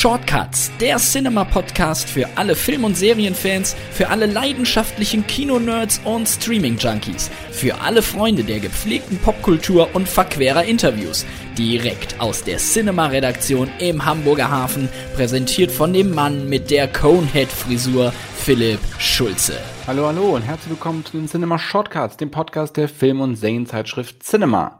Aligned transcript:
Shortcuts, 0.00 0.70
der 0.78 0.96
Cinema-Podcast 0.98 2.08
für 2.08 2.28
alle 2.36 2.54
Film- 2.54 2.84
und 2.84 2.96
Serienfans, 2.96 3.74
für 3.90 4.10
alle 4.10 4.26
leidenschaftlichen 4.26 5.26
Kino-Nerds 5.26 6.00
und 6.04 6.28
Streaming-Junkies, 6.28 7.32
für 7.50 7.80
alle 7.80 8.00
Freunde 8.00 8.44
der 8.44 8.60
gepflegten 8.60 9.18
Popkultur 9.18 9.88
und 9.94 10.08
verquerer 10.08 10.62
Interviews. 10.62 11.26
Direkt 11.58 12.20
aus 12.20 12.44
der 12.44 12.58
Cinema-Redaktion 12.58 13.72
im 13.80 14.04
Hamburger 14.04 14.48
Hafen, 14.48 14.88
präsentiert 15.16 15.72
von 15.72 15.92
dem 15.92 16.14
Mann 16.14 16.48
mit 16.48 16.70
der 16.70 16.86
Conehead-Frisur, 16.86 18.12
Philipp 18.36 18.78
Schulze. 19.00 19.58
Hallo, 19.88 20.06
hallo 20.06 20.36
und 20.36 20.42
herzlich 20.42 20.70
willkommen 20.70 21.04
zu 21.04 21.16
den 21.16 21.26
Cinema 21.26 21.58
Shortcuts, 21.58 22.16
dem 22.16 22.30
Podcast 22.30 22.76
der 22.76 22.88
Film- 22.88 23.20
und 23.20 23.34
Serienzeitschrift 23.34 24.22
Cinema. 24.22 24.78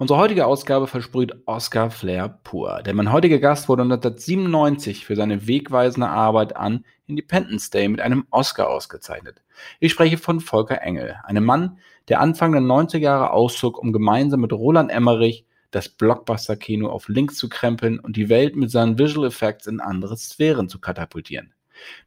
Unsere 0.00 0.18
heutige 0.18 0.46
Ausgabe 0.46 0.86
versprüht 0.86 1.42
Oscar 1.44 1.90
Flair 1.90 2.40
pur. 2.42 2.80
Denn 2.82 2.96
mein 2.96 3.12
heutiger 3.12 3.38
Gast 3.38 3.68
wurde 3.68 3.82
1997 3.82 5.04
für 5.04 5.14
seine 5.14 5.46
wegweisende 5.46 6.08
Arbeit 6.08 6.56
an 6.56 6.86
Independence 7.06 7.68
Day 7.68 7.86
mit 7.86 8.00
einem 8.00 8.26
Oscar 8.30 8.70
ausgezeichnet. 8.70 9.42
Ich 9.78 9.92
spreche 9.92 10.16
von 10.16 10.40
Volker 10.40 10.80
Engel, 10.80 11.16
einem 11.24 11.44
Mann, 11.44 11.76
der 12.08 12.22
Anfang 12.22 12.52
der 12.52 12.62
90er 12.62 12.96
Jahre 12.96 13.34
auszog, 13.34 13.76
um 13.76 13.92
gemeinsam 13.92 14.40
mit 14.40 14.54
Roland 14.54 14.90
Emmerich 14.90 15.44
das 15.70 15.90
Blockbuster-Kino 15.90 16.88
auf 16.88 17.08
links 17.08 17.36
zu 17.36 17.50
krempeln 17.50 18.00
und 18.00 18.16
die 18.16 18.30
Welt 18.30 18.56
mit 18.56 18.70
seinen 18.70 18.98
Visual 18.98 19.26
Effects 19.26 19.66
in 19.66 19.80
andere 19.80 20.16
Sphären 20.16 20.70
zu 20.70 20.80
katapultieren. 20.80 21.52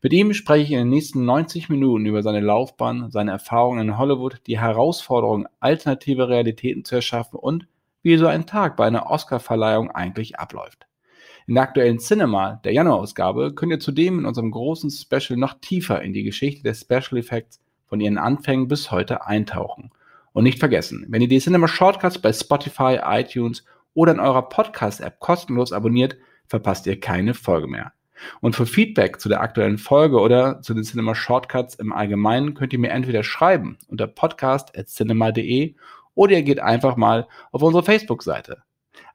Mit 0.02 0.14
ihm 0.14 0.34
spreche 0.34 0.64
ich 0.64 0.72
in 0.72 0.80
den 0.80 0.90
nächsten 0.90 1.26
90 1.26 1.70
Minuten 1.70 2.08
über 2.08 2.24
seine 2.24 2.40
Laufbahn, 2.40 3.12
seine 3.12 3.30
Erfahrungen 3.30 3.88
in 3.88 3.98
Hollywood, 4.00 4.42
die 4.48 4.60
Herausforderung, 4.60 5.48
alternative 5.60 6.28
Realitäten 6.28 6.86
zu 6.86 6.96
erschaffen 6.96 7.38
und 7.38 7.68
wie 8.04 8.18
so 8.18 8.28
ein 8.28 8.46
Tag 8.46 8.78
bei 8.78 8.86
einer 8.86 9.10
Oscarverleihung 9.10 9.90
eigentlich 9.92 10.38
abläuft. 10.38 10.86
In 11.48 11.56
der 11.56 11.64
aktuellen 11.64 12.00
Cinema, 12.00 12.62
der 12.64 12.74
Januarausgabe, 12.74 13.54
könnt 13.54 13.72
ihr 13.72 13.80
zudem 13.80 14.20
in 14.20 14.26
unserem 14.26 14.52
großen 14.52 14.92
Special 14.92 15.38
noch 15.38 15.56
tiefer 15.60 16.02
in 16.02 16.14
die 16.14 16.24
Geschichte 16.24 16.64
der 16.64 16.74
Special 16.74 17.18
Effects 17.18 17.60
von 17.88 18.00
ihren 18.00 18.18
Anfängen 18.18 18.68
bis 18.68 18.92
heute 18.92 19.26
eintauchen. 19.26 19.92
Und 20.32 20.46
nicht 20.46 20.60
vergessen, 20.60 21.06
wenn 21.10 21.22
ihr 21.22 21.28
die 21.28 21.40
Cinema 21.40 21.68
Shortcuts 21.68 22.20
bei 22.20 22.32
Spotify, 22.32 23.00
iTunes 23.04 23.66
oder 23.94 24.14
in 24.14 24.20
eurer 24.20 24.50
Podcast-App 24.50 25.20
kostenlos 25.20 25.72
abonniert, 25.72 26.16
verpasst 26.48 26.88
ihr 26.88 27.00
keine 27.00 27.34
Folge 27.34 27.68
mehr. 27.68 27.94
Und 28.42 28.56
für 28.56 28.66
Feedback 28.66 29.20
zu 29.20 29.30
der 29.30 29.42
aktuellen 29.42 29.78
Folge 29.78 30.20
oder 30.20 30.62
zu 30.62 30.74
den 30.74 30.84
Cinema 30.84 31.14
Shortcuts 31.14 31.76
im 31.76 31.92
Allgemeinen 31.92 32.54
könnt 32.54 32.74
ihr 32.74 32.80
mir 32.80 32.92
entweder 32.92 33.24
schreiben 33.24 33.78
unter 33.88 34.08
podcast.cinema.de 34.08 35.76
oder 36.16 36.34
ihr 36.34 36.44
geht 36.44 36.60
einfach 36.60 36.96
mal 36.96 37.28
auf 37.52 37.62
unsere 37.62 37.84
Facebook-Seite. 37.84 38.64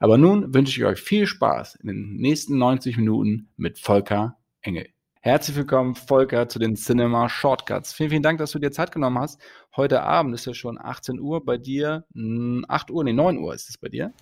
Aber 0.01 0.19
nun 0.19 0.55
wünsche 0.55 0.79
ich 0.81 0.85
euch 0.85 1.01
viel 1.01 1.27
Spaß 1.27 1.77
in 1.77 1.89
den 1.89 2.17
nächsten 2.17 2.59
90 2.59 2.97
Minuten 2.97 3.49
mit 3.57 3.79
Volker 3.79 4.37
Engel. 4.63 4.89
Herzlich 5.21 5.57
willkommen, 5.57 5.95
Volker, 5.95 6.49
zu 6.49 6.59
den 6.59 6.77
Cinema 6.77 7.29
Shortcuts. 7.29 7.93
Vielen, 7.93 8.11
vielen 8.11 8.23
Dank, 8.23 8.39
dass 8.39 8.53
du 8.53 8.59
dir 8.59 8.71
Zeit 8.71 8.93
genommen 8.93 9.19
hast. 9.19 9.41
Heute 9.77 10.03
Abend 10.03 10.35
ist 10.35 10.47
ja 10.47 10.55
schon 10.55 10.79
18 10.81 11.19
Uhr, 11.19 11.45
bei 11.45 11.59
dir 11.59 12.05
8 12.15 12.15
hm, 12.15 12.65
Uhr, 12.91 13.05
nee, 13.05 13.13
9 13.13 13.39
Uhr 13.39 13.55
ist 13.55 13.69
es 13.69 13.77
bei 13.77 13.89
dir. 13.89 14.13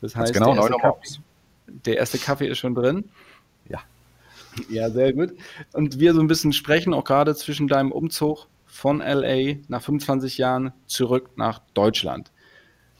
Das 0.00 0.16
heißt, 0.16 0.32
genau, 0.32 0.54
der, 0.54 0.62
erste 0.62 0.78
Kaffee, 0.78 1.20
der 1.66 1.96
erste 1.96 2.18
Kaffee 2.18 2.48
ist 2.48 2.58
schon 2.58 2.74
drin. 2.74 3.10
Ja. 3.68 3.80
Ja, 4.68 4.90
sehr 4.90 5.12
gut. 5.12 5.34
Und 5.72 5.98
wir 5.98 6.14
so 6.14 6.20
ein 6.20 6.26
bisschen 6.26 6.52
sprechen, 6.52 6.94
auch 6.94 7.04
gerade 7.04 7.34
zwischen 7.34 7.68
deinem 7.68 7.92
Umzug 7.92 8.46
von 8.74 8.98
LA 8.98 9.60
nach 9.68 9.82
25 9.82 10.36
Jahren 10.36 10.72
zurück 10.86 11.30
nach 11.36 11.60
Deutschland. 11.74 12.32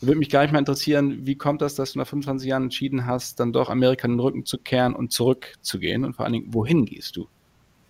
Würde 0.00 0.18
mich 0.20 0.30
gar 0.30 0.42
nicht 0.42 0.52
mal 0.52 0.60
interessieren, 0.60 1.26
wie 1.26 1.34
kommt 1.34 1.62
das, 1.62 1.74
dass 1.74 1.94
du 1.94 1.98
nach 1.98 2.06
25 2.06 2.48
Jahren 2.48 2.64
entschieden 2.64 3.06
hast, 3.06 3.40
dann 3.40 3.52
doch 3.52 3.70
Amerika 3.70 4.06
den 4.06 4.20
Rücken 4.20 4.46
zu 4.46 4.56
kehren 4.58 4.94
und 4.94 5.12
zurückzugehen? 5.12 6.04
Und 6.04 6.14
vor 6.14 6.26
allen 6.26 6.34
Dingen, 6.34 6.54
wohin 6.54 6.84
gehst 6.84 7.16
du? 7.16 7.26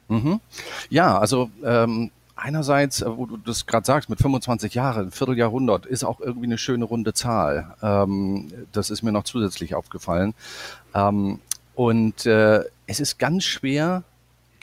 Mhm. 0.09 0.41
Ja, 0.89 1.19
also 1.19 1.51
ähm, 1.63 2.11
einerseits, 2.37 3.03
äh, 3.03 3.17
wo 3.19 3.27
du 3.27 3.37
das 3.37 3.67
gerade 3.67 3.85
sagst, 3.85 4.09
mit 4.09 4.19
25 4.19 4.73
Jahren, 4.73 5.11
Vierteljahrhundert, 5.11 5.85
ist 5.85 6.05
auch 6.05 6.21
irgendwie 6.21 6.47
eine 6.47 6.57
schöne 6.57 6.87
runde 6.87 7.13
Zahl. 7.13 7.77
Ähm, 7.83 8.49
das 8.73 8.89
ist 8.89 9.03
mir 9.03 9.13
noch 9.13 9.25
zusätzlich 9.25 9.75
aufgefallen. 9.75 10.33
Ähm, 10.95 11.39
und 11.75 12.25
äh, 12.25 12.65
es 12.87 13.01
ist 13.01 13.19
ganz 13.19 13.45
schwer, 13.45 14.05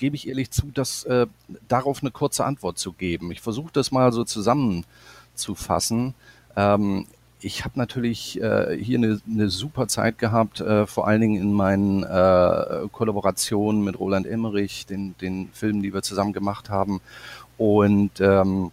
gebe 0.02 0.16
ich 0.16 0.28
ehrlich 0.28 0.50
zu, 0.50 0.72
dass 0.74 1.04
äh, 1.04 1.28
darauf 1.68 2.02
eine 2.02 2.10
kurze 2.10 2.44
Antwort 2.44 2.80
zu 2.80 2.92
geben. 2.92 3.32
Ich 3.32 3.40
versuche 3.40 3.70
das 3.72 3.92
mal 3.92 4.12
so 4.12 4.24
zusammenzufassen. 4.24 6.16
Ähm, 6.58 7.06
ich 7.40 7.64
habe 7.64 7.78
natürlich 7.78 8.42
äh, 8.42 8.76
hier 8.78 8.98
eine, 8.98 9.22
eine 9.30 9.50
super 9.50 9.88
Zeit 9.88 10.18
gehabt, 10.18 10.60
äh, 10.60 10.88
vor 10.88 11.08
allen 11.08 11.22
Dingen 11.22 11.42
in 11.42 11.54
meinen 11.54 12.04
äh, 12.04 12.88
Kollaborationen 12.92 13.84
mit 13.84 14.00
Roland 14.00 14.26
Emmerich, 14.26 14.88
den, 14.88 15.16
den 15.22 15.50
Filmen, 15.54 15.84
die 15.84 15.94
wir 15.94 16.02
zusammen 16.02 16.34
gemacht 16.34 16.72
haben. 16.72 17.00
Und 17.60 18.20
ähm, 18.22 18.72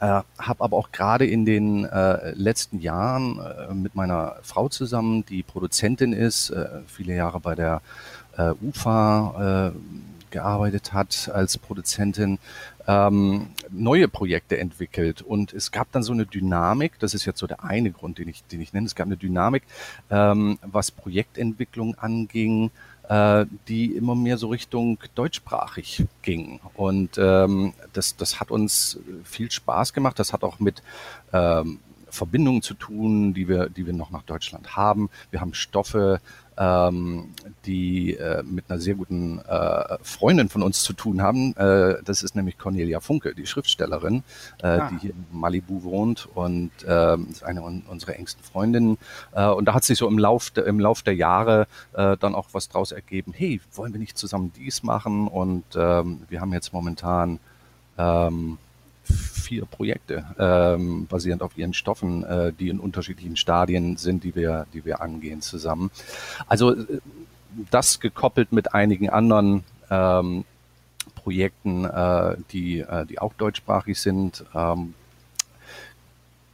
äh, 0.00 0.20
habe 0.38 0.64
aber 0.64 0.76
auch 0.76 0.92
gerade 0.92 1.26
in 1.26 1.46
den 1.46 1.86
äh, 1.86 2.32
letzten 2.32 2.80
Jahren 2.80 3.38
äh, 3.38 3.72
mit 3.72 3.94
meiner 3.94 4.36
Frau 4.42 4.68
zusammen, 4.68 5.24
die 5.24 5.42
Produzentin 5.42 6.12
ist, 6.12 6.50
äh, 6.50 6.66
viele 6.86 7.14
Jahre 7.14 7.40
bei 7.40 7.54
der 7.54 7.80
äh, 8.36 8.52
UFA 8.62 9.72
äh, 9.72 10.13
gearbeitet 10.34 10.92
hat 10.92 11.30
als 11.32 11.56
Produzentin, 11.56 12.38
ähm, 12.86 13.46
neue 13.70 14.08
Projekte 14.08 14.58
entwickelt. 14.58 15.22
Und 15.22 15.54
es 15.54 15.70
gab 15.70 15.90
dann 15.92 16.02
so 16.02 16.12
eine 16.12 16.26
Dynamik, 16.26 16.98
das 16.98 17.14
ist 17.14 17.24
jetzt 17.24 17.38
so 17.38 17.46
der 17.46 17.64
eine 17.64 17.92
Grund, 17.92 18.18
den 18.18 18.28
ich, 18.28 18.44
den 18.44 18.60
ich 18.60 18.72
nenne, 18.72 18.86
es 18.86 18.96
gab 18.96 19.06
eine 19.06 19.16
Dynamik, 19.16 19.62
ähm, 20.10 20.58
was 20.60 20.90
Projektentwicklung 20.90 21.94
anging, 21.94 22.72
äh, 23.08 23.46
die 23.68 23.86
immer 23.96 24.16
mehr 24.16 24.36
so 24.36 24.48
Richtung 24.48 24.98
deutschsprachig 25.14 26.04
ging. 26.22 26.58
Und 26.74 27.16
ähm, 27.16 27.72
das, 27.92 28.16
das 28.16 28.40
hat 28.40 28.50
uns 28.50 28.98
viel 29.22 29.50
Spaß 29.50 29.92
gemacht. 29.92 30.18
Das 30.18 30.32
hat 30.32 30.42
auch 30.42 30.58
mit 30.58 30.82
ähm, 31.32 31.78
Verbindungen 32.14 32.62
zu 32.62 32.74
tun, 32.74 33.34
die 33.34 33.48
wir, 33.48 33.68
die 33.68 33.86
wir 33.86 33.92
noch 33.92 34.10
nach 34.10 34.22
Deutschland 34.22 34.76
haben. 34.76 35.10
Wir 35.30 35.40
haben 35.40 35.54
Stoffe, 35.54 36.20
ähm, 36.56 37.34
die 37.66 38.14
äh, 38.16 38.42
mit 38.42 38.70
einer 38.70 38.80
sehr 38.80 38.94
guten 38.94 39.40
äh, 39.40 39.98
Freundin 40.02 40.48
von 40.48 40.62
uns 40.62 40.82
zu 40.82 40.92
tun 40.92 41.20
haben. 41.20 41.56
Äh, 41.56 41.96
das 42.04 42.22
ist 42.22 42.36
nämlich 42.36 42.58
Cornelia 42.58 43.00
Funke, 43.00 43.34
die 43.34 43.46
Schriftstellerin, 43.46 44.22
äh, 44.62 44.66
ah. 44.66 44.88
die 44.90 44.98
hier 45.00 45.10
in 45.10 45.26
Malibu 45.32 45.82
wohnt 45.82 46.28
und 46.34 46.70
äh, 46.86 47.16
ist 47.16 47.42
eine 47.42 47.62
unserer 47.62 48.14
engsten 48.16 48.44
Freundinnen. 48.44 48.98
Äh, 49.32 49.46
und 49.48 49.66
da 49.66 49.74
hat 49.74 49.84
sich 49.84 49.98
so 49.98 50.08
im 50.08 50.18
Lauf, 50.18 50.50
de, 50.50 50.66
im 50.68 50.78
Lauf 50.78 51.02
der 51.02 51.14
Jahre 51.14 51.66
äh, 51.92 52.16
dann 52.16 52.34
auch 52.34 52.48
was 52.52 52.68
draus 52.68 52.92
ergeben. 52.92 53.32
Hey, 53.34 53.60
wollen 53.74 53.92
wir 53.92 54.00
nicht 54.00 54.16
zusammen 54.16 54.52
dies 54.56 54.82
machen? 54.82 55.28
Und 55.28 55.64
ähm, 55.74 56.22
wir 56.28 56.40
haben 56.40 56.52
jetzt 56.52 56.72
momentan 56.72 57.40
ähm, 57.98 58.58
vier 59.04 59.66
Projekte 59.66 60.24
ähm, 60.38 61.06
basierend 61.06 61.42
auf 61.42 61.56
ihren 61.56 61.74
Stoffen, 61.74 62.24
äh, 62.24 62.52
die 62.52 62.68
in 62.68 62.80
unterschiedlichen 62.80 63.36
Stadien 63.36 63.96
sind, 63.96 64.24
die 64.24 64.34
wir, 64.34 64.66
die 64.72 64.84
wir 64.84 65.00
angehen 65.00 65.42
zusammen. 65.42 65.90
Also 66.46 66.72
äh, 66.74 67.00
das 67.70 68.00
gekoppelt 68.00 68.52
mit 68.52 68.74
einigen 68.74 69.10
anderen 69.10 69.64
ähm, 69.90 70.44
Projekten, 71.14 71.84
äh, 71.84 72.36
die, 72.50 72.80
äh, 72.80 73.06
die 73.06 73.18
auch 73.18 73.34
deutschsprachig 73.34 74.00
sind. 74.00 74.44
Ähm, 74.54 74.94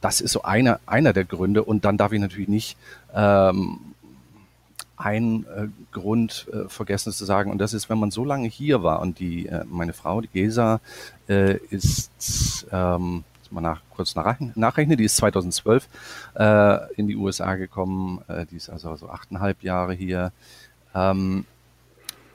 das 0.01 0.21
ist 0.21 0.31
so 0.31 0.41
einer, 0.43 0.79
einer 0.85 1.13
der 1.13 1.25
Gründe. 1.25 1.63
Und 1.63 1.85
dann 1.85 1.97
darf 1.97 2.11
ich 2.11 2.19
natürlich 2.19 2.47
nicht 2.47 2.77
ähm, 3.13 3.79
ein 5.01 5.45
äh, 5.55 5.67
Grund 5.91 6.47
äh, 6.53 6.69
vergessen 6.69 7.11
zu 7.11 7.25
sagen, 7.25 7.51
und 7.51 7.57
das 7.57 7.73
ist, 7.73 7.89
wenn 7.89 7.99
man 7.99 8.11
so 8.11 8.23
lange 8.23 8.47
hier 8.47 8.83
war 8.83 9.01
und 9.01 9.19
die, 9.19 9.47
äh, 9.47 9.63
meine 9.67 9.93
Frau, 9.93 10.21
die 10.21 10.27
Gesa, 10.27 10.79
ist, 11.27 12.67
ähm, 12.73 13.23
mal 13.51 13.61
nach, 13.61 13.81
kurz 13.95 14.15
nachrechnen, 14.15 14.51
nachrechnen, 14.55 14.97
die 14.97 15.05
ist 15.05 15.15
2012 15.15 15.87
äh, 16.35 16.93
in 16.95 17.07
die 17.07 17.15
USA 17.15 17.55
gekommen, 17.55 18.19
die 18.49 18.57
ist 18.57 18.69
also 18.69 18.97
so 18.97 19.07
achteinhalb 19.07 19.63
Jahre 19.63 19.93
hier. 19.93 20.33
Ähm, 20.93 21.45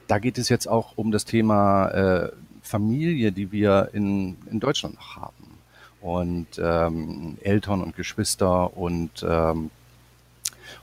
da 0.07 0.17
geht 0.17 0.39
es 0.39 0.49
jetzt 0.49 0.67
auch 0.67 0.93
um 0.95 1.11
das 1.11 1.25
Thema 1.25 2.31
Familie, 2.63 3.31
die 3.31 3.51
wir 3.51 3.89
in, 3.93 4.37
in 4.49 4.59
Deutschland 4.59 4.95
noch 4.95 5.15
haben. 5.17 5.59
Und 6.01 6.47
ähm, 6.59 7.37
Eltern 7.41 7.83
und 7.83 7.95
Geschwister 7.95 8.75
und 8.75 9.23
ähm, 9.27 9.69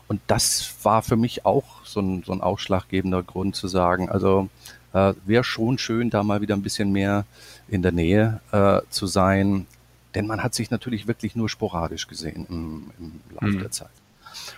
und 0.09 0.21
das 0.27 0.75
war 0.83 1.03
für 1.03 1.17
mich 1.17 1.47
auch 1.47 1.85
so 1.85 2.01
ein, 2.01 2.23
so 2.25 2.33
ein 2.33 2.41
ausschlaggebender 2.41 3.23
Grund 3.23 3.57
zu 3.57 3.69
sagen, 3.69 4.09
also 4.09 4.49
äh, 4.93 5.15
wäre 5.25 5.45
schon 5.45 5.79
schön, 5.79 6.11
da 6.11 6.23
mal 6.23 6.41
wieder 6.41 6.55
ein 6.55 6.63
bisschen 6.63 6.93
mehr 6.93 7.25
in 7.69 7.83
der 7.83 7.93
Nähe 7.93 8.41
äh, 8.53 8.81
zu 8.91 9.07
sein. 9.07 9.67
Denn 10.15 10.27
man 10.27 10.43
hat 10.43 10.55
sich 10.55 10.71
natürlich 10.71 11.09
wirklich 11.09 11.35
nur 11.35 11.49
sporadisch 11.49 12.07
gesehen 12.07 12.47
im, 12.49 12.91
im 12.99 13.13
Laufe 13.35 13.47
mhm. 13.57 13.61
der 13.61 13.71
Zeit. 13.71 13.91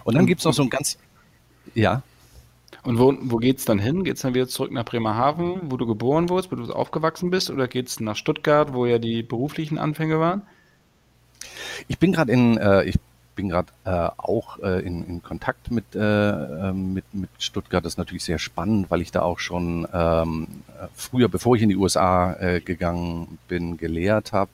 Und 0.05 0.15
dann 0.15 0.27
gibt 0.27 0.41
es 0.41 0.45
noch 0.45 0.53
so 0.53 0.63
ein 0.63 0.71
ganz, 0.71 0.99
ja. 1.75 2.03
Und 2.83 2.99
wo, 2.99 3.17
wo 3.21 3.39
geht 3.39 3.59
es 3.59 3.65
dann 3.65 3.79
hin? 3.79 4.05
Geht 4.05 4.17
es 4.17 4.23
dann 4.23 4.35
wieder 4.35 4.49
zurück 4.49 4.71
nach 4.71 4.85
Bremerhaven, 4.85 5.71
wo 5.71 5.77
du 5.77 5.87
geboren 5.87 6.29
wurdest, 6.29 6.53
wo 6.53 6.57
du 6.57 6.73
aufgewachsen 6.73 7.31
bist? 7.31 7.51
Oder 7.51 7.69
geht 7.69 7.89
es 7.89 8.01
nach 8.01 8.17
Stuttgart, 8.17 8.75
wo 8.75 8.87
ja 8.87 8.99
die 8.99 9.23
beruflichen 9.23 9.79
Anfänge 9.79 10.21
waren? 10.21 10.43
Ich 11.89 11.99
bin 11.99 12.13
gerade 12.13 12.33
in, 12.33 12.59
äh, 12.59 12.85
ich 12.85 12.97
bin 13.37 13.49
gerade 13.49 13.69
äh, 13.85 14.09
auch 14.17 14.59
äh, 14.59 14.81
in, 14.81 15.07
in 15.07 15.23
Kontakt 15.23 15.71
mit, 15.71 15.95
äh, 15.95 16.01
ähm, 16.01 16.95
mit, 16.95 17.05
mit 17.13 17.31
Stuttgart. 17.39 17.85
Das 17.85 17.93
ist 17.93 17.99
natürlich 17.99 18.25
sehr 18.25 18.39
spannend, 18.39 18.91
weil 18.91 19.03
ich 19.03 19.13
da 19.13 19.23
auch 19.23 19.39
schon 19.39 19.87
ähm, 19.93 20.49
früher, 20.95 21.29
bevor 21.29 21.55
ich 21.55 21.63
in 21.63 21.69
die 21.69 21.77
USA 21.77 22.33
äh, 22.35 22.61
gegangen 22.61 23.39
bin, 23.47 23.77
gelehrt 23.77 24.33
habe. 24.33 24.51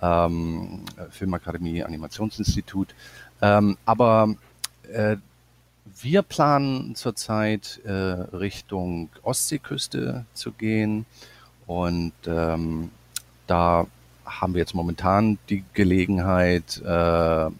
Ähm, 0.00 0.84
Filmakademie, 1.10 1.82
Animationsinstitut. 1.82 2.94
Ähm, 3.40 3.76
aber 3.84 4.34
äh, 4.92 5.16
wir 6.00 6.22
planen 6.22 6.94
zurzeit 6.94 7.80
äh, 7.84 7.90
Richtung 7.90 9.08
Ostseeküste 9.22 10.24
zu 10.32 10.52
gehen 10.52 11.06
und 11.66 12.12
ähm, 12.26 12.90
da 13.46 13.86
haben 14.24 14.54
wir 14.54 14.60
jetzt 14.60 14.74
momentan 14.74 15.38
die 15.48 15.64
Gelegenheit, 15.74 16.80
äh, 16.84 17.50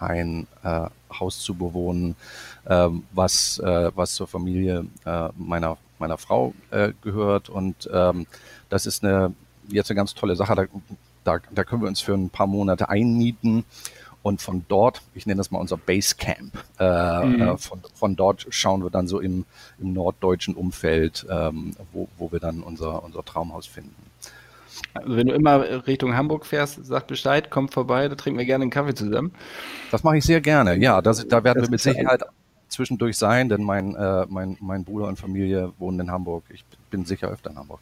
ein 0.00 0.46
äh, 0.62 0.88
Haus 1.18 1.40
zu 1.40 1.54
bewohnen, 1.54 2.16
äh, 2.64 2.88
was, 3.12 3.58
äh, 3.58 3.90
was 3.94 4.14
zur 4.14 4.26
Familie 4.26 4.86
äh, 5.04 5.28
meiner, 5.36 5.78
meiner 5.98 6.18
Frau 6.18 6.54
äh, 6.70 6.92
gehört. 7.02 7.48
Und 7.48 7.88
ähm, 7.92 8.26
das 8.68 8.86
ist 8.86 9.04
eine, 9.04 9.34
jetzt 9.68 9.90
eine 9.90 9.96
ganz 9.96 10.14
tolle 10.14 10.36
Sache. 10.36 10.54
Da, 10.54 10.64
da, 11.24 11.38
da 11.50 11.64
können 11.64 11.82
wir 11.82 11.88
uns 11.88 12.00
für 12.00 12.14
ein 12.14 12.30
paar 12.30 12.46
Monate 12.46 12.88
einmieten 12.88 13.64
und 14.22 14.42
von 14.42 14.64
dort, 14.68 15.02
ich 15.14 15.26
nenne 15.26 15.38
das 15.38 15.50
mal 15.50 15.58
unser 15.58 15.76
Basecamp, 15.76 16.52
äh, 16.78 17.24
mhm. 17.24 17.40
äh, 17.40 17.58
von, 17.58 17.80
von 17.94 18.16
dort 18.16 18.46
schauen 18.50 18.82
wir 18.82 18.90
dann 18.90 19.08
so 19.08 19.20
im, 19.20 19.44
im 19.78 19.92
norddeutschen 19.92 20.54
Umfeld, 20.54 21.26
ähm, 21.30 21.74
wo, 21.92 22.08
wo 22.18 22.32
wir 22.32 22.40
dann 22.40 22.62
unser, 22.62 23.02
unser 23.02 23.24
Traumhaus 23.24 23.66
finden. 23.66 24.07
Also 24.94 25.16
wenn 25.16 25.26
du 25.26 25.34
immer 25.34 25.86
Richtung 25.86 26.16
Hamburg 26.16 26.46
fährst, 26.46 26.84
sag 26.84 27.06
Bescheid, 27.06 27.50
komm 27.50 27.68
vorbei, 27.68 28.08
da 28.08 28.14
trinken 28.14 28.38
wir 28.38 28.46
gerne 28.46 28.62
einen 28.62 28.70
Kaffee 28.70 28.94
zusammen. 28.94 29.32
Das 29.90 30.04
mache 30.04 30.18
ich 30.18 30.24
sehr 30.24 30.40
gerne, 30.40 30.76
ja. 30.76 31.00
Das, 31.00 31.26
da 31.26 31.44
werden 31.44 31.60
das 31.60 31.68
wir 31.68 31.72
mit 31.72 31.80
Sicherheit 31.80 32.22
zwischendurch 32.68 33.16
sein, 33.16 33.48
denn 33.48 33.62
mein, 33.62 33.94
äh, 33.94 34.26
mein, 34.28 34.56
mein 34.60 34.84
Bruder 34.84 35.06
und 35.08 35.18
Familie 35.18 35.72
wohnen 35.78 36.00
in 36.00 36.10
Hamburg. 36.10 36.44
Ich 36.50 36.64
bin 36.90 37.04
sicher 37.04 37.28
öfter 37.28 37.50
in 37.50 37.56
Hamburg. 37.56 37.80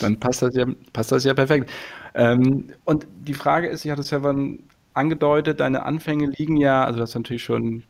Dann 0.00 0.18
passt 0.18 0.42
das 0.42 0.54
ja, 0.54 0.66
passt 0.92 1.12
das 1.12 1.24
ja 1.24 1.34
perfekt. 1.34 1.70
Ähm, 2.14 2.70
und 2.84 3.06
die 3.20 3.34
Frage 3.34 3.68
ist, 3.68 3.84
ich 3.84 3.90
hatte 3.90 4.00
es 4.00 4.10
ja 4.10 4.20
von 4.20 4.60
angedeutet, 4.94 5.60
deine 5.60 5.84
Anfänge 5.84 6.26
liegen 6.36 6.56
ja, 6.56 6.84
also 6.84 6.96
du 6.96 7.02
hast 7.02 7.14
natürlich 7.14 7.44
schon 7.44 7.84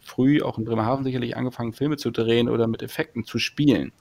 früh 0.00 0.42
auch 0.42 0.58
in 0.58 0.64
Bremerhaven 0.64 1.04
sicherlich 1.04 1.36
angefangen, 1.36 1.72
Filme 1.72 1.96
zu 1.96 2.10
drehen 2.10 2.48
oder 2.48 2.66
mit 2.66 2.82
Effekten 2.82 3.24
zu 3.24 3.38
spielen. 3.38 3.92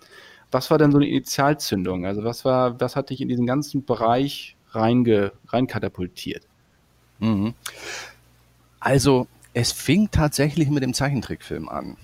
Was 0.52 0.72
war 0.72 0.78
denn 0.78 0.92
so 0.92 0.98
eine 0.98 1.08
Initialzündung? 1.08 2.06
Also 2.06 2.24
was 2.24 2.44
war, 2.46 2.80
was 2.80 2.96
hat 2.96 3.10
dich 3.10 3.22
in 3.22 3.28
diesen 3.28 3.46
ganzen 3.46 3.86
Bereich 3.86 4.56
reinge, 4.72 5.32
reinkatapultiert? 5.48 6.44
Mhm. 7.20 7.54
Also 8.80 9.28
es 9.54 9.72
fing 9.72 10.10
tatsächlich 10.12 10.70
mit 10.70 10.84
dem 10.84 10.94
Zeichentrickfilm 10.94 11.70
an. 11.70 11.98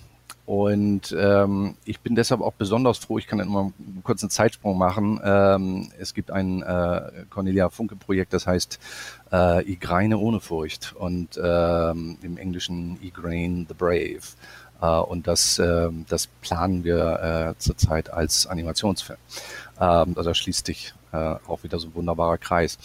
Und 0.46 1.16
ähm, 1.18 1.76
ich 1.86 2.02
bin 2.02 2.14
deshalb 2.14 2.42
auch 2.42 2.54
besonders 2.54 3.00
froh, 3.00 3.18
ich 3.18 3.26
kann 3.26 3.40
immer 3.40 3.72
einen 3.80 4.02
kurzen 4.04 4.30
Zeitsprung 4.30 4.78
machen. 4.78 5.20
Ähm, 5.24 5.92
es 5.98 6.14
gibt 6.14 6.30
ein 6.30 6.62
äh, 6.62 7.26
Cornelia 7.32 7.70
Funke-Projekt, 7.70 8.32
das 8.32 8.46
heißt 8.46 8.80
äh, 9.32 9.72
Igreine 9.72 10.20
ohne 10.20 10.40
Furcht 10.40 10.94
und 10.96 11.40
ähm, 11.44 12.18
im 12.22 12.38
Englischen 12.38 13.00
Igraine 13.02 13.66
the 13.68 13.74
Brave. 13.74 14.22
Äh, 14.82 14.86
und 14.88 15.28
das, 15.28 15.60
äh, 15.60 15.90
das 16.08 16.28
planen 16.42 16.84
wir 16.84 17.56
äh, 17.56 17.60
zurzeit 17.60 18.12
als 18.12 18.48
Animationsfilm. 18.48 19.20
Ähm, 19.80 20.14
also 20.16 20.24
da 20.24 20.34
schließt 20.34 20.66
sich 20.66 20.94
äh, 21.12 21.36
auch 21.48 21.64
wieder 21.64 21.80
so 21.80 21.88
ein 21.88 21.96
wunderbarer 21.96 22.38
Kreis. 22.38 22.78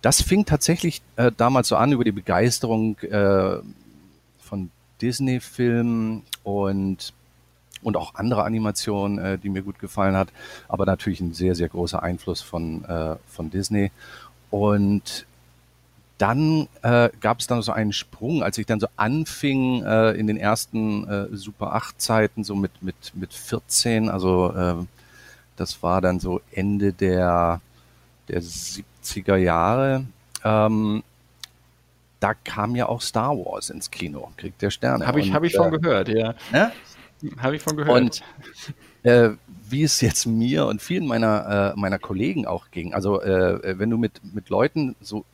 Das 0.00 0.20
fing 0.20 0.44
tatsächlich 0.44 1.02
äh, 1.16 1.30
damals 1.36 1.68
so 1.68 1.76
an 1.76 1.92
über 1.92 2.04
die 2.04 2.12
Begeisterung 2.12 2.98
äh, 3.00 3.58
von 4.40 4.70
Disney-Filmen 5.00 6.22
und 6.42 7.12
und 7.82 7.96
auch 7.96 8.14
andere 8.14 8.44
Animationen, 8.44 9.18
äh, 9.18 9.38
die 9.38 9.48
mir 9.48 9.62
gut 9.62 9.78
gefallen 9.78 10.16
hat, 10.16 10.28
aber 10.68 10.86
natürlich 10.86 11.20
ein 11.20 11.34
sehr, 11.34 11.54
sehr 11.54 11.68
großer 11.68 12.02
Einfluss 12.02 12.40
von, 12.40 12.84
äh, 12.84 13.16
von 13.26 13.50
Disney. 13.50 13.90
Und 14.50 15.26
dann 16.22 16.68
äh, 16.82 17.10
gab 17.20 17.40
es 17.40 17.48
dann 17.48 17.62
so 17.62 17.72
einen 17.72 17.92
Sprung, 17.92 18.44
als 18.44 18.56
ich 18.56 18.64
dann 18.64 18.78
so 18.78 18.86
anfing 18.94 19.82
äh, 19.82 20.12
in 20.12 20.28
den 20.28 20.36
ersten 20.36 21.08
äh, 21.08 21.26
Super 21.32 21.74
8 21.74 22.00
Zeiten, 22.00 22.44
so 22.44 22.54
mit, 22.54 22.80
mit, 22.80 22.94
mit 23.14 23.34
14, 23.34 24.08
also 24.08 24.54
äh, 24.54 24.74
das 25.56 25.82
war 25.82 26.00
dann 26.00 26.20
so 26.20 26.40
Ende 26.52 26.92
der, 26.92 27.60
der 28.28 28.40
70er 28.40 29.34
Jahre. 29.34 30.06
Ähm, 30.44 31.02
da 32.20 32.34
kam 32.34 32.76
ja 32.76 32.86
auch 32.86 33.00
Star 33.00 33.36
Wars 33.36 33.70
ins 33.70 33.90
Kino, 33.90 34.30
Krieg 34.36 34.56
der 34.58 34.70
Sterne. 34.70 35.04
Habe 35.08 35.18
ich, 35.18 35.32
hab 35.32 35.42
ich 35.42 35.56
von 35.56 35.74
äh, 35.74 35.78
gehört, 35.78 36.08
ja. 36.08 36.36
ja? 36.52 36.70
Habe 37.38 37.56
ich 37.56 37.62
von 37.62 37.76
gehört. 37.76 38.00
Und 38.00 38.22
äh, 39.02 39.30
wie 39.68 39.82
es 39.82 40.00
jetzt 40.00 40.26
mir 40.26 40.66
und 40.66 40.80
vielen 40.80 41.08
meiner, 41.08 41.72
äh, 41.74 41.80
meiner 41.80 41.98
Kollegen 41.98 42.46
auch 42.46 42.70
ging. 42.70 42.94
Also 42.94 43.20
äh, 43.20 43.76
wenn 43.76 43.90
du 43.90 43.98
mit, 43.98 44.20
mit 44.32 44.50
Leuten 44.50 44.94
so 45.00 45.24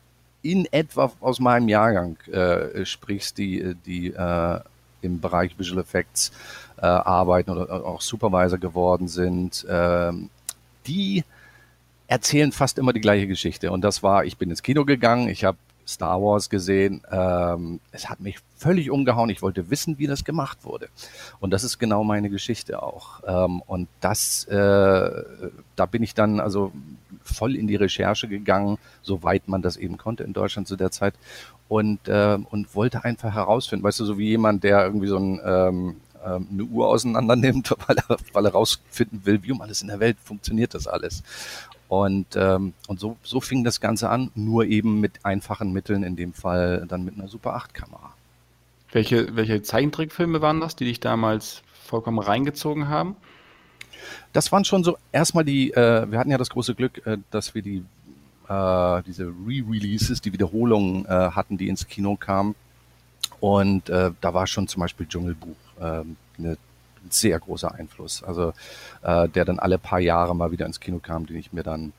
in 0.41 0.67
etwa 0.71 1.11
aus 1.19 1.39
meinem 1.39 1.67
Jahrgang 1.67 2.17
äh, 2.31 2.85
sprichst, 2.85 3.37
die, 3.37 3.75
die 3.85 4.13
äh, 4.13 4.59
im 5.01 5.19
Bereich 5.19 5.57
Visual 5.57 5.81
Effects 5.81 6.31
äh, 6.77 6.85
arbeiten 6.85 7.51
oder 7.51 7.85
auch 7.85 8.01
Supervisor 8.01 8.57
geworden 8.57 9.07
sind, 9.07 9.65
äh, 9.65 10.11
die 10.87 11.23
erzählen 12.07 12.51
fast 12.51 12.77
immer 12.77 12.93
die 12.93 13.01
gleiche 13.01 13.27
Geschichte. 13.27 13.71
Und 13.71 13.81
das 13.81 14.01
war, 14.01 14.25
ich 14.25 14.37
bin 14.37 14.49
ins 14.49 14.63
Kino 14.63 14.85
gegangen, 14.85 15.29
ich 15.29 15.43
habe 15.43 15.57
Star 15.89 16.21
Wars 16.21 16.49
gesehen. 16.49 17.01
Ähm, 17.11 17.79
es 17.91 18.09
hat 18.09 18.19
mich 18.19 18.37
völlig 18.55 18.91
umgehauen. 18.91 19.29
Ich 19.29 19.41
wollte 19.41 19.69
wissen, 19.69 19.97
wie 19.97 20.07
das 20.07 20.23
gemacht 20.23 20.59
wurde. 20.63 20.89
Und 21.39 21.51
das 21.51 21.63
ist 21.63 21.79
genau 21.79 22.03
meine 22.03 22.29
Geschichte 22.29 22.83
auch. 22.83 23.21
Ähm, 23.25 23.61
und 23.65 23.87
das, 23.99 24.45
äh, 24.45 25.23
da 25.75 25.85
bin 25.89 26.03
ich 26.03 26.13
dann 26.13 26.39
also 26.39 26.71
voll 27.23 27.55
in 27.55 27.67
die 27.67 27.75
Recherche 27.75 28.27
gegangen, 28.27 28.77
soweit 29.01 29.47
man 29.47 29.61
das 29.61 29.77
eben 29.77 29.97
konnte 29.97 30.23
in 30.23 30.33
Deutschland 30.33 30.67
zu 30.67 30.75
der 30.75 30.91
Zeit. 30.91 31.15
Und, 31.67 32.07
äh, 32.07 32.37
und 32.49 32.75
wollte 32.75 33.03
einfach 33.03 33.33
herausfinden, 33.33 33.83
weißt 33.83 33.99
du, 33.99 34.05
so 34.05 34.17
wie 34.17 34.29
jemand, 34.29 34.63
der 34.63 34.83
irgendwie 34.83 35.07
so 35.07 35.17
ein, 35.17 35.39
ähm, 35.43 35.95
ähm 36.25 36.47
eine 36.51 36.63
Uhr 36.63 36.87
auseinander 36.87 37.35
nimmt, 37.35 37.71
weil 37.87 37.97
er, 37.97 38.17
weil 38.33 38.45
er 38.45 38.51
rausfinden 38.51 39.25
will, 39.25 39.43
wie 39.43 39.51
um 39.51 39.61
alles 39.61 39.81
in 39.81 39.87
der 39.87 39.99
Welt 39.99 40.17
funktioniert 40.23 40.73
das 40.73 40.87
alles. 40.87 41.23
Und, 41.89 42.35
ähm, 42.35 42.73
und 42.87 42.99
so, 42.99 43.17
so 43.23 43.41
fing 43.41 43.63
das 43.63 43.81
Ganze 43.81 44.09
an, 44.09 44.29
nur 44.35 44.65
eben 44.65 44.99
mit 44.99 45.25
einfachen 45.25 45.73
Mitteln, 45.73 46.03
in 46.03 46.15
dem 46.15 46.33
Fall 46.33 46.85
dann 46.87 47.03
mit 47.03 47.15
einer 47.15 47.27
Super 47.27 47.57
8-Kamera. 47.57 48.13
Welche, 48.91 49.35
welche 49.35 49.63
Zeichentrickfilme 49.63 50.39
waren 50.41 50.61
das, 50.61 50.75
die 50.75 50.85
dich 50.85 50.99
damals 50.99 51.63
vollkommen 51.83 52.19
reingezogen 52.19 52.89
haben? 52.89 53.15
Das 54.33 54.51
waren 54.51 54.65
schon 54.65 54.83
so 54.83 54.97
erstmal 55.11 55.43
die, 55.43 55.71
äh, 55.73 56.09
wir 56.09 56.19
hatten 56.19 56.29
ja 56.29 56.37
das 56.37 56.51
große 56.51 56.75
Glück, 56.75 57.05
äh, 57.07 57.17
dass 57.31 57.55
wir 57.55 57.63
die, 57.63 57.83
äh, 58.47 59.03
diese 59.03 59.25
Re-Releases, 59.25 60.21
die 60.21 60.31
Wiederholungen 60.31 61.05
äh, 61.05 61.09
hatten, 61.09 61.57
die 61.57 61.69
ins 61.69 61.87
Kino 61.87 62.15
kamen. 62.15 62.53
Und 63.39 63.89
äh, 63.89 64.11
da 64.21 64.33
war 64.33 64.45
schon 64.45 64.67
zum 64.67 64.81
Beispiel 64.81 65.07
Dschungelbuch 65.07 65.55
äh, 65.79 66.03
eine 66.37 66.57
sehr 67.09 67.39
großer 67.39 67.73
Einfluss. 67.73 68.23
Also 68.23 68.53
äh, 69.01 69.27
der 69.29 69.45
dann 69.45 69.59
alle 69.59 69.77
paar 69.77 69.99
Jahre 69.99 70.35
mal 70.35 70.51
wieder 70.51 70.65
ins 70.65 70.79
Kino 70.79 70.99
kam, 70.99 71.25
den 71.25 71.37
ich 71.37 71.53
mir 71.53 71.63
dann 71.63 71.93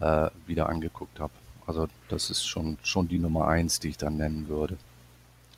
äh, 0.00 0.28
wieder 0.46 0.68
angeguckt 0.68 1.20
habe. 1.20 1.32
Also 1.66 1.88
das 2.08 2.30
ist 2.30 2.46
schon, 2.46 2.78
schon 2.82 3.08
die 3.08 3.18
Nummer 3.18 3.48
eins, 3.48 3.80
die 3.80 3.88
ich 3.88 3.96
dann 3.96 4.16
nennen 4.16 4.48
würde. 4.48 4.76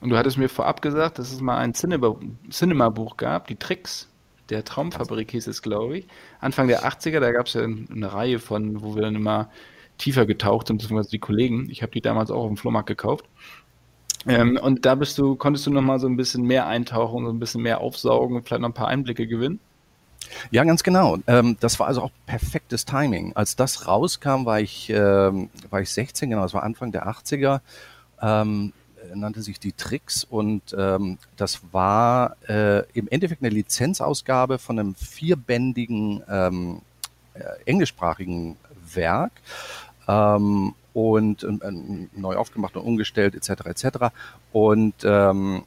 Und 0.00 0.10
du 0.10 0.16
hattest 0.16 0.38
mir 0.38 0.48
vorab 0.48 0.82
gesagt, 0.82 1.18
dass 1.18 1.32
es 1.32 1.40
mal 1.40 1.58
ein 1.58 1.74
Cinema-Buch 1.74 3.16
gab, 3.16 3.46
die 3.48 3.56
Tricks 3.56 4.08
der 4.50 4.64
Traumfabrik 4.64 5.30
hieß 5.32 5.46
es, 5.48 5.62
glaube 5.62 5.98
ich. 5.98 6.06
Anfang 6.40 6.68
der 6.68 6.84
80er, 6.84 7.20
da 7.20 7.32
gab 7.32 7.46
es 7.46 7.54
ja 7.54 7.62
eine 7.62 8.12
Reihe 8.12 8.38
von, 8.38 8.82
wo 8.82 8.94
wir 8.94 9.02
dann 9.02 9.16
immer 9.16 9.50
tiefer 9.98 10.26
getaucht 10.26 10.68
sind, 10.68 10.78
beziehungsweise 10.78 11.10
die 11.10 11.18
Kollegen. 11.18 11.68
Ich 11.70 11.82
habe 11.82 11.92
die 11.92 12.00
damals 12.00 12.30
auch 12.30 12.42
auf 12.42 12.48
dem 12.48 12.56
Flohmarkt 12.56 12.86
gekauft. 12.86 13.24
Ähm, 14.28 14.58
und 14.60 14.84
da 14.84 14.94
bist 14.94 15.18
du, 15.18 15.36
konntest 15.36 15.66
du 15.66 15.70
noch 15.70 15.82
mal 15.82 15.98
so 15.98 16.06
ein 16.06 16.16
bisschen 16.16 16.44
mehr 16.44 16.66
eintauchen, 16.66 17.24
so 17.24 17.30
ein 17.30 17.38
bisschen 17.38 17.62
mehr 17.62 17.80
aufsaugen 17.80 18.36
und 18.36 18.46
vielleicht 18.46 18.62
noch 18.62 18.68
ein 18.68 18.74
paar 18.74 18.88
Einblicke 18.88 19.26
gewinnen? 19.26 19.60
Ja, 20.50 20.64
ganz 20.64 20.82
genau. 20.82 21.18
Ähm, 21.26 21.56
das 21.60 21.78
war 21.78 21.86
also 21.86 22.02
auch 22.02 22.10
perfektes 22.26 22.84
Timing. 22.84 23.32
Als 23.36 23.56
das 23.56 23.86
rauskam, 23.86 24.44
war 24.44 24.60
ich, 24.60 24.90
ähm, 24.90 25.50
war 25.70 25.80
ich 25.80 25.90
16, 25.90 26.30
genau, 26.30 26.42
das 26.42 26.54
war 26.54 26.62
Anfang 26.62 26.92
der 26.92 27.06
80er. 27.06 27.60
Ähm, 28.20 28.72
nannte 29.14 29.42
sich 29.42 29.60
die 29.60 29.72
Tricks 29.72 30.24
und 30.24 30.74
ähm, 30.76 31.18
das 31.36 31.60
war 31.72 32.36
äh, 32.48 32.82
im 32.92 33.08
Endeffekt 33.08 33.42
eine 33.42 33.50
Lizenzausgabe 33.50 34.58
von 34.58 34.78
einem 34.78 34.94
vierbändigen 34.94 36.22
ähm, 36.28 36.82
äh, 37.34 37.42
englischsprachigen 37.64 38.56
Werk. 38.94 39.32
Ähm, 40.08 40.74
und 40.96 41.44
äh, 41.44 41.50
neu 42.14 42.36
aufgemacht 42.36 42.74
und 42.74 42.82
umgestellt 42.82 43.34
etc. 43.34 43.66
etc. 43.66 43.98
Und 44.50 44.94
ähm, 45.04 45.64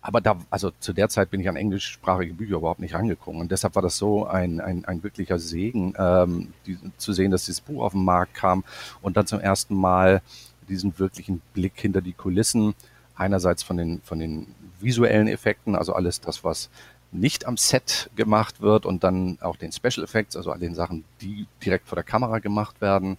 aber 0.00 0.20
da, 0.20 0.38
also 0.50 0.70
zu 0.78 0.92
der 0.92 1.08
Zeit 1.08 1.30
bin 1.30 1.40
ich 1.40 1.48
an 1.48 1.56
englischsprachige 1.56 2.32
Bücher 2.32 2.56
überhaupt 2.56 2.78
nicht 2.78 2.94
rangekommen. 2.94 3.40
Und 3.40 3.50
deshalb 3.50 3.74
war 3.74 3.82
das 3.82 3.96
so 3.96 4.24
ein, 4.26 4.60
ein, 4.60 4.84
ein 4.84 5.02
wirklicher 5.02 5.40
Segen, 5.40 5.94
ähm, 5.98 6.52
die, 6.64 6.78
zu 6.96 7.12
sehen, 7.12 7.32
dass 7.32 7.46
dieses 7.46 7.60
Buch 7.60 7.82
auf 7.82 7.92
den 7.92 8.04
Markt 8.04 8.34
kam 8.34 8.62
und 9.02 9.16
dann 9.16 9.26
zum 9.26 9.40
ersten 9.40 9.74
Mal 9.74 10.22
diesen 10.68 10.96
wirklichen 11.00 11.42
Blick 11.54 11.72
hinter 11.74 12.00
die 12.00 12.12
Kulissen 12.12 12.74
einerseits 13.16 13.64
von 13.64 13.76
den, 13.76 14.00
von 14.02 14.20
den 14.20 14.46
visuellen 14.78 15.26
Effekten, 15.26 15.74
also 15.74 15.92
alles 15.92 16.20
das, 16.20 16.44
was 16.44 16.70
nicht 17.10 17.46
am 17.46 17.56
Set 17.56 18.10
gemacht 18.14 18.60
wird 18.60 18.86
und 18.86 19.02
dann 19.02 19.38
auch 19.40 19.56
den 19.56 19.72
Special 19.72 20.04
Effects, 20.04 20.36
also 20.36 20.52
all 20.52 20.60
den 20.60 20.76
Sachen, 20.76 21.04
die 21.20 21.48
direkt 21.64 21.88
vor 21.88 21.96
der 21.96 22.04
Kamera 22.04 22.38
gemacht 22.38 22.80
werden, 22.80 23.16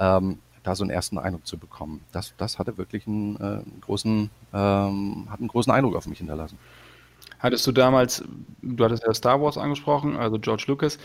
ähm, 0.00 0.38
da 0.66 0.74
so 0.74 0.82
einen 0.82 0.90
ersten 0.90 1.18
Eindruck 1.18 1.46
zu 1.46 1.58
bekommen. 1.58 2.00
Das, 2.12 2.34
das 2.38 2.58
hatte 2.58 2.76
wirklich 2.76 3.06
einen, 3.06 3.36
äh, 3.36 3.62
großen, 3.82 4.30
ähm, 4.52 5.26
hat 5.30 5.38
einen 5.38 5.48
großen 5.48 5.72
Eindruck 5.72 5.94
auf 5.94 6.06
mich 6.06 6.18
hinterlassen. 6.18 6.58
Hattest 7.38 7.66
du 7.66 7.72
damals, 7.72 8.24
du 8.62 8.84
hattest 8.84 9.04
ja 9.06 9.14
Star 9.14 9.40
Wars 9.40 9.58
angesprochen, 9.58 10.16
also 10.16 10.38
George 10.38 10.64
Lucas, 10.66 10.98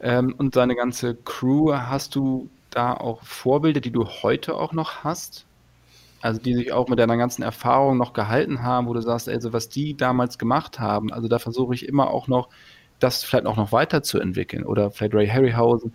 ähm, 0.00 0.34
und 0.36 0.54
seine 0.54 0.74
ganze 0.74 1.14
Crew, 1.14 1.72
hast 1.72 2.16
du 2.16 2.48
da 2.70 2.94
auch 2.94 3.22
Vorbilder, 3.22 3.80
die 3.80 3.92
du 3.92 4.04
heute 4.06 4.54
auch 4.54 4.72
noch 4.72 5.04
hast? 5.04 5.46
Also 6.20 6.40
die 6.40 6.54
sich 6.54 6.72
auch 6.72 6.88
mit 6.88 6.98
deiner 6.98 7.16
ganzen 7.16 7.42
Erfahrung 7.42 7.98
noch 7.98 8.14
gehalten 8.14 8.62
haben, 8.62 8.88
wo 8.88 8.94
du 8.94 9.00
sagst, 9.02 9.28
also 9.28 9.52
was 9.52 9.68
die 9.68 9.94
damals 9.96 10.38
gemacht 10.38 10.80
haben, 10.80 11.12
also 11.12 11.28
da 11.28 11.38
versuche 11.38 11.74
ich 11.74 11.86
immer 11.86 12.10
auch 12.10 12.28
noch, 12.28 12.48
das 12.98 13.22
vielleicht 13.22 13.46
auch 13.46 13.56
noch 13.56 13.72
weiterzuentwickeln. 13.72 14.64
Oder 14.64 14.90
vielleicht 14.90 15.14
Ray 15.14 15.28
Harryhausen 15.28 15.94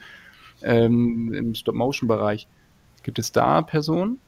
ähm, 0.62 1.34
im 1.34 1.56
Stop-Motion-Bereich. 1.56 2.48
Gibt 3.10 3.18
es 3.18 3.32
da 3.32 3.64
Personen? 3.64 4.20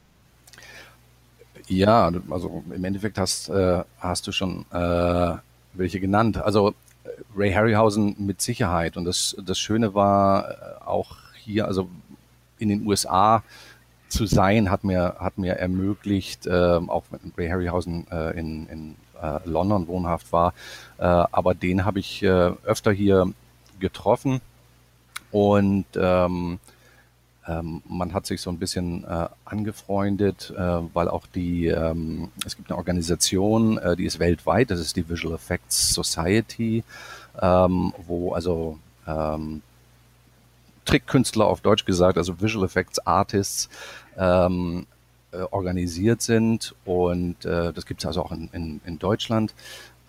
Ja, 1.68 2.10
also 2.30 2.64
im 2.74 2.84
Endeffekt 2.84 3.16
hast, 3.16 3.48
äh, 3.48 3.84
hast 4.00 4.26
du 4.26 4.32
schon 4.32 4.66
äh, 4.72 5.36
welche 5.72 6.00
genannt. 6.00 6.38
Also 6.38 6.74
Ray 7.36 7.52
Harryhausen 7.52 8.16
mit 8.18 8.40
Sicherheit. 8.40 8.96
Und 8.96 9.04
das, 9.04 9.36
das 9.40 9.60
Schöne 9.60 9.94
war 9.94 10.50
äh, 10.50 10.54
auch 10.84 11.14
hier, 11.36 11.68
also 11.68 11.88
in 12.58 12.70
den 12.70 12.84
USA 12.84 13.44
zu 14.08 14.26
sein, 14.26 14.68
hat 14.68 14.82
mir, 14.82 15.14
hat 15.20 15.38
mir 15.38 15.52
ermöglicht, 15.52 16.48
äh, 16.48 16.50
auch 16.50 17.04
wenn 17.10 17.32
Ray 17.38 17.50
Harryhausen 17.50 18.08
äh, 18.10 18.36
in, 18.36 18.66
in 18.66 18.96
äh, 19.22 19.38
London 19.44 19.86
wohnhaft 19.86 20.32
war, 20.32 20.54
äh, 20.98 21.04
aber 21.04 21.54
den 21.54 21.84
habe 21.84 22.00
ich 22.00 22.24
äh, 22.24 22.50
öfter 22.64 22.90
hier 22.90 23.32
getroffen 23.78 24.40
und 25.30 25.86
ähm, 25.94 26.58
ähm, 27.46 27.82
man 27.88 28.14
hat 28.14 28.26
sich 28.26 28.40
so 28.40 28.50
ein 28.50 28.58
bisschen 28.58 29.04
äh, 29.04 29.28
angefreundet, 29.44 30.52
äh, 30.56 30.60
weil 30.94 31.08
auch 31.08 31.26
die, 31.26 31.66
ähm, 31.66 32.30
es 32.46 32.56
gibt 32.56 32.70
eine 32.70 32.78
Organisation, 32.78 33.78
äh, 33.78 33.96
die 33.96 34.04
ist 34.04 34.20
weltweit, 34.20 34.70
das 34.70 34.78
ist 34.78 34.96
die 34.96 35.08
Visual 35.08 35.34
Effects 35.34 35.92
Society, 35.92 36.84
ähm, 37.40 37.92
wo 38.06 38.32
also 38.32 38.78
ähm, 39.06 39.62
Trickkünstler 40.84 41.46
auf 41.46 41.60
Deutsch 41.60 41.84
gesagt, 41.84 42.16
also 42.16 42.40
Visual 42.40 42.64
Effects 42.64 43.00
Artists, 43.00 43.68
ähm, 44.16 44.86
äh, 45.32 45.42
organisiert 45.50 46.22
sind 46.22 46.74
und 46.84 47.44
äh, 47.44 47.72
das 47.72 47.86
gibt 47.86 48.02
es 48.02 48.06
also 48.06 48.22
auch 48.22 48.32
in, 48.32 48.50
in, 48.52 48.80
in 48.84 48.98
Deutschland. 48.98 49.54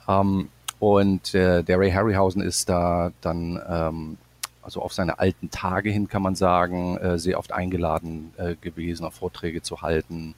Ähm, 0.07 0.49
und 0.79 1.33
äh, 1.33 1.63
der 1.63 1.79
Ray 1.79 1.91
Harryhausen 1.91 2.41
ist 2.41 2.67
da 2.67 3.11
dann 3.21 4.17
also 4.63 4.81
auf 4.81 4.93
seine 4.93 5.19
alten 5.19 5.49
Tage 5.51 5.89
hin 5.89 6.07
kann 6.07 6.21
man 6.21 6.35
sagen, 6.35 6.97
äh, 6.97 7.19
sehr 7.19 7.37
oft 7.37 7.51
eingeladen 7.51 8.33
äh, 8.37 8.55
gewesen, 8.55 9.05
auch 9.05 9.13
Vorträge 9.13 9.61
zu 9.61 9.81
halten, 9.81 10.35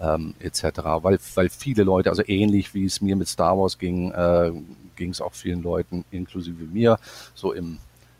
ähm, 0.00 0.34
etc. 0.40 0.80
Weil, 1.02 1.18
weil 1.34 1.48
viele 1.48 1.84
Leute, 1.84 2.10
also 2.10 2.22
ähnlich 2.26 2.74
wie 2.74 2.84
es 2.84 3.00
mir 3.00 3.16
mit 3.16 3.28
Star 3.28 3.58
Wars 3.58 3.78
ging, 3.78 4.12
äh, 4.12 4.52
ging 4.96 5.10
es 5.10 5.20
auch 5.20 5.34
vielen 5.34 5.62
Leuten, 5.62 6.04
inklusive 6.10 6.64
mir, 6.64 6.98
so 7.34 7.52
im 7.52 7.78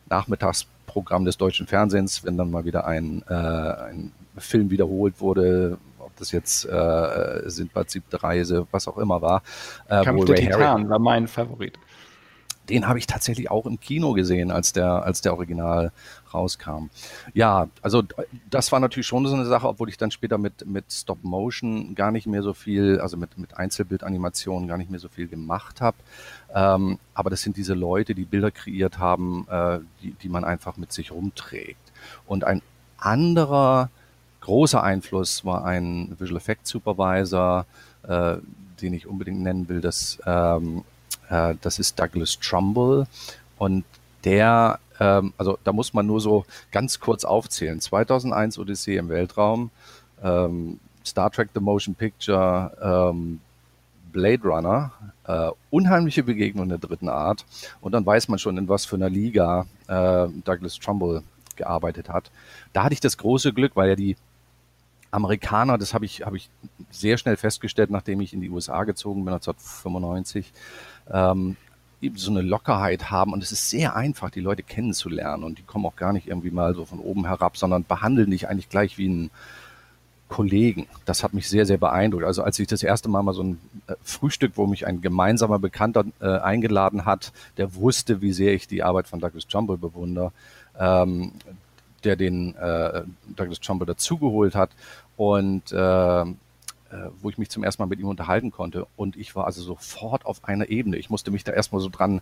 Nachmittagsprogramm 0.09 1.25
des 1.25 1.37
deutschen 1.37 1.67
Fernsehens, 1.67 2.25
wenn 2.25 2.37
dann 2.37 2.51
mal 2.51 2.65
wieder 2.65 2.87
ein, 2.87 3.23
äh, 3.29 3.33
ein 3.33 4.13
Film 4.39 4.71
wiederholt 4.71 5.21
wurde, 5.21 5.79
ob 5.99 6.15
das 6.17 6.33
jetzt 6.33 6.67
äh, 6.67 7.43
Sindbad 7.47 7.91
siebte 7.91 8.23
Reise, 8.23 8.67
was 8.71 8.87
auch 8.89 8.99
immer 8.99 9.23
war. 9.23 9.43
Äh, 9.89 10.05
Kampf 10.05 10.27
der 10.27 10.37
Titan 10.37 10.89
war 10.89 10.99
mein 10.99 11.27
Favorit 11.27 11.79
den 12.69 12.89
habe 12.89 12.99
ich 12.99 13.07
tatsächlich 13.07 13.51
auch 13.51 13.67
im 13.67 13.81
Kino 13.81 14.13
gesehen, 14.13 14.51
als 14.51 14.73
der, 14.73 15.05
als 15.05 15.21
der 15.21 15.35
Original 15.35 15.93
rauskam. 16.33 16.89
Ja, 17.35 17.69
also 17.83 18.03
das 18.51 18.73
war 18.73 18.81
natürlich 18.81 19.07
schon 19.07 19.27
so 19.27 19.35
eine 19.35 19.47
Sache, 19.47 19.69
obwohl 19.69 19.89
ich 19.89 19.97
dann 19.97 20.11
später 20.11 20.39
mit, 20.39 20.67
mit 20.67 20.93
Stop 20.93 21.23
Motion 21.23 21.95
gar 21.95 22.11
nicht 22.11 22.27
mehr 22.27 22.43
so 22.43 22.53
viel, 22.53 23.01
also 23.01 23.17
mit, 23.17 23.39
mit 23.39 23.57
Einzelbildanimationen 23.57 24.69
gar 24.69 24.79
nicht 24.79 24.91
mehr 24.91 25.01
so 25.01 25.09
viel 25.09 25.29
gemacht 25.29 25.81
habe. 25.81 25.97
Ähm, 26.55 26.99
aber 27.15 27.31
das 27.31 27.43
sind 27.43 27.57
diese 27.57 27.75
Leute, 27.75 28.15
die 28.15 28.25
Bilder 28.25 28.51
kreiert 28.51 28.99
haben, 28.99 29.47
äh, 29.51 29.79
die, 30.03 30.13
die 30.13 30.29
man 30.29 30.45
einfach 30.45 30.77
mit 30.77 30.93
sich 30.93 31.13
rumträgt. 31.13 31.93
Und 32.27 32.45
ein 32.45 32.63
anderer 32.99 33.91
großer 34.41 34.83
Einfluss 34.83 35.45
war 35.45 35.65
ein 35.65 36.15
Visual 36.19 36.37
Effect 36.37 36.67
Supervisor, 36.67 37.67
äh, 38.07 38.37
den 38.81 38.95
ich 38.95 39.07
unbedingt 39.07 39.41
nennen 39.41 39.69
will, 39.69 39.81
das 39.81 40.19
ähm, 40.27 40.85
äh, 41.31 41.55
das 41.61 41.79
ist 41.79 41.99
Douglas 41.99 42.39
Trumbull 42.39 43.07
und 43.59 43.85
der, 44.25 44.81
ähm, 44.99 45.33
also 45.39 45.59
da 45.65 45.73
muss 45.73 45.95
man 45.95 46.07
nur 46.07 46.21
so 46.21 46.45
ganz 46.73 47.01
kurz 47.01 47.25
aufzählen. 47.25 47.81
2001 47.81 48.59
Odyssee 48.59 48.97
im 48.97 49.09
Weltraum, 49.09 49.71
ähm, 50.23 50.81
Star 51.05 51.31
Trek 51.31 51.51
The 51.55 51.61
Motion 51.61 51.95
Picture, 51.95 53.13
ähm, 53.13 53.41
Blade 54.13 54.43
Runner, 54.43 54.93
äh, 55.27 55.51
unheimliche 55.71 56.23
Begegnung 56.23 56.69
der 56.69 56.79
dritten 56.79 57.09
Art. 57.09 57.45
Und 57.81 57.93
dann 57.93 58.05
weiß 58.05 58.29
man 58.29 58.39
schon, 58.39 58.57
in 58.59 58.69
was 58.69 58.85
für 58.85 58.97
einer 58.97 59.11
Liga 59.11 59.67
äh, 59.89 60.29
Douglas 60.45 60.79
Trumbull 60.79 61.23
gearbeitet 61.55 62.09
hat. 62.09 62.31
Da 62.73 62.85
hatte 62.85 62.95
ich 62.95 63.01
das 63.01 63.19
große 63.19 63.53
Glück, 63.53 63.73
weil 63.77 63.91
ja 63.91 63.97
die 63.97 64.17
Amerikaner, 65.11 65.79
das 65.79 65.95
habe 65.95 66.05
ich, 66.05 66.23
hab 66.23 66.35
ich 66.35 66.51
sehr 66.91 67.17
schnell 67.17 67.37
festgestellt, 67.37 67.91
nachdem 67.91 68.21
ich 68.21 68.33
in 68.33 68.41
die 68.41 68.51
USA 68.51 68.85
gezogen 68.85 69.25
bin, 69.25 69.35
1995, 69.35 70.53
ähm, 71.11 71.57
so 72.15 72.31
eine 72.31 72.43
Lockerheit 72.43 73.11
haben 73.11 73.33
und 73.33 73.43
es 73.43 73.53
ist 73.53 73.71
sehr 73.71 73.97
einfach, 73.97 74.31
die 74.31 74.41
Leute 74.41 74.63
kennenzulernen 74.63 75.45
und 75.45 75.59
die 75.59 75.63
kommen 75.63 75.87
auch 75.87 75.97
gar 75.97 76.13
nicht 76.13 76.29
irgendwie 76.29 76.51
mal 76.51 76.75
so 76.75 76.85
von 76.85 77.01
oben 77.01 77.27
herab, 77.27 77.57
sondern 77.57 77.85
behandeln 77.85 78.31
dich 78.31 78.49
eigentlich 78.49 78.69
gleich 78.69 78.99
wie 78.99 79.09
einen 79.09 79.31
Kollegen. 80.29 80.87
Das 81.05 81.23
hat 81.23 81.35
mich 81.35 81.49
sehr, 81.49 81.67
sehr 81.67 81.79
beeindruckt. 81.79 82.25
Also 82.25 82.43
als 82.43 82.59
ich 82.59 82.67
das 82.67 82.83
erste 82.83 83.09
Mal 83.09 83.23
mal 83.23 83.33
so 83.33 83.43
ein 83.43 83.61
äh, 83.87 83.95
Frühstück, 84.03 84.53
wo 84.57 84.67
mich 84.67 84.87
ein 84.87 85.01
gemeinsamer 85.01 85.59
Bekannter 85.59 86.05
äh, 86.21 86.39
eingeladen 86.39 87.05
hat, 87.05 87.33
der 87.57 87.75
wusste, 87.77 88.21
wie 88.21 88.33
sehr 88.33 88.53
ich 88.53 88.67
die 88.67 88.83
Arbeit 88.83 89.07
von 89.07 89.21
Douglas 89.21 89.47
Trumbull 89.47 89.79
bewundere, 89.79 90.33
ähm, 90.79 91.33
der 92.05 92.17
den 92.17 92.55
äh, 92.57 93.03
Douglas 93.37 93.61
Trumbull 93.61 93.87
dazugeholt 93.87 94.55
hat 94.55 94.71
und 95.17 95.73
äh, 95.73 96.25
wo 97.21 97.31
ich 97.31 97.39
mich 97.39 97.51
zum 97.51 97.65
ersten 97.65 97.83
Mal 97.83 97.87
mit 97.87 98.01
ihm 98.01 98.09
unterhalten 98.09 98.51
konnte. 98.51 98.87
Und 98.97 99.17
ich 99.17 99.35
war 99.37 99.47
also 99.47 99.63
sofort 99.63 100.27
auf 100.27 100.45
einer 100.45 100.69
Ebene. 100.69 100.97
Ich 100.97 101.11
musste 101.11 101.31
mich 101.31 101.45
da 101.45 101.53
erstmal 101.53 101.81
so 101.81 101.89
dran 101.89 102.21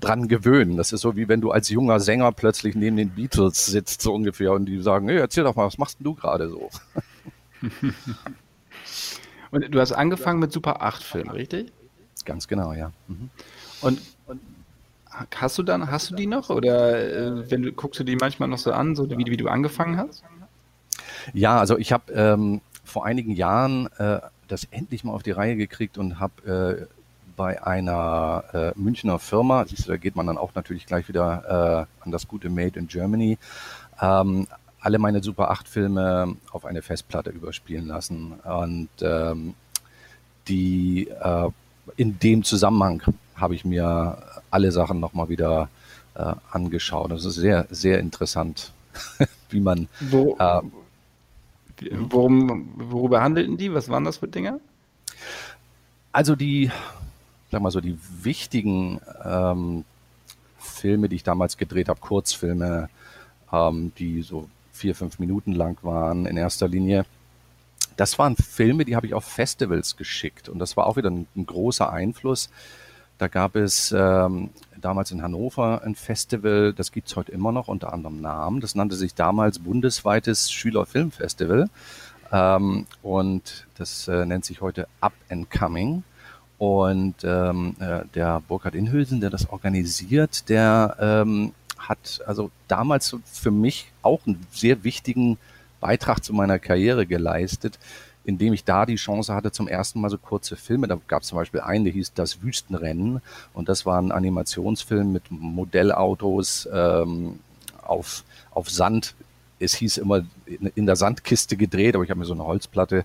dran 0.00 0.28
gewöhnen. 0.28 0.76
Das 0.76 0.92
ist 0.92 1.00
so 1.00 1.16
wie 1.16 1.28
wenn 1.28 1.40
du 1.40 1.50
als 1.50 1.68
junger 1.68 2.00
Sänger 2.00 2.32
plötzlich 2.32 2.74
neben 2.74 2.96
den 2.96 3.10
Beatles 3.10 3.66
sitzt, 3.66 4.02
so 4.02 4.14
ungefähr, 4.14 4.52
und 4.52 4.66
die 4.66 4.80
sagen, 4.82 5.08
hey, 5.08 5.18
erzähl 5.18 5.44
doch 5.44 5.56
mal, 5.56 5.66
was 5.66 5.78
machst 5.78 5.98
denn 5.98 6.04
du 6.04 6.14
gerade 6.14 6.50
so? 6.50 6.70
und 9.50 9.74
du 9.74 9.80
hast 9.80 9.92
angefangen 9.92 10.38
mit 10.38 10.52
Super 10.52 10.82
8 10.82 11.02
Filmen, 11.02 11.30
richtig? 11.30 11.72
Ganz 12.24 12.48
genau, 12.48 12.72
ja. 12.72 12.92
Mhm. 13.08 13.30
Und, 13.80 14.00
und, 14.26 14.40
hast 15.34 15.56
du 15.58 15.62
dann, 15.62 15.90
hast 15.90 16.10
du 16.10 16.14
die 16.14 16.26
noch? 16.26 16.50
Oder 16.50 17.38
äh, 17.38 17.50
wenn 17.50 17.62
du 17.62 17.72
guckst 17.72 18.00
du 18.00 18.04
die 18.04 18.16
manchmal 18.16 18.48
noch 18.48 18.58
so 18.58 18.72
an, 18.72 18.94
so 18.94 19.08
wie, 19.08 19.24
wie 19.26 19.36
du 19.36 19.48
angefangen 19.48 19.96
hast? 19.96 20.22
Ja, 21.32 21.58
also 21.58 21.78
ich 21.78 21.92
habe 21.92 22.12
ähm, 22.12 22.60
vor 22.96 23.04
einigen 23.04 23.32
Jahren 23.32 23.88
äh, 23.98 24.20
das 24.48 24.64
endlich 24.70 25.04
mal 25.04 25.12
auf 25.12 25.22
die 25.22 25.30
Reihe 25.30 25.54
gekriegt 25.54 25.98
und 25.98 26.18
habe 26.18 26.88
äh, 26.88 26.94
bei 27.36 27.62
einer 27.62 28.44
äh, 28.54 28.72
Münchner 28.74 29.18
Firma, 29.18 29.66
siehst 29.66 29.84
du, 29.84 29.90
da 29.90 29.98
geht 29.98 30.16
man 30.16 30.26
dann 30.26 30.38
auch 30.38 30.54
natürlich 30.54 30.86
gleich 30.86 31.06
wieder 31.06 31.86
äh, 32.00 32.02
an 32.02 32.10
das 32.10 32.26
gute 32.26 32.48
Made 32.48 32.78
in 32.78 32.88
Germany, 32.88 33.36
ähm, 34.00 34.46
alle 34.80 34.98
meine 34.98 35.22
Super 35.22 35.50
8 35.50 35.68
Filme 35.68 36.36
auf 36.52 36.64
eine 36.64 36.80
Festplatte 36.80 37.28
überspielen 37.28 37.86
lassen. 37.86 38.32
Und 38.44 38.88
ähm, 39.02 39.52
die 40.48 41.08
äh, 41.08 41.50
in 41.98 42.18
dem 42.18 42.44
Zusammenhang 42.44 43.02
habe 43.34 43.54
ich 43.54 43.66
mir 43.66 44.16
alle 44.50 44.72
Sachen 44.72 45.00
nochmal 45.00 45.28
wieder 45.28 45.68
äh, 46.14 46.32
angeschaut. 46.50 47.10
Das 47.10 47.26
ist 47.26 47.34
sehr, 47.34 47.66
sehr 47.68 48.00
interessant, 48.00 48.72
wie 49.50 49.60
man 49.60 49.86
Wo, 50.00 50.34
äh, 50.38 50.62
Worum, 52.10 52.72
worüber 52.76 53.22
handelten 53.22 53.56
die? 53.56 53.72
Was 53.74 53.88
waren 53.88 54.04
das 54.04 54.18
für 54.18 54.28
Dinge? 54.28 54.60
Also 56.12 56.34
die, 56.34 56.70
sag 57.50 57.60
mal 57.60 57.70
so, 57.70 57.80
die 57.80 57.98
wichtigen 58.22 59.00
ähm, 59.24 59.84
Filme, 60.58 61.08
die 61.08 61.16
ich 61.16 61.24
damals 61.24 61.56
gedreht 61.56 61.88
habe, 61.88 62.00
Kurzfilme, 62.00 62.88
ähm, 63.52 63.92
die 63.98 64.22
so 64.22 64.48
vier, 64.72 64.94
fünf 64.94 65.18
Minuten 65.18 65.52
lang 65.52 65.78
waren 65.82 66.26
in 66.26 66.36
erster 66.36 66.68
Linie. 66.68 67.04
Das 67.96 68.18
waren 68.18 68.36
Filme, 68.36 68.84
die 68.84 68.96
habe 68.96 69.06
ich 69.06 69.14
auf 69.14 69.24
Festivals 69.24 69.96
geschickt 69.96 70.48
und 70.48 70.58
das 70.58 70.76
war 70.76 70.86
auch 70.86 70.96
wieder 70.96 71.10
ein, 71.10 71.26
ein 71.34 71.46
großer 71.46 71.90
Einfluss. 71.90 72.50
Da 73.18 73.28
gab 73.28 73.56
es 73.56 73.94
ähm, 73.96 74.50
damals 74.80 75.10
in 75.10 75.22
Hannover 75.22 75.82
ein 75.84 75.94
Festival, 75.94 76.72
das 76.72 76.92
gibt's 76.92 77.16
heute 77.16 77.32
immer 77.32 77.52
noch 77.52 77.68
unter 77.68 77.92
anderem 77.92 78.20
Namen. 78.20 78.60
Das 78.60 78.74
nannte 78.74 78.96
sich 78.96 79.14
damals 79.14 79.58
bundesweites 79.58 80.50
Schülerfilmfestival. 80.52 81.68
Ähm, 82.32 82.86
und 83.02 83.66
das 83.76 84.08
äh, 84.08 84.26
nennt 84.26 84.44
sich 84.44 84.60
heute 84.60 84.88
Up 85.00 85.14
and 85.30 85.50
Coming. 85.50 86.02
Und 86.58 87.16
ähm, 87.24 87.76
äh, 87.80 88.04
der 88.14 88.40
Burkhard 88.40 88.74
Inhülsen, 88.74 89.20
der 89.20 89.30
das 89.30 89.50
organisiert, 89.50 90.48
der 90.48 90.96
ähm, 90.98 91.52
hat 91.78 92.22
also 92.26 92.50
damals 92.68 93.16
für 93.24 93.50
mich 93.50 93.92
auch 94.02 94.26
einen 94.26 94.46
sehr 94.50 94.82
wichtigen 94.82 95.38
Beitrag 95.80 96.24
zu 96.24 96.32
meiner 96.32 96.58
Karriere 96.58 97.06
geleistet, 97.06 97.78
indem 98.26 98.52
ich 98.52 98.64
da 98.64 98.86
die 98.86 98.96
Chance 98.96 99.32
hatte, 99.32 99.52
zum 99.52 99.68
ersten 99.68 100.00
Mal 100.00 100.10
so 100.10 100.18
kurze 100.18 100.56
Filme. 100.56 100.88
Da 100.88 100.98
gab 101.06 101.22
es 101.22 101.28
zum 101.28 101.38
Beispiel 101.38 101.60
einen, 101.60 101.84
der 101.84 101.92
hieß 101.92 102.12
Das 102.12 102.42
Wüstenrennen. 102.42 103.22
Und 103.54 103.68
das 103.68 103.86
war 103.86 104.02
ein 104.02 104.10
Animationsfilm 104.10 105.12
mit 105.12 105.30
Modellautos 105.30 106.68
ähm, 106.72 107.38
auf, 107.82 108.24
auf 108.50 108.68
Sand. 108.68 109.14
Es 109.60 109.74
hieß 109.74 109.98
immer 109.98 110.26
in 110.74 110.86
der 110.86 110.96
Sandkiste 110.96 111.56
gedreht, 111.56 111.94
aber 111.94 112.02
ich 112.02 112.10
habe 112.10 112.18
mir 112.18 112.26
so 112.26 112.34
eine 112.34 112.44
Holzplatte 112.44 113.04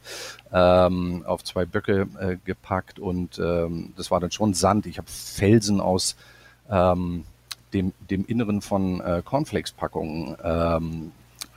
ähm, 0.51 1.23
auf 1.25 1.43
zwei 1.43 1.65
Böcke 1.65 2.07
äh, 2.19 2.37
gepackt 2.43 2.99
und 2.99 3.39
ähm, 3.39 3.93
das 3.95 4.11
war 4.11 4.19
dann 4.19 4.31
schon 4.31 4.53
Sand. 4.53 4.85
Ich 4.85 4.97
habe 4.97 5.07
Felsen 5.07 5.79
aus 5.79 6.17
ähm, 6.69 7.23
dem, 7.73 7.93
dem 8.09 8.25
Inneren 8.25 8.61
von 8.61 8.99
äh, 8.99 9.21
Cornflakes-Packungen 9.23 10.35
ähm, 10.43 11.11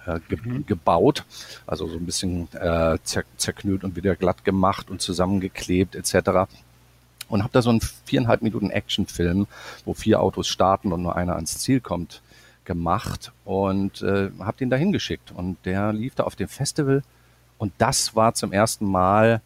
äh, 0.07 0.21
ge 0.29 0.39
mhm. 0.43 0.67
gebaut, 0.67 1.25
also 1.67 1.87
so 1.89 1.97
ein 1.97 2.07
bisschen 2.07 2.49
äh, 2.55 2.99
zer 3.03 3.25
zerknüllt 3.37 3.85
und 3.85 3.97
wieder 3.97 4.17
glatt 4.17 4.45
gemacht 4.45 4.91
und 4.91 5.01
zusammengeklebt 5.01 5.95
etc. 5.95 6.51
Und 7.29 7.43
habe 7.43 7.53
da 7.53 7.63
so 7.63 7.71
einen 7.71 7.81
viereinhalb 8.05 8.43
Minuten 8.43 8.71
Actionfilm, 8.71 9.47
wo 9.85 9.95
vier 9.95 10.21
Autos 10.21 10.49
starten 10.49 10.93
und 10.93 11.03
nur 11.03 11.17
einer 11.17 11.37
ans 11.37 11.59
Ziel 11.59 11.81
kommt, 11.81 12.23
gemacht 12.65 13.33
und 13.45 14.03
äh, 14.03 14.31
habe 14.41 14.57
den 14.59 14.71
da 14.71 14.77
hingeschickt. 14.77 15.33
Und 15.33 15.57
der 15.65 15.93
lief 15.93 16.15
da 16.15 16.25
auf 16.25 16.37
dem 16.37 16.49
Festival 16.49 17.03
und 17.59 17.73
das 17.79 18.15
war 18.15 18.35
zum 18.35 18.53
ersten 18.53 18.87
Mal 18.87 19.41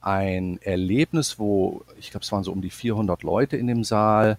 ein 0.00 0.58
Erlebnis, 0.62 1.38
wo 1.38 1.82
ich 1.98 2.10
glaube, 2.10 2.24
es 2.24 2.32
waren 2.32 2.44
so 2.44 2.52
um 2.52 2.62
die 2.62 2.70
400 2.70 3.22
Leute 3.22 3.56
in 3.56 3.66
dem 3.66 3.84
Saal 3.84 4.38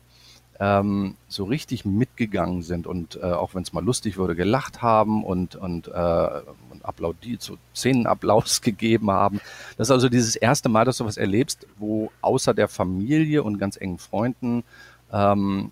ähm, 0.62 1.16
so 1.28 1.46
richtig 1.46 1.86
mitgegangen 1.86 2.62
sind 2.62 2.86
und 2.86 3.16
äh, 3.16 3.24
auch 3.26 3.56
wenn 3.56 3.64
es 3.64 3.74
mal 3.74 3.84
lustig 3.84 4.20
wurde, 4.20 4.36
gelacht 4.36 4.84
haben 4.84 5.24
und, 5.24 5.56
und, 5.56 5.88
äh, 5.88 6.42
und 6.70 6.86
applaudiert, 6.86 7.42
so 7.42 7.58
Szenenapplaus 7.76 8.62
gegeben 8.62 9.10
haben. 9.10 9.42
Das 9.78 9.88
ist 9.88 9.92
also 9.92 10.08
dieses 10.08 10.36
erste 10.36 10.70
Mal, 10.70 10.86
dass 10.86 10.98
du 10.98 11.06
was 11.06 11.18
erlebst, 11.18 11.66
wo 11.80 12.12
außer 12.22 12.54
der 12.54 12.68
Familie 12.68 13.42
und 13.42 13.58
ganz 13.58 13.76
engen 13.76 13.98
Freunden 13.98 14.64
ähm, 15.12 15.72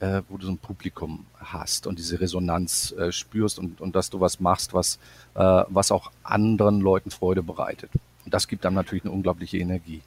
äh, 0.00 0.22
wo 0.28 0.36
du 0.36 0.46
so 0.46 0.52
ein 0.52 0.58
Publikum 0.58 1.26
hast 1.38 1.86
und 1.86 1.98
diese 1.98 2.20
Resonanz 2.20 2.92
äh, 2.98 3.12
spürst 3.12 3.60
und, 3.60 3.80
und 3.80 3.94
dass 3.94 4.10
du 4.10 4.20
was 4.20 4.40
machst, 4.40 4.74
was, 4.74 4.98
äh, 5.34 5.62
was 5.68 5.92
auch 5.92 6.10
anderen 6.24 6.80
Leuten 6.80 7.12
Freude 7.12 7.44
bereitet. 7.44 7.90
Und 8.24 8.34
das 8.34 8.48
gibt 8.48 8.64
dann 8.64 8.74
natürlich 8.74 9.04
eine 9.04 9.12
unglaubliche 9.12 9.58
Energie. 9.58 10.02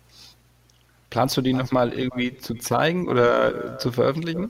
Planst 1.09 1.37
du 1.37 1.41
die 1.41 1.53
nochmal 1.53 1.93
irgendwie 1.93 2.37
zu 2.37 2.55
zeigen 2.55 3.07
oder 3.07 3.79
zu 3.79 3.91
veröffentlichen? 3.91 4.49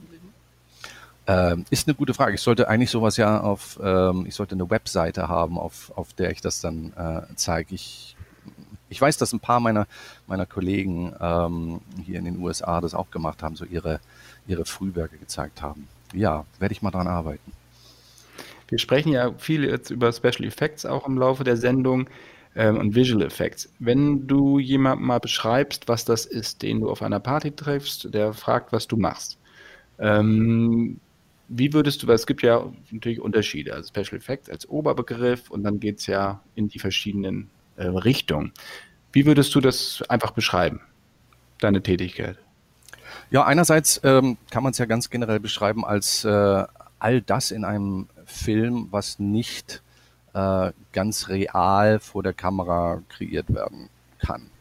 Ähm, 1.27 1.65
ist 1.69 1.87
eine 1.87 1.95
gute 1.95 2.13
Frage. 2.13 2.35
Ich 2.35 2.41
sollte 2.41 2.69
eigentlich 2.69 2.89
sowas 2.89 3.17
ja 3.17 3.41
auf, 3.41 3.77
ähm, 3.83 4.25
ich 4.27 4.33
sollte 4.33 4.55
eine 4.55 4.69
Webseite 4.69 5.27
haben, 5.27 5.59
auf, 5.59 5.91
auf 5.95 6.13
der 6.13 6.31
ich 6.31 6.39
das 6.39 6.61
dann 6.61 6.93
äh, 6.93 7.21
zeige. 7.35 7.75
Ich, 7.75 8.15
ich 8.89 9.01
weiß, 9.01 9.17
dass 9.17 9.33
ein 9.33 9.41
paar 9.41 9.59
meiner, 9.59 9.87
meiner 10.25 10.45
Kollegen 10.45 11.13
ähm, 11.19 11.81
hier 12.05 12.17
in 12.17 12.25
den 12.25 12.39
USA 12.39 12.79
das 12.79 12.93
auch 12.93 13.11
gemacht 13.11 13.43
haben, 13.43 13.57
so 13.57 13.65
ihre, 13.65 13.99
ihre 14.47 14.65
Frühwerke 14.65 15.17
gezeigt 15.17 15.61
haben. 15.61 15.89
Ja, 16.13 16.45
werde 16.59 16.71
ich 16.71 16.81
mal 16.81 16.91
dran 16.91 17.07
arbeiten. 17.07 17.51
Wir 18.69 18.79
sprechen 18.79 19.11
ja 19.11 19.33
viel 19.37 19.65
jetzt 19.65 19.89
über 19.89 20.13
Special 20.13 20.45
Effects 20.45 20.85
auch 20.85 21.05
im 21.05 21.17
Laufe 21.17 21.43
der 21.43 21.57
Sendung 21.57 22.09
ähm, 22.57 22.77
und 22.77 22.95
Visual 22.95 23.21
Effects. 23.21 23.71
Wenn 23.79 24.27
du 24.27 24.59
jemandem 24.59 25.07
mal 25.07 25.19
beschreibst, 25.19 25.87
was 25.87 26.03
das 26.03 26.25
ist, 26.25 26.63
den 26.63 26.81
du 26.81 26.89
auf 26.89 27.01
einer 27.01 27.19
Party 27.19 27.51
triffst, 27.51 28.13
der 28.13 28.33
fragt, 28.33 28.73
was 28.73 28.87
du 28.87 28.97
machst, 28.97 29.37
ähm, 29.99 30.99
wie 31.47 31.71
würdest 31.71 32.03
du, 32.03 32.07
weil 32.07 32.15
es 32.15 32.25
gibt 32.25 32.41
ja 32.41 32.65
natürlich 32.91 33.21
Unterschiede, 33.21 33.73
also 33.73 33.87
Special 33.87 34.17
Effects 34.17 34.49
als 34.49 34.67
Oberbegriff 34.67 35.49
und 35.49 35.63
dann 35.63 35.79
geht 35.79 35.99
es 35.99 36.07
ja 36.07 36.41
in 36.55 36.67
die 36.67 36.79
verschiedenen 36.79 37.49
äh, 37.77 37.85
Richtungen. 37.85 38.51
Wie 39.13 39.25
würdest 39.25 39.53
du 39.55 39.61
das 39.61 40.03
einfach 40.09 40.31
beschreiben, 40.31 40.81
deine 41.59 41.81
Tätigkeit? 41.81 42.37
Ja, 43.29 43.45
einerseits 43.45 44.01
ähm, 44.03 44.37
kann 44.49 44.63
man 44.63 44.71
es 44.71 44.79
ja 44.79 44.85
ganz 44.85 45.09
generell 45.09 45.39
beschreiben 45.39 45.85
als 45.85 46.25
äh, 46.25 46.63
all 46.99 47.21
das 47.21 47.51
in 47.51 47.63
einem 47.63 48.07
Film, 48.25 48.87
was 48.89 49.19
nicht 49.19 49.83
äh, 50.37 50.71
ganz 50.93 51.29
real 51.29 51.99
vor 51.99 52.21
der 52.21 52.33
Kamera 52.33 53.01
kreiert 53.09 53.53
werden 53.53 53.89
kann. 54.19 54.51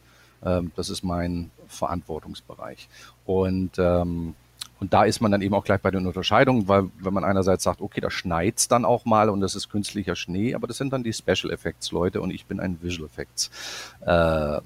Ähm, 0.42 0.72
das 0.74 0.88
ist 0.88 1.02
mein 1.02 1.50
Verantwortungsbereich. 1.68 2.88
Und, 3.26 3.72
ähm, 3.78 4.34
und 4.80 4.92
da 4.92 5.04
ist 5.04 5.20
man 5.20 5.32
dann 5.32 5.42
eben 5.42 5.54
auch 5.54 5.64
gleich 5.64 5.80
bei 5.80 5.90
den 5.90 6.06
Unterscheidungen, 6.06 6.68
weil 6.68 6.88
wenn 6.98 7.12
man 7.12 7.24
einerseits 7.24 7.64
sagt, 7.64 7.80
okay, 7.80 8.00
da 8.00 8.10
schneit's 8.10 8.68
dann 8.68 8.84
auch 8.84 9.04
mal 9.04 9.28
und 9.28 9.40
das 9.40 9.54
ist 9.54 9.68
künstlicher 9.68 10.16
Schnee, 10.16 10.54
aber 10.54 10.66
das 10.66 10.78
sind 10.78 10.92
dann 10.92 11.02
die 11.02 11.12
Special 11.12 11.50
Effects 11.52 11.92
Leute 11.92 12.20
und 12.22 12.30
ich 12.30 12.46
bin 12.46 12.60
ein 12.60 12.80
Visual 12.80 13.06
Effects 13.06 13.50
äh, 14.06 14.56
äh, 14.56 14.60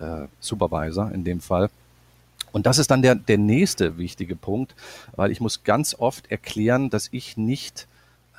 äh, 0.00 0.28
Supervisor 0.40 1.10
in 1.12 1.24
dem 1.24 1.40
Fall. 1.40 1.68
Und 2.52 2.64
das 2.64 2.78
ist 2.78 2.90
dann 2.90 3.02
der, 3.02 3.14
der 3.14 3.36
nächste 3.36 3.98
wichtige 3.98 4.34
Punkt, 4.34 4.74
weil 5.14 5.30
ich 5.30 5.40
muss 5.40 5.64
ganz 5.64 5.94
oft 5.94 6.30
erklären, 6.30 6.88
dass 6.88 7.08
ich 7.12 7.36
nicht 7.36 7.87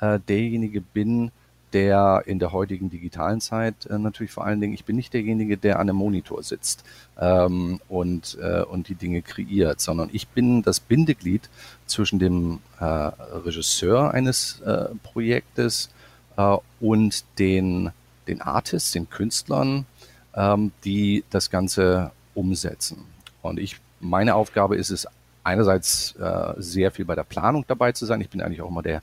äh, 0.00 0.18
derjenige 0.28 0.80
bin, 0.80 1.30
der 1.72 2.22
in 2.26 2.38
der 2.38 2.52
heutigen 2.52 2.90
digitalen 2.90 3.40
Zeit 3.40 3.86
äh, 3.86 3.98
natürlich 3.98 4.32
vor 4.32 4.44
allen 4.44 4.60
Dingen, 4.60 4.74
ich 4.74 4.84
bin 4.84 4.96
nicht 4.96 5.14
derjenige, 5.14 5.56
der 5.56 5.76
an 5.78 5.88
einem 5.88 5.96
Monitor 5.98 6.42
sitzt 6.42 6.84
ähm, 7.18 7.80
und, 7.88 8.38
äh, 8.40 8.62
und 8.62 8.88
die 8.88 8.94
Dinge 8.94 9.22
kreiert, 9.22 9.80
sondern 9.80 10.10
ich 10.12 10.28
bin 10.28 10.62
das 10.62 10.80
Bindeglied 10.80 11.48
zwischen 11.86 12.18
dem 12.18 12.58
äh, 12.80 12.84
Regisseur 12.84 14.12
eines 14.12 14.60
äh, 14.60 14.86
Projektes 15.02 15.90
äh, 16.36 16.56
und 16.80 17.24
den, 17.38 17.90
den 18.26 18.40
Artists, 18.40 18.92
den 18.92 19.08
Künstlern, 19.08 19.86
ähm, 20.34 20.72
die 20.84 21.24
das 21.30 21.50
Ganze 21.50 22.10
umsetzen. 22.34 23.04
Und 23.42 23.58
ich, 23.58 23.76
meine 24.00 24.34
Aufgabe 24.34 24.76
ist 24.76 24.90
es, 24.90 25.06
einerseits 25.42 26.14
äh, 26.16 26.52
sehr 26.58 26.90
viel 26.90 27.04
bei 27.06 27.14
der 27.14 27.24
Planung 27.24 27.64
dabei 27.66 27.92
zu 27.92 28.04
sein. 28.06 28.20
Ich 28.20 28.28
bin 28.28 28.42
eigentlich 28.42 28.60
auch 28.60 28.68
immer 28.68 28.82
der 28.82 29.02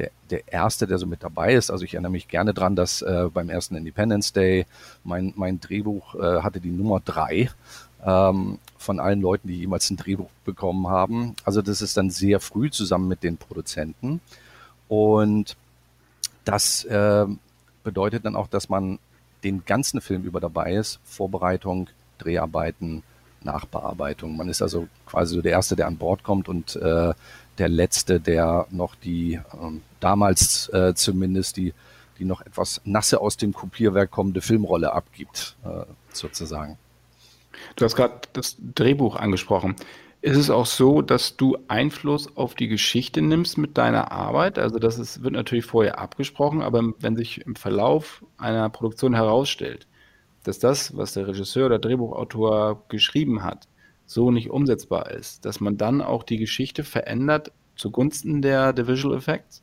der, 0.00 0.10
der 0.30 0.52
Erste, 0.52 0.86
der 0.86 0.98
so 0.98 1.06
mit 1.06 1.22
dabei 1.22 1.54
ist. 1.54 1.70
Also 1.70 1.84
ich 1.84 1.94
erinnere 1.94 2.12
mich 2.12 2.28
gerne 2.28 2.54
dran, 2.54 2.74
dass 2.74 3.02
äh, 3.02 3.28
beim 3.32 3.50
ersten 3.50 3.76
Independence 3.76 4.32
Day 4.32 4.66
mein, 5.04 5.32
mein 5.36 5.60
Drehbuch 5.60 6.14
äh, 6.14 6.40
hatte 6.42 6.60
die 6.60 6.70
Nummer 6.70 7.00
drei 7.04 7.50
ähm, 8.04 8.58
von 8.78 8.98
allen 8.98 9.20
Leuten, 9.20 9.48
die 9.48 9.58
jemals 9.58 9.90
ein 9.90 9.98
Drehbuch 9.98 10.30
bekommen 10.44 10.88
haben. 10.88 11.36
Also 11.44 11.60
das 11.60 11.82
ist 11.82 11.96
dann 11.96 12.10
sehr 12.10 12.40
früh 12.40 12.70
zusammen 12.70 13.08
mit 13.08 13.22
den 13.22 13.36
Produzenten. 13.36 14.20
Und 14.88 15.56
das 16.44 16.84
äh, 16.84 17.26
bedeutet 17.84 18.24
dann 18.24 18.36
auch, 18.36 18.48
dass 18.48 18.68
man 18.68 18.98
den 19.44 19.64
ganzen 19.64 20.00
Film 20.00 20.24
über 20.24 20.40
dabei 20.40 20.74
ist. 20.74 20.98
Vorbereitung, 21.04 21.88
Dreharbeiten, 22.18 23.02
Nachbearbeitung. 23.42 24.36
Man 24.36 24.48
ist 24.48 24.62
also 24.62 24.88
quasi 25.06 25.34
so 25.34 25.42
der 25.42 25.52
Erste, 25.52 25.76
der 25.76 25.86
an 25.86 25.96
Bord 25.96 26.22
kommt 26.22 26.48
und 26.48 26.76
äh, 26.76 27.12
der 27.58 27.68
letzte, 27.68 28.20
der 28.20 28.66
noch 28.70 28.94
die, 28.94 29.40
ähm, 29.60 29.82
damals 30.00 30.68
äh, 30.70 30.94
zumindest 30.94 31.56
die, 31.56 31.74
die 32.18 32.24
noch 32.24 32.40
etwas 32.40 32.80
nasse 32.84 33.20
aus 33.20 33.36
dem 33.36 33.52
Kopierwerk 33.52 34.10
kommende 34.10 34.40
Filmrolle 34.40 34.92
abgibt, 34.92 35.56
äh, 35.64 35.84
sozusagen. 36.12 36.78
Du 37.76 37.84
hast 37.84 37.96
gerade 37.96 38.20
das 38.32 38.56
Drehbuch 38.74 39.16
angesprochen. 39.16 39.76
Ist 40.22 40.36
es 40.36 40.50
auch 40.50 40.66
so, 40.66 41.00
dass 41.00 41.36
du 41.36 41.56
Einfluss 41.68 42.36
auf 42.36 42.54
die 42.54 42.68
Geschichte 42.68 43.22
nimmst 43.22 43.56
mit 43.56 43.78
deiner 43.78 44.12
Arbeit? 44.12 44.58
Also 44.58 44.78
das 44.78 44.98
ist, 44.98 45.22
wird 45.22 45.32
natürlich 45.32 45.64
vorher 45.64 45.98
abgesprochen, 45.98 46.60
aber 46.60 46.92
wenn 46.98 47.16
sich 47.16 47.40
im 47.46 47.56
Verlauf 47.56 48.22
einer 48.36 48.68
Produktion 48.68 49.14
herausstellt, 49.14 49.86
dass 50.44 50.58
das, 50.58 50.94
was 50.96 51.14
der 51.14 51.26
Regisseur 51.26 51.66
oder 51.66 51.78
Drehbuchautor 51.78 52.84
geschrieben 52.88 53.42
hat, 53.42 53.66
so 54.10 54.32
nicht 54.32 54.50
umsetzbar 54.50 55.12
ist, 55.12 55.44
dass 55.44 55.60
man 55.60 55.76
dann 55.76 56.02
auch 56.02 56.24
die 56.24 56.36
Geschichte 56.36 56.82
verändert 56.82 57.52
zugunsten 57.76 58.42
der, 58.42 58.72
der 58.72 58.88
Visual 58.88 59.16
Effects? 59.16 59.62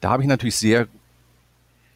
Da 0.00 0.10
habe 0.10 0.22
ich 0.22 0.28
natürlich 0.28 0.58
sehr 0.58 0.88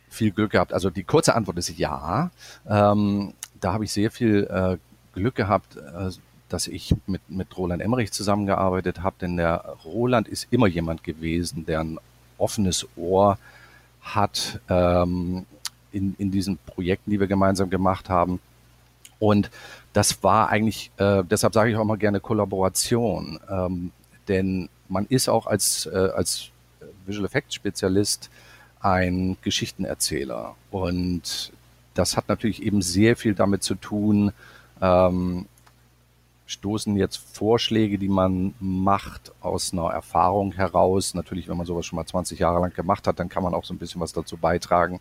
viel 0.09 0.31
Glück 0.31 0.53
gehabt. 0.53 0.73
Also 0.73 0.89
die 0.89 1.05
kurze 1.05 1.35
Antwort 1.35 1.59
ist 1.59 1.77
ja. 1.77 2.31
Ähm, 2.67 3.35
da 3.61 3.75
habe 3.75 3.85
ich 3.85 3.93
sehr 3.93 4.11
viel 4.11 4.45
äh, 4.45 4.79
Glück 5.13 5.35
gehabt, 5.35 5.77
äh, 5.77 6.11
dass 6.49 6.67
ich 6.67 6.95
mit, 7.07 7.21
mit 7.29 7.55
Roland 7.59 7.83
Emmerich 7.83 8.11
zusammengearbeitet 8.11 9.03
habe, 9.03 9.17
denn 9.21 9.37
der 9.37 9.77
Roland 9.85 10.29
ist 10.29 10.47
immer 10.51 10.67
jemand 10.67 11.05
gewesen, 11.05 11.67
der 11.67 11.81
ein 11.81 11.99
offenes 12.39 12.87
Ohr 12.97 13.37
hat 14.01 14.61
ähm, 14.71 15.45
in, 15.93 16.15
in 16.17 16.31
diesen 16.31 16.57
Projekten, 16.57 17.11
die 17.11 17.21
wir 17.21 17.27
gemeinsam 17.27 17.69
gemacht 17.69 18.09
haben. 18.09 18.41
Und 19.19 19.51
das 19.97 20.23
war 20.23 20.51
eigentlich, 20.51 20.91
äh, 20.99 21.25
deshalb 21.25 21.55
sage 21.55 21.71
ich 21.71 21.77
auch 21.77 21.85
mal 21.85 21.97
gerne 21.97 22.21
Kollaboration, 22.21 23.41
ähm, 23.51 23.93
denn 24.29 24.69
man 24.89 25.07
ist 25.07 25.27
auch 25.27 25.47
als, 25.47 25.87
äh, 25.87 26.11
als 26.15 26.51
Visual 27.07 27.25
Effects 27.25 27.55
Spezialist 27.55 28.29
ein 28.81 29.39
Geschichtenerzähler. 29.41 30.55
Und 30.71 31.51
das 31.95 32.19
hat 32.19 32.29
natürlich 32.29 32.63
eben 32.63 32.83
sehr 32.83 33.17
viel 33.17 33.35
damit 33.35 33.63
zu 33.63 33.75
tun, 33.75 34.33
ähm, 34.83 35.47
stoßen 36.45 36.95
jetzt 36.99 37.17
Vorschläge, 37.17 37.97
die 37.97 38.11
man 38.11 38.55
macht 38.61 39.33
aus 39.41 39.73
einer 39.73 39.89
Erfahrung 39.91 40.53
heraus. 40.53 41.15
Natürlich, 41.15 41.49
wenn 41.49 41.57
man 41.57 41.65
sowas 41.65 41.87
schon 41.87 41.97
mal 41.97 42.05
20 42.05 42.39
Jahre 42.39 42.61
lang 42.61 42.75
gemacht 42.75 43.07
hat, 43.07 43.19
dann 43.19 43.31
kann 43.31 43.43
man 43.43 43.55
auch 43.55 43.65
so 43.65 43.73
ein 43.73 43.79
bisschen 43.79 44.03
was 44.03 44.13
dazu 44.13 44.37
beitragen 44.37 45.01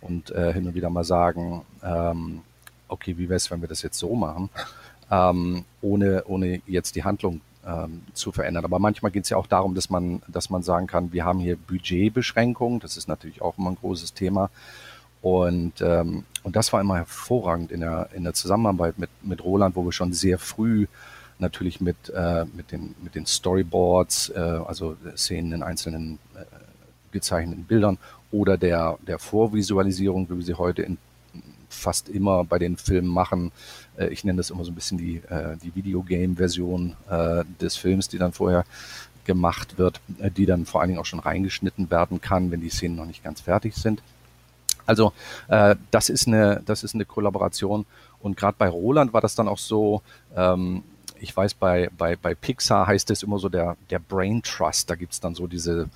und 0.00 0.30
äh, 0.30 0.52
hin 0.52 0.68
und 0.68 0.74
wieder 0.74 0.88
mal 0.88 1.02
sagen, 1.02 1.62
ähm, 1.82 2.42
okay, 2.88 3.16
wie 3.18 3.28
wäre 3.28 3.36
es, 3.36 3.50
wenn 3.50 3.60
wir 3.60 3.68
das 3.68 3.82
jetzt 3.82 3.98
so 3.98 4.14
machen, 4.14 4.50
ähm, 5.10 5.64
ohne, 5.82 6.24
ohne 6.26 6.60
jetzt 6.66 6.96
die 6.96 7.04
Handlung 7.04 7.40
ähm, 7.66 8.02
zu 8.14 8.32
verändern. 8.32 8.64
Aber 8.64 8.78
manchmal 8.78 9.12
geht 9.12 9.24
es 9.24 9.30
ja 9.30 9.36
auch 9.36 9.46
darum, 9.46 9.74
dass 9.74 9.90
man, 9.90 10.22
dass 10.28 10.50
man 10.50 10.62
sagen 10.62 10.86
kann, 10.86 11.12
wir 11.12 11.24
haben 11.24 11.38
hier 11.40 11.56
Budgetbeschränkungen, 11.56 12.80
das 12.80 12.96
ist 12.96 13.08
natürlich 13.08 13.42
auch 13.42 13.58
immer 13.58 13.70
ein 13.70 13.76
großes 13.76 14.14
Thema. 14.14 14.50
Und, 15.22 15.80
ähm, 15.80 16.24
und 16.44 16.54
das 16.54 16.72
war 16.72 16.80
immer 16.80 16.96
hervorragend 16.96 17.72
in 17.72 17.80
der, 17.80 18.10
in 18.14 18.22
der 18.22 18.34
Zusammenarbeit 18.34 18.98
mit, 18.98 19.10
mit 19.22 19.42
Roland, 19.42 19.74
wo 19.74 19.84
wir 19.84 19.92
schon 19.92 20.12
sehr 20.12 20.38
früh 20.38 20.86
natürlich 21.38 21.80
mit, 21.80 22.10
äh, 22.10 22.44
mit, 22.54 22.72
den, 22.72 22.94
mit 23.02 23.14
den 23.14 23.26
Storyboards, 23.26 24.30
äh, 24.30 24.38
also 24.38 24.96
Szenen 25.16 25.52
in 25.52 25.62
einzelnen 25.62 26.18
äh, 26.34 26.44
gezeichneten 27.12 27.64
Bildern 27.64 27.98
oder 28.30 28.56
der, 28.56 28.98
der 29.06 29.18
Vorvisualisierung, 29.18 30.28
wie 30.30 30.36
wir 30.36 30.44
sie 30.44 30.54
heute 30.54 30.82
in, 30.82 30.98
fast 31.76 32.08
immer 32.08 32.44
bei 32.44 32.58
den 32.58 32.76
Filmen 32.76 33.08
machen. 33.08 33.52
Äh, 33.96 34.08
ich 34.08 34.24
nenne 34.24 34.38
das 34.38 34.50
immer 34.50 34.64
so 34.64 34.72
ein 34.72 34.74
bisschen 34.74 34.98
die, 34.98 35.16
äh, 35.28 35.56
die 35.62 35.74
Videogame-Version 35.74 36.96
äh, 37.08 37.44
des 37.60 37.76
Films, 37.76 38.08
die 38.08 38.18
dann 38.18 38.32
vorher 38.32 38.64
gemacht 39.24 39.78
wird, 39.78 40.00
äh, 40.18 40.30
die 40.30 40.46
dann 40.46 40.66
vor 40.66 40.80
allen 40.80 40.88
Dingen 40.88 41.00
auch 41.00 41.06
schon 41.06 41.20
reingeschnitten 41.20 41.90
werden 41.90 42.20
kann, 42.20 42.50
wenn 42.50 42.60
die 42.60 42.70
Szenen 42.70 42.96
noch 42.96 43.06
nicht 43.06 43.22
ganz 43.22 43.40
fertig 43.42 43.74
sind. 43.74 44.02
Also 44.86 45.12
äh, 45.48 45.76
das 45.90 46.08
ist 46.08 46.26
eine, 46.26 46.62
das 46.64 46.84
ist 46.84 46.94
eine 46.94 47.04
Kollaboration. 47.04 47.84
Und 48.20 48.36
gerade 48.36 48.56
bei 48.58 48.68
Roland 48.68 49.12
war 49.12 49.20
das 49.20 49.34
dann 49.34 49.48
auch 49.48 49.58
so, 49.58 50.02
ähm, 50.34 50.82
ich 51.20 51.36
weiß, 51.36 51.54
bei, 51.54 51.90
bei, 51.96 52.16
bei 52.16 52.34
Pixar 52.34 52.86
heißt 52.86 53.10
es 53.10 53.22
immer 53.22 53.38
so 53.38 53.48
der, 53.48 53.76
der 53.90 53.98
Brain 53.98 54.42
Trust. 54.42 54.88
Da 54.88 54.94
gibt's 54.94 55.20
dann 55.20 55.34
so 55.34 55.46
diese 55.46 55.88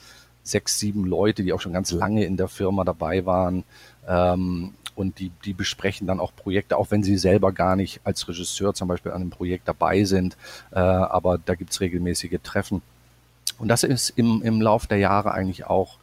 sechs, 0.42 0.78
sieben 0.78 1.04
Leute, 1.04 1.42
die 1.42 1.52
auch 1.52 1.60
schon 1.60 1.72
ganz 1.72 1.92
lange 1.92 2.24
in 2.24 2.36
der 2.36 2.48
Firma 2.48 2.84
dabei 2.84 3.26
waren. 3.26 3.64
Ähm, 4.08 4.74
und 5.00 5.18
die, 5.18 5.32
die 5.44 5.54
besprechen 5.54 6.06
dann 6.06 6.20
auch 6.20 6.32
Projekte, 6.36 6.76
auch 6.76 6.90
wenn 6.90 7.02
sie 7.02 7.16
selber 7.16 7.52
gar 7.52 7.74
nicht 7.74 8.00
als 8.04 8.28
Regisseur 8.28 8.74
zum 8.74 8.86
Beispiel 8.86 9.12
an 9.12 9.22
einem 9.22 9.30
Projekt 9.30 9.66
dabei 9.66 10.04
sind. 10.04 10.36
Äh, 10.70 10.78
aber 10.78 11.38
da 11.38 11.54
gibt's 11.54 11.80
regelmäßige 11.80 12.38
Treffen. 12.42 12.82
Und 13.58 13.68
das 13.68 13.82
ist 13.82 14.10
im, 14.10 14.42
im 14.42 14.60
Lauf 14.60 14.86
der 14.86 14.98
Jahre 14.98 15.32
eigentlich 15.32 15.64
auch 15.64 15.96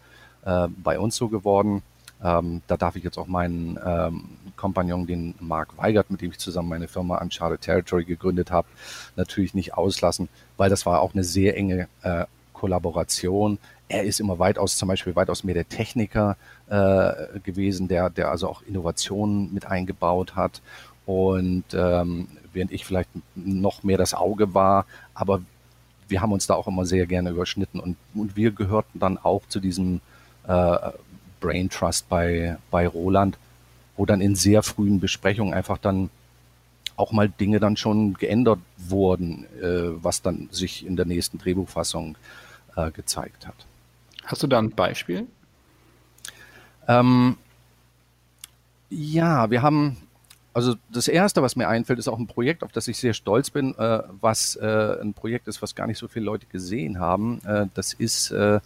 äh, 0.46 0.68
bei 0.84 1.00
uns 1.00 1.16
so 1.16 1.30
geworden. 1.30 1.84
Ähm, 2.24 2.64
da 2.66 2.78
darf 2.78 2.96
ich 2.96 3.04
jetzt 3.04 3.20
auch 3.20 3.28
meinen 3.28 3.80
ähm, 3.86 4.24
Kompagnon, 4.56 5.06
den 5.06 5.36
Marc 5.40 5.78
Weigert, 5.78 6.10
mit 6.10 6.22
dem 6.22 6.32
ich 6.32 6.40
zusammen 6.40 6.70
meine 6.70 6.88
Firma 6.88 7.20
Uncharted 7.20 7.62
Territory 7.62 8.06
gegründet 8.06 8.50
habe, 8.50 8.68
natürlich 9.16 9.54
nicht 9.54 9.76
auslassen, 9.76 10.28
weil 10.58 10.72
das 10.72 10.88
war 10.88 11.02
auch 11.02 11.14
eine 11.14 11.24
sehr 11.24 11.56
enge 11.56 11.88
äh, 12.02 12.26
Kollaboration. 12.54 13.60
Er 13.88 14.04
ist 14.04 14.20
immer 14.20 14.40
weitaus, 14.40 14.78
zum 14.78 14.88
Beispiel 14.88 15.16
weitaus 15.16 15.44
mehr 15.44 15.54
der 15.54 15.70
Techniker 15.70 16.38
äh, 16.70 17.40
gewesen, 17.44 17.88
der, 17.88 18.10
der 18.10 18.30
also 18.30 18.50
auch 18.50 18.62
Innovationen 18.62 19.54
mit 19.54 19.66
eingebaut 19.66 20.36
hat. 20.36 20.62
Und 21.06 21.66
ähm, 21.74 22.28
während 22.54 22.72
ich 22.72 22.86
vielleicht 22.86 23.10
noch 23.36 23.84
mehr 23.84 23.98
das 23.98 24.14
Auge 24.14 24.54
war, 24.54 24.86
aber 25.14 25.42
wir 26.10 26.22
haben 26.22 26.32
uns 26.32 26.48
da 26.48 26.56
auch 26.56 26.68
immer 26.68 26.86
sehr 26.86 27.06
gerne 27.06 27.30
überschnitten 27.30 27.80
und, 27.80 27.98
und 28.14 28.36
wir 28.36 28.52
gehörten 28.52 29.00
dann 29.00 29.18
auch 29.18 29.42
zu 29.48 29.60
diesem 29.60 30.02
äh, 30.48 30.78
Brain 31.40 31.70
Trust 31.70 32.10
bei, 32.10 32.58
bei 32.72 32.88
Roland, 32.88 33.38
wo 33.96 34.06
dann 34.06 34.22
in 34.22 34.36
sehr 34.36 34.64
frühen 34.64 35.00
Besprechungen 35.00 35.54
einfach 35.54 35.78
dann 35.78 36.10
auch 36.96 37.12
mal 37.12 37.30
Dinge 37.30 37.60
dann 37.60 37.78
schon 37.78 38.16
geändert 38.16 38.60
wurden, 38.78 39.46
äh, 39.62 40.04
was 40.04 40.22
dann 40.22 40.50
sich 40.52 40.86
in 40.86 40.96
der 40.96 41.06
nächsten 41.06 41.38
Drehbuchfassung 41.38 42.18
äh, 42.76 42.92
gezeigt 42.92 43.48
hat. 43.48 43.56
Hast 44.26 44.44
du 44.44 44.48
da 44.48 44.60
ein 44.60 44.72
Beispiel? 44.72 45.28
Ähm, 46.88 47.38
ja, 48.90 49.50
wir 49.50 49.62
haben, 49.62 49.98
also 50.54 50.76
das 50.92 51.08
Erste, 51.08 51.42
was 51.42 51.56
mir 51.56 51.68
einfällt, 51.68 52.00
ist 52.00 52.08
auch 52.08 52.20
ein 52.20 52.28
Projekt, 52.28 52.64
auf 52.64 52.72
das 52.72 52.88
ich 52.88 52.98
sehr 52.98 53.14
stolz 53.14 53.50
bin, 53.50 53.76
äh, 53.78 54.04
was 54.22 54.56
äh, 54.56 55.02
ein 55.02 55.14
Projekt 55.14 55.48
ist, 55.48 55.62
was 55.62 55.76
gar 55.76 55.88
nicht 55.88 55.98
so 55.98 56.08
viele 56.08 56.26
Leute 56.26 56.46
gesehen 56.48 57.00
haben. 57.00 57.42
Äh, 57.46 57.68
das 57.74 57.94
ist 57.94 58.32
äh, 58.32 58.60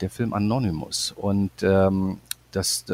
der 0.00 0.10
Film 0.10 0.32
Anonymous. 0.32 1.12
Und 1.16 1.50
ähm, 1.62 2.18
das, 2.52 2.84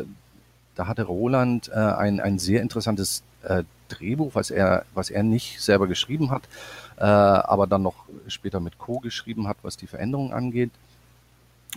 da 0.75 0.87
hatte 0.87 1.03
Roland 1.03 1.69
äh, 1.69 1.75
ein, 1.75 2.21
ein 2.21 2.39
sehr 2.39 2.63
interessantes 2.63 3.23
äh, 3.43 3.65
Drehbuch, 3.89 4.35
was 4.35 4.51
er, 4.51 4.87
was 4.95 5.11
er 5.11 5.23
nicht 5.23 5.61
selber 5.61 5.87
geschrieben 5.87 6.31
hat, 6.31 6.49
aber 6.97 7.67
dann 7.67 7.83
noch 7.83 8.07
später 8.29 8.59
mit 8.59 8.79
Co. 8.79 8.99
geschrieben 8.99 9.47
hat, 9.47 9.59
was 9.63 9.77
die 9.77 9.87
Veränderungen 9.87 10.33
angeht. 10.33 10.71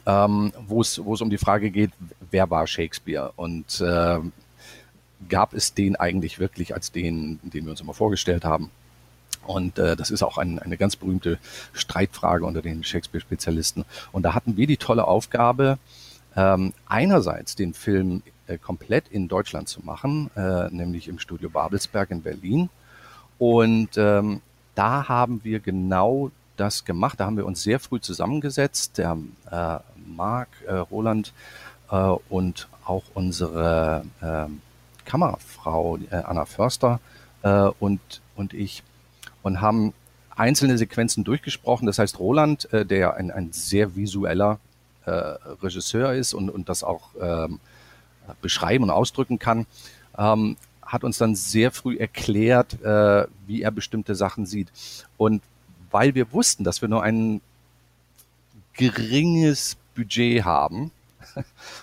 Ähm, 0.05 0.53
wo 0.67 0.81
es 0.81 0.97
um 0.99 1.29
die 1.29 1.37
Frage 1.37 1.71
geht, 1.71 1.91
wer 2.31 2.49
war 2.49 2.67
Shakespeare 2.67 3.31
und 3.35 3.81
äh, 3.81 4.19
gab 5.29 5.53
es 5.53 5.73
den 5.73 5.95
eigentlich 5.95 6.39
wirklich 6.39 6.73
als 6.73 6.91
den, 6.91 7.39
den 7.43 7.65
wir 7.65 7.71
uns 7.71 7.81
immer 7.81 7.93
vorgestellt 7.93 8.45
haben? 8.45 8.71
Und 9.45 9.79
äh, 9.79 9.95
das 9.95 10.11
ist 10.11 10.23
auch 10.23 10.37
ein, 10.37 10.59
eine 10.59 10.77
ganz 10.77 10.95
berühmte 10.95 11.39
Streitfrage 11.73 12.45
unter 12.45 12.61
den 12.61 12.83
Shakespeare-Spezialisten. 12.83 13.85
Und 14.11 14.23
da 14.23 14.33
hatten 14.33 14.57
wir 14.57 14.67
die 14.67 14.77
tolle 14.77 15.07
Aufgabe, 15.07 15.79
ähm, 16.35 16.73
einerseits 16.87 17.55
den 17.55 17.73
Film 17.73 18.21
äh, 18.47 18.57
komplett 18.57 19.07
in 19.07 19.27
Deutschland 19.27 19.69
zu 19.69 19.81
machen, 19.83 20.29
äh, 20.35 20.69
nämlich 20.69 21.07
im 21.07 21.17
Studio 21.17 21.49
Babelsberg 21.49 22.11
in 22.11 22.21
Berlin. 22.21 22.69
Und 23.39 23.97
ähm, 23.97 24.41
da 24.75 25.07
haben 25.07 25.43
wir 25.43 25.59
genau 25.59 26.31
das 26.57 26.85
gemacht. 26.85 27.19
Da 27.19 27.25
haben 27.25 27.37
wir 27.37 27.45
uns 27.45 27.63
sehr 27.63 27.79
früh 27.79 27.99
zusammengesetzt. 27.99 28.97
Der 28.97 29.17
äh, 29.51 29.79
Marc, 30.05 30.49
äh, 30.65 30.73
Roland 30.73 31.33
äh, 31.91 31.95
und 32.29 32.67
auch 32.85 33.03
unsere 33.13 34.03
äh, 34.21 34.45
Kamerafrau 35.05 35.97
äh, 36.09 36.15
Anna 36.15 36.45
Förster 36.45 36.99
äh, 37.43 37.69
und, 37.79 37.99
und 38.35 38.53
ich 38.53 38.83
und 39.43 39.61
haben 39.61 39.93
einzelne 40.35 40.77
Sequenzen 40.77 41.23
durchgesprochen. 41.23 41.85
Das 41.85 41.99
heißt, 41.99 42.19
Roland, 42.19 42.71
äh, 42.73 42.85
der 42.85 43.15
ein, 43.15 43.31
ein 43.31 43.51
sehr 43.51 43.95
visueller 43.95 44.59
Regisseur 45.63 46.11
ist 46.11 46.33
und, 46.33 46.49
und 46.49 46.67
das 46.67 46.83
auch 46.83 47.11
ähm, 47.21 47.61
beschreiben 48.41 48.83
und 48.83 48.89
ausdrücken 48.89 49.39
kann, 49.39 49.65
ähm, 50.17 50.57
hat 50.81 51.03
uns 51.03 51.17
dann 51.17 51.35
sehr 51.35 51.71
früh 51.71 51.97
erklärt, 51.97 52.81
äh, 52.81 53.27
wie 53.45 53.61
er 53.61 53.71
bestimmte 53.71 54.15
Sachen 54.15 54.45
sieht. 54.45 54.71
Und 55.17 55.43
weil 55.91 56.15
wir 56.15 56.31
wussten, 56.33 56.63
dass 56.63 56.81
wir 56.81 56.89
nur 56.89 57.03
ein 57.03 57.41
geringes 58.73 59.77
Budget 59.95 60.45
haben, 60.45 60.91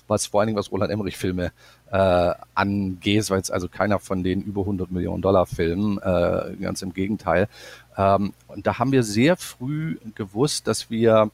was 0.09 0.27
vor 0.27 0.41
allen 0.41 0.49
Dingen 0.49 0.59
was 0.59 0.71
Roland 0.71 0.93
Emmerich 0.93 1.17
Filme 1.17 1.53
äh, 1.91 2.35
angeht, 2.55 3.31
weil 3.31 3.41
es 3.41 3.51
also 3.51 3.69
keiner 3.69 3.99
von 3.99 4.23
den 4.23 4.43
über 4.43 4.63
100 4.63 4.91
Millionen 4.91 5.23
Dollar 5.23 5.47
Filmen, 5.47 5.99
äh, 5.99 6.57
ganz 6.61 6.83
im 6.83 6.93
Gegenteil. 6.93 7.49
Ähm, 7.97 8.33
und 8.49 8.67
da 8.67 8.79
haben 8.79 8.93
wir 8.93 9.03
sehr 9.03 9.37
früh 9.37 9.99
gewusst, 10.15 10.67
dass 10.67 10.91
wir 10.91 11.31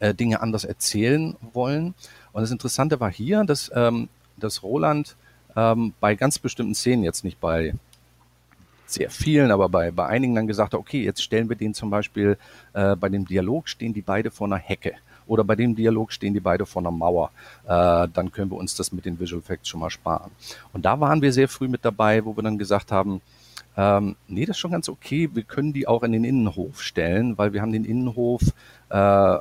äh, 0.00 0.14
Dinge 0.14 0.40
anders 0.40 0.64
erzählen 0.64 1.36
wollen. 1.52 1.94
Und 2.32 2.42
das 2.42 2.50
Interessante 2.50 3.00
war 3.00 3.10
hier, 3.10 3.44
dass, 3.44 3.70
ähm, 3.74 4.08
dass 4.36 4.62
Roland 4.62 5.16
ähm, 5.56 5.92
bei 6.00 6.14
ganz 6.14 6.38
bestimmten 6.38 6.74
Szenen, 6.74 7.04
jetzt 7.04 7.24
nicht 7.24 7.40
bei 7.40 7.74
sehr 8.86 9.10
vielen, 9.10 9.50
aber 9.50 9.68
bei, 9.68 9.90
bei 9.90 10.06
einigen 10.06 10.34
dann 10.34 10.46
gesagt 10.46 10.74
okay, 10.74 11.02
jetzt 11.02 11.22
stellen 11.22 11.48
wir 11.48 11.56
den 11.56 11.74
zum 11.74 11.90
Beispiel, 11.90 12.36
äh, 12.72 12.96
bei 12.96 13.08
dem 13.08 13.26
Dialog 13.26 13.68
stehen 13.68 13.94
die 13.94 14.02
beide 14.02 14.30
vor 14.30 14.46
einer 14.46 14.56
Hecke 14.56 14.94
oder 15.26 15.44
bei 15.44 15.56
dem 15.56 15.74
Dialog 15.74 16.12
stehen 16.12 16.34
die 16.34 16.40
beide 16.40 16.66
vor 16.66 16.82
einer 16.82 16.90
Mauer. 16.90 17.30
Äh, 17.64 18.08
dann 18.12 18.30
können 18.32 18.50
wir 18.50 18.58
uns 18.58 18.74
das 18.74 18.92
mit 18.92 19.04
den 19.04 19.18
Visual 19.18 19.40
Effects 19.40 19.68
schon 19.68 19.80
mal 19.80 19.90
sparen. 19.90 20.30
Und 20.72 20.84
da 20.84 21.00
waren 21.00 21.22
wir 21.22 21.32
sehr 21.32 21.48
früh 21.48 21.68
mit 21.68 21.84
dabei, 21.84 22.24
wo 22.24 22.36
wir 22.36 22.42
dann 22.42 22.58
gesagt 22.58 22.92
haben, 22.92 23.20
ähm, 23.76 24.16
nee, 24.28 24.44
das 24.44 24.56
ist 24.56 24.60
schon 24.60 24.70
ganz 24.70 24.88
okay. 24.88 25.30
Wir 25.32 25.42
können 25.42 25.72
die 25.72 25.88
auch 25.88 26.02
in 26.02 26.12
den 26.12 26.24
Innenhof 26.24 26.82
stellen, 26.82 27.38
weil 27.38 27.52
wir 27.52 27.62
haben 27.62 27.72
den 27.72 27.84
Innenhof, 27.84 28.42
äh, 28.90 29.38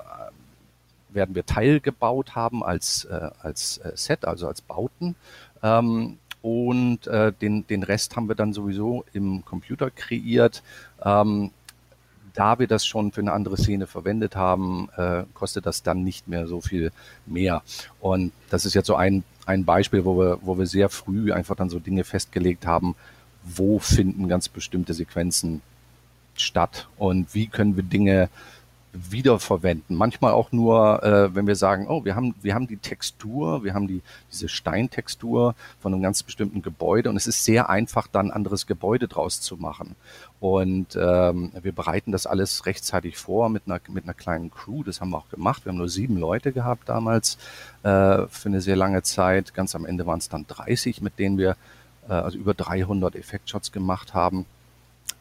werden 1.10 1.36
wir 1.36 1.46
teilgebaut 1.46 2.36
haben 2.36 2.64
als, 2.64 3.06
äh, 3.06 3.30
als 3.42 3.78
äh, 3.80 3.92
Set, 3.96 4.26
also 4.26 4.48
als 4.48 4.62
Bauten. 4.62 5.16
Ähm, 5.62 6.18
und 6.44 7.08
äh, 7.08 7.32
den, 7.32 7.66
den 7.66 7.84
Rest 7.84 8.18
haben 8.18 8.28
wir 8.28 8.36
dann 8.36 8.52
sowieso 8.54 9.06
im 9.14 9.44
Computer 9.46 9.90
kreiert. 9.90 10.62
Ähm, 11.04 11.52
da 12.34 12.60
wir 12.60 12.68
das 12.68 12.86
schon 12.86 13.14
für 13.14 13.22
eine 13.22 13.32
andere 13.32 13.58
Szene 13.58 13.88
verwendet 13.88 14.36
haben, 14.36 14.90
äh, 14.98 15.24
kostet 15.34 15.66
das 15.66 15.84
dann 15.84 16.04
nicht 16.04 16.28
mehr 16.28 16.48
so 16.48 16.60
viel 16.60 16.92
mehr. 17.26 17.62
Und 18.02 18.34
das 18.50 18.66
ist 18.66 18.74
jetzt 18.74 18.88
so 18.88 18.96
ein, 18.96 19.24
ein 19.46 19.64
Beispiel, 19.64 20.04
wo 20.04 20.18
wir, 20.20 20.40
wo 20.42 20.58
wir 20.58 20.66
sehr 20.66 20.90
früh 20.90 21.32
einfach 21.32 21.56
dann 21.56 21.70
so 21.70 21.80
Dinge 21.80 22.04
festgelegt 22.04 22.68
haben, 22.68 22.96
wo 23.44 23.80
finden 23.80 24.28
ganz 24.28 24.50
bestimmte 24.50 24.94
Sequenzen 24.94 25.62
statt 26.36 26.88
und 26.98 27.34
wie 27.34 27.48
können 27.48 27.76
wir 27.78 27.84
Dinge 27.84 28.30
wiederverwenden. 28.94 29.96
Manchmal 29.96 30.34
auch 30.34 30.52
nur, 30.52 31.02
äh, 31.04 31.36
wenn 31.36 31.48
wir 31.48 31.56
sagen, 31.56 31.88
oh, 31.90 32.06
wir 32.06 32.16
haben, 32.16 32.36
wir 32.42 32.54
haben 32.54 32.68
die 32.68 32.78
Textur, 32.78 33.64
wir 33.64 33.74
haben 33.74 33.88
die, 33.88 34.02
diese 34.32 34.48
Steintextur 34.48 35.56
von 35.80 35.94
einem 35.94 36.04
ganz 36.04 36.22
bestimmten 36.22 36.62
Gebäude 36.62 37.10
und 37.10 37.18
es 37.18 37.26
ist 37.26 37.44
sehr 37.44 37.70
einfach, 37.70 38.08
dann 38.08 38.32
anderes 38.32 38.68
Gebäude 38.68 39.08
draus 39.08 39.42
zu 39.42 39.58
machen. 39.58 39.96
Und 40.40 40.96
ähm, 40.96 41.52
wir 41.60 41.72
bereiten 41.72 42.12
das 42.12 42.28
alles 42.28 42.66
rechtzeitig 42.66 43.18
vor 43.18 43.50
mit 43.50 43.64
einer, 43.66 43.80
mit 43.90 44.04
einer 44.04 44.14
kleinen 44.14 44.52
Crew. 44.52 44.84
Das 44.84 45.02
haben 45.02 45.10
wir 45.10 45.18
auch 45.18 45.30
gemacht. 45.30 45.66
Wir 45.66 45.72
haben 45.72 45.78
nur 45.78 45.90
sieben 45.90 46.18
Leute 46.18 46.52
gehabt 46.52 46.90
damals 46.90 47.38
äh, 47.82 48.28
für 48.28 48.50
eine 48.50 48.62
sehr 48.62 48.76
lange 48.76 49.02
Zeit. 49.02 49.54
Ganz 49.54 49.76
am 49.76 49.86
Ende 49.86 50.06
waren 50.06 50.20
es 50.20 50.30
dann 50.30 50.46
30, 50.48 51.02
mit 51.02 51.18
denen 51.18 51.38
wir 51.38 51.56
äh, 52.08 52.14
also 52.14 52.38
über 52.38 52.54
300 52.54 53.16
Effektshots 53.16 53.72
gemacht 53.72 54.14
haben 54.14 54.46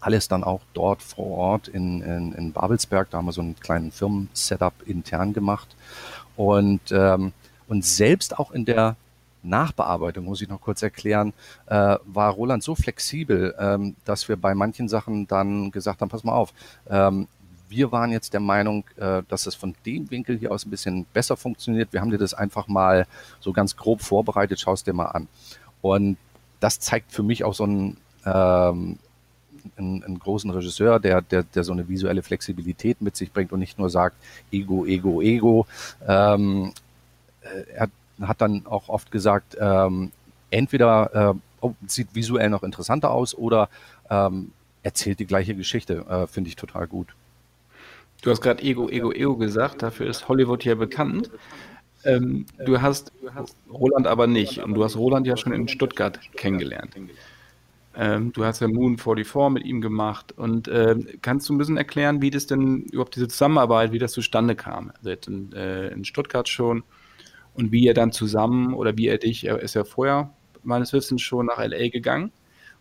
alles 0.01 0.29
dann 0.29 0.42
auch 0.45 0.61
dort 0.75 1.03
vor 1.03 1.27
Ort 1.38 1.68
in, 1.68 2.03
in, 2.03 2.33
in 2.33 2.53
Babelsberg. 2.53 3.11
Da 3.11 3.18
haben 3.18 3.27
wir 3.27 3.33
so 3.33 3.40
einen 3.40 3.59
kleinen 3.59 3.92
Firmen-Setup 3.92 4.75
intern 4.87 5.33
gemacht. 5.33 5.68
Und, 6.37 6.81
ähm, 6.90 7.33
und 7.68 7.85
selbst 7.85 8.38
auch 8.38 8.51
in 8.51 8.64
der 8.64 8.97
Nachbearbeitung, 9.42 10.25
muss 10.25 10.40
ich 10.40 10.49
noch 10.49 10.61
kurz 10.61 10.83
erklären, 10.83 11.33
äh, 11.66 11.97
war 12.05 12.33
Roland 12.33 12.62
so 12.62 12.75
flexibel, 12.75 13.55
ähm, 13.59 13.97
dass 14.05 14.29
wir 14.29 14.37
bei 14.37 14.55
manchen 14.55 14.88
Sachen 14.88 15.27
dann 15.27 15.71
gesagt 15.71 16.01
haben, 16.01 16.09
pass 16.09 16.25
mal 16.25 16.33
auf, 16.33 16.53
ähm, 16.88 17.29
wir 17.68 17.90
waren 17.90 18.12
jetzt 18.12 18.35
der 18.35 18.40
Meinung, 18.40 18.85
äh, 18.97 19.23
dass 19.29 19.47
es 19.47 19.55
von 19.55 19.75
dem 19.87 20.11
Winkel 20.11 20.38
hier 20.38 20.53
aus 20.53 20.66
ein 20.66 20.71
bisschen 20.71 21.07
besser 21.12 21.37
funktioniert. 21.37 21.92
Wir 21.92 22.01
haben 22.01 22.11
dir 22.11 22.18
das 22.18 22.35
einfach 22.35 22.68
mal 22.68 23.07
so 23.40 23.53
ganz 23.53 23.77
grob 23.77 24.03
vorbereitet, 24.03 24.61
schaust 24.61 24.87
dir 24.87 24.92
mal 24.92 25.07
an. 25.07 25.27
Und 25.81 26.18
das 26.61 26.81
zeigt 26.81 27.12
für 27.12 27.23
mich 27.23 27.45
auch 27.45 27.55
so 27.55 27.64
ein, 27.64 27.97
ähm, 28.27 28.99
einen, 29.77 30.03
einen 30.03 30.18
großen 30.18 30.51
Regisseur, 30.51 31.01
der, 31.01 31.22
der, 31.22 31.42
der 31.42 31.64
so 31.64 31.72
eine 31.72 31.88
visuelle 31.88 32.22
Flexibilität 32.22 33.01
mit 33.01 33.16
sich 33.16 33.33
bringt 33.33 33.53
und 33.53 33.61
nicht 33.61 33.79
nur 33.79 33.90
sagt, 33.90 34.16
Ego, 34.51 34.87
Ego, 34.87 35.20
Ego. 35.20 35.66
Ähm, 36.07 36.72
äh, 37.42 37.72
er 37.75 37.88
hat 38.29 38.40
dann 38.40 38.66
auch 38.66 38.88
oft 38.88 39.11
gesagt, 39.11 39.57
ähm, 39.61 40.12
entweder 40.51 41.35
äh, 41.35 41.38
oh, 41.61 41.75
sieht 41.87 42.14
visuell 42.14 42.51
noch 42.51 42.62
interessanter 42.62 43.11
aus 43.11 43.35
oder 43.35 43.68
ähm, 44.11 44.53
erzählt 44.83 45.18
die 45.18 45.27
gleiche 45.27 45.55
Geschichte. 45.55 46.05
Äh, 46.09 46.27
Finde 46.27 46.48
ich 46.48 46.57
total 46.57 46.87
gut. 46.87 47.09
Du 48.22 48.31
hast 48.31 48.40
gerade 48.40 48.62
Ego, 48.62 48.88
Ego, 48.88 49.12
Ego 49.12 49.37
gesagt. 49.37 49.83
Dafür 49.83 50.09
ist 50.09 50.29
Hollywood 50.29 50.64
ja 50.64 50.75
bekannt. 50.75 51.31
Ähm, 52.05 52.46
du, 52.64 52.81
hast, 52.81 53.12
du 53.20 53.33
hast 53.35 53.57
Roland 53.72 54.07
aber 54.07 54.27
nicht. 54.27 54.59
Und 54.59 54.75
du 54.75 54.85
hast 54.85 54.96
Roland 54.96 55.27
ja 55.27 55.37
schon 55.37 55.53
in 55.53 55.68
Stuttgart 55.68 56.20
kennengelernt. 56.37 56.94
Ähm, 57.95 58.33
du 58.33 58.45
hast 58.45 58.61
ja 58.61 58.69
Moon 58.69 58.97
44 58.97 59.51
mit 59.51 59.65
ihm 59.65 59.81
gemacht. 59.81 60.33
Und 60.33 60.69
äh, 60.69 60.97
kannst 61.21 61.49
du 61.49 61.55
ein 61.55 61.59
bisschen 61.59 61.77
erklären, 61.77 62.23
wie 62.23 62.31
das 62.31 62.47
denn 62.47 62.85
überhaupt 62.85 63.17
diese 63.17 63.29
Zusammenarbeit, 63.29 63.93
wie 63.93 63.99
das 63.99 64.13
zustande 64.13 64.57
kam? 64.57 64.93
Also 64.97 65.11
jetzt 65.11 65.29
in, 65.29 65.53
äh, 65.53 65.89
in 65.89 66.05
Stuttgart 66.05 66.49
schon 66.49 66.85
und 67.55 67.73
wie 67.73 67.85
ihr 67.85 67.95
dann 67.95 68.13
zusammen 68.13 68.75
oder 68.75 68.97
wie 68.97 69.09
er 69.09 69.19
dich, 69.19 69.45
er 69.45 69.59
ist 69.61 69.75
ja 69.75 69.85
vorher 69.85 70.31
meines 70.63 70.93
Wissens 70.93 71.23
schon 71.23 71.47
nach 71.47 71.59
LA 71.59 71.89
gegangen 71.89 72.33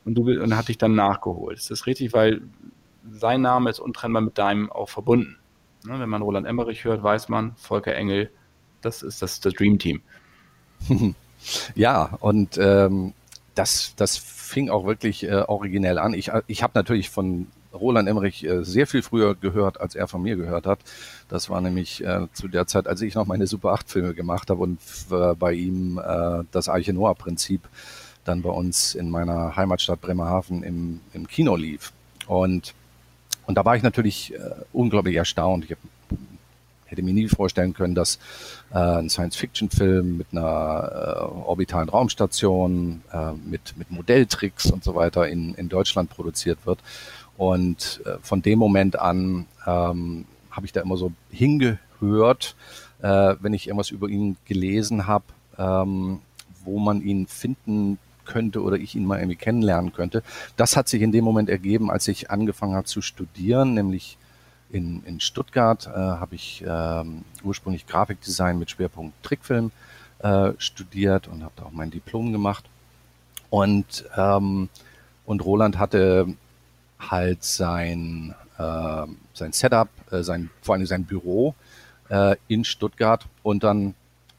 und 0.05 0.15
du 0.15 0.23
und 0.23 0.55
hat 0.55 0.69
dich 0.69 0.77
dann 0.77 0.95
nachgeholt. 0.95 1.57
Ist 1.57 1.71
das 1.71 1.87
richtig? 1.87 2.13
Weil 2.13 2.41
sein 3.09 3.41
Name 3.41 3.69
ist 3.69 3.79
untrennbar 3.79 4.21
mit 4.21 4.37
deinem 4.37 4.71
auch 4.71 4.89
verbunden. 4.89 5.37
Ne? 5.85 5.99
Wenn 5.99 6.09
man 6.09 6.21
Roland 6.21 6.47
Emmerich 6.47 6.83
hört, 6.83 7.03
weiß 7.03 7.29
man, 7.29 7.55
Volker 7.57 7.95
Engel, 7.95 8.29
das 8.81 9.03
ist 9.03 9.21
das, 9.21 9.39
das 9.39 9.53
Dream 9.53 9.79
Team. 9.79 10.01
ja, 11.75 12.17
und 12.19 12.57
ähm, 12.57 13.13
das, 13.55 13.93
das 13.95 14.17
fing 14.51 14.69
auch 14.69 14.85
wirklich 14.85 15.23
äh, 15.23 15.43
originell 15.47 15.97
an. 15.97 16.13
Ich, 16.13 16.31
ich 16.47 16.61
habe 16.61 16.73
natürlich 16.75 17.09
von 17.09 17.47
Roland 17.73 18.07
Emmerich 18.07 18.43
äh, 18.43 18.63
sehr 18.63 18.85
viel 18.85 19.01
früher 19.01 19.33
gehört, 19.33 19.79
als 19.79 19.95
er 19.95 20.07
von 20.07 20.21
mir 20.21 20.35
gehört 20.35 20.65
hat. 20.65 20.79
Das 21.29 21.49
war 21.49 21.61
nämlich 21.61 22.03
äh, 22.03 22.27
zu 22.33 22.47
der 22.47 22.67
Zeit, 22.67 22.87
als 22.87 23.01
ich 23.01 23.15
noch 23.15 23.25
meine 23.25 23.47
Super 23.47 23.69
8 23.69 23.89
Filme 23.89 24.13
gemacht 24.13 24.49
habe 24.49 24.61
und 24.61 24.79
äh, 25.09 25.33
bei 25.35 25.53
ihm 25.53 25.99
äh, 25.99 26.43
das 26.51 26.67
Arche 26.67 26.93
Noah 26.93 27.15
Prinzip 27.15 27.67
dann 28.25 28.41
bei 28.41 28.49
uns 28.49 28.93
in 28.93 29.09
meiner 29.09 29.55
Heimatstadt 29.55 30.01
Bremerhaven 30.01 30.63
im, 30.63 30.99
im 31.13 31.27
Kino 31.27 31.55
lief. 31.55 31.91
Und, 32.27 32.73
und 33.47 33.55
da 33.57 33.65
war 33.65 33.75
ich 33.75 33.83
natürlich 33.83 34.33
äh, 34.33 34.37
unglaublich 34.73 35.15
erstaunt. 35.15 35.63
Ich 35.65 35.71
habe 35.71 35.81
hätte 36.91 37.01
mir 37.01 37.13
nie 37.13 37.27
vorstellen 37.27 37.73
können, 37.73 37.95
dass 37.95 38.19
äh, 38.71 38.77
ein 38.77 39.09
Science-Fiction-Film 39.09 40.17
mit 40.17 40.27
einer 40.31 40.91
äh, 40.91 41.47
orbitalen 41.47 41.89
Raumstation, 41.89 43.01
äh, 43.11 43.31
mit, 43.33 43.77
mit 43.77 43.89
Modelltricks 43.91 44.69
und 44.71 44.83
so 44.83 44.95
weiter 44.95 45.27
in, 45.27 45.55
in 45.55 45.69
Deutschland 45.69 46.09
produziert 46.09 46.65
wird. 46.65 46.79
Und 47.37 48.01
äh, 48.05 48.17
von 48.21 48.41
dem 48.41 48.59
Moment 48.59 48.99
an 48.99 49.47
ähm, 49.65 50.25
habe 50.51 50.65
ich 50.65 50.73
da 50.73 50.81
immer 50.81 50.97
so 50.97 51.11
hingehört, 51.31 52.55
äh, 53.01 53.35
wenn 53.39 53.53
ich 53.53 53.67
irgendwas 53.67 53.89
über 53.89 54.09
ihn 54.09 54.37
gelesen 54.45 55.07
habe, 55.07 55.25
ähm, 55.57 56.19
wo 56.63 56.77
man 56.77 57.01
ihn 57.01 57.25
finden 57.27 57.97
könnte 58.25 58.61
oder 58.61 58.77
ich 58.77 58.95
ihn 58.95 59.05
mal 59.05 59.19
irgendwie 59.19 59.37
kennenlernen 59.37 59.93
könnte. 59.93 60.23
Das 60.55 60.77
hat 60.77 60.87
sich 60.87 61.01
in 61.01 61.11
dem 61.11 61.23
Moment 61.23 61.49
ergeben, 61.49 61.89
als 61.89 62.07
ich 62.07 62.29
angefangen 62.29 62.75
habe 62.75 62.85
zu 62.85 63.01
studieren, 63.01 63.73
nämlich 63.73 64.17
in, 64.71 65.03
in 65.05 65.19
Stuttgart 65.19 65.87
äh, 65.87 65.97
habe 65.97 66.35
ich 66.35 66.63
ähm, 66.67 67.23
ursprünglich 67.43 67.87
Grafikdesign 67.87 68.57
mit 68.57 68.71
Schwerpunkt 68.71 69.21
Trickfilm 69.23 69.71
äh, 70.19 70.53
studiert 70.57 71.27
und 71.27 71.43
habe 71.43 71.53
da 71.55 71.63
auch 71.63 71.71
mein 71.71 71.91
Diplom 71.91 72.31
gemacht. 72.31 72.65
Und, 73.49 74.05
ähm, 74.15 74.69
und 75.25 75.45
Roland 75.45 75.77
hatte 75.77 76.27
halt 76.99 77.43
sein, 77.43 78.33
äh, 78.57 79.05
sein 79.33 79.51
Setup, 79.51 79.89
äh, 80.11 80.23
sein, 80.23 80.49
vor 80.61 80.75
allem 80.75 80.85
sein 80.85 81.05
Büro 81.05 81.55
äh, 82.09 82.35
in 82.47 82.63
Stuttgart. 82.63 83.25
Und 83.43 83.63
dann 83.63 83.93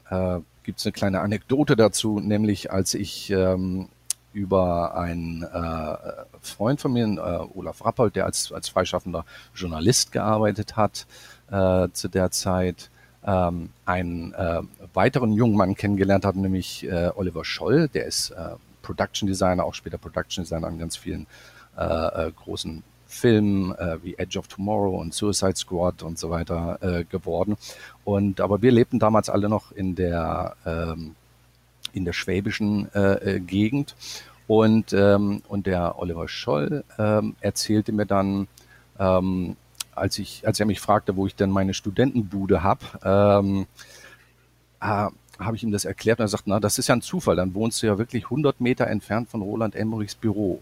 äh, 0.09 0.39
gibt 0.63 0.79
es 0.79 0.85
eine 0.85 0.93
kleine 0.93 1.19
Anekdote 1.21 1.75
dazu, 1.75 2.19
nämlich 2.19 2.71
als 2.71 2.93
ich 2.93 3.29
ähm, 3.29 3.89
über 4.33 4.95
einen 4.95 5.43
äh, 5.43 5.95
Freund 6.41 6.81
von 6.81 6.93
mir, 6.93 7.05
äh, 7.05 7.57
Olaf 7.57 7.85
Rappold, 7.85 8.15
der 8.15 8.25
als, 8.25 8.51
als 8.51 8.69
freischaffender 8.69 9.25
Journalist 9.55 10.11
gearbeitet 10.11 10.75
hat 10.75 11.05
äh, 11.51 11.87
zu 11.93 12.07
der 12.07 12.31
Zeit, 12.31 12.89
ähm, 13.25 13.69
einen 13.85 14.33
äh, 14.33 14.61
weiteren 14.93 15.31
jungen 15.33 15.55
Mann 15.55 15.75
kennengelernt 15.75 16.25
habe, 16.25 16.39
nämlich 16.39 16.83
äh, 16.85 17.11
Oliver 17.15 17.45
Scholl, 17.45 17.87
der 17.87 18.05
ist 18.05 18.31
äh, 18.31 18.55
Production 18.81 19.27
Designer, 19.27 19.63
auch 19.63 19.73
später 19.73 19.97
Production 19.97 20.43
Designer 20.43 20.67
an 20.67 20.79
ganz 20.79 20.97
vielen 20.97 21.27
großen 21.75 22.83
Filmen 23.07 23.73
wie 24.03 24.13
Edge 24.19 24.37
of 24.37 24.47
Tomorrow 24.47 25.01
und 25.01 25.11
Suicide 25.11 25.55
Squad 25.55 26.03
und 26.03 26.19
so 26.19 26.29
weiter 26.29 26.77
geworden. 27.09 27.57
Und 28.03 28.41
aber 28.41 28.61
wir 28.61 28.71
lebten 28.71 28.99
damals 28.99 29.27
alle 29.27 29.49
noch 29.49 29.71
in 29.71 29.95
der 29.95 30.55
ähm, 30.67 31.15
in 31.93 32.05
der 32.05 32.13
schwäbischen 32.13 32.93
äh, 32.93 33.35
äh, 33.35 33.39
Gegend. 33.39 33.95
Und, 34.47 34.93
ähm, 34.93 35.41
und 35.47 35.67
der 35.67 35.97
Oliver 35.97 36.27
Scholl 36.27 36.83
ähm, 36.97 37.35
erzählte 37.39 37.91
mir 37.91 38.05
dann, 38.05 38.47
ähm, 38.99 39.55
als, 39.95 40.19
ich, 40.19 40.45
als 40.45 40.59
er 40.59 40.65
mich 40.65 40.79
fragte, 40.79 41.15
wo 41.15 41.25
ich 41.27 41.35
denn 41.35 41.49
meine 41.49 41.73
Studentenbude 41.73 42.61
habe, 42.61 42.85
ähm, 43.03 43.65
äh, 44.81 45.07
habe 45.39 45.55
ich 45.55 45.63
ihm 45.63 45.71
das 45.71 45.85
erklärt 45.85 46.19
und 46.19 46.25
er 46.25 46.29
sagt, 46.29 46.43
na, 46.45 46.59
das 46.59 46.77
ist 46.77 46.87
ja 46.87 46.95
ein 46.95 47.01
Zufall, 47.01 47.35
dann 47.35 47.53
wohnst 47.53 47.81
du 47.81 47.87
ja 47.87 47.97
wirklich 47.97 48.25
100 48.25 48.61
Meter 48.61 48.87
entfernt 48.87 49.29
von 49.29 49.41
Roland 49.41 49.75
Emmerichs 49.75 50.15
Büro. 50.15 50.61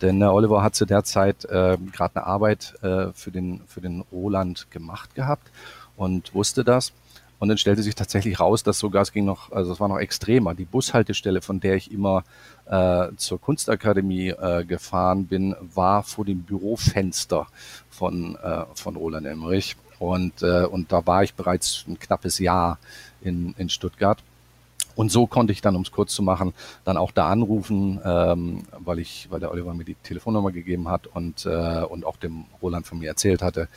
Denn 0.00 0.22
äh, 0.22 0.26
Oliver 0.26 0.62
hat 0.62 0.74
zu 0.74 0.86
der 0.86 1.04
Zeit 1.04 1.44
äh, 1.44 1.76
gerade 1.92 2.16
eine 2.16 2.26
Arbeit 2.26 2.74
äh, 2.82 3.12
für, 3.12 3.30
den, 3.30 3.60
für 3.66 3.80
den 3.80 4.04
Roland 4.12 4.70
gemacht 4.70 5.14
gehabt 5.14 5.50
und 5.96 6.34
wusste 6.34 6.64
das. 6.64 6.92
Und 7.38 7.48
dann 7.48 7.58
stellte 7.58 7.82
sich 7.82 7.94
tatsächlich 7.94 8.40
raus, 8.40 8.62
dass 8.62 8.78
sogar 8.78 9.02
es 9.02 9.12
ging 9.12 9.24
noch, 9.24 9.52
also 9.52 9.72
es 9.72 9.80
war 9.80 9.88
noch 9.88 9.98
extremer. 9.98 10.54
Die 10.54 10.64
Bushaltestelle, 10.64 11.40
von 11.40 11.60
der 11.60 11.76
ich 11.76 11.92
immer 11.92 12.24
äh, 12.66 13.08
zur 13.16 13.40
Kunstakademie 13.40 14.30
äh, 14.30 14.64
gefahren 14.64 15.26
bin, 15.26 15.54
war 15.74 16.02
vor 16.02 16.24
dem 16.24 16.42
Bürofenster 16.42 17.46
von, 17.90 18.36
äh, 18.36 18.64
von 18.74 18.96
Roland 18.96 19.26
Emmerich. 19.26 19.76
Und, 19.98 20.42
äh, 20.42 20.64
und 20.64 20.92
da 20.92 21.06
war 21.06 21.22
ich 21.22 21.34
bereits 21.34 21.84
ein 21.88 21.98
knappes 21.98 22.38
Jahr 22.38 22.78
in, 23.20 23.54
in 23.58 23.68
Stuttgart. 23.68 24.18
Und 24.98 25.12
so 25.12 25.28
konnte 25.28 25.52
ich 25.52 25.60
dann, 25.60 25.76
um 25.76 25.82
es 25.82 25.92
kurz 25.92 26.12
zu 26.12 26.24
machen, 26.24 26.54
dann 26.84 26.96
auch 26.96 27.12
da 27.12 27.28
anrufen, 27.28 28.00
ähm, 28.04 28.64
weil 28.80 28.98
ich, 28.98 29.28
weil 29.30 29.38
der 29.38 29.52
Oliver 29.52 29.72
mir 29.72 29.84
die 29.84 29.94
Telefonnummer 29.94 30.50
gegeben 30.50 30.88
hat 30.88 31.06
und, 31.06 31.46
äh, 31.46 31.82
und 31.84 32.04
auch 32.04 32.16
dem 32.16 32.46
Roland 32.60 32.84
von 32.84 32.98
mir 32.98 33.08
erzählt 33.08 33.40
hatte. 33.40 33.68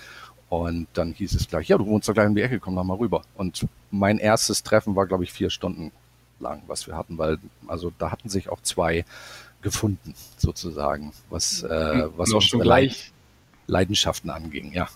Und 0.51 0.87
dann 0.95 1.13
hieß 1.13 1.33
es 1.35 1.47
gleich, 1.47 1.69
ja, 1.69 1.77
du 1.77 1.85
wohnst 1.85 2.09
doch 2.09 2.13
gleich 2.13 2.27
um 2.27 2.35
die 2.35 2.41
Ecke, 2.41 2.59
komm 2.59 2.75
doch 2.75 2.83
mal 2.83 2.97
rüber. 2.97 3.21
Und 3.35 3.65
mein 3.89 4.17
erstes 4.17 4.63
Treffen 4.63 4.97
war, 4.97 5.07
glaube 5.07 5.23
ich, 5.23 5.31
vier 5.31 5.49
Stunden 5.49 5.93
lang, 6.41 6.61
was 6.67 6.87
wir 6.87 6.97
hatten, 6.97 7.17
weil 7.17 7.37
also 7.67 7.93
da 7.97 8.11
hatten 8.11 8.27
sich 8.27 8.49
auch 8.49 8.59
zwei 8.61 9.05
gefunden, 9.61 10.13
sozusagen, 10.35 11.13
was, 11.29 11.63
äh, 11.63 12.03
was 12.17 12.33
auch 12.33 12.41
schon 12.41 12.59
gleich 12.59 13.13
Leidenschaften 13.67 14.29
anging, 14.29 14.73
ja. 14.73 14.89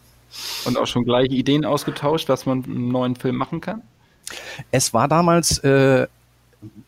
Und 0.66 0.78
auch 0.78 0.88
schon 0.88 1.06
gleich 1.06 1.30
Ideen 1.30 1.64
ausgetauscht, 1.64 2.28
was 2.28 2.46
man 2.46 2.66
einen 2.66 2.90
neuen 2.90 3.16
Film 3.16 3.38
machen 3.38 3.62
kann? 3.62 3.82
Es 4.72 4.94
war 4.94 5.08
damals 5.08 5.60
äh, 5.60 6.08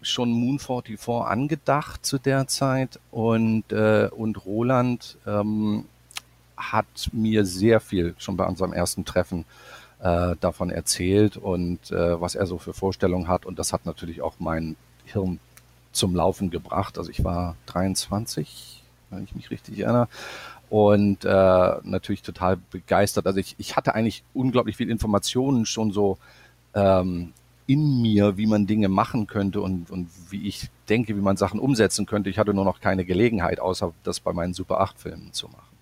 schon 0.01 0.29
Moon 0.29 0.59
44 0.59 1.07
angedacht 1.25 2.05
zu 2.05 2.17
der 2.17 2.47
Zeit 2.47 2.99
und, 3.11 3.71
äh, 3.71 4.09
und 4.11 4.45
Roland 4.45 5.17
ähm, 5.25 5.85
hat 6.57 7.09
mir 7.11 7.45
sehr 7.45 7.79
viel 7.79 8.15
schon 8.17 8.35
bei 8.35 8.45
unserem 8.45 8.73
ersten 8.73 9.05
Treffen 9.05 9.45
äh, 9.99 10.35
davon 10.39 10.69
erzählt 10.69 11.37
und 11.37 11.91
äh, 11.91 12.19
was 12.19 12.35
er 12.35 12.45
so 12.45 12.57
für 12.57 12.73
Vorstellungen 12.73 13.27
hat. 13.27 13.45
Und 13.45 13.59
das 13.59 13.73
hat 13.73 13.85
natürlich 13.85 14.21
auch 14.21 14.35
mein 14.39 14.75
Hirn 15.05 15.39
zum 15.91 16.15
Laufen 16.15 16.49
gebracht. 16.49 16.97
Also 16.97 17.09
ich 17.09 17.23
war 17.23 17.55
23, 17.67 18.83
wenn 19.09 19.23
ich 19.23 19.35
mich 19.35 19.51
richtig 19.51 19.79
erinnere. 19.79 20.07
Und 20.69 21.23
äh, 21.23 21.75
natürlich 21.83 22.21
total 22.21 22.57
begeistert. 22.71 23.25
Also 23.25 23.39
ich, 23.39 23.55
ich 23.57 23.77
hatte 23.77 23.95
eigentlich 23.95 24.23
unglaublich 24.33 24.75
viel 24.75 24.89
Informationen 24.89 25.65
schon 25.65 25.91
so 25.91 26.17
ähm, 26.73 27.33
in 27.67 28.01
mir, 28.01 28.37
wie 28.37 28.47
man 28.47 28.67
Dinge 28.67 28.89
machen 28.89 29.27
könnte 29.27 29.61
und, 29.61 29.89
und 29.91 30.09
wie 30.29 30.47
ich 30.47 30.69
denke, 30.89 31.15
wie 31.15 31.21
man 31.21 31.37
Sachen 31.37 31.59
umsetzen 31.59 32.05
könnte. 32.05 32.29
Ich 32.29 32.37
hatte 32.37 32.53
nur 32.53 32.65
noch 32.65 32.81
keine 32.81 33.05
Gelegenheit, 33.05 33.59
außer 33.59 33.93
das 34.03 34.19
bei 34.19 34.33
meinen 34.33 34.53
Super 34.53 34.81
8-Filmen 34.81 35.33
zu 35.33 35.47
machen. 35.47 35.76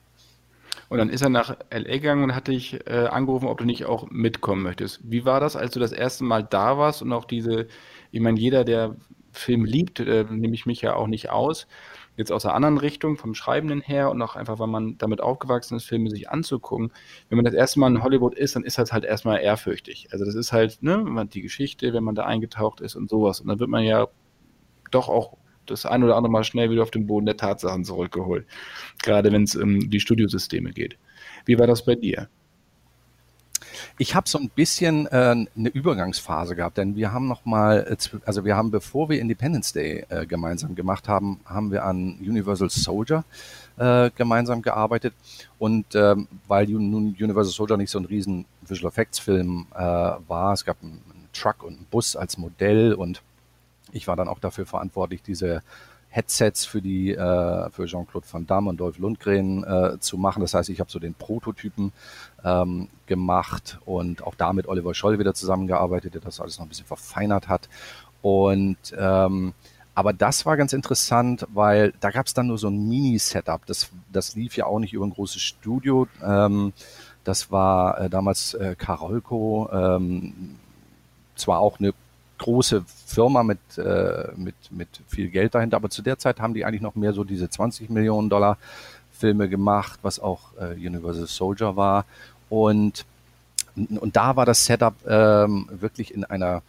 Und 0.89 0.97
dann 0.97 1.09
ist 1.09 1.21
er 1.21 1.29
nach 1.29 1.57
LA 1.71 1.93
gegangen 1.93 2.23
und 2.23 2.35
hatte 2.35 2.51
dich 2.51 2.85
äh, 2.87 3.07
angerufen, 3.07 3.47
ob 3.47 3.57
du 3.57 3.65
nicht 3.65 3.85
auch 3.85 4.09
mitkommen 4.09 4.63
möchtest. 4.63 4.99
Wie 5.03 5.25
war 5.25 5.39
das, 5.39 5.55
als 5.55 5.71
du 5.71 5.79
das 5.79 5.91
erste 5.91 6.23
Mal 6.23 6.43
da 6.43 6.77
warst 6.77 7.01
und 7.01 7.11
auch 7.13 7.25
diese, 7.25 7.67
ich 8.11 8.21
meine, 8.21 8.39
jeder, 8.39 8.63
der 8.63 8.95
Film 9.31 9.65
liebt, 9.65 9.99
äh, 9.99 10.25
nehme 10.29 10.55
ich 10.55 10.65
mich 10.65 10.81
ja 10.81 10.95
auch 10.95 11.07
nicht 11.07 11.29
aus, 11.29 11.67
jetzt 12.17 12.31
aus 12.31 12.45
einer 12.45 12.55
anderen 12.55 12.77
Richtung, 12.77 13.17
vom 13.17 13.35
Schreibenden 13.35 13.81
her 13.81 14.09
und 14.09 14.21
auch 14.21 14.35
einfach, 14.35 14.59
weil 14.59 14.67
man 14.67 14.97
damit 14.97 15.21
aufgewachsen 15.21 15.75
ist, 15.75 15.85
Filme 15.85 16.09
sich 16.09 16.29
anzugucken. 16.29 16.91
Wenn 17.29 17.37
man 17.37 17.45
das 17.45 17.53
erste 17.53 17.79
Mal 17.79 17.87
in 17.91 18.03
Hollywood 18.03 18.35
ist, 18.35 18.55
dann 18.55 18.63
ist 18.63 18.77
das 18.77 18.93
halt 18.93 19.03
erstmal 19.03 19.41
ehrfürchtig. 19.41 20.07
Also 20.11 20.25
das 20.25 20.35
ist 20.35 20.53
halt, 20.53 20.81
ne, 20.81 21.27
die 21.33 21.41
Geschichte, 21.41 21.93
wenn 21.93 22.03
man 22.03 22.15
da 22.15 22.25
eingetaucht 22.25 22.81
ist 22.81 22.95
und 22.95 23.09
sowas. 23.09 23.41
Und 23.41 23.47
dann 23.47 23.59
wird 23.59 23.69
man 23.69 23.83
ja 23.83 24.07
doch 24.91 25.09
auch 25.09 25.37
das 25.65 25.85
ein 25.85 26.03
oder 26.03 26.15
andere 26.15 26.31
Mal 26.31 26.43
schnell 26.43 26.69
wieder 26.69 26.83
auf 26.83 26.91
den 26.91 27.07
Boden 27.07 27.25
der 27.25 27.37
Tatsachen 27.37 27.83
zurückgeholt. 27.83 28.45
Gerade 29.03 29.31
wenn 29.31 29.43
es 29.43 29.55
um 29.55 29.89
die 29.89 29.99
Studiosysteme 29.99 30.71
geht. 30.71 30.97
Wie 31.45 31.59
war 31.59 31.67
das 31.67 31.85
bei 31.85 31.95
dir? 31.95 32.29
Ich 33.97 34.15
habe 34.15 34.27
so 34.27 34.37
ein 34.37 34.49
bisschen 34.49 35.07
äh, 35.07 35.45
eine 35.55 35.69
Übergangsphase 35.69 36.55
gehabt, 36.55 36.77
denn 36.77 36.95
wir 36.95 37.13
haben 37.13 37.27
noch 37.27 37.45
mal, 37.45 37.85
äh, 37.89 38.17
also 38.25 38.45
wir 38.45 38.55
haben, 38.55 38.71
bevor 38.71 39.09
wir 39.09 39.19
Independence 39.19 39.73
Day 39.73 40.05
äh, 40.09 40.25
gemeinsam 40.25 40.75
gemacht 40.75 41.07
haben, 41.07 41.39
haben 41.45 41.71
wir 41.71 41.83
an 41.83 42.17
Universal 42.19 42.69
Soldier 42.69 43.23
äh, 43.77 44.09
gemeinsam 44.15 44.61
gearbeitet. 44.61 45.13
Und 45.59 45.95
ähm, 45.95 46.27
weil 46.47 46.67
nun 46.67 47.15
Universal 47.19 47.53
Soldier 47.53 47.77
nicht 47.77 47.91
so 47.91 47.99
ein 47.99 48.05
riesen 48.05 48.45
Visual 48.67 48.89
Effects 48.89 49.19
Film 49.19 49.67
äh, 49.73 49.79
war, 49.79 50.53
es 50.53 50.65
gab 50.65 50.81
einen, 50.81 51.01
einen 51.09 51.29
Truck 51.33 51.63
und 51.63 51.77
einen 51.77 51.85
Bus 51.89 52.15
als 52.15 52.37
Modell 52.37 52.93
und 52.93 53.21
ich 53.91 54.07
war 54.07 54.15
dann 54.15 54.27
auch 54.27 54.39
dafür 54.39 54.65
verantwortlich, 54.65 55.21
diese 55.21 55.61
Headsets 56.09 56.65
für 56.65 56.81
die 56.81 57.13
äh, 57.13 57.69
für 57.71 57.85
Jean-Claude 57.85 58.25
Van 58.31 58.47
Damme 58.47 58.69
und 58.69 58.77
Dolph 58.77 58.97
Lundgren 58.99 59.63
äh, 59.65 59.99
zu 59.99 60.17
machen. 60.17 60.39
Das 60.39 60.53
heißt, 60.53 60.69
ich 60.69 60.79
habe 60.79 60.89
so 60.89 60.97
den 60.97 61.13
Prototypen 61.13 61.91
ähm, 62.43 62.87
gemacht 63.05 63.79
und 63.85 64.23
auch 64.23 64.35
da 64.35 64.53
mit 64.53 64.67
Oliver 64.67 64.93
Scholl 64.93 65.19
wieder 65.19 65.33
zusammengearbeitet, 65.33 66.13
der 66.13 66.21
das 66.21 66.39
alles 66.39 66.57
noch 66.57 66.65
ein 66.65 66.69
bisschen 66.69 66.85
verfeinert 66.85 67.49
hat. 67.49 67.67
Und 68.21 68.77
ähm, 68.97 69.53
aber 69.93 70.11
das 70.11 70.45
war 70.45 70.57
ganz 70.57 70.73
interessant, 70.73 71.47
weil 71.53 71.93
da 72.01 72.11
gab 72.11 72.27
es 72.27 72.33
dann 72.33 72.47
nur 72.47 72.57
so 72.57 72.67
ein 72.67 72.87
Mini-Setup. 72.87 73.65
Das, 73.65 73.89
das 74.11 74.35
lief 74.35 74.57
ja 74.57 74.65
auch 74.65 74.79
nicht 74.79 74.93
über 74.93 75.05
ein 75.05 75.13
großes 75.13 75.41
Studio. 75.41 76.07
Ähm, 76.21 76.73
das 77.23 77.49
war 77.49 77.99
äh, 77.99 78.09
damals 78.09 78.53
äh, 78.55 78.75
Karolko, 78.77 79.69
ähm, 79.71 80.57
zwar 81.35 81.59
auch 81.59 81.79
eine 81.79 81.93
große 82.37 82.83
Firma 83.05 83.43
mit, 83.43 83.59
äh, 83.77 84.29
mit, 84.35 84.55
mit 84.71 84.87
viel 85.07 85.29
Geld 85.29 85.55
dahinter, 85.55 85.77
aber 85.77 85.89
zu 85.89 86.01
der 86.01 86.17
Zeit 86.17 86.39
haben 86.39 86.53
die 86.53 86.65
eigentlich 86.65 86.81
noch 86.81 86.95
mehr 86.95 87.13
so 87.13 87.23
diese 87.23 87.49
20 87.49 87.89
Millionen 87.89 88.29
Dollar 88.29 88.57
Filme 89.11 89.47
gemacht, 89.49 89.99
was 90.01 90.19
auch 90.19 90.41
äh, 90.59 90.73
Universal 90.73 91.27
Soldier 91.27 91.75
war. 91.75 92.05
Und, 92.49 93.05
und 93.75 94.15
da 94.15 94.35
war 94.35 94.45
das 94.45 94.65
Setup 94.65 94.93
ähm, 95.07 95.67
wirklich 95.71 96.13
in 96.13 96.25
einer, 96.25 96.61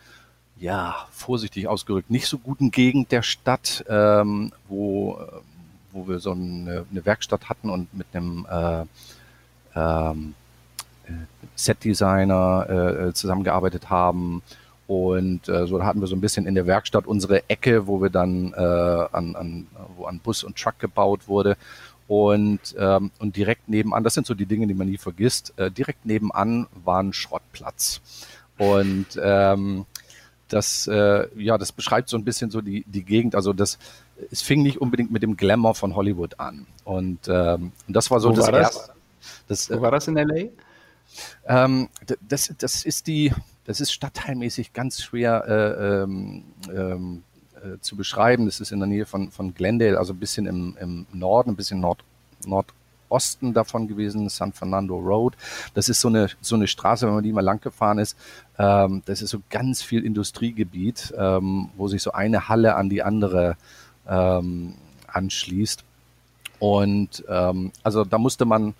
ja, 0.58 1.06
vorsichtig 1.10 1.68
ausgerückt, 1.68 2.10
nicht 2.10 2.28
so 2.28 2.38
guten 2.38 2.70
Gegend 2.70 3.12
der 3.12 3.22
Stadt, 3.22 3.84
ähm, 3.88 4.52
wo, 4.68 5.20
wo 5.92 6.08
wir 6.08 6.18
so 6.20 6.32
eine, 6.32 6.86
eine 6.90 7.04
Werkstatt 7.04 7.48
hatten 7.48 7.68
und 7.68 7.92
mit 7.92 8.06
einem 8.12 8.46
äh, 8.48 8.84
ähm, 9.74 10.34
äh, 11.06 11.10
Setdesigner 11.56 13.08
äh, 13.08 13.12
zusammengearbeitet 13.12 13.90
haben 13.90 14.42
und 14.86 15.48
äh, 15.48 15.66
so 15.66 15.82
hatten 15.82 16.00
wir 16.00 16.06
so 16.06 16.14
ein 16.14 16.20
bisschen 16.20 16.46
in 16.46 16.54
der 16.54 16.66
Werkstatt 16.66 17.06
unsere 17.06 17.48
Ecke, 17.48 17.86
wo 17.86 18.00
wir 18.00 18.10
dann 18.10 18.52
äh, 18.52 18.56
an, 18.56 19.34
an, 19.34 19.66
wo 19.96 20.04
an 20.04 20.20
Bus 20.20 20.44
und 20.44 20.56
Truck 20.56 20.78
gebaut 20.78 21.26
wurde. 21.26 21.56
Und, 22.08 22.60
ähm, 22.78 23.10
und 23.18 23.36
direkt 23.36 23.68
nebenan, 23.68 24.04
das 24.04 24.14
sind 24.14 24.28
so 24.28 24.34
die 24.34 24.46
Dinge, 24.46 24.68
die 24.68 24.74
man 24.74 24.88
nie 24.88 24.96
vergisst, 24.96 25.52
äh, 25.56 25.72
direkt 25.72 26.06
nebenan 26.06 26.68
war 26.84 27.02
ein 27.02 27.12
Schrottplatz. 27.12 28.00
Und 28.58 29.06
ähm, 29.20 29.86
das, 30.48 30.86
äh, 30.86 31.26
ja, 31.36 31.58
das 31.58 31.72
beschreibt 31.72 32.08
so 32.08 32.16
ein 32.16 32.24
bisschen 32.24 32.52
so 32.52 32.60
die, 32.60 32.84
die 32.86 33.02
Gegend. 33.02 33.34
Also 33.34 33.52
das, 33.52 33.78
es 34.30 34.40
fing 34.40 34.62
nicht 34.62 34.80
unbedingt 34.80 35.10
mit 35.10 35.24
dem 35.24 35.36
Glamour 35.36 35.74
von 35.74 35.96
Hollywood 35.96 36.38
an. 36.38 36.66
Und, 36.84 37.18
ähm, 37.26 37.72
und 37.88 37.96
das 37.96 38.08
war 38.12 38.20
so 38.20 38.30
Wo 38.30 38.34
das 38.34 38.46
war 38.46 38.52
das? 38.52 38.76
erste. 38.76 38.92
Das, 39.48 39.70
Wo 39.70 39.80
war 39.80 39.90
das 39.90 40.06
in 40.06 40.14
LA? 40.14 40.50
Ähm, 41.46 41.88
das, 42.28 42.52
das 42.58 42.84
ist 42.84 43.06
die, 43.06 43.32
das 43.64 43.80
ist 43.80 43.92
stadtteilmäßig 43.92 44.72
ganz 44.72 45.02
schwer 45.02 45.44
äh, 45.46 46.02
ähm, 46.02 46.44
ähm, 46.74 47.22
äh, 47.56 47.78
zu 47.80 47.96
beschreiben. 47.96 48.46
Das 48.46 48.60
ist 48.60 48.72
in 48.72 48.78
der 48.78 48.86
Nähe 48.86 49.06
von, 49.06 49.30
von 49.30 49.54
Glendale, 49.54 49.98
also 49.98 50.12
ein 50.12 50.18
bisschen 50.18 50.46
im, 50.46 50.76
im 50.80 51.06
Norden, 51.12 51.50
ein 51.50 51.56
bisschen 51.56 51.80
Nord, 51.80 52.04
Nordosten 52.44 53.54
davon 53.54 53.88
gewesen, 53.88 54.28
San 54.28 54.52
Fernando 54.52 54.96
Road. 54.96 55.36
Das 55.74 55.88
ist 55.88 56.00
so 56.00 56.08
eine, 56.08 56.28
so 56.40 56.54
eine 56.54 56.66
Straße, 56.66 57.06
wenn 57.06 57.14
man 57.14 57.24
die 57.24 57.32
mal 57.32 57.40
lang 57.40 57.60
gefahren 57.60 57.98
ist. 57.98 58.16
Ähm, 58.58 59.02
das 59.06 59.22
ist 59.22 59.30
so 59.30 59.40
ganz 59.50 59.82
viel 59.82 60.04
Industriegebiet, 60.04 61.14
ähm, 61.16 61.70
wo 61.76 61.88
sich 61.88 62.02
so 62.02 62.12
eine 62.12 62.48
Halle 62.48 62.76
an 62.76 62.88
die 62.88 63.02
andere 63.02 63.56
ähm, 64.08 64.74
anschließt. 65.08 65.82
Und 66.58 67.24
ähm, 67.28 67.72
also 67.82 68.04
da 68.04 68.18
musste 68.18 68.44
man 68.44 68.74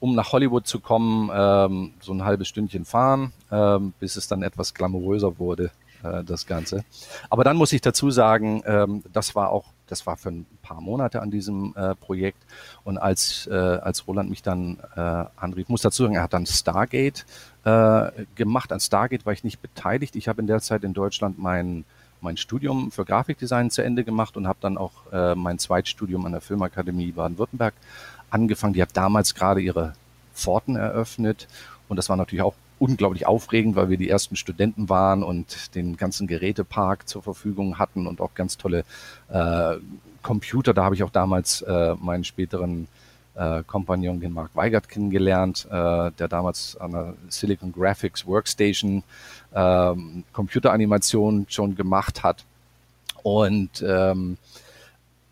um 0.00 0.14
nach 0.14 0.32
Hollywood 0.32 0.66
zu 0.66 0.80
kommen, 0.80 1.30
ähm, 1.32 1.92
so 2.00 2.12
ein 2.12 2.24
halbes 2.24 2.48
Stündchen 2.48 2.84
fahren, 2.84 3.32
ähm, 3.50 3.92
bis 4.00 4.16
es 4.16 4.28
dann 4.28 4.42
etwas 4.42 4.74
glamouröser 4.74 5.38
wurde, 5.38 5.70
äh, 6.02 6.24
das 6.24 6.46
Ganze. 6.46 6.84
Aber 7.30 7.44
dann 7.44 7.56
muss 7.56 7.72
ich 7.72 7.80
dazu 7.80 8.10
sagen, 8.10 8.62
ähm, 8.66 9.02
das 9.12 9.34
war 9.34 9.50
auch, 9.50 9.64
das 9.86 10.06
war 10.06 10.16
für 10.16 10.30
ein 10.30 10.46
paar 10.62 10.80
Monate 10.80 11.22
an 11.22 11.30
diesem 11.30 11.74
äh, 11.76 11.94
Projekt. 11.94 12.42
Und 12.84 12.98
als, 12.98 13.46
äh, 13.46 13.54
als 13.54 14.06
Roland 14.06 14.30
mich 14.30 14.42
dann 14.42 14.78
äh, 14.96 15.24
anrief, 15.36 15.68
muss 15.68 15.82
dazu 15.82 16.02
sagen, 16.02 16.14
er 16.14 16.22
hat 16.22 16.34
dann 16.34 16.46
Stargate 16.46 17.24
äh, 17.64 18.10
gemacht. 18.34 18.72
An 18.72 18.80
Stargate 18.80 19.24
war 19.26 19.32
ich 19.32 19.44
nicht 19.44 19.62
beteiligt. 19.62 20.16
Ich 20.16 20.28
habe 20.28 20.40
in 20.40 20.46
der 20.46 20.60
Zeit 20.60 20.84
in 20.84 20.92
Deutschland 20.92 21.38
mein 21.38 21.84
mein 22.20 22.36
Studium 22.36 22.90
für 22.90 23.04
Grafikdesign 23.04 23.70
zu 23.70 23.82
Ende 23.82 24.04
gemacht 24.04 24.36
und 24.36 24.48
habe 24.48 24.58
dann 24.60 24.76
auch 24.76 24.92
äh, 25.12 25.34
mein 25.34 25.58
Zweitstudium 25.58 26.26
an 26.26 26.32
der 26.32 26.40
Filmakademie 26.40 27.12
Baden-Württemberg 27.12 27.74
angefangen. 28.30 28.74
Die 28.74 28.82
hat 28.82 28.96
damals 28.96 29.34
gerade 29.34 29.60
ihre 29.60 29.94
Pforten 30.34 30.76
eröffnet 30.76 31.48
und 31.88 31.96
das 31.96 32.08
war 32.08 32.16
natürlich 32.16 32.42
auch 32.42 32.54
unglaublich 32.78 33.26
aufregend, 33.26 33.76
weil 33.76 33.90
wir 33.90 33.96
die 33.96 34.08
ersten 34.08 34.36
Studenten 34.36 34.88
waren 34.88 35.22
und 35.22 35.74
den 35.74 35.96
ganzen 35.96 36.26
Gerätepark 36.26 37.08
zur 37.08 37.22
Verfügung 37.22 37.78
hatten 37.78 38.06
und 38.06 38.20
auch 38.20 38.34
ganz 38.34 38.56
tolle 38.56 38.84
äh, 39.28 39.74
Computer. 40.22 40.74
Da 40.74 40.84
habe 40.84 40.94
ich 40.94 41.02
auch 41.02 41.10
damals 41.10 41.62
äh, 41.62 41.94
meinen 41.96 42.24
späteren 42.24 42.86
äh, 43.34 43.62
Kompagnon, 43.66 44.20
den 44.20 44.32
Mark 44.32 44.50
Weigert, 44.54 44.88
kennengelernt, 44.88 45.66
äh, 45.70 46.10
der 46.12 46.28
damals 46.28 46.76
an 46.76 46.92
der 46.92 47.14
Silicon 47.28 47.72
Graphics 47.72 48.26
Workstation 48.26 49.02
äh, 49.52 49.94
Computeranimation 50.32 51.46
schon 51.48 51.74
gemacht 51.74 52.22
hat. 52.22 52.44
Und 53.22 53.82
ähm, 53.86 54.38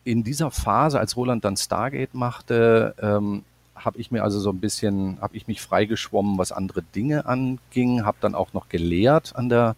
in 0.07 0.23
dieser 0.23 0.53
Phase, 0.53 1.01
als 1.01 1.17
Roland 1.17 1.45
dann 1.45 1.57
Stargate 1.57 2.15
machte, 2.15 2.95
ähm, 3.03 3.43
habe 3.75 3.99
ich 3.99 4.13
mir 4.13 4.23
also 4.23 4.39
so 4.39 4.51
ein 4.51 4.61
bisschen, 4.61 5.21
habe 5.21 5.37
ich 5.37 5.49
mich 5.49 5.61
freigeschwommen, 5.61 6.39
was 6.39 6.53
andere 6.53 6.83
Dinge 6.83 7.27
anging, 7.27 8.05
habe 8.05 8.17
dann 8.21 8.37
auch 8.37 8.53
noch 8.53 8.69
gelehrt 8.69 9.35
an 9.35 9.49
der 9.49 9.75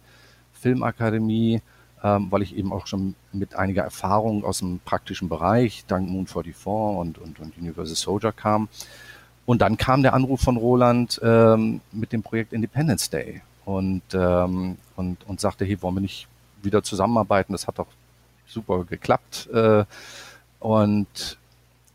Filmakademie, 0.53 1.61
ähm, 2.03 2.27
weil 2.29 2.43
ich 2.43 2.55
eben 2.55 2.71
auch 2.71 2.85
schon 2.85 3.15
mit 3.33 3.55
einiger 3.55 3.81
Erfahrung 3.81 4.45
aus 4.45 4.59
dem 4.59 4.79
praktischen 4.85 5.29
Bereich, 5.29 5.83
dank 5.87 6.07
Moon 6.07 6.27
44 6.27 6.67
und, 6.67 7.17
und, 7.17 7.39
und 7.39 7.57
Universal 7.57 7.95
Soldier 7.95 8.31
kam. 8.31 8.69
Und 9.47 9.63
dann 9.63 9.77
kam 9.77 10.03
der 10.03 10.13
Anruf 10.13 10.41
von 10.41 10.57
Roland 10.57 11.19
ähm, 11.23 11.81
mit 11.91 12.13
dem 12.13 12.21
Projekt 12.21 12.53
Independence 12.53 13.09
Day 13.09 13.41
und, 13.65 14.03
ähm, 14.13 14.77
und, 14.95 15.27
und 15.27 15.39
sagte, 15.39 15.65
hey, 15.65 15.81
wollen 15.81 15.95
wir 15.95 16.01
nicht 16.01 16.27
wieder 16.61 16.83
zusammenarbeiten? 16.83 17.53
Das 17.53 17.65
hat 17.65 17.79
doch 17.79 17.87
super 18.49 18.83
geklappt. 18.83 19.49
Äh, 19.53 19.85
und 20.59 21.37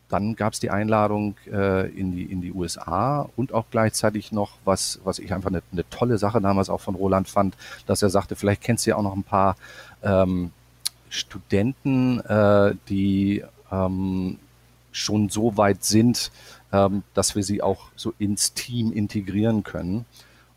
dann 0.08 0.36
gab 0.36 0.52
es 0.52 0.60
die 0.60 0.70
Einladung 0.70 1.34
äh, 1.50 1.88
in, 1.90 2.12
die, 2.12 2.24
in 2.24 2.40
die 2.40 2.52
USA 2.52 3.28
und 3.36 3.52
auch 3.52 3.64
gleichzeitig 3.70 4.32
noch, 4.32 4.52
was, 4.64 5.00
was 5.02 5.18
ich 5.18 5.34
einfach 5.34 5.50
eine, 5.50 5.62
eine 5.72 5.88
tolle 5.90 6.18
Sache 6.18 6.40
damals 6.40 6.70
auch 6.70 6.80
von 6.80 6.94
Roland 6.94 7.28
fand, 7.28 7.56
dass 7.86 8.02
er 8.02 8.10
sagte, 8.10 8.36
vielleicht 8.36 8.62
kennst 8.62 8.86
du 8.86 8.90
ja 8.90 8.96
auch 8.96 9.02
noch 9.02 9.16
ein 9.16 9.24
paar 9.24 9.56
ähm, 10.02 10.52
Studenten, 11.08 12.20
äh, 12.20 12.74
die 12.88 13.42
ähm, 13.72 14.38
schon 14.92 15.28
so 15.30 15.56
weit 15.56 15.82
sind, 15.84 16.30
ähm, 16.72 17.02
dass 17.14 17.34
wir 17.34 17.42
sie 17.42 17.62
auch 17.62 17.88
so 17.96 18.14
ins 18.18 18.52
Team 18.54 18.92
integrieren 18.92 19.64
können. 19.64 20.04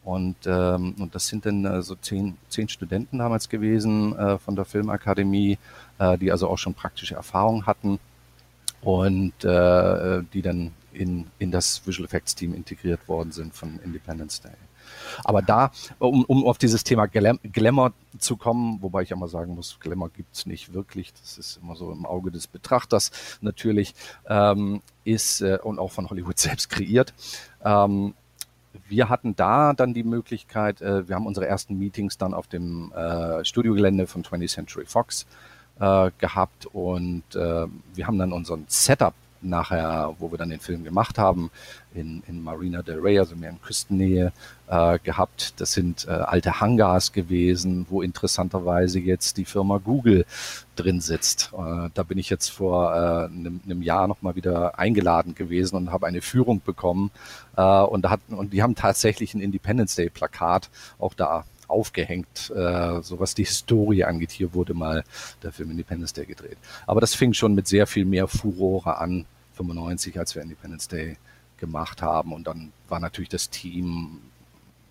Und, 0.03 0.35
ähm, 0.45 0.95
und 0.99 1.15
das 1.15 1.27
sind 1.27 1.45
dann 1.45 1.65
äh, 1.65 1.81
so 1.81 1.95
zehn, 1.95 2.37
zehn 2.49 2.69
Studenten 2.69 3.17
damals 3.17 3.49
gewesen 3.49 4.15
von 4.39 4.55
der 4.55 4.65
Filmakademie, 4.65 5.57
äh, 5.99 6.17
die 6.17 6.31
also 6.31 6.49
auch 6.49 6.57
schon 6.57 6.73
praktische 6.73 7.15
Erfahrung 7.15 7.65
hatten 7.65 7.99
und 8.81 9.43
äh, 9.43 10.23
die 10.33 10.41
dann 10.41 10.73
in, 10.93 11.27
in 11.39 11.51
das 11.51 11.85
Visual 11.85 12.05
Effects 12.05 12.35
Team 12.35 12.53
integriert 12.53 13.07
worden 13.07 13.31
sind 13.31 13.53
von 13.53 13.79
Independence 13.83 14.41
Day. 14.41 14.51
Aber 15.23 15.41
da, 15.41 15.71
um, 15.99 16.23
um 16.25 16.45
auf 16.45 16.57
dieses 16.57 16.83
Thema 16.83 17.07
Glam 17.07 17.39
Glamour 17.43 17.93
zu 18.17 18.37
kommen, 18.37 18.81
wobei 18.81 19.03
ich 19.03 19.11
immer 19.11 19.27
sagen 19.27 19.55
muss, 19.55 19.79
Glamour 19.79 20.09
gibt's 20.09 20.45
nicht 20.45 20.73
wirklich, 20.73 21.13
das 21.13 21.37
ist 21.37 21.59
immer 21.61 21.75
so 21.75 21.91
im 21.91 22.05
Auge 22.05 22.31
des 22.31 22.47
Betrachters 22.47 23.11
natürlich, 23.41 23.93
ähm, 24.27 24.81
ist 25.03 25.41
äh, 25.41 25.59
und 25.61 25.79
auch 25.79 25.91
von 25.91 26.09
Hollywood 26.09 26.39
selbst 26.39 26.69
kreiert. 26.69 27.13
Ähm, 27.63 28.13
wir 28.87 29.09
hatten 29.09 29.35
da 29.35 29.73
dann 29.73 29.93
die 29.93 30.03
Möglichkeit, 30.03 30.81
äh, 30.81 31.07
wir 31.07 31.15
haben 31.15 31.25
unsere 31.25 31.47
ersten 31.47 31.77
Meetings 31.77 32.17
dann 32.17 32.33
auf 32.33 32.47
dem 32.47 32.91
äh, 32.93 33.43
Studiogelände 33.43 34.07
von 34.07 34.23
20th 34.23 34.53
Century 34.53 34.85
Fox 34.85 35.23
äh, 35.23 35.56
gehabt 35.79 36.65
und 36.65 37.23
äh, 37.35 37.67
wir 37.93 38.07
haben 38.07 38.17
dann 38.17 38.33
unseren 38.33 38.65
Setup 38.67 39.13
nachher, 39.41 40.15
wo 40.19 40.31
wir 40.31 40.37
dann 40.37 40.49
den 40.49 40.59
Film 40.59 40.83
gemacht 40.83 41.17
haben, 41.17 41.51
in, 41.93 42.23
in 42.27 42.43
Marina 42.43 42.81
del 42.81 42.99
Rey, 42.99 43.19
also 43.19 43.35
mehr 43.35 43.49
in 43.49 43.61
Küstennähe, 43.61 44.31
äh, 44.67 44.99
gehabt. 44.99 45.59
Das 45.59 45.73
sind 45.73 46.07
äh, 46.07 46.11
alte 46.11 46.59
Hangars 46.59 47.11
gewesen, 47.11 47.85
wo 47.89 48.01
interessanterweise 48.01 48.99
jetzt 48.99 49.37
die 49.37 49.45
Firma 49.45 49.77
Google 49.77 50.25
drin 50.75 51.01
sitzt. 51.01 51.51
Äh, 51.57 51.89
da 51.93 52.03
bin 52.03 52.17
ich 52.17 52.29
jetzt 52.29 52.49
vor 52.49 52.93
äh, 52.93 53.25
einem, 53.25 53.61
einem 53.65 53.81
Jahr 53.81 54.07
nochmal 54.07 54.35
wieder 54.35 54.77
eingeladen 54.77 55.35
gewesen 55.35 55.75
und 55.75 55.91
habe 55.91 56.07
eine 56.07 56.21
Führung 56.21 56.61
bekommen. 56.63 57.11
Äh, 57.55 57.61
und, 57.61 58.03
da 58.03 58.09
hatten, 58.09 58.33
und 58.33 58.53
die 58.53 58.61
haben 58.61 58.75
tatsächlich 58.75 59.33
ein 59.33 59.41
Independence 59.41 59.95
Day 59.95 60.09
Plakat 60.09 60.69
auch 60.99 61.13
da 61.13 61.45
aufgehängt, 61.67 62.51
äh, 62.55 63.01
so 63.01 63.19
was 63.19 63.35
die 63.35 63.43
Historie 63.43 64.03
angeht. 64.03 64.31
Hier 64.31 64.53
wurde 64.53 64.73
mal 64.73 65.03
der 65.43 65.51
Film 65.51 65.71
Independence 65.71 66.13
Day 66.13 66.25
gedreht. 66.25 66.57
Aber 66.85 67.01
das 67.01 67.13
fing 67.13 67.33
schon 67.33 67.55
mit 67.55 67.67
sehr 67.67 67.87
viel 67.87 68.05
mehr 68.05 68.27
Furore 68.27 68.97
an, 68.97 69.25
95, 69.53 70.17
als 70.19 70.35
wir 70.35 70.41
Independence 70.41 70.87
Day 70.87 71.17
gemacht 71.57 72.01
haben. 72.01 72.33
Und 72.33 72.47
dann 72.47 72.71
war 72.87 72.99
natürlich 72.99 73.29
das 73.29 73.49
Team, 73.49 74.19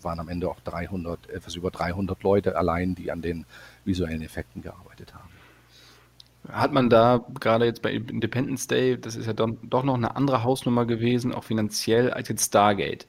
waren 0.03 0.21
am 0.21 0.29
Ende 0.29 0.49
auch 0.49 0.61
300, 0.61 1.31
etwas 1.31 1.55
über 1.55 1.71
300 1.71 2.23
Leute 2.23 2.57
allein, 2.57 2.95
die 2.95 3.11
an 3.11 3.23
den 3.23 3.45
visuellen 3.85 4.23
Effekten 4.23 4.63
gearbeitet 4.63 5.15
haben. 5.15 5.31
Hat 6.51 6.73
man 6.73 6.89
da 6.91 7.25
gerade 7.41 7.65
jetzt 7.65 7.83
bei 7.83 7.93
Independence 7.93 8.69
Day, 8.69 9.01
das 9.01 9.17
ist 9.17 9.27
ja 9.27 9.33
doch, 9.33 9.49
doch 9.63 9.83
noch 9.83 9.95
eine 9.95 10.15
andere 10.15 10.45
Hausnummer 10.45 10.85
gewesen, 10.85 11.35
auch 11.35 11.45
finanziell, 11.45 12.13
als 12.13 12.29
jetzt 12.29 12.47
Stargate. 12.47 13.07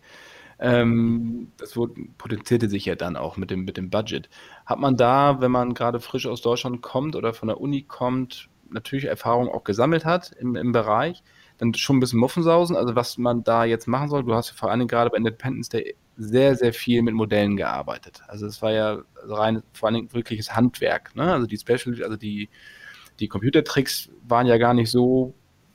Ähm, 0.60 1.52
das 1.58 1.78
wurde, 1.78 1.94
potenzierte 2.18 2.70
sich 2.70 2.86
ja 2.86 2.96
dann 2.96 3.16
auch 3.16 3.38
mit 3.38 3.52
dem, 3.52 3.64
mit 3.66 3.78
dem 3.78 3.90
Budget. 3.90 4.30
Hat 4.66 4.80
man 4.80 4.98
da, 4.98 5.40
wenn 5.40 5.52
man 5.52 5.74
gerade 5.74 6.00
frisch 6.00 6.26
aus 6.26 6.42
Deutschland 6.42 6.82
kommt 6.82 7.16
oder 7.16 7.34
von 7.34 7.48
der 7.48 7.62
Uni 7.62 7.84
kommt, 7.84 8.50
natürlich 8.70 9.06
Erfahrung 9.06 9.50
auch 9.50 9.64
gesammelt 9.64 10.06
hat 10.06 10.32
im, 10.40 10.56
im 10.56 10.72
Bereich, 10.72 11.24
dann 11.58 11.74
schon 11.74 11.98
ein 11.98 12.00
bisschen 12.00 12.20
Muffensausen, 12.20 12.76
also 12.76 12.96
was 12.96 13.18
man 13.18 13.44
da 13.44 13.66
jetzt 13.66 13.88
machen 13.88 14.10
soll. 14.10 14.24
Du 14.24 14.34
hast 14.34 14.50
ja 14.50 14.56
vor 14.56 14.72
allem 14.72 14.88
gerade 14.88 15.10
bei 15.10 15.18
Independence 15.18 15.70
Day 15.70 15.96
sehr, 16.18 16.56
sehr 16.56 16.74
viel 16.74 17.02
mit 17.02 17.14
Modellen 17.14 17.58
gearbeitet. 17.58 18.22
Also 18.28 18.48
es 18.48 18.62
war 18.62 18.72
ja 18.72 19.02
rein, 19.24 19.64
vor 19.74 19.90
allem 19.90 20.12
wirkliches 20.14 20.56
Handwerk. 20.56 21.16
Ne? 21.16 21.32
Also 21.32 21.48
die 21.48 21.58
Special, 21.58 22.04
also 22.04 22.18
die, 22.18 22.50
die 23.20 23.28
Computertricks 23.28 24.10
waren 24.28 24.48
ja 24.48 24.58
gar 24.58 24.74
nicht 24.74 24.92
so 24.92 25.34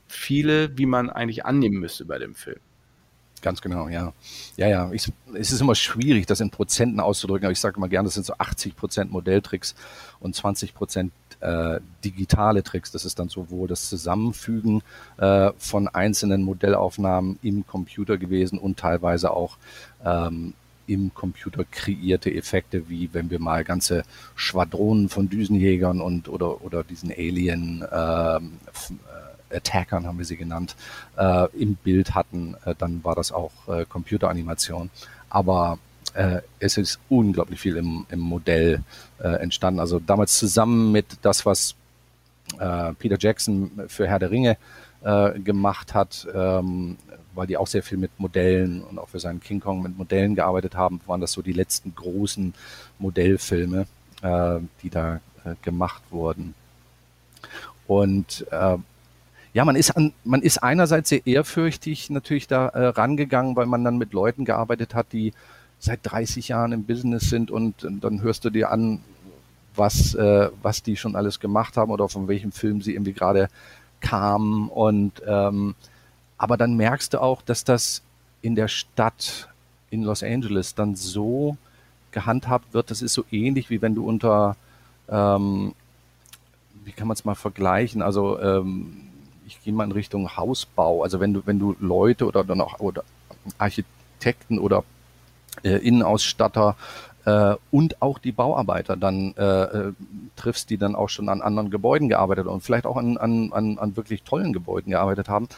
viele, 0.08 0.76
wie 0.76 0.86
man 0.86 1.10
eigentlich 1.10 1.44
annehmen 1.44 1.78
müsste 1.78 2.04
bei 2.04 2.18
dem 2.18 2.34
Film. 2.34 2.60
Ganz 3.42 3.60
genau, 3.60 3.88
ja. 3.88 4.12
Ja, 4.56 4.68
ja. 4.68 4.90
Ich, 4.92 5.12
es 5.34 5.50
ist 5.50 5.60
immer 5.60 5.74
schwierig, 5.74 6.26
das 6.26 6.40
in 6.40 6.50
Prozenten 6.50 7.00
auszudrücken, 7.00 7.46
aber 7.46 7.52
ich 7.52 7.60
sage 7.60 7.76
immer 7.76 7.88
gerne, 7.88 8.06
das 8.06 8.14
sind 8.14 8.24
so 8.24 8.34
80 8.38 8.76
Prozent 8.76 9.10
Modelltricks 9.10 9.74
und 10.20 10.34
20 10.34 10.74
Prozent 10.74 11.12
äh, 11.40 11.80
digitale 12.04 12.62
Tricks. 12.62 12.92
Das 12.92 13.04
ist 13.04 13.18
dann 13.18 13.28
sowohl 13.28 13.66
das 13.66 13.88
Zusammenfügen 13.88 14.82
äh, 15.18 15.50
von 15.58 15.88
einzelnen 15.88 16.44
Modellaufnahmen 16.44 17.38
im 17.42 17.66
Computer 17.66 18.16
gewesen 18.16 18.58
und 18.58 18.78
teilweise 18.78 19.32
auch 19.32 19.58
ähm, 20.04 20.54
im 20.86 21.12
Computer 21.12 21.64
kreierte 21.64 22.32
Effekte, 22.32 22.88
wie 22.88 23.10
wenn 23.12 23.30
wir 23.30 23.40
mal 23.40 23.64
ganze 23.64 24.04
Schwadronen 24.36 25.08
von 25.08 25.28
Düsenjägern 25.28 26.00
und 26.00 26.28
oder 26.28 26.64
oder 26.64 26.84
diesen 26.84 27.10
Alien 27.10 27.84
ähm, 27.92 28.58
Attackern 29.52 30.06
haben 30.06 30.18
wir 30.18 30.24
sie 30.24 30.36
genannt, 30.36 30.76
äh, 31.16 31.48
im 31.56 31.74
Bild 31.74 32.14
hatten, 32.14 32.56
äh, 32.64 32.74
dann 32.76 33.02
war 33.04 33.14
das 33.14 33.32
auch 33.32 33.52
äh, 33.68 33.84
Computeranimation. 33.84 34.90
Aber 35.30 35.78
äh, 36.14 36.42
es 36.58 36.76
ist 36.76 36.98
unglaublich 37.08 37.60
viel 37.60 37.76
im, 37.76 38.06
im 38.10 38.18
Modell 38.18 38.82
äh, 39.18 39.28
entstanden. 39.42 39.80
Also 39.80 39.98
damals 39.98 40.38
zusammen 40.38 40.92
mit 40.92 41.06
das, 41.22 41.46
was 41.46 41.74
äh, 42.58 42.92
Peter 42.94 43.16
Jackson 43.18 43.70
für 43.88 44.06
Herr 44.06 44.18
der 44.18 44.30
Ringe 44.30 44.56
gemacht 45.42 45.94
hat, 45.94 46.28
ähm, 46.32 46.96
weil 47.34 47.48
die 47.48 47.56
auch 47.56 47.66
sehr 47.66 47.82
viel 47.82 47.98
mit 47.98 48.12
Modellen 48.18 48.84
und 48.84 49.00
auch 49.00 49.08
für 49.08 49.18
seinen 49.18 49.40
King 49.40 49.58
Kong 49.58 49.82
mit 49.82 49.98
Modellen 49.98 50.36
gearbeitet 50.36 50.76
haben, 50.76 51.00
waren 51.06 51.20
das 51.20 51.32
so 51.32 51.42
die 51.42 51.52
letzten 51.52 51.92
großen 51.92 52.54
Modellfilme, 53.00 53.88
die 54.22 54.90
da 54.90 55.18
gemacht 55.62 56.04
wurden. 56.10 56.54
Und 57.88 58.46
ja, 59.54 59.64
man 59.64 59.76
ist 59.76 59.90
an, 59.90 60.12
man 60.24 60.42
ist 60.42 60.62
einerseits 60.62 61.10
sehr 61.10 61.26
ehrfürchtig 61.26 62.10
natürlich 62.10 62.46
da 62.46 62.68
äh, 62.68 62.86
rangegangen, 62.86 63.54
weil 63.56 63.66
man 63.66 63.84
dann 63.84 63.98
mit 63.98 64.12
Leuten 64.12 64.44
gearbeitet 64.44 64.94
hat, 64.94 65.12
die 65.12 65.32
seit 65.78 66.00
30 66.04 66.48
Jahren 66.48 66.72
im 66.72 66.84
Business 66.84 67.28
sind 67.28 67.50
und, 67.50 67.84
und 67.84 68.02
dann 68.02 68.22
hörst 68.22 68.44
du 68.44 68.50
dir 68.50 68.70
an, 68.70 69.00
was, 69.74 70.14
äh, 70.14 70.48
was 70.62 70.82
die 70.82 70.96
schon 70.96 71.16
alles 71.16 71.40
gemacht 71.40 71.76
haben 71.76 71.90
oder 71.90 72.08
von 72.08 72.28
welchem 72.28 72.52
Film 72.52 72.82
sie 72.82 72.94
irgendwie 72.94 73.12
gerade 73.12 73.48
kamen 74.00 74.68
und 74.68 75.22
ähm, 75.26 75.74
aber 76.38 76.56
dann 76.56 76.76
merkst 76.76 77.14
du 77.14 77.22
auch, 77.22 77.42
dass 77.42 77.62
das 77.64 78.02
in 78.40 78.54
der 78.54 78.68
Stadt 78.68 79.48
in 79.90 80.02
Los 80.02 80.22
Angeles 80.22 80.74
dann 80.74 80.96
so 80.96 81.56
gehandhabt 82.10 82.74
wird, 82.74 82.90
das 82.90 83.02
ist 83.02 83.14
so 83.14 83.24
ähnlich 83.30 83.70
wie 83.70 83.82
wenn 83.82 83.94
du 83.94 84.06
unter 84.06 84.56
ähm, 85.08 85.74
wie 86.84 86.92
kann 86.92 87.06
man 87.06 87.14
es 87.14 87.24
mal 87.24 87.34
vergleichen? 87.34 88.02
Also 88.02 88.40
ähm, 88.40 89.11
ich 89.52 89.64
gehe 89.64 89.72
mal 89.72 89.84
in 89.84 89.92
Richtung 89.92 90.36
Hausbau. 90.36 91.02
Also 91.02 91.20
wenn 91.20 91.34
du, 91.34 91.42
wenn 91.44 91.58
du 91.58 91.76
Leute 91.78 92.26
oder 92.26 92.42
dann 92.44 92.60
auch 92.60 92.80
oder 92.80 93.04
Architekten 93.58 94.58
oder 94.58 94.84
äh, 95.62 95.76
Innenausstatter 95.76 96.76
äh, 97.24 97.54
und 97.70 98.00
auch 98.00 98.18
die 98.18 98.32
Bauarbeiter 98.32 98.96
dann 98.96 99.34
äh, 99.36 99.62
äh, 99.62 99.92
triffst, 100.36 100.70
die 100.70 100.78
dann 100.78 100.94
auch 100.94 101.08
schon 101.08 101.28
an 101.28 101.42
anderen 101.42 101.70
Gebäuden 101.70 102.08
gearbeitet 102.08 102.46
und 102.46 102.62
vielleicht 102.62 102.86
auch 102.86 102.96
an, 102.96 103.18
an, 103.18 103.52
an, 103.52 103.78
an 103.78 103.96
wirklich 103.96 104.22
tollen 104.22 104.52
Gebäuden 104.52 104.90
gearbeitet 104.90 105.28
haben. 105.28 105.48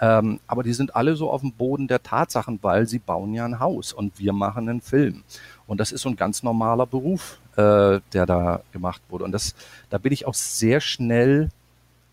Ähm, 0.00 0.40
aber 0.46 0.62
die 0.62 0.72
sind 0.72 0.96
alle 0.96 1.14
so 1.14 1.30
auf 1.30 1.42
dem 1.42 1.52
Boden 1.52 1.88
der 1.88 2.02
Tatsachen, 2.02 2.58
weil 2.62 2.86
sie 2.86 2.98
bauen 2.98 3.34
ja 3.34 3.44
ein 3.44 3.60
Haus 3.60 3.92
und 3.92 4.18
wir 4.18 4.32
machen 4.32 4.68
einen 4.68 4.80
Film. 4.80 5.22
Und 5.66 5.78
das 5.78 5.92
ist 5.92 6.02
so 6.02 6.08
ein 6.08 6.16
ganz 6.16 6.42
normaler 6.42 6.86
Beruf, 6.86 7.38
äh, 7.56 8.00
der 8.12 8.26
da 8.26 8.60
gemacht 8.72 9.02
wurde. 9.08 9.24
Und 9.24 9.32
das, 9.32 9.54
da 9.90 9.98
bin 9.98 10.12
ich 10.12 10.26
auch 10.26 10.34
sehr 10.34 10.80
schnell 10.80 11.50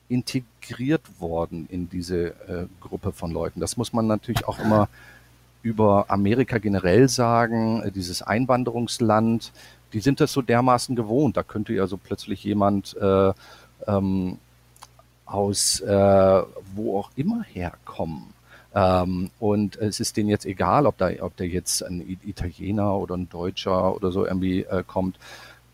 integriert 0.10 1.22
worden 1.22 1.68
in 1.70 1.90
diese 1.90 2.28
äh, 2.48 2.66
Gruppe 2.82 3.14
von 3.14 3.32
Leuten. 3.32 3.60
Das 3.60 3.78
muss 3.78 3.94
man 3.94 4.08
natürlich 4.08 4.48
auch 4.48 4.60
immer 4.60 4.90
über 5.62 6.06
Amerika 6.10 6.58
generell 6.58 7.08
sagen, 7.08 7.84
äh, 7.84 7.92
dieses 7.92 8.22
Einwanderungsland, 8.22 9.52
die 9.94 10.00
sind 10.00 10.20
das 10.20 10.34
so 10.34 10.42
dermaßen 10.42 10.96
gewohnt. 10.96 11.38
Da 11.38 11.44
könnte 11.44 11.74
ja 11.74 11.88
so 11.88 11.98
plötzlich 11.98 12.44
jemand 12.44 12.98
äh, 12.98 13.34
ähm, 13.88 14.38
aus 15.26 15.80
äh, 15.82 16.44
wo 16.76 17.00
auch 17.00 17.12
immer 17.16 17.44
herkommen. 17.44 18.34
Ähm, 18.74 19.32
und 19.40 19.78
es 19.78 20.00
ist 20.00 20.18
denen 20.18 20.30
jetzt 20.30 20.46
egal, 20.46 20.86
ob 20.86 20.98
da, 20.98 21.10
ob 21.22 21.36
der 21.38 21.48
jetzt 21.48 21.84
ein 21.84 22.18
Italiener 22.24 22.96
oder 22.96 23.16
ein 23.16 23.30
Deutscher 23.30 23.96
oder 23.96 24.12
so 24.12 24.26
irgendwie 24.26 24.62
äh, 24.64 24.84
kommt 24.86 25.18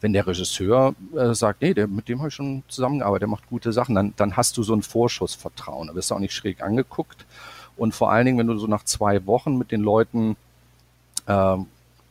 wenn 0.06 0.14
der 0.14 0.28
Regisseur 0.28 0.94
äh, 1.16 1.34
sagt, 1.34 1.64
nee, 1.64 1.74
der, 1.74 1.88
mit 1.88 2.08
dem 2.10 2.20
habe 2.20 2.28
ich 2.30 2.36
schon 2.36 2.62
zusammengearbeitet, 2.68 3.24
der 3.24 3.30
macht 3.30 3.50
gute 3.50 3.74
Sachen, 3.74 3.96
dann, 3.96 4.14
dann 4.18 4.38
hast 4.38 4.56
du 4.56 4.62
so 4.62 4.76
ein 4.76 4.84
Vorschussvertrauen. 4.84 5.88
Da 5.88 5.96
wirst 5.96 6.12
du 6.12 6.16
auch 6.16 6.20
nicht 6.20 6.36
schräg 6.36 6.62
angeguckt. 6.62 7.26
Und 7.76 7.96
vor 7.96 8.12
allen 8.12 8.28
Dingen, 8.28 8.38
wenn 8.38 8.46
du 8.46 8.56
so 8.56 8.68
nach 8.68 8.84
zwei 8.84 9.26
Wochen 9.26 9.58
mit 9.58 9.72
den 9.72 9.82
Leuten 9.82 10.38
äh, 11.26 11.58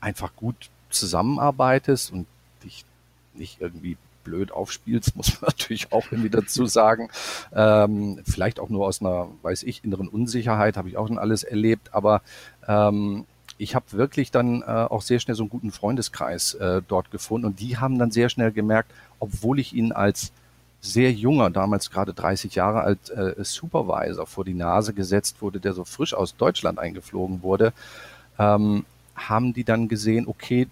einfach 0.00 0.34
gut 0.34 0.56
zusammenarbeitest 0.90 2.12
und 2.12 2.26
dich 2.64 2.84
nicht 3.32 3.60
irgendwie 3.60 3.96
blöd 4.24 4.50
aufspielst, 4.50 5.14
muss 5.16 5.40
man 5.40 5.50
natürlich 5.52 5.92
auch 5.92 6.06
irgendwie 6.10 6.30
dazu 6.30 6.66
sagen. 6.80 7.10
Ähm, 7.54 8.18
vielleicht 8.26 8.58
auch 8.58 8.70
nur 8.70 8.86
aus 8.86 9.02
einer, 9.02 9.28
weiß 9.42 9.62
ich, 9.62 9.84
inneren 9.84 10.08
Unsicherheit, 10.08 10.76
habe 10.76 10.88
ich 10.88 10.96
auch 10.96 11.06
schon 11.06 11.18
alles 11.18 11.44
erlebt, 11.44 11.94
aber 11.94 12.22
ähm, 12.66 13.24
ich 13.58 13.74
habe 13.74 13.92
wirklich 13.92 14.30
dann 14.30 14.62
äh, 14.62 14.64
auch 14.66 15.02
sehr 15.02 15.20
schnell 15.20 15.36
so 15.36 15.44
einen 15.44 15.50
guten 15.50 15.70
Freundeskreis 15.70 16.54
äh, 16.54 16.82
dort 16.86 17.10
gefunden 17.10 17.46
und 17.46 17.60
die 17.60 17.78
haben 17.78 17.98
dann 17.98 18.10
sehr 18.10 18.28
schnell 18.28 18.52
gemerkt, 18.52 18.90
obwohl 19.20 19.58
ich 19.58 19.72
ihnen 19.72 19.92
als 19.92 20.32
sehr 20.80 21.12
junger, 21.12 21.50
damals 21.50 21.90
gerade 21.90 22.12
30 22.12 22.54
Jahre 22.54 22.82
alt, 22.82 23.10
äh, 23.10 23.34
Supervisor 23.42 24.26
vor 24.26 24.44
die 24.44 24.54
Nase 24.54 24.92
gesetzt 24.92 25.40
wurde, 25.40 25.60
der 25.60 25.72
so 25.72 25.84
frisch 25.84 26.12
aus 26.12 26.36
Deutschland 26.36 26.78
eingeflogen 26.78 27.42
wurde, 27.42 27.72
ähm, 28.38 28.84
haben 29.14 29.54
die 29.54 29.64
dann 29.64 29.88
gesehen, 29.88 30.26
okay, 30.26 30.68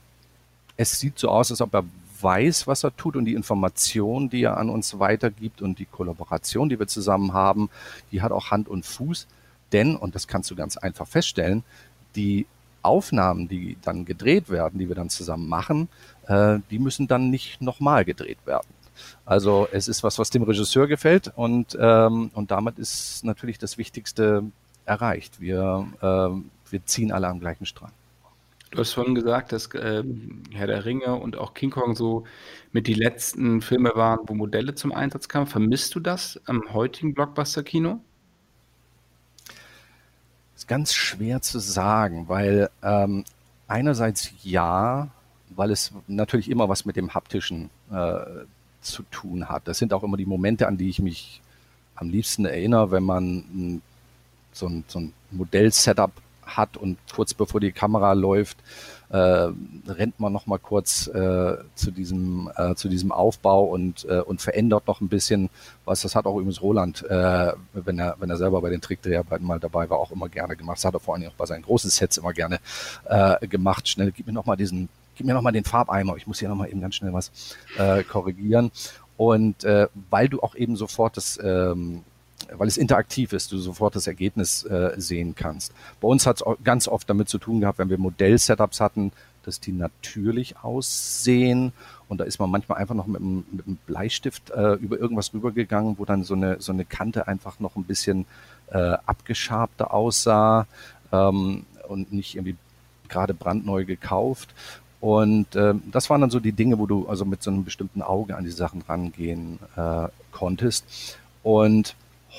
es 0.76 0.98
sieht 0.98 1.18
so 1.18 1.28
aus, 1.28 1.50
als 1.50 1.60
ob 1.60 1.74
er 1.74 1.84
weiß, 2.20 2.66
was 2.66 2.84
er 2.84 2.96
tut 2.96 3.16
und 3.16 3.24
die 3.24 3.34
Information, 3.34 4.28
die 4.28 4.42
er 4.42 4.56
an 4.56 4.68
uns 4.68 4.98
weitergibt 4.98 5.62
und 5.62 5.78
die 5.78 5.86
Kollaboration, 5.86 6.68
die 6.68 6.78
wir 6.78 6.88
zusammen 6.88 7.32
haben, 7.32 7.70
die 8.10 8.22
hat 8.22 8.32
auch 8.32 8.50
Hand 8.50 8.68
und 8.68 8.84
Fuß. 8.84 9.26
Denn, 9.72 9.96
und 9.96 10.14
das 10.14 10.28
kannst 10.28 10.50
du 10.50 10.54
ganz 10.54 10.76
einfach 10.76 11.06
feststellen, 11.06 11.64
die 12.14 12.46
Aufnahmen, 12.82 13.48
die 13.48 13.76
dann 13.82 14.04
gedreht 14.04 14.50
werden, 14.50 14.78
die 14.78 14.88
wir 14.88 14.94
dann 14.94 15.10
zusammen 15.10 15.48
machen, 15.48 15.88
äh, 16.26 16.58
die 16.70 16.78
müssen 16.78 17.08
dann 17.08 17.30
nicht 17.30 17.60
nochmal 17.60 18.04
gedreht 18.04 18.38
werden. 18.44 18.68
Also 19.24 19.68
es 19.72 19.88
ist 19.88 20.02
was, 20.02 20.18
was 20.18 20.30
dem 20.30 20.42
Regisseur 20.42 20.86
gefällt 20.86 21.32
und, 21.34 21.76
ähm, 21.80 22.30
und 22.34 22.50
damit 22.50 22.78
ist 22.78 23.24
natürlich 23.24 23.58
das 23.58 23.78
Wichtigste 23.78 24.44
erreicht. 24.84 25.40
Wir, 25.40 25.86
ähm, 26.02 26.50
wir 26.70 26.84
ziehen 26.86 27.12
alle 27.12 27.28
am 27.28 27.40
gleichen 27.40 27.66
Strang. 27.66 27.92
Du 28.70 28.78
hast 28.78 28.94
vorhin 28.94 29.14
gesagt, 29.14 29.52
dass 29.52 29.66
äh, 29.74 30.02
Herr 30.50 30.66
der 30.66 30.86
Ringe 30.86 31.14
und 31.14 31.36
auch 31.36 31.52
King 31.52 31.70
Kong 31.70 31.94
so 31.94 32.24
mit 32.72 32.86
die 32.86 32.94
letzten 32.94 33.60
Filme 33.60 33.92
waren, 33.94 34.20
wo 34.26 34.34
Modelle 34.34 34.74
zum 34.74 34.92
Einsatz 34.92 35.28
kamen. 35.28 35.46
Vermisst 35.46 35.94
du 35.94 36.00
das 36.00 36.40
am 36.46 36.72
heutigen 36.72 37.12
Blockbuster-Kino? 37.12 38.00
Ist 40.62 40.68
ganz 40.68 40.94
schwer 40.94 41.42
zu 41.42 41.58
sagen, 41.58 42.28
weil 42.28 42.70
ähm, 42.84 43.24
einerseits 43.66 44.30
ja, 44.44 45.08
weil 45.50 45.72
es 45.72 45.90
natürlich 46.06 46.48
immer 46.48 46.68
was 46.68 46.84
mit 46.84 46.94
dem 46.94 47.14
haptischen 47.14 47.68
äh, 47.90 48.20
zu 48.80 49.02
tun 49.10 49.48
hat. 49.48 49.66
Das 49.66 49.78
sind 49.78 49.92
auch 49.92 50.04
immer 50.04 50.16
die 50.16 50.24
Momente, 50.24 50.68
an 50.68 50.78
die 50.78 50.88
ich 50.88 51.00
mich 51.00 51.42
am 51.96 52.10
liebsten 52.10 52.44
erinnere, 52.44 52.92
wenn 52.92 53.02
man 53.02 53.82
so 54.52 54.68
ein, 54.68 54.84
so 54.86 55.00
ein 55.00 55.12
Modell-Setup 55.32 56.12
hat 56.56 56.76
und 56.76 56.98
kurz 57.14 57.34
bevor 57.34 57.60
die 57.60 57.72
Kamera 57.72 58.12
läuft, 58.12 58.58
äh, 59.10 59.16
rennt 59.16 60.18
man 60.18 60.32
noch 60.32 60.46
mal 60.46 60.58
kurz 60.58 61.06
äh, 61.08 61.56
zu 61.74 61.90
diesem 61.90 62.50
äh, 62.56 62.74
zu 62.74 62.88
diesem 62.88 63.12
Aufbau 63.12 63.64
und 63.64 64.06
äh, 64.06 64.20
und 64.20 64.40
verändert 64.40 64.86
noch 64.86 65.00
ein 65.00 65.08
bisschen 65.08 65.50
was. 65.84 66.02
Das 66.02 66.14
hat 66.14 66.24
auch 66.24 66.36
übrigens 66.36 66.62
Roland, 66.62 67.02
äh, 67.04 67.52
wenn 67.74 67.98
er 67.98 68.16
wenn 68.18 68.30
er 68.30 68.36
selber 68.36 68.62
bei 68.62 68.70
den 68.70 68.80
Trickdreharbeiten 68.80 69.46
mal 69.46 69.60
dabei 69.60 69.90
war, 69.90 69.98
auch 69.98 70.12
immer 70.12 70.28
gerne 70.28 70.56
gemacht. 70.56 70.78
Das 70.78 70.86
hat 70.86 70.94
er 70.94 71.00
vor 71.00 71.14
allem 71.14 71.26
auch 71.26 71.34
bei 71.34 71.46
seinen 71.46 71.62
großen 71.62 71.90
Sets 71.90 72.16
immer 72.16 72.32
gerne 72.32 72.58
äh, 73.04 73.46
gemacht. 73.46 73.88
Schnell, 73.88 74.12
gib 74.12 74.26
mir 74.26 74.32
noch 74.32 74.46
mal 74.46 74.56
diesen 74.56 74.88
gib 75.14 75.26
mir 75.26 75.34
noch 75.34 75.42
mal 75.42 75.52
den 75.52 75.64
Farbeimer, 75.64 76.16
ich 76.16 76.26
muss 76.26 76.38
hier 76.38 76.48
noch 76.48 76.56
mal 76.56 76.68
eben 76.68 76.80
ganz 76.80 76.94
schnell 76.94 77.12
was 77.12 77.30
äh, 77.78 78.02
korrigieren. 78.02 78.70
Und 79.16 79.64
äh, 79.64 79.88
weil 80.10 80.28
du 80.28 80.40
auch 80.40 80.54
eben 80.54 80.76
sofort 80.76 81.16
das, 81.16 81.38
ähm, 81.42 82.02
weil 82.56 82.68
es 82.68 82.76
interaktiv 82.76 83.32
ist, 83.32 83.52
du 83.52 83.58
sofort 83.58 83.96
das 83.96 84.06
Ergebnis 84.06 84.64
äh, 84.64 84.92
sehen 84.96 85.34
kannst. 85.34 85.72
Bei 86.00 86.08
uns 86.08 86.26
hat 86.26 86.40
es 86.40 86.64
ganz 86.64 86.88
oft 86.88 87.08
damit 87.08 87.28
zu 87.28 87.38
tun 87.38 87.60
gehabt, 87.60 87.78
wenn 87.78 87.90
wir 87.90 87.98
Modell-Setups 87.98 88.80
hatten, 88.80 89.12
dass 89.44 89.60
die 89.60 89.72
natürlich 89.72 90.58
aussehen. 90.58 91.72
Und 92.08 92.18
da 92.18 92.24
ist 92.24 92.38
man 92.38 92.50
manchmal 92.50 92.78
einfach 92.78 92.94
noch 92.94 93.06
mit 93.06 93.20
einem, 93.20 93.44
mit 93.50 93.66
einem 93.66 93.76
Bleistift 93.86 94.50
äh, 94.50 94.74
über 94.74 94.98
irgendwas 94.98 95.32
rübergegangen, 95.32 95.98
wo 95.98 96.04
dann 96.04 96.24
so 96.24 96.34
eine, 96.34 96.60
so 96.60 96.72
eine 96.72 96.84
Kante 96.84 97.26
einfach 97.26 97.58
noch 97.60 97.76
ein 97.76 97.84
bisschen 97.84 98.26
äh, 98.70 98.96
abgeschabter 99.06 99.92
aussah 99.92 100.66
ähm, 101.10 101.64
und 101.88 102.12
nicht 102.12 102.36
irgendwie 102.36 102.56
gerade 103.08 103.34
brandneu 103.34 103.84
gekauft. 103.84 104.54
Und 105.00 105.56
äh, 105.56 105.74
das 105.90 106.10
waren 106.10 106.20
dann 106.20 106.30
so 106.30 106.38
die 106.38 106.52
Dinge, 106.52 106.78
wo 106.78 106.86
du 106.86 107.08
also 107.08 107.24
mit 107.24 107.42
so 107.42 107.50
einem 107.50 107.64
bestimmten 107.64 108.02
Auge 108.02 108.36
an 108.36 108.44
die 108.44 108.50
Sachen 108.50 108.82
rangehen 108.82 109.58
äh, 109.76 110.08
konntest. 110.30 111.18
Und 111.42 111.96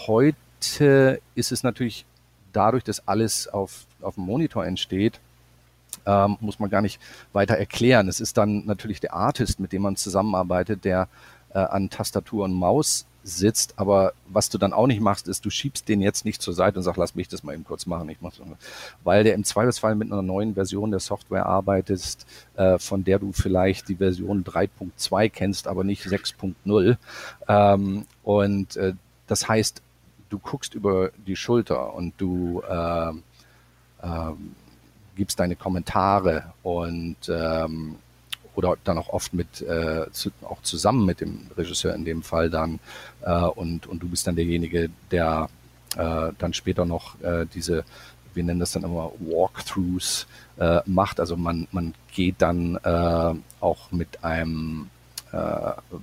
heute 0.08 1.22
ist 1.36 1.52
es 1.52 1.64
natürlich 1.64 2.06
dadurch, 2.52 2.84
dass 2.84 3.08
alles 3.08 3.48
auf, 3.48 3.86
auf 4.02 4.16
dem 4.16 4.26
Monitor 4.26 4.66
entsteht, 4.66 5.20
ähm, 6.06 6.38
muss 6.39 6.60
man 6.60 6.70
gar 6.70 6.82
nicht 6.82 7.00
weiter 7.34 7.56
erklären. 7.56 8.08
Es 8.08 8.20
ist 8.20 8.38
dann 8.38 8.66
natürlich 8.66 9.00
der 9.00 9.14
Artist, 9.14 9.60
mit 9.60 9.72
dem 9.72 9.84
man 9.84 9.96
zusammenarbeitet, 9.96 10.86
der 10.86 11.08
äh, 11.54 11.60
an 11.60 11.89
Tastatur 11.89 12.46
und 12.46 12.54
Maus 12.54 13.06
sitzt, 13.24 13.76
aber 13.78 14.14
was 14.28 14.50
du 14.50 14.58
dann 14.58 14.74
auch 14.74 14.88
nicht 14.88 15.00
machst, 15.00 15.28
ist, 15.28 15.46
du 15.46 15.50
schiebst 15.50 15.88
den 15.88 16.02
jetzt 16.02 16.26
nicht 16.26 16.41
zur 16.41 16.54
Seite 16.54 16.78
und 16.78 16.84
sagst, 16.84 16.98
lass 16.98 17.16
mich 17.16 17.30
das 17.30 17.44
mal 17.44 17.54
eben 17.54 17.64
kurz 17.64 17.86
machen. 17.86 18.10
Ich 18.10 18.18
mach's, 18.20 18.41
weil 19.04 19.24
der 19.24 19.34
im 19.34 19.46
Zweifelsfall 19.46 19.96
mit 19.96 20.12
einer 20.12 20.22
neuen 20.22 20.56
Version 20.56 20.91
der 20.91 21.00
Software 21.00 21.46
arbeitet, 21.46 22.18
äh, 22.56 22.78
von 22.80 23.04
der 23.06 23.20
du 23.20 23.32
vielleicht 23.32 23.88
die 23.88 23.96
Version 23.96 24.44
3.2 24.44 25.30
kennst, 25.30 25.68
aber 25.68 25.84
nicht 25.84 26.06
6.0. 26.06 26.98
Ähm, 27.48 28.06
und 28.24 28.76
äh, 28.76 28.94
das 29.28 29.47
heißt, 29.47 29.82
du 30.30 30.39
guckst 30.39 30.74
über 30.74 31.11
die 31.28 31.36
Schulter 31.36 31.93
und 31.93 32.13
du 32.17 32.61
äh, 32.67 33.09
äh, 33.09 34.34
gibst 35.15 35.39
deine 35.39 35.55
Kommentare 35.55 36.53
und 36.63 37.17
ähm, 37.30 37.95
oder 38.55 38.76
dann 38.84 38.97
auch 38.97 39.09
oft 39.09 39.34
mit 39.34 39.61
äh, 39.61 40.11
zu, 40.11 40.32
auch 40.43 40.61
zusammen 40.61 41.05
mit 41.05 41.21
dem 41.21 41.47
Regisseur 41.57 41.93
in 41.95 42.05
dem 42.05 42.21
Fall 42.24 42.49
dann 42.49 42.80
äh, 43.21 43.32
und 43.34 43.88
und 43.88 44.01
du 44.01 44.09
bist 44.09 44.28
dann 44.28 44.36
derjenige, 44.36 44.89
der 45.11 45.49
äh, 45.95 46.32
dann 46.38 46.53
später 46.53 46.86
noch 46.86 47.19
äh, 47.21 47.45
diese 47.53 47.84
wir 48.34 48.43
nennen 48.43 48.59
das 48.59 48.71
dann 48.71 48.84
immer 48.84 49.11
Walkthroughs 49.19 50.26
macht. 50.88 51.19
Also 51.19 51.38
man 51.38 51.67
man 51.71 51.93
geht 52.15 52.38
dann 52.39 52.80
auch 53.59 53.91
mit 53.91 54.24
einem 54.24 54.89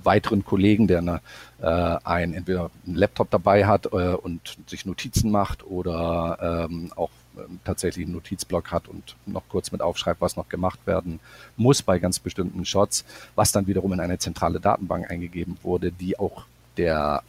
weiteren 0.03 0.43
Kollegen, 0.43 0.87
der 0.87 0.99
eine, 0.99 1.21
äh, 1.61 1.97
ein 2.03 2.33
entweder 2.33 2.69
einen 2.85 2.95
Laptop 2.95 3.29
dabei 3.29 3.65
hat 3.65 3.87
äh, 3.87 4.13
und 4.13 4.57
sich 4.67 4.85
Notizen 4.85 5.31
macht 5.31 5.65
oder 5.65 6.67
ähm, 6.69 6.91
auch 6.95 7.11
ähm, 7.37 7.59
tatsächlich 7.63 8.05
einen 8.05 8.15
Notizblock 8.15 8.71
hat 8.71 8.87
und 8.87 9.15
noch 9.25 9.43
kurz 9.47 9.71
mit 9.71 9.81
aufschreibt, 9.81 10.19
was 10.19 10.35
noch 10.35 10.49
gemacht 10.49 10.79
werden 10.85 11.19
muss 11.55 11.81
bei 11.81 11.97
ganz 11.99 12.19
bestimmten 12.19 12.65
Shots, 12.65 13.05
was 13.35 13.51
dann 13.51 13.67
wiederum 13.67 13.93
in 13.93 13.99
eine 14.01 14.17
zentrale 14.17 14.59
Datenbank 14.59 15.09
eingegeben 15.09 15.57
wurde, 15.63 15.91
die 15.91 16.19
auch 16.19 16.43
der 16.77 17.23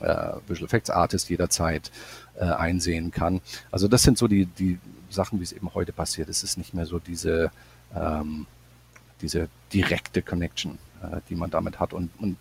äh, 0.00 0.32
Visual 0.46 0.66
Effects 0.66 0.90
Artist 0.90 1.30
jederzeit 1.30 1.90
äh, 2.36 2.44
einsehen 2.44 3.10
kann. 3.10 3.40
Also 3.70 3.88
das 3.88 4.02
sind 4.02 4.18
so 4.18 4.28
die, 4.28 4.46
die 4.46 4.78
Sachen, 5.08 5.38
wie 5.38 5.44
es 5.44 5.52
eben 5.52 5.72
heute 5.74 5.92
passiert. 5.92 6.28
Es 6.28 6.42
ist 6.42 6.58
nicht 6.58 6.74
mehr 6.74 6.86
so 6.86 6.98
diese, 6.98 7.50
ähm, 7.94 8.46
diese 9.22 9.48
direkte 9.72 10.20
Connection, 10.22 10.78
äh, 11.12 11.20
die 11.28 11.34
man 11.34 11.50
damit 11.50 11.80
hat. 11.80 11.92
Und, 11.92 12.10
und 12.18 12.36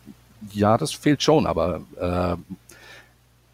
ja, 0.52 0.78
das 0.78 0.92
fehlt 0.92 1.24
schon, 1.24 1.48
aber 1.48 1.82
äh, 2.00 2.36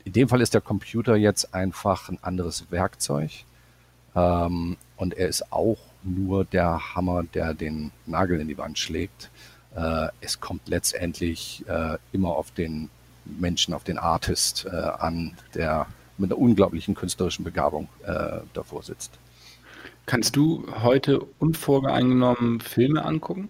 in 0.06 0.14
dem 0.14 0.30
Fall 0.30 0.42
ist 0.42 0.54
der 0.54 0.62
Computer 0.62 1.16
jetzt 1.16 1.54
einfach 1.54 2.10
ein 2.10 2.18
anderes 2.22 2.72
Werkzeug 2.72 3.32
ähm, 4.16 4.78
und 4.98 5.14
er 5.14 5.28
ist 5.28 5.52
auch 5.52 5.78
nur 6.04 6.46
der 6.46 6.96
Hammer, 6.96 7.24
der 7.24 7.54
den 7.54 7.92
Nagel 8.06 8.40
in 8.40 8.48
die 8.48 8.58
Wand 8.58 8.80
schlägt. 8.80 9.30
Äh, 9.76 10.08
es 10.22 10.40
kommt 10.40 10.68
letztendlich 10.68 11.64
äh, 11.68 11.98
immer 12.12 12.30
auf 12.30 12.52
den 12.52 12.90
Menschen, 13.26 13.74
auf 13.74 13.84
den 13.84 13.98
Artist 13.98 14.66
äh, 14.66 14.76
an, 14.76 15.36
der 15.54 15.86
mit 16.18 16.32
einer 16.32 16.42
unglaublichen 16.42 16.96
künstlerischen 16.96 17.46
Begabung 17.46 17.88
äh, 18.04 18.40
davor 18.54 18.84
sitzt. 18.84 19.12
Kannst 20.06 20.36
du 20.36 20.66
heute 20.82 21.20
unvorgeeingenommen 21.38 22.62
Filme 22.62 23.06
angucken? 23.06 23.50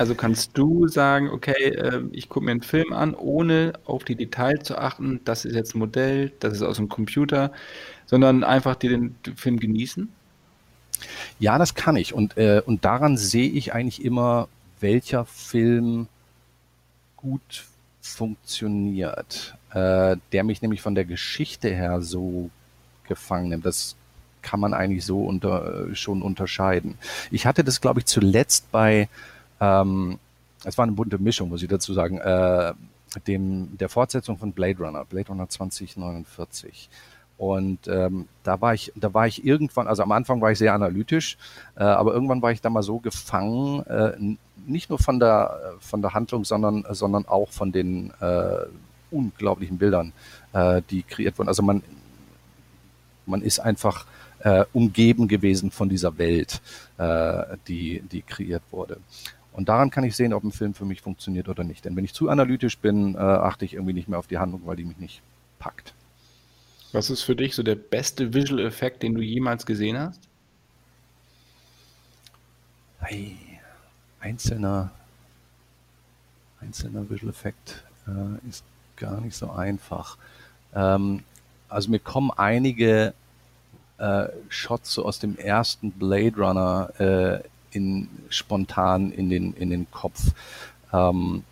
Also 0.00 0.14
kannst 0.14 0.56
du 0.56 0.88
sagen, 0.88 1.28
okay, 1.28 1.74
äh, 1.74 2.02
ich 2.12 2.30
gucke 2.30 2.46
mir 2.46 2.52
einen 2.52 2.62
Film 2.62 2.94
an, 2.94 3.14
ohne 3.14 3.74
auf 3.84 4.02
die 4.02 4.14
Details 4.14 4.62
zu 4.62 4.78
achten, 4.78 5.20
das 5.26 5.44
ist 5.44 5.54
jetzt 5.54 5.74
ein 5.74 5.78
Modell, 5.78 6.32
das 6.40 6.54
ist 6.54 6.62
aus 6.62 6.76
dem 6.78 6.88
Computer, 6.88 7.52
sondern 8.06 8.42
einfach 8.42 8.76
den 8.76 9.14
Film 9.36 9.60
genießen? 9.60 10.08
Ja, 11.38 11.58
das 11.58 11.74
kann 11.74 11.96
ich. 11.96 12.14
Und, 12.14 12.38
äh, 12.38 12.62
und 12.64 12.86
daran 12.86 13.18
sehe 13.18 13.50
ich 13.50 13.74
eigentlich 13.74 14.02
immer, 14.02 14.48
welcher 14.80 15.26
Film 15.26 16.08
gut 17.18 17.66
funktioniert, 18.00 19.54
äh, 19.74 20.16
der 20.32 20.44
mich 20.44 20.62
nämlich 20.62 20.80
von 20.80 20.94
der 20.94 21.04
Geschichte 21.04 21.68
her 21.68 22.00
so 22.00 22.48
gefangen 23.06 23.50
nimmt. 23.50 23.66
Das 23.66 23.96
kann 24.40 24.60
man 24.60 24.72
eigentlich 24.72 25.04
so 25.04 25.26
unter, 25.26 25.94
schon 25.94 26.22
unterscheiden. 26.22 26.96
Ich 27.30 27.44
hatte 27.44 27.64
das, 27.64 27.82
glaube 27.82 28.00
ich, 28.00 28.06
zuletzt 28.06 28.72
bei 28.72 29.10
ähm, 29.60 30.18
es 30.64 30.76
war 30.76 30.84
eine 30.84 30.92
bunte 30.92 31.18
Mischung, 31.18 31.48
muss 31.48 31.62
ich 31.62 31.68
dazu 31.68 31.92
sagen, 31.94 32.18
äh, 32.18 32.72
dem, 33.26 33.76
der 33.78 33.88
Fortsetzung 33.88 34.38
von 34.38 34.52
Blade 34.52 34.78
Runner, 34.78 35.04
Blade 35.04 35.28
Runner 35.28 35.48
2049. 35.48 36.88
Und 37.38 37.88
ähm, 37.88 38.28
da 38.42 38.60
war 38.60 38.74
ich, 38.74 38.92
da 38.94 39.14
war 39.14 39.26
ich 39.26 39.44
irgendwann, 39.44 39.86
also 39.86 40.02
am 40.02 40.12
Anfang 40.12 40.42
war 40.42 40.52
ich 40.52 40.58
sehr 40.58 40.74
analytisch, 40.74 41.38
äh, 41.74 41.84
aber 41.84 42.12
irgendwann 42.12 42.42
war 42.42 42.52
ich 42.52 42.60
da 42.60 42.68
mal 42.68 42.82
so 42.82 42.98
gefangen, 42.98 43.80
äh, 43.86 44.12
nicht 44.66 44.90
nur 44.90 44.98
von 44.98 45.18
der 45.18 45.58
von 45.80 46.02
der 46.02 46.12
Handlung, 46.12 46.44
sondern 46.44 46.84
sondern 46.90 47.26
auch 47.26 47.50
von 47.50 47.72
den 47.72 48.12
äh, 48.20 48.66
unglaublichen 49.10 49.78
Bildern, 49.78 50.12
äh, 50.52 50.82
die 50.90 51.02
kreiert 51.02 51.38
wurden. 51.38 51.48
Also 51.48 51.62
man 51.62 51.82
man 53.24 53.40
ist 53.40 53.58
einfach 53.58 54.04
äh, 54.40 54.66
umgeben 54.74 55.26
gewesen 55.26 55.70
von 55.70 55.88
dieser 55.88 56.18
Welt, 56.18 56.60
äh, 56.98 57.56
die 57.66 58.02
die 58.02 58.20
kreiert 58.20 58.62
wurde. 58.70 58.98
Und 59.52 59.68
daran 59.68 59.90
kann 59.90 60.04
ich 60.04 60.14
sehen, 60.16 60.32
ob 60.32 60.44
ein 60.44 60.52
Film 60.52 60.74
für 60.74 60.84
mich 60.84 61.00
funktioniert 61.02 61.48
oder 61.48 61.64
nicht. 61.64 61.84
Denn 61.84 61.96
wenn 61.96 62.04
ich 62.04 62.14
zu 62.14 62.28
analytisch 62.28 62.78
bin, 62.78 63.14
äh, 63.14 63.18
achte 63.18 63.64
ich 63.64 63.74
irgendwie 63.74 63.92
nicht 63.92 64.08
mehr 64.08 64.18
auf 64.18 64.26
die 64.26 64.38
Handlung, 64.38 64.62
weil 64.64 64.76
die 64.76 64.84
mich 64.84 64.98
nicht 64.98 65.22
packt. 65.58 65.94
Was 66.92 67.10
ist 67.10 67.22
für 67.22 67.36
dich 67.36 67.54
so 67.54 67.62
der 67.62 67.76
beste 67.76 68.34
Visual 68.34 68.64
Effekt, 68.64 69.02
den 69.02 69.14
du 69.14 69.20
jemals 69.20 69.66
gesehen 69.66 69.98
hast? 69.98 70.20
Hey, 73.00 73.36
einzelner, 74.20 74.90
einzelner 76.60 77.08
Visual 77.08 77.30
Effekt 77.30 77.84
äh, 78.06 78.48
ist 78.48 78.64
gar 78.96 79.20
nicht 79.20 79.36
so 79.36 79.50
einfach. 79.50 80.16
Ähm, 80.74 81.22
also 81.68 81.90
mir 81.90 82.00
kommen 82.00 82.30
einige 82.36 83.14
äh, 83.98 84.28
Shots 84.48 84.92
so 84.92 85.04
aus 85.04 85.18
dem 85.18 85.36
ersten 85.36 85.92
Blade 85.92 86.36
Runner 86.36 86.90
äh, 86.98 87.40
in, 87.72 88.08
spontan 88.28 89.12
in 89.12 89.30
den, 89.30 89.52
in 89.54 89.70
den 89.70 89.90
Kopf. 89.90 90.32
Ähm, 90.92 91.44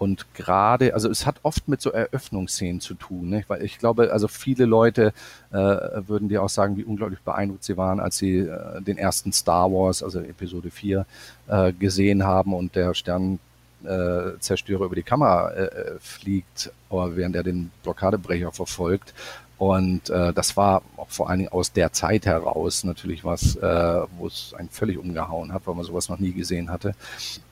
und 0.00 0.32
gerade, 0.32 0.94
also 0.94 1.10
es 1.10 1.26
hat 1.26 1.36
oft 1.42 1.68
mit 1.68 1.82
so 1.82 1.90
Eröffnungsszenen 1.90 2.80
zu 2.80 2.94
tun, 2.94 3.28
ne? 3.28 3.44
weil 3.48 3.62
ich 3.62 3.78
glaube, 3.78 4.10
also 4.10 4.28
viele 4.28 4.64
Leute 4.64 5.12
äh, 5.50 5.56
würden 5.56 6.30
dir 6.30 6.42
auch 6.42 6.48
sagen, 6.48 6.78
wie 6.78 6.84
unglaublich 6.84 7.20
beeindruckt 7.20 7.64
sie 7.64 7.76
waren, 7.76 8.00
als 8.00 8.16
sie 8.16 8.38
äh, 8.38 8.80
den 8.80 8.96
ersten 8.96 9.30
Star 9.34 9.70
Wars, 9.70 10.02
also 10.02 10.20
Episode 10.20 10.70
4, 10.70 11.04
äh, 11.48 11.74
gesehen 11.74 12.24
haben 12.24 12.54
und 12.54 12.76
der 12.76 12.94
Sternzerstörer 12.94 14.86
über 14.86 14.94
die 14.94 15.02
Kamera 15.02 15.50
äh, 15.50 15.64
äh, 15.64 15.98
fliegt, 16.00 16.72
während 16.88 17.36
er 17.36 17.42
den 17.42 17.70
Blockadebrecher 17.82 18.52
verfolgt. 18.52 19.12
Und 19.60 20.08
äh, 20.08 20.32
das 20.32 20.56
war 20.56 20.80
auch 20.96 21.10
vor 21.10 21.28
allen 21.28 21.40
Dingen 21.40 21.52
aus 21.52 21.70
der 21.70 21.92
Zeit 21.92 22.24
heraus 22.24 22.82
natürlich 22.82 23.26
was, 23.26 23.56
äh, 23.56 24.00
wo 24.16 24.26
es 24.26 24.54
einen 24.56 24.70
völlig 24.70 24.96
umgehauen 24.96 25.52
hat, 25.52 25.66
weil 25.66 25.74
man 25.74 25.84
sowas 25.84 26.08
noch 26.08 26.18
nie 26.18 26.32
gesehen 26.32 26.70
hatte. 26.70 26.94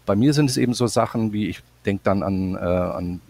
Bei 0.06 0.16
mir 0.16 0.32
sind 0.32 0.48
es 0.48 0.56
eben 0.56 0.72
so 0.72 0.86
Sachen 0.86 1.34
wie, 1.34 1.48
ich 1.50 1.60
denke 1.84 2.00
dann 2.04 2.22
an, 2.22 2.54
äh, 2.54 2.58
an 2.60 3.20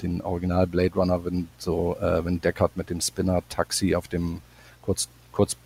den 0.00 0.20
Original 0.22 0.68
Blade 0.68 0.94
Runner, 0.94 1.24
wenn 1.24 1.48
so, 1.58 1.96
äh, 2.00 2.24
wenn 2.24 2.40
Deckard 2.40 2.76
mit 2.76 2.88
dem 2.88 3.00
Spinner-Taxi 3.00 3.96
auf 3.96 4.06
dem 4.06 4.42
kurz, 4.80 5.08
kurz 5.32 5.56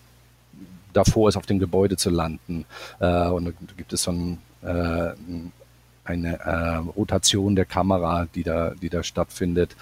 davor 0.94 1.28
ist, 1.28 1.36
auf 1.36 1.44
dem 1.44 1.58
Gebäude 1.58 1.98
zu 1.98 2.08
landen. 2.08 2.64
Äh, 2.98 3.28
und 3.28 3.44
da 3.44 3.50
gibt 3.76 3.92
es 3.92 4.04
so 4.04 4.10
ein, 4.10 4.38
äh, 4.62 5.10
eine 6.06 6.40
äh, 6.40 6.76
Rotation 6.96 7.56
der 7.56 7.66
Kamera, 7.66 8.26
die 8.34 8.42
da, 8.42 8.70
die 8.70 8.88
da 8.88 9.02
stattfindet. 9.02 9.76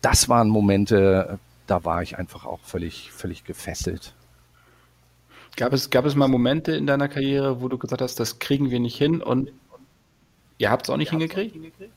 Das 0.00 0.28
waren 0.28 0.48
Momente, 0.48 1.38
da 1.68 1.84
war 1.84 2.02
ich 2.02 2.18
einfach 2.18 2.44
auch 2.44 2.60
völlig, 2.60 3.12
völlig 3.12 3.44
gefesselt. 3.44 4.14
Gab 5.56 5.72
es, 5.72 5.90
gab 5.90 6.04
es 6.04 6.14
mal 6.14 6.28
Momente 6.28 6.72
in 6.72 6.86
deiner 6.86 7.08
Karriere, 7.08 7.60
wo 7.60 7.68
du 7.68 7.78
gesagt 7.78 8.00
hast, 8.00 8.18
das 8.18 8.38
kriegen 8.38 8.70
wir 8.70 8.80
nicht 8.80 8.96
hin 8.96 9.22
und 9.22 9.52
ihr 10.56 10.70
habt 10.70 10.86
es 10.86 10.90
auch 10.90 10.96
nicht 10.96 11.10
hingekriegt? 11.10 11.52
Hingekriegt? 11.52 11.92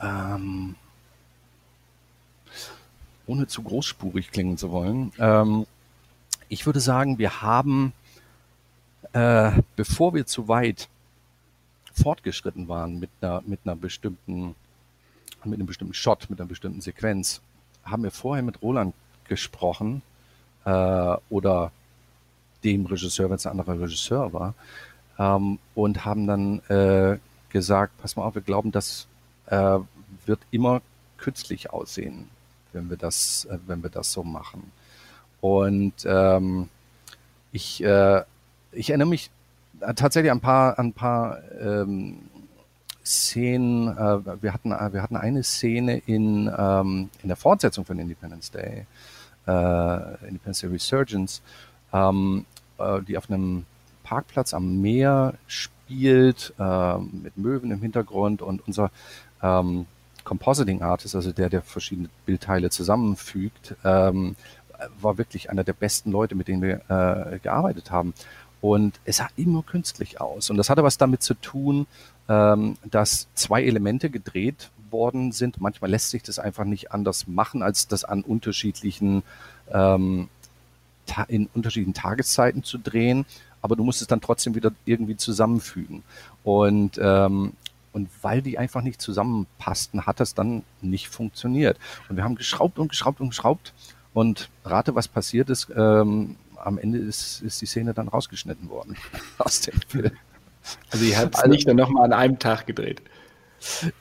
Ähm, 0.00 0.76
ohne 3.26 3.46
zu 3.46 3.62
großspurig 3.62 4.30
klingen 4.30 4.58
zu 4.58 4.70
wollen. 4.70 5.12
Ähm, 5.18 5.66
ich 6.48 6.66
würde 6.66 6.80
sagen, 6.80 7.18
wir 7.18 7.42
haben, 7.42 7.92
äh, 9.12 9.52
bevor 9.76 10.14
wir 10.14 10.26
zu 10.26 10.48
weit 10.48 10.88
fortgeschritten 11.94 12.68
waren 12.68 12.98
mit 12.98 13.10
einer, 13.20 13.42
mit 13.46 13.60
einer 13.64 13.76
bestimmten 13.76 14.54
mit 15.44 15.58
einem 15.58 15.66
bestimmten 15.66 15.94
Shot, 15.94 16.28
mit 16.30 16.40
einer 16.40 16.48
bestimmten 16.48 16.80
Sequenz, 16.80 17.40
haben 17.84 18.02
wir 18.02 18.10
vorher 18.10 18.42
mit 18.42 18.62
Roland 18.62 18.94
gesprochen 19.28 20.02
äh, 20.64 21.16
oder 21.30 21.72
dem 22.64 22.86
Regisseur, 22.86 23.28
wenn 23.28 23.36
es 23.36 23.46
ein 23.46 23.58
anderer 23.58 23.80
Regisseur 23.80 24.32
war, 24.32 24.54
ähm, 25.18 25.58
und 25.74 26.04
haben 26.04 26.26
dann 26.26 26.60
äh, 26.68 27.18
gesagt, 27.48 27.98
pass 27.98 28.16
mal 28.16 28.24
auf, 28.24 28.34
wir 28.34 28.42
glauben, 28.42 28.72
das 28.72 29.06
äh, 29.46 29.78
wird 30.26 30.40
immer 30.50 30.80
künstlich 31.18 31.70
aussehen, 31.70 32.28
wenn 32.72 32.90
wir 32.90 32.96
das, 32.96 33.46
äh, 33.46 33.58
wenn 33.66 33.82
wir 33.82 33.90
das 33.90 34.12
so 34.12 34.22
machen. 34.22 34.70
Und 35.40 35.94
ähm, 36.04 36.68
ich, 37.50 37.82
äh, 37.82 38.22
ich 38.72 38.90
erinnere 38.90 39.08
mich 39.08 39.30
tatsächlich 39.80 40.30
an 40.30 40.38
ein 40.38 40.42
paar, 40.42 40.78
an 40.78 40.92
paar 40.92 41.38
ähm, 41.60 42.18
Szenen, 43.04 43.88
äh, 43.88 44.42
wir, 44.42 44.52
hatten, 44.52 44.70
wir 44.70 45.02
hatten 45.02 45.16
eine 45.16 45.42
Szene 45.42 45.98
in, 45.98 46.50
ähm, 46.56 47.10
in 47.22 47.28
der 47.28 47.36
Fortsetzung 47.36 47.84
von 47.84 47.98
Independence 47.98 48.50
Day, 48.50 48.86
äh, 49.46 50.26
Independence 50.26 50.60
Day 50.60 50.70
Resurgence, 50.70 51.42
ähm, 51.92 52.46
äh, 52.78 53.02
die 53.02 53.16
auf 53.18 53.30
einem 53.30 53.64
Parkplatz 54.04 54.54
am 54.54 54.80
Meer 54.80 55.34
spielt, 55.46 56.54
äh, 56.58 56.98
mit 56.98 57.36
Möwen 57.36 57.70
im 57.70 57.80
Hintergrund 57.80 58.42
und 58.42 58.66
unser 58.66 58.90
ähm, 59.42 59.86
Compositing 60.24 60.82
Artist, 60.82 61.16
also 61.16 61.32
der, 61.32 61.48
der 61.48 61.62
verschiedene 61.62 62.08
Bildteile 62.26 62.70
zusammenfügt, 62.70 63.74
ähm, 63.84 64.36
war 65.00 65.18
wirklich 65.18 65.50
einer 65.50 65.64
der 65.64 65.72
besten 65.72 66.10
Leute, 66.10 66.34
mit 66.34 66.48
denen 66.48 66.62
wir 66.62 66.82
äh, 66.88 67.38
gearbeitet 67.38 67.90
haben. 67.90 68.14
Und 68.60 69.00
es 69.04 69.16
sah 69.16 69.28
immer 69.36 69.62
künstlich 69.62 70.20
aus. 70.20 70.50
Und 70.50 70.56
das 70.56 70.70
hatte 70.70 70.84
was 70.84 70.96
damit 70.96 71.22
zu 71.22 71.34
tun, 71.34 71.86
ähm, 72.28 72.76
dass 72.90 73.28
zwei 73.34 73.64
Elemente 73.64 74.10
gedreht 74.10 74.70
worden 74.90 75.32
sind. 75.32 75.60
Manchmal 75.60 75.90
lässt 75.90 76.10
sich 76.10 76.22
das 76.22 76.38
einfach 76.38 76.64
nicht 76.64 76.92
anders 76.92 77.26
machen, 77.26 77.62
als 77.62 77.88
das 77.88 78.04
an 78.04 78.22
unterschiedlichen 78.22 79.22
ähm, 79.72 80.28
in 81.28 81.48
unterschiedlichen 81.52 81.94
Tageszeiten 81.94 82.62
zu 82.62 82.78
drehen, 82.78 83.26
aber 83.60 83.74
du 83.76 83.84
musst 83.84 84.00
es 84.00 84.06
dann 84.06 84.20
trotzdem 84.20 84.54
wieder 84.54 84.72
irgendwie 84.84 85.16
zusammenfügen. 85.16 86.02
Und 86.44 86.98
ähm, 87.02 87.52
und 87.92 88.08
weil 88.22 88.40
die 88.40 88.58
einfach 88.58 88.80
nicht 88.80 89.00
zusammenpassten, 89.00 90.06
hat 90.06 90.18
das 90.18 90.34
dann 90.34 90.62
nicht 90.80 91.08
funktioniert. 91.08 91.78
Und 92.08 92.16
wir 92.16 92.24
haben 92.24 92.36
geschraubt 92.36 92.78
und 92.78 92.88
geschraubt 92.88 93.20
und 93.20 93.30
geschraubt. 93.30 93.74
Und 94.14 94.48
rate, 94.64 94.94
was 94.94 95.08
passiert 95.08 95.50
ist. 95.50 95.68
Ähm, 95.76 96.36
am 96.56 96.78
Ende 96.78 96.98
ist, 96.98 97.42
ist 97.42 97.60
die 97.60 97.66
Szene 97.66 97.92
dann 97.92 98.08
rausgeschnitten 98.08 98.68
worden 98.70 98.96
aus 99.38 99.60
dem 99.60 99.78
Film. 99.88 100.12
Also 100.90 101.04
ihr 101.04 101.18
habt 101.18 101.34
es 101.34 101.40
also, 101.40 101.50
nicht 101.50 101.68
dann 101.68 101.76
nochmal 101.76 102.04
an 102.04 102.12
einem 102.12 102.38
Tag 102.38 102.66
gedreht? 102.66 103.02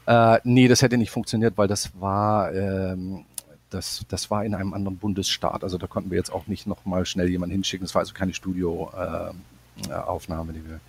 Äh, 0.05 0.39
nee, 0.43 0.67
das 0.67 0.81
hätte 0.81 0.97
nicht 0.97 1.11
funktioniert, 1.11 1.57
weil 1.57 1.67
das 1.67 1.91
war, 1.99 2.53
ähm, 2.53 3.25
das, 3.69 4.05
das 4.09 4.31
war 4.31 4.43
in 4.43 4.55
einem 4.55 4.73
anderen 4.73 4.97
Bundesstaat. 4.97 5.63
Also 5.63 5.77
da 5.77 5.87
konnten 5.87 6.11
wir 6.11 6.17
jetzt 6.17 6.31
auch 6.31 6.47
nicht 6.47 6.67
nochmal 6.67 7.05
schnell 7.05 7.29
jemanden 7.29 7.53
hinschicken. 7.53 7.85
Es 7.85 7.95
war 7.95 8.01
also 8.01 8.13
keine 8.13 8.33
Studioaufnahme, 8.33 10.51
äh, 10.51 10.53
die 10.53 10.67
wir 10.67 10.79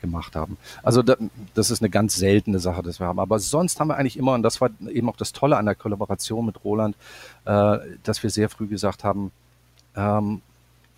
gemacht 0.00 0.34
haben. 0.34 0.56
Also 0.82 1.02
da, 1.02 1.16
das 1.54 1.70
ist 1.70 1.82
eine 1.82 1.90
ganz 1.90 2.16
seltene 2.16 2.58
Sache, 2.58 2.82
dass 2.82 3.00
wir 3.00 3.06
haben. 3.06 3.20
Aber 3.20 3.38
sonst 3.38 3.78
haben 3.78 3.88
wir 3.88 3.96
eigentlich 3.96 4.16
immer, 4.16 4.34
und 4.34 4.42
das 4.42 4.60
war 4.60 4.70
eben 4.88 5.08
auch 5.08 5.16
das 5.16 5.32
Tolle 5.32 5.56
an 5.56 5.66
der 5.66 5.74
Kollaboration 5.74 6.46
mit 6.46 6.64
Roland, 6.64 6.96
äh, 7.44 7.78
dass 8.02 8.22
wir 8.22 8.30
sehr 8.30 8.48
früh 8.48 8.66
gesagt 8.66 9.04
haben, 9.04 9.30
ähm, 9.96 10.40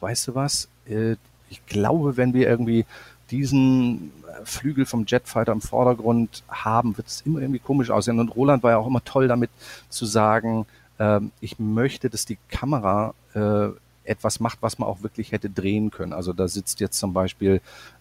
weißt 0.01 0.29
du 0.29 0.35
was, 0.35 0.69
äh, 0.87 1.17
ich 1.51 1.65
glaube, 1.67 2.17
wenn 2.17 2.33
wir 2.33 2.49
irgendwie 2.49 2.87
diesen 3.33 4.13
Flügel 4.45 4.87
vom 4.87 5.05
Jetfighter 5.07 5.53
im 5.53 5.61
Vordergrund 5.61 6.45
haben, 6.49 6.97
wird 6.97 7.09
es 7.09 7.23
immer 7.23 7.41
irgendwie 7.41 7.59
komisch 7.59 7.91
aussehen. 7.91 8.21
Und 8.21 8.37
Roland 8.37 8.63
war 8.63 8.73
ja 8.73 8.77
auch 8.77 8.87
immer 8.87 9.03
toll 9.03 9.27
damit 9.27 9.51
zu 9.89 10.05
sagen, 10.05 10.67
äh, 10.99 11.21
ich 11.41 11.59
möchte, 11.59 12.11
dass 12.11 12.27
die 12.27 12.39
Kamera 12.51 13.15
äh, 13.35 13.69
etwas 14.05 14.41
macht, 14.41 14.59
was 14.61 14.79
man 14.79 14.89
auch 14.89 15.03
wirklich 15.03 15.33
hätte 15.33 15.49
drehen 15.49 15.91
können. 15.91 16.13
Also 16.13 16.33
da 16.33 16.47
sitzt 16.47 16.81
jetzt 16.81 16.99
zum 16.99 17.13
Beispiel 17.13 17.61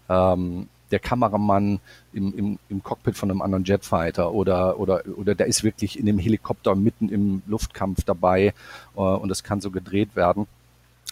ähm, 0.10 0.68
der 0.92 1.00
Kameramann 1.00 1.80
im, 2.12 2.38
im, 2.38 2.60
im 2.70 2.84
Cockpit 2.84 3.16
von 3.16 3.32
einem 3.32 3.42
anderen 3.42 3.64
Jetfighter 3.64 4.34
oder, 4.34 4.80
oder, 4.80 5.04
oder 5.16 5.36
der 5.36 5.48
ist 5.48 5.64
wirklich 5.64 5.98
in 5.98 6.06
dem 6.06 6.20
Helikopter 6.20 6.76
mitten 6.76 7.08
im 7.08 7.42
Luftkampf 7.48 8.04
dabei 8.04 8.54
äh, 8.96 9.00
und 9.00 9.30
das 9.30 9.44
kann 9.44 9.62
so 9.62 9.72
gedreht 9.72 10.16
werden. 10.16 10.48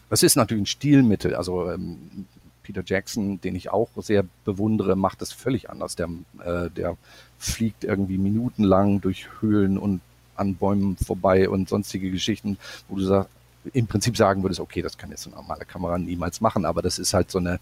Das 0.10 0.24
ist 0.24 0.36
natürlich 0.36 0.64
ein 0.64 0.68
Stilmittel. 0.68 1.36
Also 1.36 1.72
ähm, 1.72 2.26
Peter 2.70 2.84
Jackson, 2.86 3.42
den 3.42 3.56
ich 3.56 3.72
auch 3.72 3.90
sehr 3.98 4.24
bewundere, 4.46 4.96
macht 4.96 5.24
das 5.24 5.32
völlig 5.32 5.72
anders. 5.72 5.96
Der, 5.96 6.08
äh, 6.46 6.70
der 6.70 6.98
fliegt 7.40 7.84
irgendwie 7.84 8.20
minutenlang 8.20 9.02
durch 9.02 9.28
Höhlen 9.42 9.80
und 9.80 10.02
an 10.36 10.54
Bäumen 10.54 10.96
vorbei 10.96 11.50
und 11.50 11.68
sonstige 11.68 12.12
Geschichten, 12.12 12.60
wo 12.88 12.98
du 12.98 13.06
sag, 13.06 13.28
im 13.74 13.88
Prinzip 13.88 14.16
sagen 14.16 14.44
würdest, 14.44 14.60
okay, 14.60 14.84
das 14.84 15.00
kann 15.00 15.10
jetzt 15.10 15.26
eine 15.26 15.36
normale 15.36 15.66
Kamera 15.66 15.98
niemals 15.98 16.42
machen, 16.42 16.64
aber 16.64 16.84
das 16.84 17.00
ist 17.00 17.16
halt 17.16 17.32
so 17.32 17.40
eine 17.40 17.60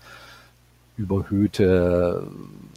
überhöhte 0.97 2.27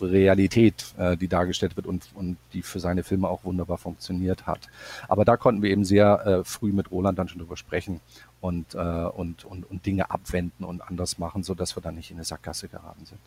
Realität, 0.00 0.94
äh, 0.98 1.16
die 1.16 1.26
dargestellt 1.26 1.74
wird 1.74 1.88
und, 1.88 2.10
und 2.14 2.36
die 2.52 2.62
für 2.62 2.78
seine 2.78 3.02
Filme 3.02 3.28
auch 3.28 3.42
wunderbar 3.42 3.78
funktioniert 3.78 4.46
hat. 4.46 4.68
Aber 5.08 5.24
da 5.24 5.36
konnten 5.36 5.62
wir 5.62 5.70
eben 5.70 5.84
sehr 5.84 6.26
äh, 6.26 6.44
früh 6.44 6.70
mit 6.70 6.92
Roland 6.92 7.18
dann 7.18 7.28
schon 7.28 7.40
drüber 7.40 7.56
sprechen 7.56 8.00
und, 8.40 8.74
äh, 8.74 8.78
und, 8.78 9.44
und, 9.44 9.70
und 9.70 9.86
Dinge 9.86 10.10
abwenden 10.10 10.64
und 10.64 10.82
anders 10.82 11.18
machen, 11.18 11.42
sodass 11.42 11.76
wir 11.76 11.82
dann 11.82 11.96
nicht 11.96 12.10
in 12.10 12.16
eine 12.16 12.24
Sackgasse 12.24 12.68
geraten 12.68 13.04
sind. 13.04 13.20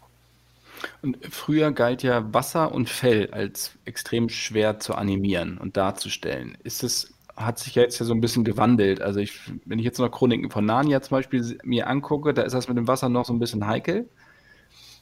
Und 1.01 1.17
früher 1.29 1.71
galt 1.71 2.03
ja 2.03 2.33
Wasser 2.33 2.71
und 2.71 2.89
Fell 2.89 3.29
als 3.31 3.71
extrem 3.85 4.29
schwer 4.29 4.79
zu 4.79 4.95
animieren 4.95 5.57
und 5.57 5.77
darzustellen. 5.77 6.57
Ist 6.63 6.83
es, 6.83 7.13
hat 7.35 7.59
sich 7.59 7.75
jetzt 7.75 7.99
ja 7.99 8.05
so 8.05 8.13
ein 8.13 8.21
bisschen 8.21 8.43
gewandelt. 8.43 9.01
Also 9.01 9.19
ich, 9.19 9.39
wenn 9.65 9.79
ich 9.79 9.85
jetzt 9.85 9.99
noch 9.99 10.09
Chroniken 10.09 10.49
von 10.49 10.65
Narnia 10.65 11.01
zum 11.01 11.17
Beispiel 11.17 11.57
mir 11.63 11.87
angucke, 11.87 12.33
da 12.33 12.41
ist 12.41 12.53
das 12.53 12.67
mit 12.67 12.77
dem 12.77 12.87
Wasser 12.87 13.09
noch 13.09 13.25
so 13.25 13.33
ein 13.33 13.39
bisschen 13.39 13.65
heikel. 13.67 14.09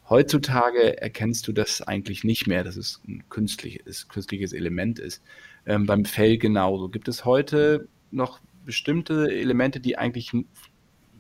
Heutzutage 0.09 1.01
erkennst 1.01 1.47
du 1.47 1.53
das 1.53 1.81
eigentlich 1.81 2.23
nicht 2.23 2.45
mehr, 2.45 2.63
dass 2.63 2.75
es 2.75 2.99
ein 3.07 3.23
künstliches, 3.29 4.09
künstliches 4.09 4.51
Element 4.51 4.99
ist. 4.99 5.21
Ähm, 5.65 5.85
beim 5.85 6.05
Fell 6.05 6.37
genauso. 6.37 6.89
Gibt 6.89 7.07
es 7.07 7.23
heute 7.23 7.87
noch 8.11 8.39
bestimmte 8.65 9.31
Elemente, 9.31 9.79
die 9.79 9.97
eigentlich 9.97 10.31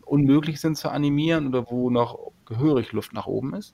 unmöglich 0.05 0.59
sind 0.59 0.77
zu 0.77 0.89
animieren 0.89 1.47
oder 1.47 1.69
wo 1.69 1.89
noch 1.89 2.19
gehörig 2.45 2.91
Luft 2.91 3.13
nach 3.13 3.27
oben 3.27 3.53
ist? 3.53 3.73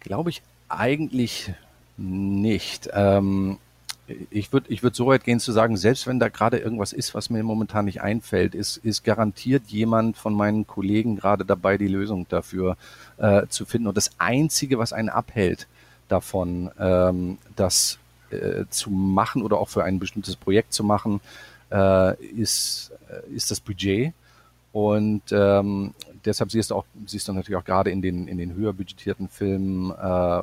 Glaube 0.00 0.30
ich 0.30 0.42
eigentlich 0.68 1.52
nicht. 1.96 2.88
Ähm, 2.92 3.58
ich 4.30 4.52
würde 4.52 4.70
ich 4.70 4.82
würd 4.82 4.94
so 4.94 5.06
weit 5.06 5.24
gehen 5.24 5.40
zu 5.40 5.52
sagen, 5.52 5.76
selbst 5.76 6.06
wenn 6.06 6.18
da 6.18 6.28
gerade 6.28 6.58
irgendwas 6.58 6.92
ist, 6.92 7.14
was 7.14 7.30
mir 7.30 7.42
momentan 7.42 7.86
nicht 7.86 8.02
einfällt, 8.02 8.54
ist, 8.54 8.76
ist 8.78 9.02
garantiert 9.02 9.62
jemand 9.68 10.16
von 10.16 10.34
meinen 10.34 10.66
Kollegen 10.66 11.16
gerade 11.16 11.44
dabei, 11.44 11.78
die 11.78 11.88
Lösung 11.88 12.26
dafür 12.28 12.76
äh, 13.16 13.46
zu 13.48 13.64
finden. 13.64 13.88
Und 13.88 13.96
das 13.96 14.10
Einzige, 14.18 14.78
was 14.78 14.92
einen 14.92 15.08
abhält 15.08 15.66
davon, 16.08 16.70
ähm, 16.78 17.38
das 17.56 17.98
äh, 18.30 18.64
zu 18.68 18.90
machen 18.90 19.42
oder 19.42 19.58
auch 19.58 19.68
für 19.68 19.84
ein 19.84 19.98
bestimmtes 19.98 20.36
Projekt 20.36 20.74
zu 20.74 20.84
machen, 20.84 21.20
ist, 21.70 22.92
äh, 23.08 23.34
ist 23.34 23.50
das 23.50 23.60
Budget. 23.60 24.12
Und 24.72 25.22
ähm, 25.30 25.94
deshalb 26.24 26.50
siehst 26.50 26.70
du 26.70 26.74
auch, 26.74 26.84
siehst 27.06 27.28
du 27.28 27.32
natürlich 27.32 27.56
auch 27.56 27.64
gerade 27.64 27.90
in 27.90 28.02
den, 28.02 28.26
in 28.26 28.38
den 28.38 28.54
höher 28.54 28.72
budgetierten 28.72 29.28
Filmen, 29.28 29.92
äh, 29.92 30.42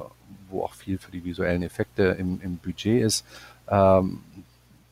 wo 0.50 0.64
auch 0.64 0.74
viel 0.74 0.98
für 0.98 1.12
die 1.12 1.26
visuellen 1.26 1.64
Effekte 1.64 2.04
im, 2.18 2.40
im 2.42 2.58
Budget 2.58 3.04
ist, 3.04 3.26
ähm, 3.68 4.20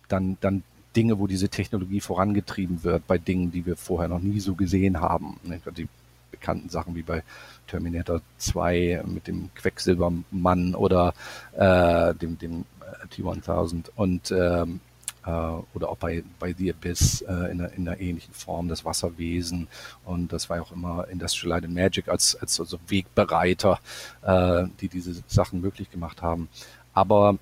dann, 0.09 0.37
dann 0.41 0.63
Dinge, 0.95 1.19
wo 1.19 1.27
diese 1.27 1.49
Technologie 1.49 2.01
vorangetrieben 2.01 2.83
wird, 2.83 3.07
bei 3.07 3.17
Dingen, 3.17 3.51
die 3.51 3.65
wir 3.65 3.77
vorher 3.77 4.09
noch 4.09 4.19
nie 4.19 4.39
so 4.39 4.55
gesehen 4.55 4.99
haben. 4.99 5.39
Die 5.77 5.87
bekannten 6.31 6.69
Sachen 6.69 6.95
wie 6.95 7.03
bei 7.03 7.23
Terminator 7.67 8.21
2 8.37 9.03
mit 9.05 9.27
dem 9.27 9.49
Quecksilbermann 9.55 10.75
oder 10.75 11.13
äh, 11.55 12.13
dem, 12.15 12.37
dem 12.37 12.65
äh, 12.81 13.07
T-1000 13.07 13.89
und 13.95 14.31
ähm, 14.31 14.35
äh, 14.37 14.88
oder 15.25 15.89
auch 15.89 15.97
bei, 15.97 16.23
bei 16.39 16.53
The 16.53 16.71
Abyss 16.71 17.21
äh, 17.21 17.51
in, 17.51 17.61
einer, 17.61 17.73
in 17.73 17.87
einer 17.87 17.99
ähnlichen 17.99 18.33
Form, 18.33 18.67
das 18.67 18.85
Wasserwesen. 18.85 19.67
Und 20.05 20.31
das 20.31 20.49
war 20.49 20.57
ja 20.57 20.63
auch 20.63 20.71
immer 20.71 21.07
Industrial 21.09 21.49
Light 21.49 21.65
and 21.65 21.73
Magic 21.73 22.07
als, 22.07 22.35
als 22.35 22.59
also 22.59 22.79
Wegbereiter, 22.87 23.79
äh, 24.21 24.65
die 24.79 24.87
diese 24.87 25.21
Sachen 25.27 25.61
möglich 25.61 25.91
gemacht 25.91 26.21
haben. 26.21 26.49
Aber 26.93 27.37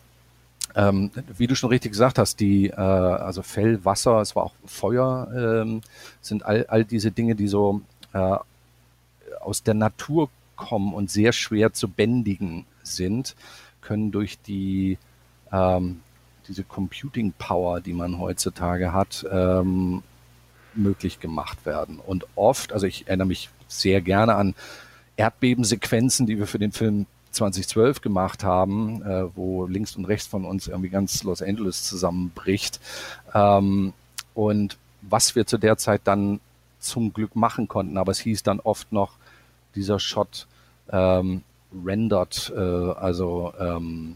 ähm, 0.76 1.12
wie 1.38 1.48
du 1.48 1.56
schon 1.56 1.70
richtig 1.70 1.92
gesagt 1.92 2.20
hast, 2.20 2.40
die, 2.40 2.68
äh, 2.68 2.76
also 2.76 3.42
Fell, 3.42 3.84
Wasser, 3.86 4.22
es 4.22 4.36
war 4.36 4.44
auch 4.44 4.54
Feuer, 4.66 5.30
ähm, 5.36 5.82
sind 6.22 6.46
all, 6.46 6.66
all 6.68 6.84
diese 6.84 7.12
Dinge, 7.12 7.36
die 7.36 7.48
so 7.48 7.82
äh, 8.14 8.38
aus 9.40 9.64
der 9.64 9.74
Natur 9.74 10.30
kommen 10.56 10.94
und 10.94 11.10
sehr 11.10 11.32
schwer 11.32 11.74
zu 11.74 11.88
bändigen 11.88 12.66
sind, 12.84 13.36
können 13.82 14.12
durch 14.12 14.40
die 14.40 14.98
ähm, 15.52 16.02
diese 16.48 16.64
Computing 16.64 17.34
Power, 17.38 17.82
die 17.82 17.94
man 17.94 18.20
heutzutage 18.20 18.94
hat, 18.94 19.26
ähm, 19.32 20.04
möglich 20.74 21.20
gemacht 21.20 21.66
werden. 21.66 22.00
Und 22.00 22.26
oft, 22.36 22.74
also 22.74 22.86
ich 22.88 23.08
erinnere 23.08 23.28
mich 23.28 23.50
sehr 23.68 24.02
gerne 24.02 24.36
an 24.36 24.56
Erdbebensequenzen, 25.18 26.28
die 26.28 26.38
wir 26.38 26.48
für 26.48 26.60
den 26.60 26.72
Film 26.72 27.06
2012 27.32 28.02
gemacht 28.02 28.44
haben, 28.44 29.02
äh, 29.02 29.26
wo 29.36 29.66
links 29.66 29.96
und 29.96 30.06
rechts 30.06 30.28
von 30.28 30.46
uns 30.46 30.68
irgendwie 30.68 30.90
ganz 30.90 31.24
Los 31.24 31.42
Angeles 31.42 31.84
zusammenbricht. 31.84 32.80
Ähm, 33.34 33.94
und 34.34 34.78
was 35.02 35.36
wir 35.36 35.46
zu 35.46 35.58
der 35.58 35.78
Zeit 35.78 36.02
dann 36.06 36.40
zum 36.80 37.14
Glück 37.14 37.36
machen 37.36 37.68
konnten, 37.68 37.98
aber 37.98 38.12
es 38.12 38.20
hieß 38.20 38.44
dann 38.44 38.60
oft 38.60 38.92
noch, 38.92 39.14
dieser 39.76 40.00
Shot 40.00 40.48
ähm, 40.92 41.44
rendert, 41.86 42.52
äh, 42.56 42.60
also 42.60 43.54
ähm, 43.60 44.16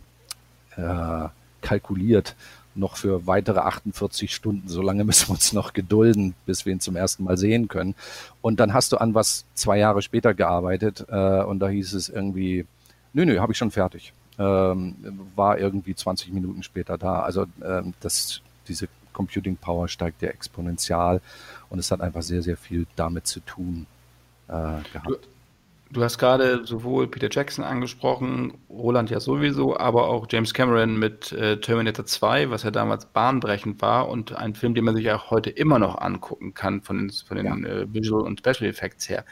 äh, 0.75 1.27
kalkuliert 1.61 2.35
noch 2.75 2.97
für 2.97 3.27
weitere 3.27 3.59
48 3.59 4.33
Stunden. 4.33 4.67
So 4.67 4.81
lange 4.81 5.03
müssen 5.03 5.29
wir 5.29 5.33
uns 5.33 5.53
noch 5.53 5.73
gedulden, 5.73 6.35
bis 6.45 6.65
wir 6.65 6.73
ihn 6.73 6.79
zum 6.79 6.95
ersten 6.95 7.23
Mal 7.23 7.37
sehen 7.37 7.67
können. 7.67 7.95
Und 8.41 8.59
dann 8.59 8.73
hast 8.73 8.91
du 8.91 8.97
an 8.97 9.13
was 9.13 9.45
zwei 9.53 9.77
Jahre 9.77 10.01
später 10.01 10.33
gearbeitet 10.33 11.05
äh, 11.09 11.43
und 11.43 11.59
da 11.59 11.67
hieß 11.67 11.93
es 11.93 12.09
irgendwie, 12.09 12.65
nö, 13.13 13.25
nö, 13.25 13.39
habe 13.39 13.51
ich 13.51 13.57
schon 13.57 13.71
fertig. 13.71 14.13
Ähm, 14.39 14.95
war 15.35 15.59
irgendwie 15.59 15.95
20 15.95 16.31
Minuten 16.31 16.63
später 16.63 16.97
da. 16.97 17.21
Also 17.21 17.45
ähm, 17.63 17.93
das, 17.99 18.41
diese 18.67 18.87
Computing 19.13 19.57
Power 19.57 19.87
steigt 19.87 20.21
ja 20.21 20.29
exponentiell 20.29 21.21
und 21.69 21.79
es 21.79 21.91
hat 21.91 22.01
einfach 22.01 22.21
sehr, 22.21 22.41
sehr 22.41 22.57
viel 22.57 22.87
damit 22.95 23.27
zu 23.27 23.41
tun 23.41 23.85
äh, 24.47 24.51
gehabt. 24.51 25.07
Du 25.07 25.17
hast 25.99 26.17
gerade 26.17 26.65
sowohl 26.65 27.07
Peter 27.07 27.27
Jackson 27.29 27.65
angesprochen, 27.65 28.53
Roland 28.69 29.09
ja 29.09 29.19
sowieso, 29.19 29.77
aber 29.77 30.07
auch 30.07 30.25
James 30.29 30.53
Cameron 30.53 30.97
mit 30.97 31.33
äh, 31.33 31.59
Terminator 31.59 32.05
2, 32.05 32.49
was 32.49 32.63
ja 32.63 32.71
damals 32.71 33.07
bahnbrechend 33.07 33.81
war 33.81 34.07
und 34.07 34.33
ein 34.33 34.55
Film, 34.55 34.73
den 34.73 34.85
man 34.85 34.95
sich 34.95 35.11
auch 35.11 35.31
heute 35.31 35.49
immer 35.49 35.79
noch 35.79 35.97
angucken 35.97 36.53
kann 36.53 36.81
von 36.81 36.97
den, 36.97 37.09
von 37.09 37.35
den 37.35 37.45
ja. 37.45 37.69
äh, 37.69 37.93
Visual 37.93 38.21
und 38.21 38.39
Special 38.39 38.69
Effects 38.69 39.09
her. 39.09 39.25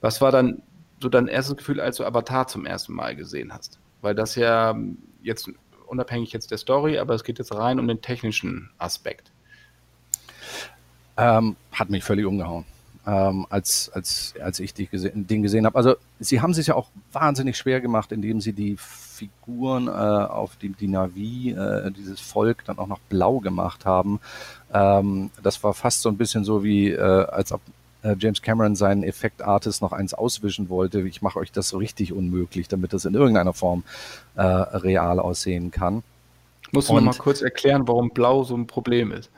Was 0.00 0.20
war 0.20 0.32
dann 0.32 0.62
so 1.00 1.08
dein 1.08 1.28
erstes 1.28 1.56
Gefühl, 1.56 1.80
als 1.80 1.98
du 1.98 2.04
Avatar 2.04 2.48
zum 2.48 2.66
ersten 2.66 2.94
Mal 2.94 3.14
gesehen 3.14 3.52
hast? 3.52 3.78
Weil 4.00 4.16
das 4.16 4.34
ja 4.34 4.76
jetzt 5.22 5.48
unabhängig 5.86 6.32
jetzt 6.32 6.50
der 6.50 6.58
Story, 6.58 6.98
aber 6.98 7.14
es 7.14 7.22
geht 7.22 7.38
jetzt 7.38 7.54
rein 7.54 7.78
um 7.78 7.86
den 7.86 8.00
technischen 8.00 8.70
Aspekt. 8.78 9.30
Ähm, 11.16 11.54
hat 11.70 11.90
mich 11.90 12.02
völlig 12.02 12.26
umgehauen 12.26 12.64
ähm, 13.06 13.46
als, 13.50 13.90
als, 13.92 14.34
als 14.42 14.60
ich 14.60 14.74
die 14.74 14.86
gese 14.86 15.10
den 15.10 15.42
gesehen 15.42 15.66
habe. 15.66 15.76
Also 15.76 15.96
sie 16.20 16.40
haben 16.40 16.54
sich 16.54 16.68
ja 16.68 16.74
auch 16.74 16.88
wahnsinnig 17.12 17.56
schwer 17.56 17.80
gemacht, 17.80 18.12
indem 18.12 18.40
sie 18.40 18.52
die 18.52 18.76
Figuren 18.78 19.88
äh, 19.88 19.90
auf 19.90 20.56
die, 20.56 20.70
die 20.70 20.88
Navi, 20.88 21.50
äh, 21.50 21.90
dieses 21.90 22.20
Volk, 22.20 22.64
dann 22.64 22.78
auch 22.78 22.86
noch 22.86 23.00
blau 23.08 23.40
gemacht 23.40 23.84
haben. 23.84 24.20
Ähm, 24.72 25.30
das 25.42 25.62
war 25.64 25.74
fast 25.74 26.02
so 26.02 26.08
ein 26.08 26.16
bisschen 26.16 26.44
so 26.44 26.62
wie, 26.64 26.90
äh, 26.90 27.00
als 27.00 27.52
ob 27.52 27.60
äh, 28.02 28.16
James 28.18 28.42
Cameron 28.42 28.76
seinen 28.76 29.02
Effektartist 29.02 29.82
noch 29.82 29.92
eins 29.92 30.14
auswischen 30.14 30.68
wollte. 30.68 31.00
Ich 31.02 31.22
mache 31.22 31.38
euch 31.38 31.52
das 31.52 31.68
so 31.68 31.78
richtig 31.78 32.12
unmöglich, 32.12 32.68
damit 32.68 32.92
das 32.92 33.04
in 33.04 33.14
irgendeiner 33.14 33.52
Form 33.52 33.84
äh, 34.36 34.42
real 34.42 35.18
aussehen 35.18 35.70
kann. 35.70 36.02
Du 36.72 36.80
noch 36.80 37.00
mal 37.00 37.14
kurz 37.14 37.42
erklären, 37.42 37.86
warum 37.86 38.10
Blau 38.10 38.44
so 38.44 38.56
ein 38.56 38.66
Problem 38.66 39.12
ist? 39.12 39.30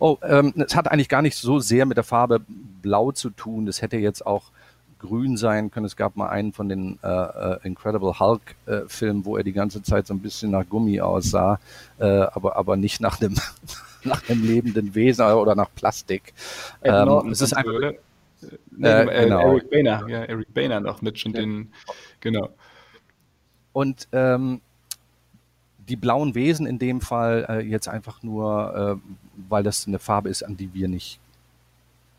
Oh, 0.00 0.18
ähm, 0.22 0.52
es 0.56 0.76
hat 0.76 0.90
eigentlich 0.90 1.08
gar 1.08 1.22
nicht 1.22 1.36
so 1.36 1.58
sehr 1.60 1.86
mit 1.86 1.96
der 1.96 2.04
Farbe 2.04 2.40
Blau 2.82 3.12
zu 3.12 3.30
tun. 3.30 3.66
Das 3.66 3.82
hätte 3.82 3.96
jetzt 3.96 4.26
auch 4.26 4.50
grün 4.98 5.36
sein 5.36 5.70
können. 5.70 5.86
Es 5.86 5.96
gab 5.96 6.16
mal 6.16 6.28
einen 6.28 6.52
von 6.52 6.68
den 6.68 6.98
äh, 7.02 7.08
äh, 7.08 7.58
Incredible 7.62 8.18
Hulk-Filmen, 8.18 9.22
äh, 9.22 9.24
wo 9.24 9.36
er 9.36 9.44
die 9.44 9.52
ganze 9.52 9.82
Zeit 9.82 10.06
so 10.06 10.14
ein 10.14 10.20
bisschen 10.20 10.50
nach 10.50 10.68
Gummi 10.68 11.00
aussah, 11.00 11.60
äh, 11.98 12.04
aber, 12.04 12.56
aber 12.56 12.76
nicht 12.76 13.00
nach 13.00 13.20
einem, 13.20 13.36
nach 14.04 14.28
einem 14.28 14.44
lebenden 14.44 14.94
Wesen 14.94 15.24
oder 15.24 15.54
nach 15.54 15.72
Plastik. 15.74 16.32
Ähm, 16.82 17.30
es 17.30 17.40
ist 17.40 17.54
einfach. 17.54 17.92
Nee, 18.70 18.88
äh, 18.88 19.24
genau. 19.24 19.40
Eric 19.40 19.70
Boehner, 19.70 20.08
ja, 20.08 20.24
Eric 20.24 20.54
Boehner 20.54 20.80
noch 20.80 21.02
mit 21.02 21.18
schon 21.18 21.32
ja. 21.32 21.40
den, 21.40 21.72
genau. 22.20 22.50
Und 23.72 24.08
ähm, 24.12 24.60
die 25.88 25.96
blauen 25.96 26.34
Wesen 26.34 26.66
in 26.66 26.78
dem 26.78 27.00
Fall 27.00 27.46
äh, 27.48 27.60
jetzt 27.60 27.88
einfach 27.88 28.22
nur, 28.22 29.00
äh, 29.02 29.10
weil 29.48 29.62
das 29.62 29.86
eine 29.86 29.98
Farbe 29.98 30.28
ist, 30.28 30.42
an 30.42 30.56
die 30.56 30.72
wir 30.74 30.88
nicht 30.88 31.18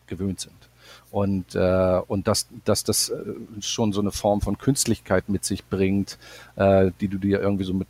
gewöhnt 0.08 0.40
sind. 0.40 0.70
Und, 1.12 1.56
äh, 1.56 2.02
und 2.08 2.28
dass, 2.28 2.48
dass 2.66 2.84
das 2.84 3.10
äh, 3.10 3.24
schon 3.62 3.94
so 3.94 4.02
eine 4.02 4.12
Form 4.12 4.42
von 4.42 4.58
Künstlichkeit 4.58 5.30
mit 5.30 5.44
sich 5.44 5.66
bringt, 5.66 6.18
äh, 6.56 6.92
die 7.00 7.08
du 7.08 7.18
dir 7.18 7.42
irgendwie 7.42 7.64
so 7.64 7.74
mit 7.74 7.88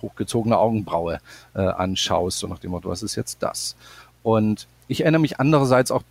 hochgezogener 0.00 0.58
Augenbraue 0.58 1.20
äh, 1.54 1.60
anschaust, 1.60 2.38
so 2.38 2.46
nach 2.46 2.58
dem 2.58 2.72
Motto, 2.72 2.88
was 2.88 3.02
ist 3.02 3.16
jetzt 3.16 3.42
das? 3.42 3.76
Und 4.22 4.66
ich 4.88 5.02
erinnere 5.02 5.20
mich 5.20 5.40
andererseits 5.40 5.90
auch 5.90 6.02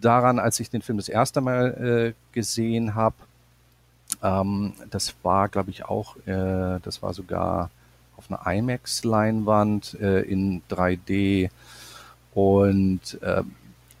daran, 0.00 0.38
als 0.38 0.60
ich 0.60 0.70
den 0.70 0.82
Film 0.82 0.98
das 0.98 1.08
erste 1.08 1.40
Mal 1.40 2.14
gesehen 2.32 2.94
habe, 2.94 3.14
ähm, 4.22 4.74
das 4.90 5.14
war, 5.22 5.48
glaube 5.48 5.70
ich, 5.70 5.84
auch, 5.86 6.16
das 6.26 7.02
war 7.02 7.14
sogar 7.14 7.70
auf 8.30 8.46
einer 8.46 8.56
IMAX-Leinwand 8.58 9.98
äh, 10.00 10.20
in 10.22 10.62
3D. 10.70 11.50
Und 12.34 13.20
äh, 13.22 13.42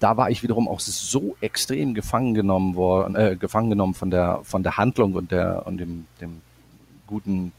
da 0.00 0.16
war 0.16 0.30
ich 0.30 0.42
wiederum 0.42 0.68
auch 0.68 0.80
so 0.80 1.36
extrem 1.40 1.94
gefangen 1.94 2.34
genommen 2.34 2.74
worden, 2.74 3.14
äh, 3.16 3.36
gefangen 3.36 3.70
genommen 3.70 3.94
von 3.94 4.10
der 4.10 4.40
von 4.42 4.62
der 4.62 4.76
Handlung 4.76 5.14
und 5.14 5.30
der 5.30 5.66
und 5.66 5.78
dem, 5.78 6.06
dem 6.20 6.40
guten 7.06 7.52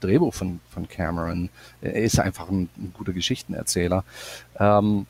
Drehbuch 0.00 0.32
von, 0.32 0.60
von 0.70 0.88
Cameron. 0.88 1.50
Er 1.80 1.94
ist 1.94 2.18
einfach 2.18 2.48
ein, 2.48 2.68
ein 2.76 2.92
guter 2.96 3.12
Geschichtenerzähler. 3.12 4.04
Ähm, 4.58 5.06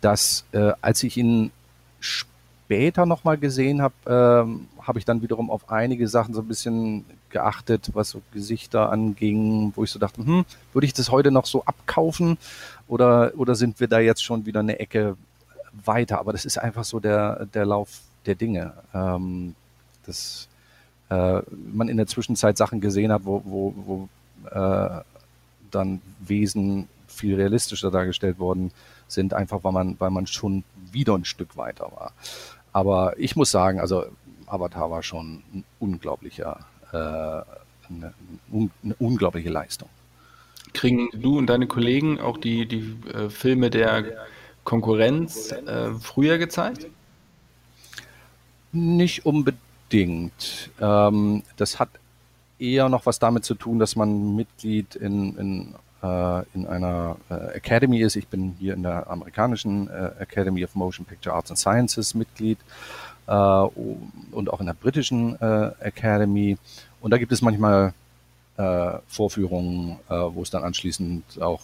dass 0.00 0.44
äh, 0.52 0.72
als 0.80 1.02
ich 1.02 1.16
ihn 1.16 1.50
später 1.98 3.06
nochmal 3.06 3.38
gesehen 3.38 3.82
habe, 3.82 3.94
ähm, 4.06 4.68
habe 4.88 4.98
ich 4.98 5.04
dann 5.04 5.22
wiederum 5.22 5.50
auf 5.50 5.70
einige 5.70 6.08
Sachen 6.08 6.34
so 6.34 6.40
ein 6.40 6.48
bisschen 6.48 7.04
geachtet, 7.30 7.90
was 7.92 8.10
so 8.10 8.22
Gesichter 8.32 8.90
anging, 8.90 9.72
wo 9.76 9.84
ich 9.84 9.90
so 9.90 9.98
dachte, 9.98 10.24
hm, 10.24 10.44
würde 10.72 10.86
ich 10.86 10.94
das 10.94 11.10
heute 11.10 11.30
noch 11.30 11.46
so 11.46 11.64
abkaufen 11.64 12.38
oder, 12.88 13.32
oder 13.36 13.54
sind 13.54 13.78
wir 13.80 13.88
da 13.88 14.00
jetzt 14.00 14.24
schon 14.24 14.46
wieder 14.46 14.60
eine 14.60 14.78
Ecke 14.80 15.16
weiter? 15.84 16.18
Aber 16.18 16.32
das 16.32 16.44
ist 16.44 16.58
einfach 16.58 16.84
so 16.84 17.00
der, 17.00 17.46
der 17.46 17.66
Lauf 17.66 18.00
der 18.26 18.34
Dinge. 18.34 18.72
Ähm, 18.94 19.54
das, 20.06 20.48
äh, 21.10 21.42
man 21.72 21.88
in 21.88 21.98
der 21.98 22.06
Zwischenzeit 22.06 22.56
Sachen 22.56 22.80
gesehen 22.80 23.12
hat, 23.12 23.24
wo, 23.24 23.42
wo, 23.44 23.74
wo 23.76 24.08
äh, 24.50 25.02
dann 25.70 26.00
Wesen 26.20 26.88
viel 27.06 27.34
realistischer 27.34 27.90
dargestellt 27.90 28.38
worden 28.38 28.70
sind, 29.06 29.34
einfach 29.34 29.64
weil 29.64 29.72
man, 29.72 29.96
weil 29.98 30.10
man 30.10 30.26
schon 30.26 30.64
wieder 30.92 31.14
ein 31.14 31.24
Stück 31.24 31.56
weiter 31.56 31.90
war. 31.94 32.12
Aber 32.72 33.18
ich 33.18 33.36
muss 33.36 33.50
sagen, 33.50 33.80
also 33.80 34.06
Avatar 34.50 34.90
war 34.90 35.02
schon 35.02 35.42
ein 35.52 35.64
unglaublicher, 35.78 36.60
äh, 36.92 36.96
eine, 36.96 38.14
eine 38.82 38.94
unglaubliche 38.98 39.50
Leistung. 39.50 39.88
Kriegen 40.72 41.08
du 41.12 41.38
und 41.38 41.46
deine 41.46 41.66
Kollegen 41.66 42.20
auch 42.20 42.38
die, 42.38 42.66
die 42.66 42.96
äh, 43.12 43.30
Filme 43.30 43.70
der 43.70 44.26
Konkurrenz 44.64 45.52
äh, 45.52 45.92
früher 46.00 46.38
gezeigt? 46.38 46.86
Nicht 48.72 49.24
unbedingt. 49.24 50.70
Ähm, 50.80 51.42
das 51.56 51.80
hat 51.80 51.88
eher 52.58 52.88
noch 52.88 53.06
was 53.06 53.18
damit 53.18 53.44
zu 53.44 53.54
tun, 53.54 53.78
dass 53.78 53.96
man 53.96 54.36
Mitglied 54.36 54.94
in, 54.94 55.36
in, 55.38 55.74
äh, 56.02 56.42
in 56.54 56.66
einer 56.66 57.16
äh, 57.30 57.56
Academy 57.56 58.00
ist. 58.00 58.16
Ich 58.16 58.28
bin 58.28 58.56
hier 58.58 58.74
in 58.74 58.82
der 58.82 59.08
amerikanischen 59.08 59.88
äh, 59.88 60.10
Academy 60.18 60.64
of 60.64 60.74
Motion 60.74 61.06
Picture 61.06 61.34
Arts 61.34 61.50
and 61.50 61.58
Sciences 61.58 62.14
Mitglied 62.14 62.58
äh, 63.28 63.32
und 64.32 64.50
auch 64.50 64.60
in 64.60 64.66
der 64.66 64.74
britischen 64.74 65.40
äh, 65.40 65.70
Academy. 65.80 66.58
Und 67.00 67.12
da 67.12 67.18
gibt 67.18 67.30
es 67.30 67.42
manchmal 67.42 67.94
äh, 68.56 68.98
Vorführungen, 69.06 69.98
wo 70.08 70.42
es 70.42 70.50
dann 70.50 70.64
anschließend 70.64 71.40
auch 71.40 71.62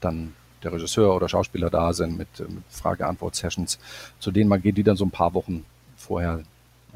dann 0.00 0.32
der 0.64 0.72
Regisseur 0.72 1.14
oder 1.14 1.28
Schauspieler 1.28 1.70
da 1.70 1.92
sind 1.92 2.18
mit, 2.18 2.40
mit 2.40 2.64
Frage-Antwort-Sessions, 2.70 3.78
zu 4.18 4.32
denen 4.32 4.48
man 4.48 4.60
geht, 4.60 4.76
die 4.76 4.82
dann 4.82 4.96
so 4.96 5.04
ein 5.04 5.10
paar 5.10 5.34
Wochen 5.34 5.64
vorher 5.96 6.42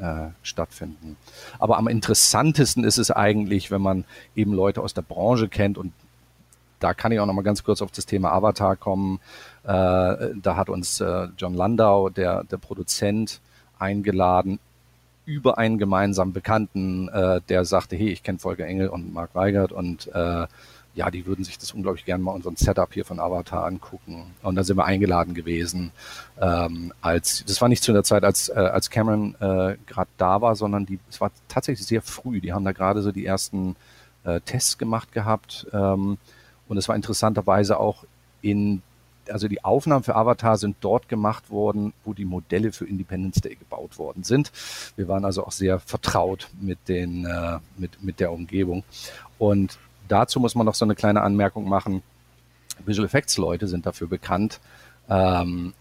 äh, 0.00 0.30
stattfinden. 0.42 1.16
Aber 1.58 1.76
am 1.78 1.86
interessantesten 1.86 2.84
ist 2.84 2.98
es 2.98 3.10
eigentlich, 3.10 3.70
wenn 3.70 3.82
man 3.82 4.04
eben 4.34 4.52
Leute 4.52 4.80
aus 4.80 4.94
der 4.94 5.02
Branche 5.02 5.48
kennt 5.48 5.78
und 5.78 5.92
da 6.78 6.94
kann 6.94 7.12
ich 7.12 7.20
auch 7.20 7.26
noch 7.26 7.34
mal 7.34 7.42
ganz 7.42 7.62
kurz 7.62 7.82
auf 7.82 7.90
das 7.92 8.06
Thema 8.06 8.32
Avatar 8.32 8.74
kommen. 8.74 9.20
Äh, 9.64 9.68
da 9.68 10.56
hat 10.56 10.70
uns 10.70 11.00
äh, 11.00 11.28
John 11.36 11.52
Landau, 11.52 12.08
der, 12.08 12.44
der 12.44 12.56
Produzent, 12.56 13.40
eingeladen 13.80 14.58
über 15.26 15.58
einen 15.58 15.78
gemeinsamen 15.78 16.32
Bekannten, 16.32 17.08
äh, 17.08 17.40
der 17.48 17.64
sagte, 17.64 17.96
hey, 17.96 18.08
ich 18.08 18.22
kenne 18.22 18.38
Volker 18.38 18.66
Engel 18.66 18.88
und 18.88 19.12
Mark 19.12 19.34
Weigert 19.34 19.72
und 19.72 20.08
äh, 20.08 20.46
ja, 20.94 21.10
die 21.10 21.24
würden 21.24 21.44
sich 21.44 21.56
das 21.56 21.72
unglaublich 21.72 22.04
gerne 22.04 22.22
mal 22.22 22.32
unseren 22.32 22.56
Setup 22.56 22.92
hier 22.92 23.04
von 23.04 23.20
Avatar 23.20 23.64
angucken. 23.64 24.34
Und 24.42 24.56
da 24.56 24.64
sind 24.64 24.76
wir 24.76 24.84
eingeladen 24.84 25.34
gewesen. 25.34 25.92
Ähm, 26.40 26.92
als 27.00 27.44
das 27.46 27.60
war 27.60 27.68
nicht 27.68 27.84
zu 27.84 27.92
der 27.92 28.02
Zeit, 28.02 28.24
als 28.24 28.48
äh, 28.48 28.54
als 28.54 28.90
Cameron 28.90 29.36
äh, 29.36 29.76
gerade 29.86 30.10
da 30.18 30.40
war, 30.40 30.56
sondern 30.56 30.86
die 30.86 30.98
es 31.08 31.20
war 31.20 31.30
tatsächlich 31.48 31.86
sehr 31.86 32.02
früh. 32.02 32.40
Die 32.40 32.52
haben 32.52 32.64
da 32.64 32.72
gerade 32.72 33.02
so 33.02 33.12
die 33.12 33.24
ersten 33.24 33.76
äh, 34.24 34.40
Tests 34.40 34.78
gemacht 34.78 35.12
gehabt. 35.12 35.66
Ähm, 35.72 36.18
und 36.68 36.76
es 36.76 36.88
war 36.88 36.96
interessanterweise 36.96 37.78
auch 37.78 38.04
in 38.42 38.82
also 39.30 39.48
die 39.48 39.64
Aufnahmen 39.64 40.04
für 40.04 40.16
Avatar 40.16 40.56
sind 40.58 40.76
dort 40.80 41.08
gemacht 41.08 41.50
worden, 41.50 41.92
wo 42.04 42.14
die 42.14 42.24
Modelle 42.24 42.72
für 42.72 42.86
Independence 42.86 43.40
Day 43.40 43.54
gebaut 43.54 43.98
worden 43.98 44.24
sind. 44.24 44.52
Wir 44.96 45.08
waren 45.08 45.24
also 45.24 45.46
auch 45.46 45.52
sehr 45.52 45.80
vertraut 45.80 46.48
mit 46.60 46.78
den 46.88 47.24
äh, 47.24 47.58
mit 47.76 48.02
mit 48.02 48.20
der 48.20 48.32
Umgebung 48.32 48.84
und 49.38 49.78
dazu 50.08 50.40
muss 50.40 50.54
man 50.54 50.66
noch 50.66 50.74
so 50.74 50.84
eine 50.84 50.94
kleine 50.94 51.22
Anmerkung 51.22 51.68
machen. 51.68 52.02
Visual 52.84 53.06
Effects 53.06 53.36
Leute 53.36 53.68
sind 53.68 53.86
dafür 53.86 54.08
bekannt, 54.08 54.60
ähm, 55.08 55.74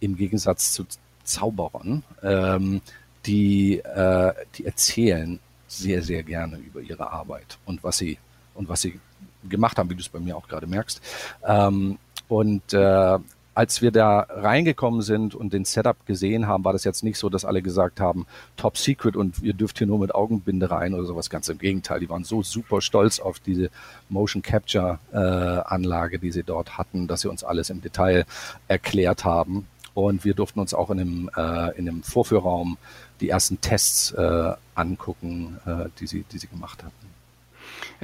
im 0.00 0.16
Gegensatz 0.16 0.72
zu 0.72 0.86
Zauberern, 1.24 2.02
ähm, 2.22 2.80
die, 3.26 3.78
äh, 3.78 4.32
die 4.56 4.66
erzählen 4.66 5.40
sehr, 5.66 6.02
sehr 6.02 6.22
gerne 6.22 6.58
über 6.58 6.80
ihre 6.80 7.10
Arbeit 7.10 7.58
und 7.64 7.82
was 7.82 7.98
sie 7.98 8.18
und 8.54 8.68
was 8.68 8.82
sie 8.82 9.00
gemacht 9.48 9.78
haben, 9.78 9.90
wie 9.90 9.94
du 9.94 10.00
es 10.00 10.08
bei 10.08 10.20
mir 10.20 10.36
auch 10.36 10.46
gerade 10.46 10.66
merkst. 10.66 11.00
Ähm, 11.44 11.98
und 12.34 12.72
äh, 12.72 13.18
als 13.54 13.80
wir 13.80 13.92
da 13.92 14.26
reingekommen 14.28 15.02
sind 15.02 15.36
und 15.36 15.52
den 15.52 15.64
Setup 15.64 16.04
gesehen 16.04 16.48
haben, 16.48 16.64
war 16.64 16.72
das 16.72 16.82
jetzt 16.82 17.04
nicht 17.04 17.16
so, 17.16 17.28
dass 17.28 17.44
alle 17.44 17.62
gesagt 17.62 18.00
haben, 18.00 18.26
top 18.56 18.76
secret 18.76 19.14
und 19.14 19.40
ihr 19.40 19.54
dürft 19.54 19.78
hier 19.78 19.86
nur 19.86 20.00
mit 20.00 20.12
Augenbinde 20.16 20.68
rein 20.68 20.94
oder 20.94 21.04
sowas. 21.04 21.30
Ganz 21.30 21.48
im 21.48 21.58
Gegenteil. 21.58 22.00
Die 22.00 22.10
waren 22.10 22.24
so 22.24 22.42
super 22.42 22.80
stolz 22.80 23.20
auf 23.20 23.38
diese 23.38 23.70
Motion 24.08 24.42
Capture 24.42 24.98
äh, 25.12 25.16
Anlage, 25.16 26.18
die 26.18 26.32
sie 26.32 26.42
dort 26.42 26.76
hatten, 26.76 27.06
dass 27.06 27.20
sie 27.20 27.30
uns 27.30 27.44
alles 27.44 27.70
im 27.70 27.80
Detail 27.80 28.26
erklärt 28.66 29.24
haben. 29.24 29.68
Und 29.94 30.24
wir 30.24 30.34
durften 30.34 30.58
uns 30.58 30.74
auch 30.74 30.90
in 30.90 30.98
einem, 30.98 31.30
äh, 31.36 31.78
in 31.78 31.88
einem 31.88 32.02
Vorführraum 32.02 32.78
die 33.20 33.28
ersten 33.28 33.60
Tests 33.60 34.10
äh, 34.10 34.54
angucken, 34.74 35.60
äh, 35.66 35.84
die, 36.00 36.08
sie, 36.08 36.24
die 36.32 36.38
sie 36.38 36.48
gemacht 36.48 36.82
hatten. 36.82 37.13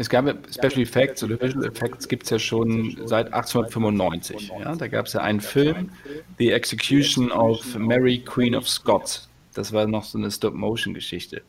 Es 0.01 0.09
gab 0.09 0.25
Special 0.51 0.81
Effects 0.81 1.23
oder 1.23 1.39
Visual 1.39 1.67
Effects 1.67 2.09
gibt 2.09 2.23
es 2.23 2.31
ja 2.31 2.39
schon 2.39 2.97
seit 3.05 3.35
1895. 3.35 4.51
Ja? 4.59 4.75
Da 4.75 4.89
gab 4.89 5.05
es 5.05 5.13
ja 5.13 5.21
einen 5.21 5.43
Film, 5.43 5.91
The 6.39 6.53
Execution 6.53 7.31
of 7.31 7.77
Mary 7.77 8.21
Queen 8.21 8.55
of 8.55 8.67
Scots. 8.67 9.29
Das 9.53 9.75
war 9.75 9.87
noch 9.87 10.05
so 10.05 10.17
eine 10.17 10.31
Stop-Motion-Geschichte. 10.31 11.43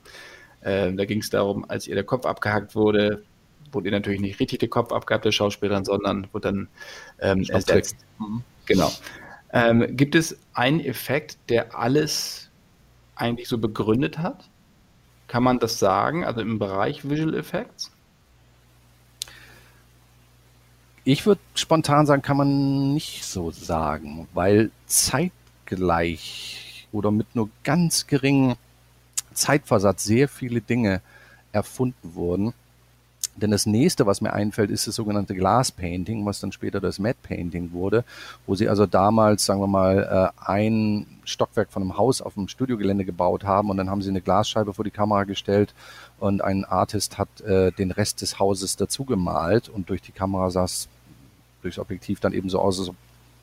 Ähm, 0.66 0.98
da 0.98 1.06
ging 1.06 1.20
es 1.20 1.30
darum, 1.30 1.64
als 1.70 1.88
ihr 1.88 1.96
der 1.96 2.04
Kopf 2.04 2.26
abgehackt 2.26 2.76
wurde, 2.76 3.24
wurde 3.72 3.88
ihr 3.88 3.94
natürlich 3.94 4.20
nicht 4.20 4.42
richtig 4.42 4.60
der 4.60 4.68
Kopf 4.68 4.92
abgehackt, 4.92 5.24
der 5.24 5.32
Schauspielerin, 5.32 5.86
sondern 5.86 6.28
wurde 6.34 6.52
dann 6.52 6.68
ähm, 7.22 7.46
ersetzt. 7.48 7.96
Mhm. 8.20 8.44
Genau. 8.66 8.92
Ähm, 9.54 9.96
gibt 9.96 10.14
es 10.14 10.38
einen 10.56 10.82
Effekt, 10.82 11.38
der 11.48 11.74
alles 11.74 12.50
eigentlich 13.16 13.48
so 13.48 13.58
begründet 13.58 14.18
hat? 14.18 14.50
Kann 15.30 15.42
man 15.42 15.58
das 15.60 15.80
sagen, 15.80 16.26
also 16.26 16.42
im 16.42 16.60
Bereich 16.60 17.10
Visual 17.10 17.34
Effects? 17.34 17.94
Ich 21.04 21.26
würde 21.26 21.42
spontan 21.56 22.06
sagen, 22.06 22.22
kann 22.22 22.38
man 22.38 22.94
nicht 22.94 23.26
so 23.26 23.50
sagen, 23.50 24.28
weil 24.34 24.70
zeitgleich 24.86 26.88
oder 26.92 27.10
mit 27.10 27.36
nur 27.36 27.50
ganz 27.64 28.06
geringem 28.06 28.56
Zeitversatz 29.34 30.04
sehr 30.04 30.28
viele 30.28 30.62
Dinge 30.62 31.02
erfunden 31.52 32.14
wurden. 32.14 32.54
Denn 33.36 33.52
das 33.52 33.66
nächste, 33.66 34.06
was 34.06 34.22
mir 34.22 34.34
einfällt, 34.34 34.70
ist 34.70 34.88
das 34.88 34.96
sogenannte 34.96 35.34
Glass 35.36 35.72
Painting, 35.72 36.26
was 36.26 36.42
dann 36.42 36.52
später 36.52 36.82
das 36.82 37.00
Matte 37.00 37.18
Painting 37.24 37.72
wurde, 37.72 38.04
wo 38.46 38.56
sie 38.56 38.68
also 38.68 38.86
damals, 38.86 39.46
sagen 39.46 39.62
wir 39.62 39.68
mal, 39.68 40.32
äh, 40.38 40.42
ein 40.46 41.06
Stockwerk 41.24 41.72
von 41.72 41.82
einem 41.82 41.98
Haus 41.98 42.22
auf 42.22 42.34
dem 42.34 42.50
Studiogelände 42.50 43.06
gebaut 43.06 43.46
haben 43.46 43.70
und 43.70 43.78
dann 43.78 43.90
haben 43.90 44.02
sie 44.02 44.10
eine 44.10 44.22
Glasscheibe 44.22 44.74
vor 44.74 44.84
die 44.84 44.92
Kamera 44.92 45.24
gestellt 45.24 45.74
und 46.20 46.44
ein 46.44 46.66
Artist 46.66 47.18
hat 47.18 47.42
äh, 47.42 47.72
den 47.72 47.92
Rest 47.92 48.22
des 48.22 48.38
Hauses 48.38 48.76
dazu 48.76 49.06
gemalt 49.06 49.70
und 49.70 49.90
durch 49.90 50.02
die 50.02 50.12
Kamera 50.12 50.50
sah 50.50 50.66
es 50.66 50.90
durchs 51.62 51.80
Objektiv 51.80 52.20
dann 52.20 52.34
eben 52.34 52.50
so 52.50 52.60
aus, 52.60 52.80
als 52.80 52.90
ob 52.90 52.96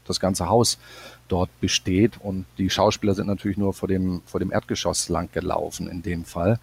das 0.06 0.20
ganze 0.20 0.48
Haus 0.48 0.78
dort 1.28 1.50
besteht 1.60 2.18
und 2.20 2.46
die 2.56 2.70
Schauspieler 2.70 3.14
sind 3.14 3.26
natürlich 3.26 3.58
nur 3.58 3.74
vor 3.74 3.88
dem, 3.88 4.22
vor 4.26 4.40
dem 4.40 4.50
Erdgeschoss 4.50 5.08
lang 5.08 5.28
gelaufen 5.32 5.88
in 5.88 6.02
dem 6.02 6.24
Fall. 6.24 6.58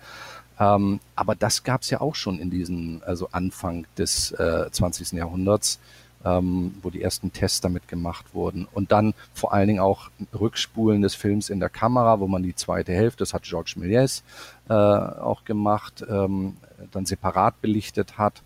Ähm, 0.60 1.00
aber 1.16 1.36
das 1.36 1.64
gab 1.64 1.82
es 1.82 1.90
ja 1.90 2.02
auch 2.02 2.16
schon 2.16 2.40
in 2.40 2.50
diesem, 2.50 3.02
also 3.06 3.30
Anfang 3.32 3.86
des 3.98 4.32
äh, 4.32 4.70
20. 4.72 5.14
Jahrhunderts, 5.14 5.80
ähm, 6.24 6.76
wo 6.82 6.90
die 6.90 7.02
ersten 7.02 7.32
Tests 7.32 7.62
damit 7.62 7.88
gemacht 7.88 8.26
wurden. 8.34 8.68
Und 8.74 8.92
dann 8.92 9.14
vor 9.34 9.54
allen 9.54 9.68
Dingen 9.68 9.80
auch 9.80 10.10
Rückspulen 10.38 11.02
des 11.02 11.16
Films 11.16 11.50
in 11.50 11.60
der 11.60 11.70
Kamera, 11.70 12.20
wo 12.20 12.28
man 12.28 12.44
die 12.44 12.56
zweite 12.56 12.94
Hälfte, 12.94 13.20
das 13.20 13.34
hat 13.34 13.44
Georges 13.44 13.78
Méliès 13.78 14.24
äh, 14.70 14.74
auch 14.74 15.46
gemacht, 15.46 16.06
ähm, 16.10 16.58
dann 16.92 17.06
separat 17.06 17.62
belichtet 17.62 18.18
hat. 18.18 18.42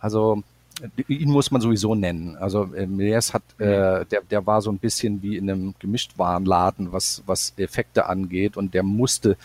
Also 0.00 0.42
ihn 1.08 1.30
muss 1.30 1.50
man 1.50 1.60
sowieso 1.60 1.94
nennen. 1.94 2.36
Also 2.36 2.64
äh, 2.74 2.86
Méliès 2.86 3.34
hat, 3.34 3.42
äh, 3.58 4.06
der, 4.06 4.22
der 4.30 4.46
war 4.46 4.62
so 4.62 4.70
ein 4.70 4.78
bisschen 4.78 5.22
wie 5.22 5.36
in 5.36 5.50
einem 5.50 5.74
Gemischtwarenladen, 5.78 6.92
was, 6.92 7.22
was 7.26 7.52
Effekte 7.56 8.06
angeht 8.06 8.56
und 8.56 8.74
der 8.74 8.82
musste 8.82 9.36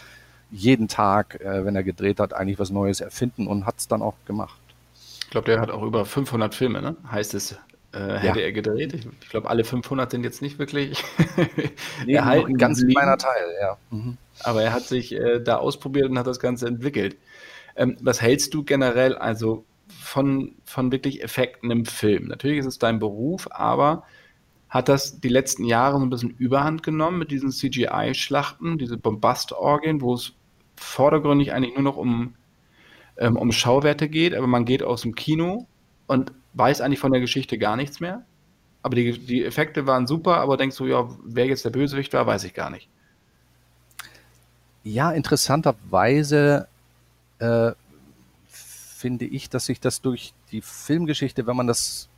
jeden 0.56 0.88
Tag, 0.88 1.42
äh, 1.42 1.66
wenn 1.66 1.76
er 1.76 1.84
gedreht 1.84 2.20
hat, 2.20 2.34
eigentlich 2.34 2.60
was 2.60 2.70
Neues 2.70 3.02
erfinden 3.02 3.48
und 3.48 3.66
hat 3.66 3.76
es 3.78 3.88
dann 3.88 4.02
auch 4.02 4.16
gemacht. 4.26 4.60
Ich 5.24 5.30
glaube, 5.30 5.46
der 5.52 5.60
hat 5.60 5.70
auch 5.70 5.84
über 5.84 6.06
500 6.06 6.56
Filme, 6.56 6.82
ne? 6.82 6.96
heißt 7.12 7.34
es, 7.34 7.58
äh, 7.92 8.18
hätte 8.18 8.40
ja. 8.40 8.46
er 8.46 8.52
gedreht. 8.54 8.94
Ich, 8.94 9.06
ich 9.06 9.30
glaube, 9.30 9.50
alle 9.50 9.66
500 9.66 10.10
sind 10.10 10.24
jetzt 10.24 10.42
nicht 10.42 10.58
wirklich. 10.58 11.04
nee, 12.06 12.18
ein 12.18 12.58
ganz 12.58 12.86
kleiner 12.86 13.18
Teil, 13.18 13.46
ja. 13.62 13.78
Mhm. 13.90 14.18
Aber 14.44 14.64
er 14.64 14.72
hat 14.74 14.84
sich 14.84 15.14
äh, 15.14 15.42
da 15.42 15.58
ausprobiert 15.58 16.10
und 16.10 16.18
hat 16.18 16.28
das 16.28 16.40
Ganze 16.40 16.68
entwickelt. 16.68 17.18
Ähm, 17.76 17.98
was 18.02 18.22
hältst 18.22 18.54
du 18.54 18.64
generell 18.64 19.16
also 19.16 19.66
von, 19.88 20.56
von 20.64 20.92
wirklich 20.92 21.22
Effekten 21.22 21.70
im 21.70 21.86
Film? 21.86 22.28
Natürlich 22.28 22.60
ist 22.60 22.66
es 22.66 22.80
dein 22.80 23.00
Beruf, 23.00 23.48
aber 23.52 24.04
hat 24.70 24.90
das 24.90 25.20
die 25.20 25.30
letzten 25.30 25.66
Jahre 25.66 25.98
so 25.98 26.06
ein 26.06 26.10
bisschen 26.10 26.32
Überhand 26.32 26.84
genommen 26.84 27.20
mit 27.20 27.32
diesen 27.32 27.52
CGI-Schlachten, 27.52 28.78
diese 28.78 28.98
Bombast-Orgien, 28.98 30.02
wo 30.02 30.14
es 30.14 30.34
vordergründig 30.78 31.54
eigentlich 31.54 31.74
nur 31.74 31.84
noch 31.84 31.98
um, 31.98 32.36
ähm, 33.18 33.38
um 33.38 33.52
Schauwerte 33.52 34.10
geht, 34.10 34.34
aber 34.34 34.48
man 34.48 34.66
geht 34.66 34.84
aus 34.84 35.02
dem 35.02 35.16
Kino 35.16 35.68
und 36.08 36.32
weiß 36.54 36.82
eigentlich 36.82 37.00
von 37.00 37.12
der 37.12 37.22
Geschichte 37.22 37.58
gar 37.58 37.76
nichts 37.76 38.00
mehr. 38.00 38.26
Aber 38.82 38.96
die, 38.96 39.18
die 39.18 39.44
Effekte 39.44 39.88
waren 39.88 40.06
super, 40.06 40.38
aber 40.38 40.58
denkst 40.58 40.78
du, 40.78 40.86
ja, 40.86 41.10
wer 41.24 41.48
jetzt 41.48 41.66
der 41.66 41.72
Bösewicht 41.72 42.14
war, 42.14 42.28
weiß 42.28 42.44
ich 42.44 42.54
gar 42.54 42.70
nicht. 42.70 42.88
Ja, 44.84 45.12
interessanterweise 45.12 46.68
äh, 47.40 47.72
finde 48.48 49.26
ich, 49.26 49.50
dass 49.50 49.66
sich 49.66 49.80
das 49.80 50.02
durch 50.02 50.34
die 50.52 50.62
Filmgeschichte, 50.62 51.48
wenn 51.48 51.56
man 51.56 51.68
das 51.68 52.10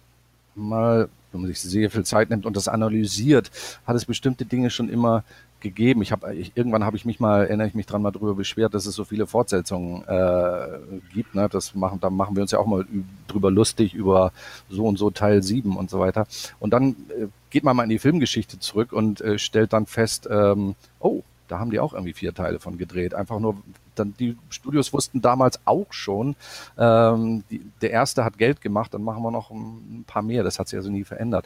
mal, 0.56 1.10
wenn 1.38 1.44
man 1.44 1.54
sich 1.54 1.62
sehr 1.62 1.90
viel 1.90 2.04
Zeit 2.04 2.30
nimmt 2.30 2.46
und 2.46 2.58
das 2.58 2.68
analysiert, 2.68 3.52
hat 3.86 3.96
es 3.96 4.06
bestimmte 4.06 4.46
Dinge 4.46 4.70
schon 4.70 4.90
immer 4.90 5.24
gegeben. 5.60 6.02
Ich 6.02 6.12
habe 6.12 6.34
irgendwann 6.34 6.84
habe 6.84 6.98
ich 6.98 7.06
mich 7.06 7.20
mal 7.20 7.46
erinnere 7.46 7.68
ich 7.68 7.74
mich 7.74 7.86
dran 7.86 8.02
mal 8.02 8.12
darüber 8.12 8.36
beschwert, 8.36 8.74
dass 8.74 8.86
es 8.86 8.96
so 8.96 9.04
viele 9.04 9.26
Fortsetzungen 9.26 10.04
äh, 10.08 10.80
gibt. 11.14 11.36
Ne? 11.36 11.48
Das 11.52 11.74
machen, 11.74 12.00
da 12.00 12.10
machen 12.10 12.36
wir 12.36 12.42
uns 12.42 12.52
ja 12.52 12.60
auch 12.60 12.68
mal 12.68 12.86
drüber 13.28 13.50
lustig 13.50 13.94
über 13.94 14.32
so 14.70 14.86
und 14.86 14.98
so 14.98 15.10
Teil 15.10 15.42
7 15.42 15.76
und 15.76 15.90
so 15.90 16.00
weiter. 16.00 16.28
Und 16.60 16.72
dann 16.72 16.90
äh, 17.10 17.28
geht 17.50 17.64
man 17.64 17.76
mal 17.76 17.84
in 17.84 17.90
die 17.90 18.00
Filmgeschichte 18.00 18.60
zurück 18.60 18.94
und 18.94 19.22
äh, 19.22 19.40
stellt 19.40 19.74
dann 19.74 19.86
fest, 19.86 20.28
ähm, 20.30 20.76
oh, 21.00 21.24
da 21.48 21.60
haben 21.60 21.72
die 21.72 21.80
auch 21.80 21.94
irgendwie 21.94 22.14
vier 22.14 22.34
Teile 22.34 22.60
von 22.60 22.78
gedreht. 22.78 23.14
Einfach 23.14 23.40
nur, 23.40 23.58
dann 23.96 24.14
die 24.20 24.38
Studios 24.50 24.94
wussten 24.94 25.22
damals 25.22 25.60
auch 25.66 25.92
schon, 25.92 26.36
ähm, 26.78 27.44
die, 27.50 27.62
der 27.82 27.92
erste 27.92 28.24
hat 28.24 28.38
Geld 28.38 28.62
gemacht, 28.62 28.94
dann 28.94 29.04
machen 29.04 29.24
wir 29.24 29.32
noch 29.32 29.52
ein, 29.52 30.04
paar 30.08 30.22
mehr. 30.22 30.44
Das 30.44 30.60
hat 30.60 30.68
sich 30.68 30.78
also 30.78 30.90
nie 30.90 31.04
verändert. 31.04 31.46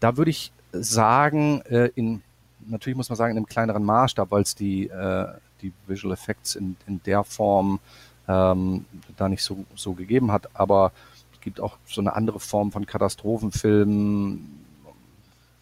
Da 0.00 0.16
würde 0.16 0.30
ich 0.30 0.52
sagen, 0.72 1.62
äh, 1.62 1.90
in 1.94 2.22
natürlich 2.66 2.96
muss 2.96 3.08
man 3.08 3.16
sagen, 3.16 3.32
in 3.32 3.38
einem 3.38 3.46
kleineren 3.46 3.84
Maßstab, 3.84 4.30
weil 4.30 4.42
es 4.42 4.54
die, 4.54 4.88
äh, 4.88 5.26
die 5.62 5.72
Visual 5.86 6.12
Effects 6.12 6.54
in, 6.54 6.76
in 6.86 7.02
der 7.04 7.24
Form 7.24 7.80
ähm, 8.28 8.84
da 9.16 9.28
nicht 9.28 9.42
so, 9.42 9.64
so 9.74 9.92
gegeben 9.94 10.30
hat. 10.32 10.48
Aber 10.54 10.92
es 11.32 11.40
gibt 11.40 11.60
auch 11.60 11.76
so 11.86 12.00
eine 12.00 12.14
andere 12.14 12.40
Form 12.40 12.70
von 12.72 12.86
Katastrophenfilmen 12.86 14.60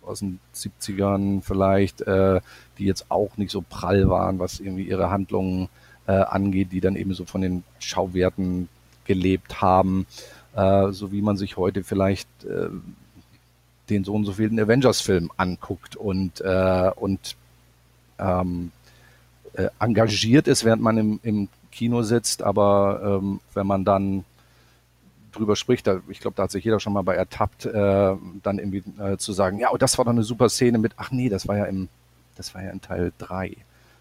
aus 0.08 0.20
den 0.20 0.40
70ern 0.54 1.42
vielleicht, 1.42 2.02
äh, 2.02 2.40
die 2.78 2.84
jetzt 2.84 3.10
auch 3.10 3.36
nicht 3.36 3.50
so 3.50 3.62
prall 3.68 4.08
waren, 4.08 4.38
was 4.38 4.60
irgendwie 4.60 4.84
ihre 4.84 5.10
Handlungen 5.10 5.68
äh, 6.06 6.12
angeht, 6.12 6.72
die 6.72 6.80
dann 6.80 6.96
eben 6.96 7.14
so 7.14 7.24
von 7.24 7.42
den 7.42 7.62
Schauwerten 7.78 8.68
gelebt 9.04 9.60
haben, 9.60 10.06
äh, 10.54 10.90
so 10.90 11.12
wie 11.12 11.22
man 11.22 11.36
sich 11.36 11.56
heute 11.56 11.84
vielleicht 11.84 12.28
äh, 12.44 12.68
den 13.90 14.04
so 14.04 14.14
und 14.14 14.24
so 14.24 14.32
vielen 14.32 14.58
Avengers-Film 14.58 15.30
anguckt 15.36 15.96
und, 15.96 16.40
äh, 16.40 16.90
und 16.96 17.36
ähm, 18.18 18.72
äh, 19.54 19.68
engagiert 19.78 20.48
ist, 20.48 20.64
während 20.64 20.82
man 20.82 20.98
im, 20.98 21.20
im 21.22 21.48
Kino 21.72 22.02
sitzt, 22.02 22.42
aber 22.42 23.20
ähm, 23.22 23.40
wenn 23.54 23.66
man 23.66 23.84
dann 23.84 24.24
drüber 25.38 25.56
spricht, 25.56 25.86
da, 25.86 26.00
ich 26.08 26.20
glaube, 26.20 26.36
da 26.36 26.44
hat 26.44 26.50
sich 26.50 26.64
jeder 26.64 26.80
schon 26.80 26.92
mal 26.92 27.02
bei 27.02 27.14
ertappt, 27.14 27.66
äh, 27.66 27.72
dann 28.42 28.58
irgendwie 28.58 28.82
äh, 29.00 29.16
zu 29.16 29.32
sagen, 29.32 29.58
ja, 29.58 29.70
oh, 29.72 29.78
das 29.78 29.96
war 29.98 30.04
doch 30.04 30.12
eine 30.12 30.22
super 30.22 30.48
Szene 30.48 30.78
mit, 30.78 30.92
ach 30.96 31.10
nee, 31.10 31.28
das 31.28 31.48
war 31.48 31.56
ja 31.56 31.64
im, 31.64 31.88
das 32.36 32.54
war 32.54 32.62
ja 32.62 32.70
in 32.70 32.80
Teil 32.80 33.12
drei 33.18 33.56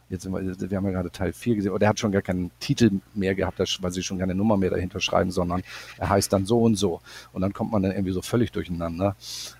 Jetzt 0.10 0.24
sind 0.24 0.32
wir, 0.32 0.70
wir 0.70 0.78
haben 0.78 0.86
ja 0.86 0.92
gerade 0.92 1.12
Teil 1.12 1.34
4 1.34 1.56
gesehen, 1.56 1.72
oder 1.72 1.86
er 1.86 1.90
hat 1.90 2.00
schon 2.00 2.14
gar 2.14 2.22
keinen 2.22 2.52
Titel 2.60 3.02
mehr 3.14 3.36
gehabt, 3.36 3.60
weil 3.82 3.92
sie 3.92 4.04
schon 4.04 4.20
keine 4.20 4.36
Nummer 4.36 4.56
mehr 4.56 4.70
dahinter 4.70 5.02
schreiben, 5.02 5.32
sondern 5.32 5.64
er 5.98 6.10
heißt 6.10 6.32
dann 6.32 6.46
so 6.46 6.62
und 6.62 6.76
so. 6.76 7.02
Und 7.34 7.42
dann 7.42 7.52
kommt 7.52 7.72
man 7.72 7.84
dann 7.84 7.92
irgendwie 7.92 8.14
so 8.14 8.22
völlig 8.22 8.52
durcheinander. 8.52 9.18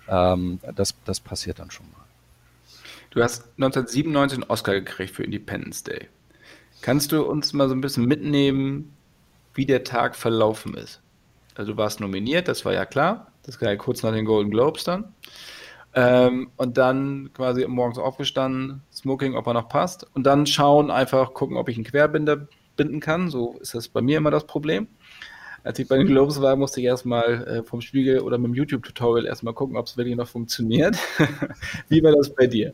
Ähm, 0.08 0.58
das, 0.74 0.94
das 1.04 1.20
passiert 1.20 1.58
dann 1.58 1.70
schon 1.70 1.86
mal. 1.92 2.04
Du 3.10 3.22
hast 3.22 3.42
1997 3.56 4.38
einen 4.38 4.50
Oscar 4.50 4.72
gekriegt 4.72 5.14
für 5.14 5.22
Independence 5.22 5.82
Day. 5.82 6.08
Kannst 6.80 7.12
du 7.12 7.24
uns 7.24 7.52
mal 7.52 7.68
so 7.68 7.74
ein 7.74 7.80
bisschen 7.80 8.06
mitnehmen, 8.06 8.94
wie 9.54 9.66
der 9.66 9.84
Tag 9.84 10.16
verlaufen 10.16 10.74
ist? 10.74 11.00
Also 11.58 11.72
du 11.72 11.76
warst 11.76 11.98
nominiert, 11.98 12.46
das 12.46 12.64
war 12.64 12.72
ja 12.72 12.86
klar. 12.86 13.32
Das 13.42 13.60
war 13.60 13.68
ja 13.68 13.74
kurz 13.74 14.04
nach 14.04 14.12
den 14.12 14.24
Golden 14.24 14.50
Globes 14.50 14.84
dann. 14.84 15.12
Ähm, 15.92 16.52
und 16.56 16.78
dann 16.78 17.30
quasi 17.34 17.66
morgens 17.66 17.98
aufgestanden, 17.98 18.82
Smoking, 18.92 19.34
ob 19.34 19.44
er 19.48 19.54
noch 19.54 19.68
passt. 19.68 20.06
Und 20.14 20.22
dann 20.22 20.46
schauen, 20.46 20.92
einfach 20.92 21.34
gucken, 21.34 21.56
ob 21.56 21.68
ich 21.68 21.76
einen 21.76 21.84
Querbinder 21.84 22.46
binden 22.76 23.00
kann. 23.00 23.28
So 23.28 23.58
ist 23.60 23.74
das 23.74 23.88
bei 23.88 24.00
mir 24.00 24.18
immer 24.18 24.30
das 24.30 24.46
Problem. 24.46 24.86
Als 25.64 25.80
ich 25.80 25.88
bei 25.88 25.96
den 25.96 26.06
Globes 26.06 26.40
war, 26.40 26.54
musste 26.54 26.78
ich 26.80 26.86
erstmal 26.86 27.48
äh, 27.48 27.62
vom 27.64 27.80
Spiegel 27.80 28.20
oder 28.20 28.38
mit 28.38 28.52
dem 28.52 28.54
YouTube-Tutorial 28.54 29.26
erstmal 29.26 29.52
gucken, 29.52 29.76
ob 29.76 29.86
es 29.86 29.96
wirklich 29.96 30.14
noch 30.14 30.28
funktioniert. 30.28 30.96
Wie 31.88 32.04
war 32.04 32.12
das 32.12 32.32
bei 32.32 32.46
dir? 32.46 32.72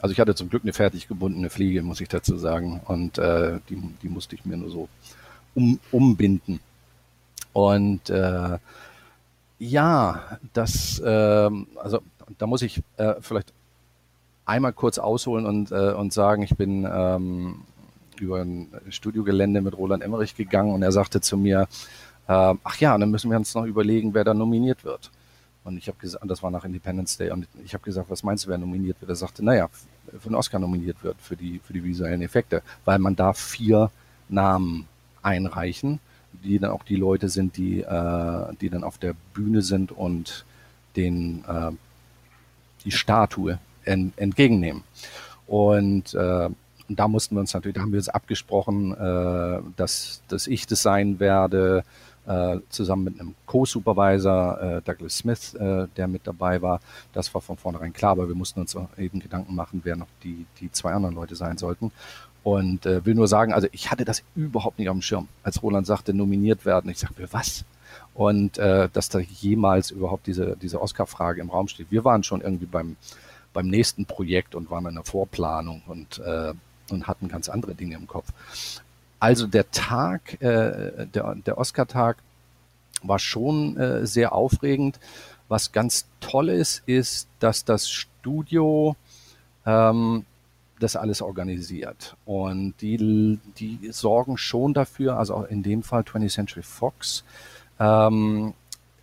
Also 0.00 0.12
ich 0.12 0.18
hatte 0.18 0.34
zum 0.34 0.50
Glück 0.50 0.64
eine 0.64 0.72
fertig 0.72 1.06
gebundene 1.06 1.48
Fliege, 1.48 1.82
muss 1.82 2.00
ich 2.00 2.08
dazu 2.08 2.36
sagen. 2.38 2.80
Und 2.86 3.18
äh, 3.18 3.60
die, 3.68 3.80
die 4.02 4.08
musste 4.08 4.34
ich 4.34 4.44
mir 4.44 4.56
nur 4.56 4.70
so 4.70 4.88
um, 5.54 5.78
umbinden. 5.92 6.58
Und 7.54 8.10
äh, 8.10 8.58
ja, 9.58 10.38
das, 10.52 10.98
äh, 10.98 11.50
also 11.76 12.00
da 12.36 12.46
muss 12.46 12.60
ich 12.60 12.82
äh, 12.96 13.14
vielleicht 13.20 13.54
einmal 14.44 14.72
kurz 14.72 14.98
ausholen 14.98 15.46
und, 15.46 15.70
äh, 15.70 15.92
und 15.92 16.12
sagen, 16.12 16.42
ich 16.42 16.56
bin 16.56 16.86
ähm, 16.90 17.62
über 18.20 18.42
ein 18.42 18.68
Studiogelände 18.90 19.62
mit 19.62 19.78
Roland 19.78 20.02
Emmerich 20.02 20.34
gegangen 20.34 20.74
und 20.74 20.82
er 20.82 20.92
sagte 20.92 21.20
zu 21.20 21.36
mir, 21.36 21.68
äh, 22.26 22.54
ach 22.62 22.76
ja, 22.80 22.98
dann 22.98 23.10
müssen 23.10 23.30
wir 23.30 23.38
uns 23.38 23.54
noch 23.54 23.64
überlegen, 23.64 24.14
wer 24.14 24.24
da 24.24 24.34
nominiert 24.34 24.84
wird. 24.84 25.10
Und 25.62 25.78
ich 25.78 25.86
habe 25.86 25.96
gesagt, 25.98 26.28
das 26.28 26.42
war 26.42 26.50
nach 26.50 26.64
Independence 26.64 27.16
Day, 27.16 27.30
und 27.30 27.46
ich 27.64 27.72
habe 27.72 27.84
gesagt, 27.84 28.10
was 28.10 28.22
meinst 28.22 28.44
du, 28.44 28.50
wer 28.50 28.58
nominiert 28.58 29.00
wird? 29.00 29.10
Er 29.10 29.16
sagte, 29.16 29.42
naja, 29.44 29.70
für 30.18 30.28
den 30.28 30.34
Oscar 30.34 30.58
nominiert 30.58 31.02
wird, 31.02 31.16
für 31.20 31.36
die, 31.36 31.60
für 31.64 31.72
die 31.72 31.82
visuellen 31.82 32.20
Effekte, 32.20 32.62
weil 32.84 32.98
man 32.98 33.16
darf 33.16 33.38
vier 33.38 33.90
Namen 34.28 34.86
einreichen, 35.22 36.00
die 36.42 36.58
dann 36.58 36.70
auch 36.70 36.84
die 36.84 36.96
Leute 36.96 37.28
sind, 37.28 37.56
die, 37.56 37.80
äh, 37.80 38.54
die 38.60 38.70
dann 38.70 38.84
auf 38.84 38.98
der 38.98 39.14
Bühne 39.34 39.62
sind 39.62 39.92
und 39.92 40.44
den 40.96 41.44
äh, 41.46 41.72
die 42.84 42.90
Statue 42.90 43.58
en, 43.84 44.12
entgegennehmen. 44.16 44.82
Und 45.46 46.14
äh, 46.14 46.48
da 46.88 47.08
mussten 47.08 47.36
wir 47.36 47.40
uns 47.40 47.54
natürlich, 47.54 47.74
da 47.74 47.82
haben 47.82 47.92
wir 47.92 47.98
uns 47.98 48.08
abgesprochen, 48.08 48.92
äh, 48.92 49.60
dass, 49.76 50.22
dass 50.28 50.46
ich 50.46 50.66
das 50.66 50.82
sein 50.82 51.18
werde, 51.20 51.84
äh, 52.26 52.58
zusammen 52.70 53.04
mit 53.04 53.20
einem 53.20 53.34
Co-Supervisor, 53.46 54.60
äh, 54.60 54.82
Douglas 54.82 55.18
Smith, 55.18 55.54
äh, 55.54 55.88
der 55.96 56.08
mit 56.08 56.26
dabei 56.26 56.62
war. 56.62 56.80
Das 57.12 57.32
war 57.34 57.40
von 57.40 57.56
vornherein 57.56 57.92
klar, 57.92 58.12
aber 58.12 58.28
wir 58.28 58.34
mussten 58.34 58.60
uns 58.60 58.76
eben 58.96 59.20
Gedanken 59.20 59.54
machen, 59.54 59.82
wer 59.84 59.96
noch 59.96 60.08
die, 60.22 60.46
die 60.60 60.72
zwei 60.72 60.92
anderen 60.92 61.14
Leute 61.14 61.36
sein 61.36 61.58
sollten. 61.58 61.92
Und 62.44 62.86
äh, 62.86 63.04
will 63.04 63.14
nur 63.14 63.26
sagen, 63.26 63.52
also 63.52 63.66
ich 63.72 63.90
hatte 63.90 64.04
das 64.04 64.22
überhaupt 64.36 64.78
nicht 64.78 64.88
auf 64.88 64.94
dem 64.94 65.02
Schirm, 65.02 65.28
als 65.42 65.62
Roland 65.62 65.86
sagte, 65.86 66.14
nominiert 66.14 66.64
werden. 66.64 66.90
Ich 66.90 66.98
sagte, 66.98 67.26
was? 67.32 67.64
und 68.14 68.58
äh, 68.58 68.88
dass 68.92 69.08
da 69.08 69.18
jemals 69.18 69.90
überhaupt 69.90 70.26
diese, 70.26 70.56
diese 70.56 70.80
Oscar-Frage 70.80 71.40
im 71.40 71.50
Raum 71.50 71.68
steht. 71.68 71.90
Wir 71.90 72.04
waren 72.04 72.22
schon 72.22 72.40
irgendwie 72.40 72.66
beim, 72.66 72.96
beim 73.52 73.66
nächsten 73.66 74.06
Projekt 74.06 74.54
und 74.54 74.70
waren 74.70 74.86
in 74.86 74.94
der 74.94 75.04
Vorplanung 75.04 75.82
und, 75.86 76.20
äh, 76.20 76.54
und 76.90 77.06
hatten 77.06 77.28
ganz 77.28 77.48
andere 77.48 77.74
Dinge 77.74 77.96
im 77.96 78.06
Kopf. 78.06 78.32
Also 79.18 79.46
der 79.46 79.70
Tag, 79.70 80.40
äh, 80.40 81.06
der, 81.06 81.34
der 81.34 81.58
Oscar-Tag 81.58 82.18
war 83.02 83.18
schon 83.18 83.76
äh, 83.76 84.06
sehr 84.06 84.32
aufregend. 84.32 85.00
Was 85.48 85.72
ganz 85.72 86.06
toll 86.20 86.48
ist, 86.48 86.82
ist, 86.86 87.28
dass 87.40 87.64
das 87.64 87.90
Studio 87.90 88.96
ähm, 89.66 90.24
das 90.84 90.96
alles 90.96 91.22
organisiert. 91.22 92.16
Und 92.24 92.74
die, 92.80 93.38
die 93.58 93.88
sorgen 93.90 94.38
schon 94.38 94.74
dafür, 94.74 95.18
also 95.18 95.42
in 95.44 95.62
dem 95.62 95.82
Fall 95.82 96.02
20th 96.02 96.32
Century 96.32 96.62
Fox, 96.62 97.24
ähm, 97.80 98.54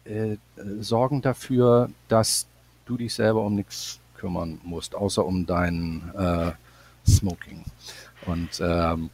äh, 0.06 0.38
sorgen 0.80 1.22
dafür, 1.22 1.90
dass 2.08 2.48
du 2.86 2.98
dich 2.98 3.14
selber 3.14 3.42
um 3.44 3.56
nichts 3.56 4.00
kümmern 4.16 4.62
musst, 4.64 4.96
außer 4.96 5.26
um 5.26 5.46
dein 5.46 6.12
äh, 6.16 6.52
Smoking. 7.10 7.66
Und 8.26 8.62
ähm, 8.64 9.10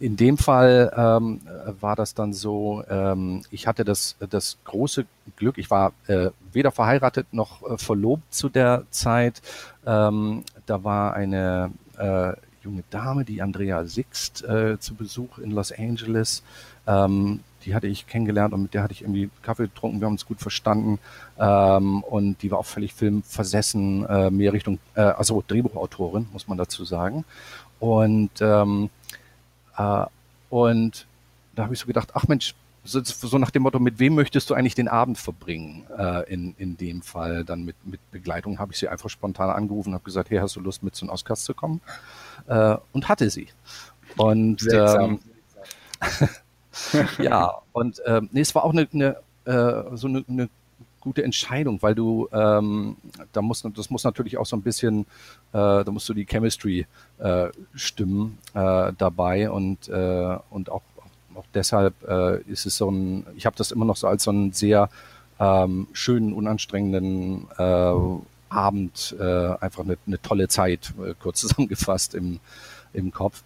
in 0.00 0.16
dem 0.16 0.36
Fall 0.36 0.92
ähm, 0.96 1.40
war 1.80 1.96
das 1.96 2.14
dann 2.14 2.32
so, 2.34 2.84
ähm, 2.90 3.42
ich 3.50 3.66
hatte 3.66 3.84
das, 3.84 4.16
das 4.28 4.58
große 4.64 5.06
Glück, 5.36 5.56
ich 5.56 5.70
war 5.70 5.92
äh, 6.08 6.30
weder 6.52 6.72
verheiratet 6.72 7.28
noch 7.32 7.62
äh, 7.62 7.78
verlobt 7.78 8.34
zu 8.34 8.48
der 8.48 8.84
Zeit. 8.90 9.40
Ähm, 9.86 10.44
da 10.66 10.84
war 10.84 11.14
eine 11.14 11.70
junge 11.96 12.82
Dame, 12.90 13.24
die 13.24 13.42
Andrea 13.42 13.84
Sixt, 13.84 14.42
äh, 14.44 14.78
zu 14.78 14.94
Besuch 14.94 15.38
in 15.38 15.50
Los 15.50 15.70
Angeles. 15.70 16.42
Ähm, 16.86 17.40
die 17.64 17.74
hatte 17.74 17.86
ich 17.86 18.06
kennengelernt 18.06 18.52
und 18.52 18.62
mit 18.62 18.74
der 18.74 18.82
hatte 18.82 18.92
ich 18.92 19.02
irgendwie 19.02 19.30
Kaffee 19.42 19.64
getrunken, 19.64 20.00
wir 20.00 20.06
haben 20.06 20.14
uns 20.14 20.26
gut 20.26 20.40
verstanden 20.40 20.98
ähm, 21.38 22.02
und 22.02 22.42
die 22.42 22.50
war 22.50 22.58
auch 22.58 22.66
völlig 22.66 22.92
filmversessen, 22.92 24.04
äh, 24.06 24.30
mehr 24.30 24.52
Richtung, 24.52 24.78
äh, 24.94 25.00
also 25.00 25.42
Drehbuchautorin, 25.46 26.26
muss 26.32 26.48
man 26.48 26.58
dazu 26.58 26.84
sagen. 26.84 27.24
Und, 27.80 28.30
ähm, 28.40 28.90
äh, 29.76 30.04
und 30.50 31.06
da 31.54 31.64
habe 31.64 31.74
ich 31.74 31.80
so 31.80 31.86
gedacht, 31.86 32.10
ach 32.14 32.28
Mensch, 32.28 32.54
so, 32.84 33.00
so, 33.02 33.38
nach 33.38 33.50
dem 33.50 33.62
Motto, 33.62 33.78
mit 33.78 33.98
wem 33.98 34.14
möchtest 34.14 34.50
du 34.50 34.54
eigentlich 34.54 34.74
den 34.74 34.88
Abend 34.88 35.18
verbringen? 35.18 35.84
Äh, 35.96 36.32
in, 36.32 36.54
in 36.58 36.76
dem 36.76 37.02
Fall 37.02 37.44
dann 37.44 37.64
mit, 37.64 37.76
mit 37.86 38.00
Begleitung 38.10 38.58
habe 38.58 38.72
ich 38.72 38.78
sie 38.78 38.88
einfach 38.88 39.08
spontan 39.08 39.50
angerufen 39.50 39.90
und 39.90 39.94
habe 39.94 40.04
gesagt, 40.04 40.30
hey, 40.30 40.38
hast 40.38 40.56
du 40.56 40.60
Lust 40.60 40.82
mit 40.82 40.94
zu 40.94 41.06
den 41.06 41.10
Oscars 41.10 41.44
zu 41.44 41.54
kommen? 41.54 41.80
Äh, 42.46 42.76
und 42.92 43.08
hatte 43.08 43.30
sie. 43.30 43.48
Und 44.16 44.66
ähm, 44.72 45.18
ja, 47.18 47.54
und 47.72 48.02
ähm, 48.06 48.28
nee, 48.32 48.40
es 48.40 48.54
war 48.54 48.64
auch 48.64 48.72
eine, 48.72 48.86
eine 48.92 49.16
äh, 49.44 49.96
so 49.96 50.06
eine, 50.06 50.24
eine 50.28 50.48
gute 51.00 51.22
Entscheidung, 51.22 51.80
weil 51.82 51.94
du 51.94 52.28
ähm, 52.32 52.96
da 53.32 53.42
muss 53.42 53.62
das 53.74 53.90
muss 53.90 54.04
natürlich 54.04 54.38
auch 54.38 54.46
so 54.46 54.56
ein 54.56 54.62
bisschen, 54.62 55.00
äh, 55.00 55.04
da 55.52 55.86
musst 55.88 56.08
du 56.08 56.14
die 56.14 56.24
Chemistry 56.24 56.86
äh, 57.18 57.48
stimmen 57.74 58.38
äh, 58.54 58.92
dabei 58.96 59.50
und 59.50 59.88
äh, 59.88 60.38
und 60.50 60.70
auch 60.70 60.82
auch 61.36 61.44
deshalb 61.54 61.94
äh, 62.08 62.40
ist 62.42 62.66
es 62.66 62.76
so 62.76 62.90
ein, 62.90 63.26
ich 63.36 63.46
habe 63.46 63.56
das 63.56 63.70
immer 63.70 63.84
noch 63.84 63.96
so 63.96 64.06
als 64.06 64.24
so 64.24 64.30
einen 64.30 64.52
sehr 64.52 64.88
ähm, 65.38 65.88
schönen, 65.92 66.32
unanstrengenden 66.32 67.48
äh, 67.58 67.94
Abend, 68.48 69.16
äh, 69.18 69.24
einfach 69.60 69.84
eine, 69.84 69.98
eine 70.06 70.22
tolle 70.22 70.48
Zeit, 70.48 70.92
äh, 71.04 71.14
kurz 71.20 71.40
zusammengefasst 71.42 72.14
im, 72.14 72.40
im 72.92 73.12
Kopf. 73.12 73.42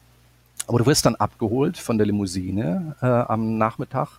Aber 0.67 0.79
du 0.79 0.87
wirst 0.87 1.07
dann 1.07 1.17
abgeholt 1.17 1.79
von 1.79 1.97
der 1.97 2.07
Limousine 2.07 2.95
äh, 3.01 3.07
am 3.07 3.57
Nachmittag, 3.57 4.19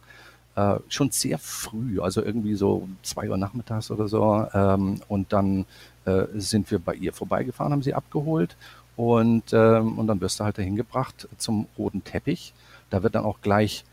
äh, 0.55 0.77
schon 0.89 1.11
sehr 1.11 1.37
früh, 1.37 2.01
also 2.01 2.23
irgendwie 2.23 2.55
so 2.55 2.87
zwei 3.03 3.29
Uhr 3.29 3.37
nachmittags 3.37 3.91
oder 3.91 4.07
so. 4.07 4.47
Ähm, 4.53 4.99
und 5.07 5.31
dann 5.31 5.65
äh, 6.05 6.25
sind 6.35 6.71
wir 6.71 6.79
bei 6.79 6.95
ihr 6.95 7.13
vorbeigefahren, 7.13 7.71
haben 7.71 7.83
sie 7.83 7.93
abgeholt 7.93 8.55
und, 8.95 9.53
ähm, 9.53 9.99
und 9.99 10.07
dann 10.07 10.19
wirst 10.21 10.39
du 10.39 10.43
halt 10.43 10.57
dahin 10.57 10.75
gebracht 10.75 11.27
zum 11.37 11.67
roten 11.77 12.03
Teppich. 12.03 12.53
Da 12.89 13.03
wird 13.03 13.15
dann 13.15 13.25
auch 13.25 13.41
gleich 13.41 13.83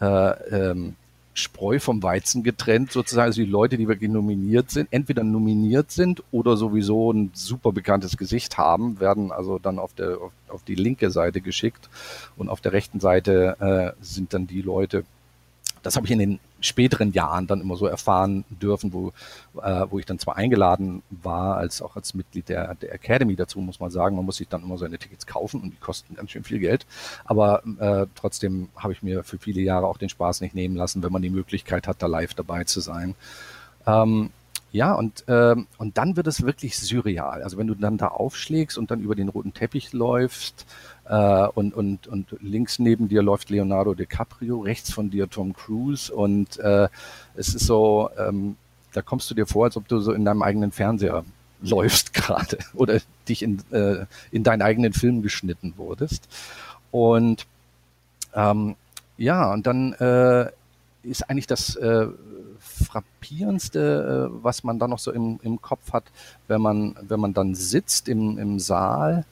äh, 0.00 0.06
ähm, 0.06 0.96
Spreu 1.34 1.78
vom 1.78 2.02
Weizen 2.02 2.42
getrennt, 2.42 2.90
sozusagen. 2.90 3.26
Also 3.26 3.42
die 3.42 3.48
Leute, 3.48 3.76
die 3.76 3.86
wirklich 3.86 4.10
nominiert 4.10 4.70
sind, 4.70 4.88
entweder 4.90 5.22
nominiert 5.22 5.92
sind 5.92 6.22
oder 6.32 6.56
sowieso 6.56 7.12
ein 7.12 7.30
super 7.32 7.72
bekanntes 7.72 8.16
Gesicht 8.16 8.58
haben, 8.58 8.98
werden 8.98 9.30
also 9.30 9.58
dann 9.58 9.78
auf, 9.78 9.94
der, 9.94 10.20
auf, 10.20 10.32
auf 10.48 10.64
die 10.64 10.74
linke 10.74 11.10
Seite 11.10 11.40
geschickt 11.40 11.88
und 12.36 12.48
auf 12.48 12.60
der 12.60 12.72
rechten 12.72 12.98
Seite 12.98 13.56
äh, 14.00 14.04
sind 14.04 14.34
dann 14.34 14.46
die 14.48 14.62
Leute, 14.62 15.04
das 15.82 15.96
habe 15.96 16.06
ich 16.06 16.12
in 16.12 16.18
den 16.18 16.38
späteren 16.60 17.12
Jahren 17.12 17.46
dann 17.46 17.60
immer 17.60 17.76
so 17.76 17.86
erfahren 17.86 18.44
dürfen, 18.48 18.92
wo, 18.92 19.12
äh, 19.62 19.86
wo 19.90 19.98
ich 19.98 20.06
dann 20.06 20.18
zwar 20.18 20.36
eingeladen 20.36 21.02
war, 21.10 21.56
als 21.56 21.82
auch 21.82 21.96
als 21.96 22.14
Mitglied 22.14 22.48
der, 22.48 22.74
der 22.74 22.92
Academy 22.92 23.36
dazu, 23.36 23.60
muss 23.60 23.80
man 23.80 23.90
sagen, 23.90 24.16
man 24.16 24.24
muss 24.24 24.36
sich 24.36 24.48
dann 24.48 24.62
immer 24.62 24.78
seine 24.78 24.98
Tickets 24.98 25.26
kaufen 25.26 25.60
und 25.60 25.70
die 25.70 25.76
kosten 25.78 26.14
ganz 26.14 26.30
schön 26.30 26.44
viel 26.44 26.58
Geld. 26.58 26.86
Aber 27.24 27.62
äh, 27.78 28.06
trotzdem 28.14 28.68
habe 28.76 28.92
ich 28.92 29.02
mir 29.02 29.22
für 29.22 29.38
viele 29.38 29.60
Jahre 29.60 29.86
auch 29.86 29.98
den 29.98 30.08
Spaß 30.08 30.40
nicht 30.40 30.54
nehmen 30.54 30.76
lassen, 30.76 31.02
wenn 31.02 31.12
man 31.12 31.22
die 31.22 31.30
Möglichkeit 31.30 31.86
hat, 31.86 32.02
da 32.02 32.06
live 32.06 32.34
dabei 32.34 32.64
zu 32.64 32.80
sein. 32.80 33.14
Ähm, 33.86 34.30
ja, 34.70 34.92
und, 34.92 35.24
ähm, 35.28 35.66
und 35.78 35.96
dann 35.96 36.16
wird 36.16 36.26
es 36.26 36.42
wirklich 36.42 36.76
surreal. 36.76 37.42
Also 37.42 37.56
wenn 37.56 37.66
du 37.66 37.74
dann 37.74 37.96
da 37.96 38.08
aufschlägst 38.08 38.76
und 38.76 38.90
dann 38.90 39.00
über 39.00 39.14
den 39.14 39.30
roten 39.30 39.54
Teppich 39.54 39.94
läufst, 39.94 40.66
äh, 41.08 41.48
und, 41.54 41.74
und, 41.74 42.06
und 42.06 42.36
links 42.40 42.78
neben 42.78 43.08
dir 43.08 43.22
läuft 43.22 43.50
Leonardo 43.50 43.94
DiCaprio, 43.94 44.60
rechts 44.60 44.92
von 44.92 45.10
dir 45.10 45.28
Tom 45.28 45.54
Cruise 45.54 46.12
und 46.12 46.58
äh, 46.58 46.88
es 47.34 47.54
ist 47.54 47.66
so, 47.66 48.10
ähm, 48.18 48.56
da 48.92 49.02
kommst 49.02 49.30
du 49.30 49.34
dir 49.34 49.46
vor, 49.46 49.64
als 49.64 49.76
ob 49.76 49.88
du 49.88 50.00
so 50.00 50.12
in 50.12 50.24
deinem 50.24 50.42
eigenen 50.42 50.72
Fernseher 50.72 51.24
läufst 51.62 52.12
gerade 52.14 52.58
oder 52.74 53.00
dich 53.28 53.42
in, 53.42 53.62
äh, 53.72 54.06
in 54.30 54.44
deinen 54.44 54.62
eigenen 54.62 54.92
Film 54.92 55.22
geschnitten 55.22 55.74
wurdest. 55.76 56.28
Und 56.90 57.46
ähm, 58.34 58.76
ja, 59.16 59.52
und 59.52 59.66
dann 59.66 59.94
äh, 59.94 60.50
ist 61.02 61.28
eigentlich 61.28 61.46
das 61.46 61.74
äh, 61.76 62.06
frappierendste, 62.60 64.30
äh, 64.30 64.44
was 64.44 64.64
man 64.64 64.78
da 64.78 64.88
noch 64.88 64.98
so 64.98 65.12
im, 65.12 65.40
im 65.42 65.60
Kopf 65.60 65.92
hat, 65.92 66.04
wenn 66.46 66.60
man, 66.60 66.96
wenn 67.00 67.20
man 67.20 67.34
dann 67.34 67.54
sitzt 67.54 68.08
im, 68.08 68.38
im 68.38 68.58
Saal, 68.58 69.24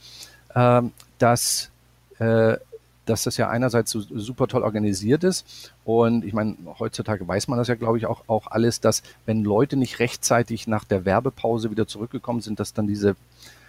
äh, 0.55 0.83
dass, 1.18 1.70
äh, 2.18 2.56
dass 3.04 3.22
das 3.22 3.36
ja 3.36 3.48
einerseits 3.48 3.90
so 3.90 4.00
super 4.00 4.48
toll 4.48 4.62
organisiert 4.62 5.24
ist. 5.24 5.72
Und 5.84 6.24
ich 6.24 6.32
meine, 6.32 6.56
heutzutage 6.78 7.26
weiß 7.26 7.48
man 7.48 7.58
das 7.58 7.68
ja, 7.68 7.74
glaube 7.74 7.98
ich, 7.98 8.06
auch, 8.06 8.24
auch 8.26 8.48
alles, 8.48 8.80
dass 8.80 9.02
wenn 9.26 9.44
Leute 9.44 9.76
nicht 9.76 10.00
rechtzeitig 10.00 10.66
nach 10.66 10.84
der 10.84 11.04
Werbepause 11.04 11.70
wieder 11.70 11.86
zurückgekommen 11.86 12.40
sind, 12.40 12.58
dass 12.60 12.72
dann 12.72 12.86
diese 12.86 13.16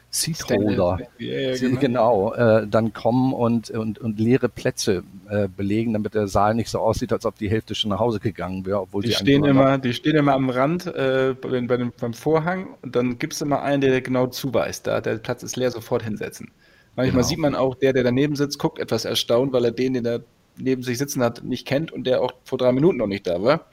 Seatholder, 0.09 0.99
ja, 1.17 1.57
genau, 1.57 1.79
genau 1.79 2.33
äh, 2.33 2.67
dann 2.67 2.93
kommen 2.93 3.33
und, 3.33 3.69
und, 3.69 3.99
und 3.99 4.19
leere 4.19 4.47
Plätze 4.47 5.03
äh, 5.29 5.49
belegen, 5.49 5.91
damit 5.93 6.13
der 6.13 6.27
Saal 6.27 6.55
nicht 6.55 6.69
so 6.69 6.79
aussieht, 6.79 7.11
als 7.11 7.25
ob 7.25 7.37
die 7.37 7.49
Hälfte 7.49 7.75
schon 7.75 7.89
nach 7.89 7.99
Hause 7.99 8.19
gegangen 8.21 8.65
wäre, 8.65 8.81
obwohl 8.81 9.03
die 9.03 9.11
stehen 9.11 9.43
immer, 9.43 9.77
die 9.77 9.93
stehen 9.93 10.15
immer 10.15 10.33
am 10.33 10.49
Rand 10.49 10.87
äh, 10.87 11.35
bei, 11.39 11.59
bei 11.61 11.77
dem, 11.77 11.91
beim 11.99 12.13
Vorhang 12.13 12.69
und 12.81 12.95
dann 12.95 13.19
gibt 13.19 13.33
es 13.33 13.41
immer 13.41 13.61
einen, 13.61 13.81
der 13.81 13.99
genau 13.99 14.27
zuweist. 14.27 14.87
Da 14.87 15.01
der 15.01 15.17
Platz 15.17 15.43
ist 15.43 15.57
leer, 15.57 15.71
sofort 15.71 16.03
hinsetzen. 16.03 16.51
Manchmal 16.97 17.21
genau. 17.21 17.27
sieht 17.27 17.37
man 17.37 17.55
auch, 17.55 17.75
der, 17.75 17.93
der 17.93 18.03
daneben 18.03 18.35
sitzt, 18.35 18.59
guckt 18.59 18.79
etwas 18.79 19.05
erstaunt, 19.05 19.53
weil 19.53 19.63
er 19.63 19.71
den, 19.71 19.93
den 19.93 20.05
er 20.05 20.21
neben 20.57 20.81
sich 20.81 20.97
sitzen 20.97 21.23
hat, 21.23 21.43
nicht 21.43 21.67
kennt 21.67 21.91
und 21.91 22.05
der 22.05 22.21
auch 22.21 22.33
vor 22.43 22.57
drei 22.57 22.71
Minuten 22.71 22.97
noch 22.97 23.07
nicht 23.07 23.27
da 23.27 23.41
war. 23.41 23.67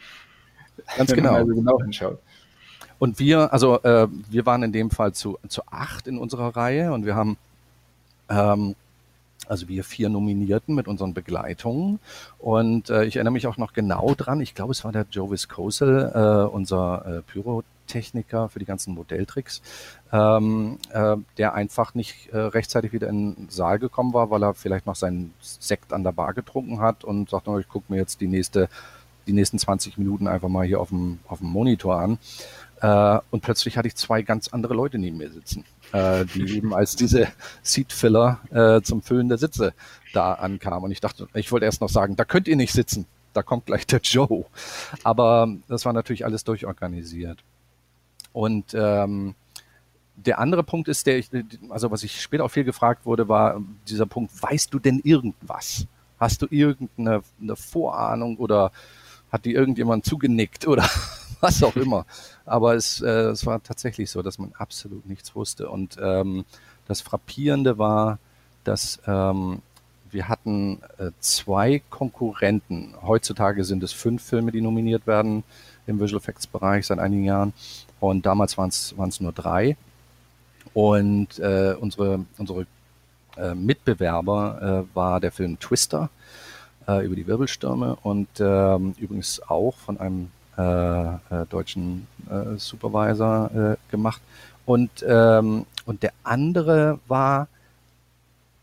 Ganz 0.96 1.12
genau. 1.12 1.32
Man 1.32 1.40
also 1.40 1.54
genau 1.54 1.80
hinschaut. 1.80 2.18
Und 2.98 3.18
wir, 3.18 3.52
also 3.52 3.82
äh, 3.82 4.08
wir 4.30 4.46
waren 4.46 4.62
in 4.62 4.72
dem 4.72 4.90
Fall 4.90 5.12
zu, 5.12 5.38
zu 5.48 5.62
acht 5.70 6.06
in 6.06 6.18
unserer 6.18 6.54
Reihe 6.54 6.92
und 6.92 7.06
wir 7.06 7.14
haben 7.14 7.36
ähm, 8.28 8.76
also 9.48 9.68
wir 9.68 9.84
vier 9.84 10.08
Nominierten 10.08 10.74
mit 10.74 10.88
unseren 10.88 11.14
Begleitungen. 11.14 11.98
Und 12.38 12.90
äh, 12.90 13.04
ich 13.04 13.16
erinnere 13.16 13.32
mich 13.32 13.46
auch 13.46 13.56
noch 13.56 13.72
genau 13.72 14.14
dran, 14.16 14.40
ich 14.40 14.54
glaube, 14.54 14.72
es 14.72 14.84
war 14.84 14.92
der 14.92 15.06
Joe 15.10 15.30
Viscosel, 15.30 16.12
äh, 16.14 16.54
unser 16.54 17.04
äh, 17.06 17.22
Pyrotechniker 17.84 18.48
für 18.48 18.58
die 18.58 18.64
ganzen 18.64 18.94
Modelltricks, 18.94 19.62
ähm, 20.12 20.78
äh, 20.90 21.16
der 21.38 21.54
einfach 21.54 21.94
nicht 21.94 22.28
äh, 22.32 22.38
rechtzeitig 22.38 22.92
wieder 22.92 23.08
in 23.08 23.34
den 23.34 23.48
Saal 23.48 23.78
gekommen 23.78 24.12
war, 24.12 24.30
weil 24.30 24.42
er 24.42 24.54
vielleicht 24.54 24.86
noch 24.86 24.96
seinen 24.96 25.32
Sekt 25.40 25.92
an 25.92 26.04
der 26.04 26.12
Bar 26.12 26.34
getrunken 26.34 26.80
hat 26.80 27.04
und 27.04 27.30
sagt, 27.30 27.48
oh, 27.48 27.58
ich 27.58 27.68
gucke 27.68 27.92
mir 27.92 27.98
jetzt 27.98 28.20
die 28.20 28.28
nächste 28.28 28.68
die 29.26 29.32
nächsten 29.32 29.58
20 29.58 29.96
Minuten 29.96 30.26
einfach 30.26 30.50
mal 30.50 30.66
hier 30.66 30.78
auf 30.78 30.90
dem, 30.90 31.18
auf 31.26 31.38
dem 31.38 31.48
Monitor 31.48 31.98
an. 31.98 32.18
Äh, 32.82 33.20
und 33.30 33.40
plötzlich 33.40 33.78
hatte 33.78 33.88
ich 33.88 33.94
zwei 33.94 34.20
ganz 34.20 34.48
andere 34.48 34.74
Leute 34.74 34.98
neben 34.98 35.16
mir 35.16 35.30
sitzen, 35.30 35.64
äh, 35.92 36.26
die 36.26 36.42
eben 36.58 36.74
als 36.74 36.94
diese 36.94 37.28
Seatfiller 37.62 38.40
äh, 38.50 38.82
zum 38.82 39.00
Füllen 39.00 39.30
der 39.30 39.38
Sitze 39.38 39.72
da 40.12 40.34
ankamen. 40.34 40.84
Und 40.84 40.90
ich 40.90 41.00
dachte, 41.00 41.26
ich 41.32 41.50
wollte 41.52 41.64
erst 41.64 41.80
noch 41.80 41.88
sagen, 41.88 42.16
da 42.16 42.26
könnt 42.26 42.48
ihr 42.48 42.56
nicht 42.56 42.74
sitzen, 42.74 43.06
da 43.32 43.42
kommt 43.42 43.64
gleich 43.64 43.86
der 43.86 44.00
Joe. 44.00 44.44
Aber 45.04 45.48
das 45.68 45.86
war 45.86 45.94
natürlich 45.94 46.26
alles 46.26 46.44
durchorganisiert. 46.44 47.42
Und 48.34 48.74
ähm, 48.74 49.34
der 50.16 50.38
andere 50.38 50.62
Punkt 50.62 50.88
ist, 50.88 51.06
der 51.06 51.16
ich, 51.18 51.30
also 51.70 51.90
was 51.90 52.02
ich 52.02 52.20
später 52.20 52.44
auch 52.44 52.50
viel 52.50 52.64
gefragt 52.64 53.06
wurde, 53.06 53.28
war 53.28 53.62
dieser 53.88 54.06
Punkt, 54.06 54.30
weißt 54.42 54.74
du 54.74 54.78
denn 54.78 55.00
irgendwas? 55.02 55.86
Hast 56.18 56.42
du 56.42 56.46
irgendeine 56.50 57.22
Vorahnung 57.54 58.36
oder 58.36 58.70
hat 59.30 59.44
dir 59.46 59.54
irgendjemand 59.54 60.04
zugenickt 60.04 60.66
oder 60.66 60.88
was 61.40 61.62
auch 61.62 61.76
immer. 61.76 62.06
Aber 62.44 62.74
es, 62.74 63.00
äh, 63.00 63.30
es 63.30 63.46
war 63.46 63.62
tatsächlich 63.62 64.10
so, 64.10 64.22
dass 64.22 64.38
man 64.38 64.52
absolut 64.58 65.06
nichts 65.06 65.34
wusste. 65.34 65.68
Und 65.68 65.96
ähm, 66.00 66.44
das 66.86 67.00
Frappierende 67.00 67.78
war, 67.78 68.18
dass 68.64 69.00
ähm, 69.06 69.62
wir 70.10 70.28
hatten 70.28 70.80
äh, 70.98 71.10
zwei 71.18 71.82
Konkurrenten. 71.90 72.94
Heutzutage 73.02 73.64
sind 73.64 73.82
es 73.82 73.92
fünf 73.92 74.22
Filme, 74.22 74.52
die 74.52 74.60
nominiert 74.60 75.06
werden 75.06 75.42
im 75.86 76.00
Visual 76.00 76.20
Effects 76.20 76.46
Bereich 76.46 76.86
seit 76.86 76.98
einigen 76.98 77.24
Jahren. 77.24 77.52
Und 78.10 78.26
damals 78.26 78.58
waren 78.58 78.68
es 78.68 79.20
nur 79.20 79.32
drei. 79.32 79.76
Und 80.74 81.38
äh, 81.38 81.74
unsere, 81.78 82.24
unsere 82.36 82.66
äh, 83.36 83.54
Mitbewerber 83.54 84.84
äh, 84.90 84.96
war 84.96 85.20
der 85.20 85.32
Film 85.32 85.58
Twister 85.58 86.10
äh, 86.86 87.04
über 87.04 87.16
die 87.16 87.26
Wirbelstürme 87.26 87.96
und 88.02 88.28
ähm, 88.40 88.94
übrigens 88.98 89.40
auch 89.48 89.76
von 89.76 89.98
einem 89.98 90.30
äh, 90.56 90.62
äh, 90.62 91.46
deutschen 91.48 92.06
Supervisor 92.56 93.76
gemacht. 93.90 94.22
Und, 94.64 95.04
ähm, 95.06 95.66
und 95.84 96.02
der 96.02 96.12
andere 96.22 96.98
war 97.06 97.48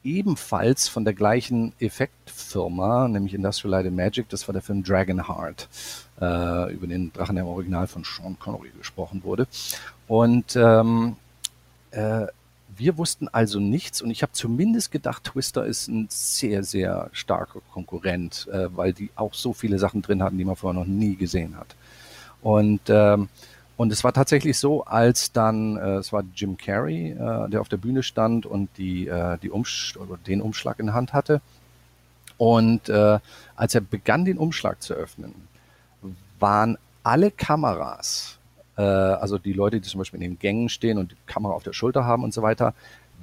ebenfalls 0.03 0.88
von 0.88 1.05
der 1.05 1.13
gleichen 1.13 1.73
Effektfirma, 1.80 3.07
nämlich 3.07 3.35
Industrial 3.35 3.72
Light 3.72 3.85
and 3.85 3.95
Magic, 3.95 4.30
das 4.30 4.47
war 4.47 4.53
der 4.53 4.63
Film 4.63 4.84
Dragonheart, 4.84 5.68
äh, 6.22 6.73
über 6.73 6.88
den 6.88 7.11
Drachen, 7.11 7.38
im 7.38 7.48
Original 7.48 7.88
von 7.88 8.03
Sean 8.03 8.38
Connery 8.39 8.69
gesprochen 8.77 9.23
wurde. 9.23 9.48
Und 10.07 10.56
ähm, 10.56 11.15
äh, 11.91 12.27
wir 12.77 12.98
wussten 12.98 13.27
also 13.27 13.60
nichts 13.60 14.02
und 14.02 14.11
ich 14.11 14.22
habe 14.23 14.31
zumindest 14.31 14.91
gedacht, 14.91 15.26
Twister 15.26 15.65
ist 15.65 15.88
ein 15.88 16.07
sehr, 16.10 16.64
sehr 16.64 17.10
starker 17.11 17.60
Konkurrent, 17.73 18.48
äh, 18.52 18.76
weil 18.76 18.93
die 18.93 19.10
auch 19.15 19.34
so 19.34 19.53
viele 19.53 19.77
Sachen 19.77 20.02
drin 20.02 20.23
hatten, 20.23 20.38
die 20.38 20.45
man 20.45 20.56
vorher 20.56 20.80
noch 20.80 20.88
nie 20.88 21.15
gesehen 21.15 21.57
hat. 21.57 21.76
Und, 22.41 22.81
ähm, 22.88 23.30
und 23.77 23.91
es 23.91 24.03
war 24.03 24.14
tatsächlich 24.14 24.57
so, 24.57 24.84
als 24.85 25.31
dann, 25.31 25.77
äh, 25.77 25.95
es 25.95 26.14
war 26.14 26.23
Jim 26.35 26.57
Carrey, 26.57 27.11
äh, 27.11 27.49
der 27.49 27.61
auf 27.61 27.69
der 27.69 27.77
Bühne 27.77 28.03
stand 28.03 28.45
und 28.45 28.69
die, 28.77 29.07
äh, 29.07 29.38
die 29.39 29.49
Umsch 29.49 29.98
den 30.27 30.41
Umschlag 30.41 30.80
in 30.80 30.88
der 30.88 30.95
Hand 30.95 31.14
hatte. 31.14 31.41
Und 32.38 32.89
äh, 32.89 33.19
als 33.56 33.76
er 33.76 33.81
begann, 33.81 34.26
den 34.26 34.38
Umschlag 34.38 34.81
zu 34.81 34.93
öffnen, 34.93 35.35
waren 36.41 36.77
alle 37.03 37.31
Kameras, 37.31 38.38
äh, 38.77 38.81
also 38.81 39.38
die 39.38 39.53
Leute, 39.53 39.80
die 39.80 39.88
zum 39.88 39.99
Beispiel 39.99 40.22
in 40.22 40.31
den 40.31 40.39
Gängen 40.39 40.69
stehen 40.69 40.97
und 40.97 41.11
die 41.11 41.15
Kamera 41.26 41.53
auf 41.53 41.63
der 41.63 41.73
Schulter 41.73 42.05
haben 42.05 42.23
und 42.23 42.34
so 42.34 42.41
weiter, 42.41 42.73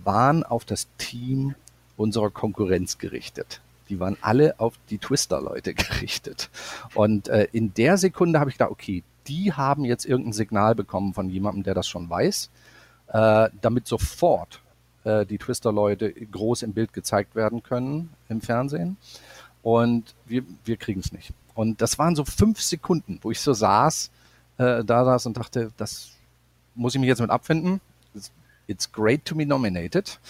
waren 0.05 0.45
auf 0.45 0.65
das 0.65 0.89
Team 0.97 1.55
unserer 1.97 2.31
Konkurrenz 2.31 2.99
gerichtet 2.99 3.61
die 3.89 4.01
waren 4.01 4.17
alle 4.21 4.59
auf 4.59 4.75
die 4.91 4.99
Twister-Leute 4.99 5.75
gerichtet. 5.75 6.51
Und 6.95 7.29
äh, 7.29 7.49
in 7.53 7.75
der 7.75 7.97
Sekunde 7.97 8.41
habe 8.41 8.51
ich 8.51 8.57
gedacht, 8.57 8.71
okay, 8.71 9.03
die 9.27 9.53
haben 9.53 9.85
jetzt 9.85 10.07
irgendein 10.07 10.33
Signal 10.33 10.75
bekommen 10.75 11.15
von 11.15 11.29
jemandem, 11.29 11.63
der 11.63 11.75
das 11.75 11.87
schon 11.87 12.09
weiß, 12.09 12.51
äh, 13.09 13.49
damit 13.61 13.87
sofort 13.87 14.61
äh, 15.05 15.27
die 15.27 15.39
Twister-Leute 15.39 16.13
groß 16.13 16.63
im 16.63 16.73
Bild 16.73 16.93
gezeigt 16.93 17.35
werden 17.35 17.63
können 17.63 18.11
im 18.29 18.41
Fernsehen. 18.41 18.97
und 19.63 20.15
wir, 20.27 20.45
wir 20.65 20.77
kriegen 20.77 21.01
es 21.01 21.13
nicht. 21.13 21.33
Und 21.59 21.83
das 21.83 21.99
waren 21.99 22.15
so 22.15 22.25
fünf 22.25 22.63
Sekunden, 22.63 23.19
wo 23.21 23.33
ich 23.33 23.41
so 23.41 23.53
saß, 23.53 24.13
äh, 24.59 24.85
da 24.85 25.05
saß 25.05 25.27
und 25.27 25.37
dachte, 25.37 25.73
das 25.77 26.11
muss 26.77 26.95
ich 26.95 27.01
mich 27.01 27.09
jetzt 27.09 27.21
mit 27.21 27.31
abfinden. 27.31 27.81
It's 28.69 28.93
great 28.93 29.25
to 29.25 29.35
be 29.35 29.45
nominated. 29.45 30.21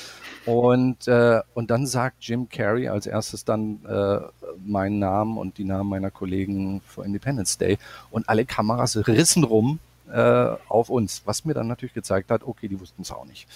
Und, 0.47 1.07
äh, 1.07 1.43
und 1.53 1.71
dann 1.71 1.87
sagt 1.87 2.25
Jim 2.25 2.49
Carrey 2.49 2.89
als 2.89 3.07
erstes 3.07 3.45
dann 3.45 3.85
äh, 3.85 4.21
meinen 4.65 5.01
Namen 5.01 5.37
und 5.37 5.59
die 5.59 5.65
Namen 5.65 5.91
meiner 5.91 6.11
Kollegen 6.11 6.81
für 6.81 7.05
Independence 7.05 7.59
Day. 7.59 7.77
Und 8.11 8.27
alle 8.31 8.47
Kameras 8.47 8.97
rissen 9.07 9.45
rum 9.45 9.81
äh, 10.11 10.57
auf 10.69 10.89
uns, 10.89 11.21
was 11.27 11.45
mir 11.45 11.53
dann 11.53 11.67
natürlich 11.67 11.93
gezeigt 11.93 12.31
hat, 12.31 12.43
okay, 12.43 12.69
die 12.69 12.81
wussten 12.81 13.03
es 13.03 13.13
auch 13.13 13.27
nicht. 13.27 13.47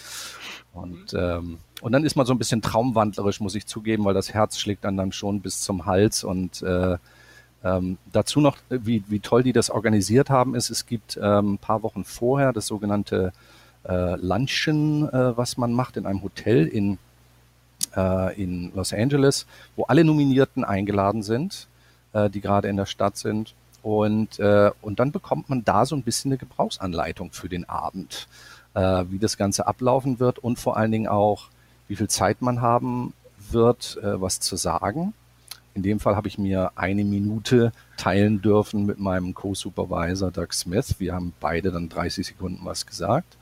Und, 0.75 1.15
ähm, 1.15 1.57
und 1.81 1.93
dann 1.93 2.05
ist 2.05 2.17
man 2.17 2.27
so 2.27 2.35
ein 2.35 2.39
bisschen 2.39 2.61
traumwandlerisch, 2.61 3.41
muss 3.41 3.55
ich 3.55 3.65
zugeben, 3.65 4.05
weil 4.05 4.13
das 4.13 4.35
Herz 4.35 4.59
schlägt 4.59 4.85
dann, 4.85 4.99
dann 4.99 5.13
schon 5.13 5.41
bis 5.41 5.63
zum 5.63 5.87
Hals. 5.87 6.23
Und 6.23 6.61
äh, 6.61 6.99
ähm, 7.65 7.99
dazu 8.13 8.41
noch, 8.41 8.57
wie, 8.69 9.05
wie 9.09 9.21
toll 9.21 9.43
die 9.43 9.53
das 9.53 9.71
organisiert 9.71 10.31
haben, 10.31 10.55
ist, 10.55 10.71
es 10.71 10.87
gibt 10.87 11.19
ähm, 11.23 11.55
ein 11.55 11.59
paar 11.59 11.83
Wochen 11.83 12.05
vorher 12.05 12.53
das 12.53 12.67
sogenannte 12.67 13.33
äh, 13.89 14.17
Lunchen, 14.17 15.09
äh, 15.09 15.37
was 15.37 15.57
man 15.57 15.73
macht 15.73 15.97
in 15.97 16.07
einem 16.07 16.23
Hotel 16.23 16.67
in, 16.67 16.99
äh, 17.97 18.41
in 18.41 18.73
Los 18.75 18.93
Angeles, 18.93 19.47
wo 19.77 19.85
alle 19.85 20.05
Nominierten 20.05 20.65
eingeladen 20.65 21.23
sind, 21.23 21.69
äh, 22.13 22.31
die 22.31 22.41
gerade 22.41 22.69
in 22.69 22.77
der 22.77 22.87
Stadt 22.87 23.17
sind. 23.17 23.55
Und, 23.83 24.39
äh, 24.39 24.71
und 24.81 25.01
dann 25.01 25.11
bekommt 25.11 25.49
man 25.49 25.65
da 25.65 25.87
so 25.87 25.97
ein 25.97 26.03
bisschen 26.03 26.31
eine 26.31 26.39
Gebrauchsanleitung 26.39 27.33
für 27.33 27.49
den 27.49 27.69
Abend, 27.69 28.29
äh, 28.75 29.05
wie 29.09 29.19
das 29.19 29.37
Ganze 29.37 29.67
ablaufen 29.67 30.21
wird 30.21 30.39
und 30.39 30.59
vor 30.59 30.77
allen 30.77 30.93
Dingen 30.93 31.09
auch, 31.09 31.49
wie 31.89 31.97
viel 31.97 32.09
Zeit 32.09 32.43
man 32.43 32.61
haben 32.61 33.13
wird, 33.51 33.99
äh, 34.03 34.21
was 34.21 34.39
zu 34.41 34.57
sagen. 34.57 35.15
In 35.75 35.83
dem 35.83 36.01
Fall 36.01 36.17
habe 36.17 36.29
ich 36.29 36.39
mir 36.39 36.73
eine 36.77 37.05
Minute 37.05 37.73
teilen 37.97 38.43
dürfen 38.43 38.85
mit 38.85 38.99
meinem 38.99 39.35
Co-Supervisor 39.35 40.31
Doug 40.31 40.53
Smith. 40.53 40.97
Wir 40.99 41.15
haben 41.15 41.33
beide 41.41 41.73
dann 41.73 41.89
30 41.89 42.27
Sekunden 42.27 42.65
was 42.65 42.87
gesagt. 42.87 43.37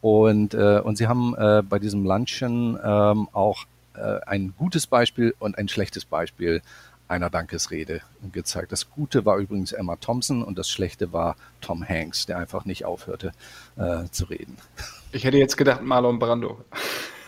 Und, 0.00 0.52
äh, 0.52 0.80
und 0.80 0.98
sie 0.98 1.06
haben 1.06 1.34
äh, 1.36 1.62
bei 1.62 1.78
diesem 1.78 2.04
Lunchen 2.04 2.78
ähm, 2.84 3.28
auch 3.32 3.64
äh, 3.94 4.20
ein 4.26 4.52
gutes 4.58 4.86
Beispiel 4.86 5.34
und 5.38 5.56
ein 5.56 5.68
schlechtes 5.68 6.04
Beispiel 6.04 6.60
einer 7.08 7.30
Dankesrede 7.30 8.00
gezeigt. 8.32 8.72
Das 8.72 8.90
Gute 8.90 9.24
war 9.24 9.38
übrigens 9.38 9.72
Emma 9.72 9.96
Thompson 9.96 10.42
und 10.42 10.58
das 10.58 10.70
Schlechte 10.70 11.12
war 11.12 11.36
Tom 11.60 11.86
Hanks, 11.86 12.26
der 12.26 12.38
einfach 12.38 12.64
nicht 12.64 12.84
aufhörte 12.84 13.32
äh, 13.76 14.04
zu 14.10 14.24
reden. 14.26 14.56
Ich 15.12 15.24
hätte 15.24 15.38
jetzt 15.38 15.56
gedacht 15.56 15.82
Marlon 15.82 16.18
Brando. 16.18 16.64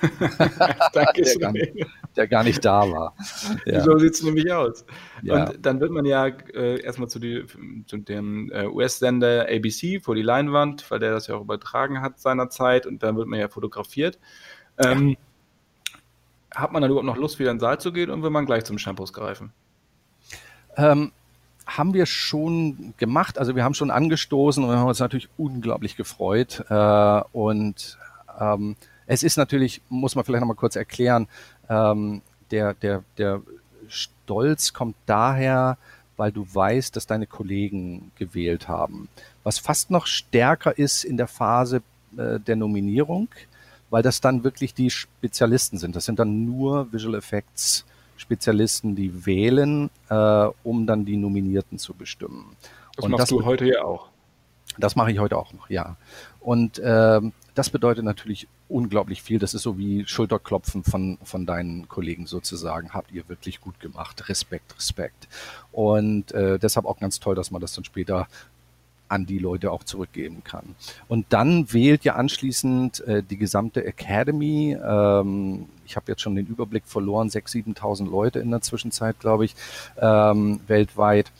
der, 0.94 1.04
gar 1.38 1.52
nicht, 1.52 1.86
der, 2.16 2.28
gar 2.28 2.44
nicht, 2.44 2.64
da 2.64 2.90
war. 2.90 3.14
Ja. 3.66 3.80
So 3.80 3.98
sieht 3.98 4.14
es 4.14 4.22
nämlich 4.22 4.50
aus. 4.52 4.84
Ja. 5.22 5.44
Und 5.44 5.64
dann 5.64 5.80
wird 5.80 5.90
man 5.90 6.04
ja 6.04 6.26
äh, 6.26 6.80
erstmal 6.80 7.08
zu, 7.08 7.18
die, 7.18 7.44
zu 7.86 7.96
dem 7.96 8.50
äh, 8.52 8.66
US-Sender 8.66 9.46
ABC 9.48 10.00
vor 10.00 10.14
die 10.14 10.22
Leinwand, 10.22 10.90
weil 10.90 10.98
der 10.98 11.12
das 11.12 11.26
ja 11.26 11.36
auch 11.36 11.42
übertragen 11.42 12.00
hat 12.00 12.20
seinerzeit 12.20 12.86
und 12.86 13.02
dann 13.02 13.16
wird 13.16 13.28
man 13.28 13.40
ja 13.40 13.48
fotografiert. 13.48 14.18
Ähm, 14.78 15.10
ja. 15.10 15.16
Hat 16.54 16.72
man 16.72 16.82
dann 16.82 16.90
überhaupt 16.90 17.06
noch 17.06 17.16
Lust, 17.16 17.38
wieder 17.38 17.50
in 17.50 17.56
den 17.56 17.60
Saal 17.60 17.80
zu 17.80 17.92
gehen 17.92 18.10
und 18.10 18.22
will 18.22 18.30
man 18.30 18.46
gleich 18.46 18.64
zum 18.64 18.78
Shampoos 18.78 19.12
greifen? 19.12 19.52
Ähm, 20.76 21.12
haben 21.66 21.94
wir 21.94 22.06
schon 22.06 22.94
gemacht. 22.96 23.38
Also 23.38 23.56
wir 23.56 23.64
haben 23.64 23.74
schon 23.74 23.90
angestoßen 23.90 24.62
und 24.62 24.70
haben 24.70 24.86
uns 24.86 25.00
natürlich 25.00 25.28
unglaublich 25.36 25.96
gefreut. 25.96 26.64
Äh, 26.68 27.20
und 27.32 27.98
ähm, 28.40 28.76
es 29.06 29.22
ist 29.22 29.36
natürlich, 29.36 29.80
muss 29.88 30.14
man 30.14 30.24
vielleicht 30.24 30.40
nochmal 30.40 30.56
kurz 30.56 30.76
erklären, 30.76 31.28
ähm, 31.68 32.22
der, 32.50 32.74
der, 32.74 33.02
der 33.18 33.42
Stolz 33.88 34.72
kommt 34.72 34.96
daher, 35.06 35.78
weil 36.16 36.32
du 36.32 36.46
weißt, 36.52 36.96
dass 36.96 37.06
deine 37.06 37.26
Kollegen 37.26 38.10
gewählt 38.16 38.68
haben. 38.68 39.08
Was 39.44 39.58
fast 39.58 39.90
noch 39.90 40.06
stärker 40.06 40.76
ist 40.76 41.04
in 41.04 41.16
der 41.16 41.28
Phase 41.28 41.82
äh, 42.16 42.40
der 42.40 42.56
Nominierung, 42.56 43.28
weil 43.90 44.02
das 44.02 44.20
dann 44.20 44.44
wirklich 44.44 44.74
die 44.74 44.90
Spezialisten 44.90 45.78
sind. 45.78 45.94
Das 45.94 46.04
sind 46.04 46.18
dann 46.18 46.44
nur 46.44 46.92
Visual 46.92 47.14
Effects 47.14 47.84
Spezialisten, 48.16 48.96
die 48.96 49.26
wählen, 49.26 49.90
äh, 50.08 50.48
um 50.64 50.86
dann 50.86 51.04
die 51.04 51.16
Nominierten 51.16 51.78
zu 51.78 51.92
bestimmen. 51.92 52.56
Das 52.96 53.04
Und 53.04 53.10
machst 53.10 53.22
das, 53.22 53.28
du 53.28 53.44
heute 53.44 53.66
ja 53.66 53.84
auch. 53.84 54.08
Das 54.78 54.96
mache 54.96 55.12
ich 55.12 55.18
heute 55.18 55.36
auch 55.36 55.52
noch, 55.52 55.68
ja. 55.70 55.96
Und 56.40 56.80
ähm, 56.82 57.32
das 57.56 57.70
bedeutet 57.70 58.04
natürlich 58.04 58.48
unglaublich 58.68 59.22
viel. 59.22 59.38
Das 59.38 59.54
ist 59.54 59.62
so 59.62 59.78
wie 59.78 60.06
Schulterklopfen 60.06 60.84
von, 60.84 61.16
von 61.22 61.46
deinen 61.46 61.88
Kollegen 61.88 62.26
sozusagen. 62.26 62.92
Habt 62.92 63.12
ihr 63.12 63.28
wirklich 63.30 63.62
gut 63.62 63.80
gemacht. 63.80 64.28
Respekt, 64.28 64.76
Respekt. 64.76 65.26
Und 65.72 66.32
äh, 66.32 66.58
deshalb 66.58 66.84
auch 66.84 67.00
ganz 67.00 67.18
toll, 67.18 67.34
dass 67.34 67.50
man 67.50 67.62
das 67.62 67.72
dann 67.74 67.84
später 67.84 68.28
an 69.08 69.24
die 69.24 69.38
Leute 69.38 69.72
auch 69.72 69.84
zurückgeben 69.84 70.42
kann. 70.44 70.74
Und 71.08 71.26
dann 71.30 71.72
wählt 71.72 72.04
ja 72.04 72.16
anschließend 72.16 73.00
äh, 73.06 73.22
die 73.22 73.38
gesamte 73.38 73.84
Academy. 73.84 74.76
Ähm, 74.82 75.66
ich 75.86 75.96
habe 75.96 76.12
jetzt 76.12 76.20
schon 76.20 76.34
den 76.34 76.46
Überblick 76.46 76.84
verloren, 76.86 77.28
6.000, 77.28 77.76
7.000 77.76 78.10
Leute 78.10 78.40
in 78.40 78.50
der 78.50 78.60
Zwischenzeit, 78.60 79.18
glaube 79.18 79.46
ich, 79.46 79.54
ähm, 79.98 80.60
weltweit 80.66 81.32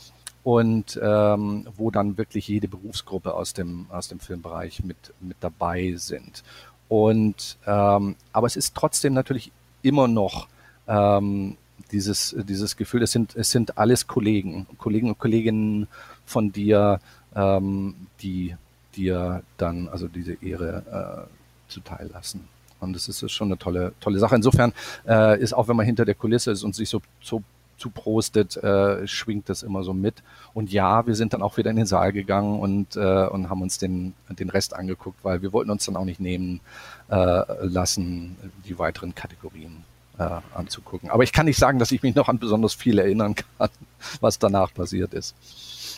und 0.46 0.96
ähm, 1.02 1.66
wo 1.76 1.90
dann 1.90 2.18
wirklich 2.18 2.46
jede 2.46 2.68
Berufsgruppe 2.68 3.34
aus 3.34 3.52
dem, 3.52 3.86
aus 3.90 4.06
dem 4.06 4.20
Filmbereich 4.20 4.84
mit, 4.84 5.12
mit 5.18 5.36
dabei 5.40 5.94
sind. 5.96 6.44
Und 6.86 7.58
ähm, 7.66 8.14
aber 8.32 8.46
es 8.46 8.54
ist 8.54 8.76
trotzdem 8.76 9.12
natürlich 9.12 9.50
immer 9.82 10.06
noch 10.06 10.46
ähm, 10.86 11.56
dieses, 11.90 12.36
dieses 12.48 12.76
Gefühl, 12.76 13.02
es 13.02 13.10
sind, 13.10 13.34
es 13.34 13.50
sind 13.50 13.76
alles 13.76 14.06
Kollegen, 14.06 14.68
Kollegen 14.78 15.08
und 15.08 15.18
Kolleginnen 15.18 15.88
von 16.24 16.52
dir, 16.52 17.00
ähm, 17.34 18.06
die 18.20 18.54
dir 18.94 19.42
dann 19.56 19.88
also 19.88 20.06
diese 20.06 20.34
Ehre 20.34 21.26
äh, 21.28 21.72
zuteil 21.72 22.08
lassen. 22.12 22.46
Und 22.78 22.92
das 22.92 23.08
ist 23.08 23.32
schon 23.32 23.48
eine 23.48 23.58
tolle, 23.58 23.94
tolle 23.98 24.20
Sache. 24.20 24.36
Insofern 24.36 24.72
äh, 25.08 25.40
ist 25.40 25.54
auch, 25.54 25.66
wenn 25.66 25.74
man 25.74 25.86
hinter 25.86 26.04
der 26.04 26.14
Kulisse 26.14 26.52
ist 26.52 26.62
und 26.62 26.76
sich 26.76 26.88
so, 26.88 27.02
so 27.20 27.42
zuprostet, 27.76 28.56
äh, 28.56 29.06
schwingt 29.06 29.48
das 29.48 29.62
immer 29.62 29.82
so 29.82 29.92
mit. 29.92 30.22
Und 30.54 30.72
ja, 30.72 31.06
wir 31.06 31.14
sind 31.14 31.32
dann 31.32 31.42
auch 31.42 31.56
wieder 31.56 31.70
in 31.70 31.76
den 31.76 31.86
Saal 31.86 32.12
gegangen 32.12 32.60
und, 32.60 32.96
äh, 32.96 33.26
und 33.26 33.50
haben 33.50 33.62
uns 33.62 33.78
den, 33.78 34.14
den 34.30 34.50
Rest 34.50 34.74
angeguckt, 34.74 35.18
weil 35.22 35.42
wir 35.42 35.52
wollten 35.52 35.70
uns 35.70 35.84
dann 35.84 35.96
auch 35.96 36.04
nicht 36.04 36.20
nehmen 36.20 36.60
äh, 37.08 37.42
lassen, 37.66 38.36
die 38.66 38.78
weiteren 38.78 39.14
Kategorien 39.14 39.84
äh, 40.18 40.28
anzugucken. 40.54 41.10
Aber 41.10 41.22
ich 41.22 41.32
kann 41.32 41.46
nicht 41.46 41.58
sagen, 41.58 41.78
dass 41.78 41.92
ich 41.92 42.02
mich 42.02 42.14
noch 42.14 42.28
an 42.28 42.38
besonders 42.38 42.74
viel 42.74 42.98
erinnern 42.98 43.34
kann, 43.34 43.68
was 44.20 44.38
danach 44.38 44.72
passiert 44.72 45.14
ist. 45.14 45.34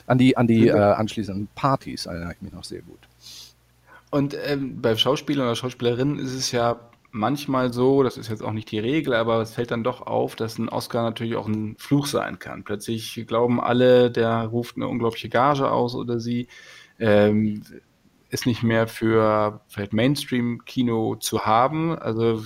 An 0.07 0.19
die, 0.19 0.37
an 0.37 0.47
die 0.47 0.69
äh, 0.69 0.73
anschließenden 0.73 1.49
Partys 1.55 2.07
erinnere 2.07 2.33
ich 2.33 2.43
mich 2.43 2.53
noch 2.53 2.65
sehr 2.65 2.83
gut. 2.83 2.99
Und 4.11 4.37
ähm, 4.47 4.81
bei 4.81 4.97
Schauspielern 4.97 5.47
oder 5.47 5.57
Schauspielerinnen 5.57 6.19
ist 6.19 6.33
es 6.33 6.51
ja 6.51 6.81
manchmal 7.19 7.73
so, 7.73 8.03
das 8.03 8.17
ist 8.17 8.29
jetzt 8.29 8.43
auch 8.43 8.53
nicht 8.53 8.71
die 8.71 8.79
Regel, 8.79 9.15
aber 9.15 9.41
es 9.43 9.55
fällt 9.55 9.71
dann 9.71 9.85
doch 9.85 10.07
auf, 10.07 10.37
dass 10.37 10.59
ein 10.59 10.69
Oscar 10.69 11.03
natürlich 11.03 11.37
auch 11.37 11.49
ein 11.49 11.77
Fluch 11.79 12.07
sein 12.07 12.39
kann. 12.39 12.65
Plötzlich 12.65 13.25
glauben 13.27 13.61
alle, 13.61 14.11
der 14.11 14.45
ruft 14.47 14.77
eine 14.77 14.89
unglaubliche 14.89 15.29
Gage 15.29 15.71
aus 15.71 15.95
oder 15.95 16.21
sie 16.21 16.49
ähm, 16.99 17.63
ist 18.31 18.47
nicht 18.47 18.63
mehr 18.63 18.87
für 18.87 19.61
vielleicht 19.69 19.93
Mainstream-Kino 19.93 21.17
zu 21.17 21.45
haben. 21.45 21.99
Also 21.99 22.43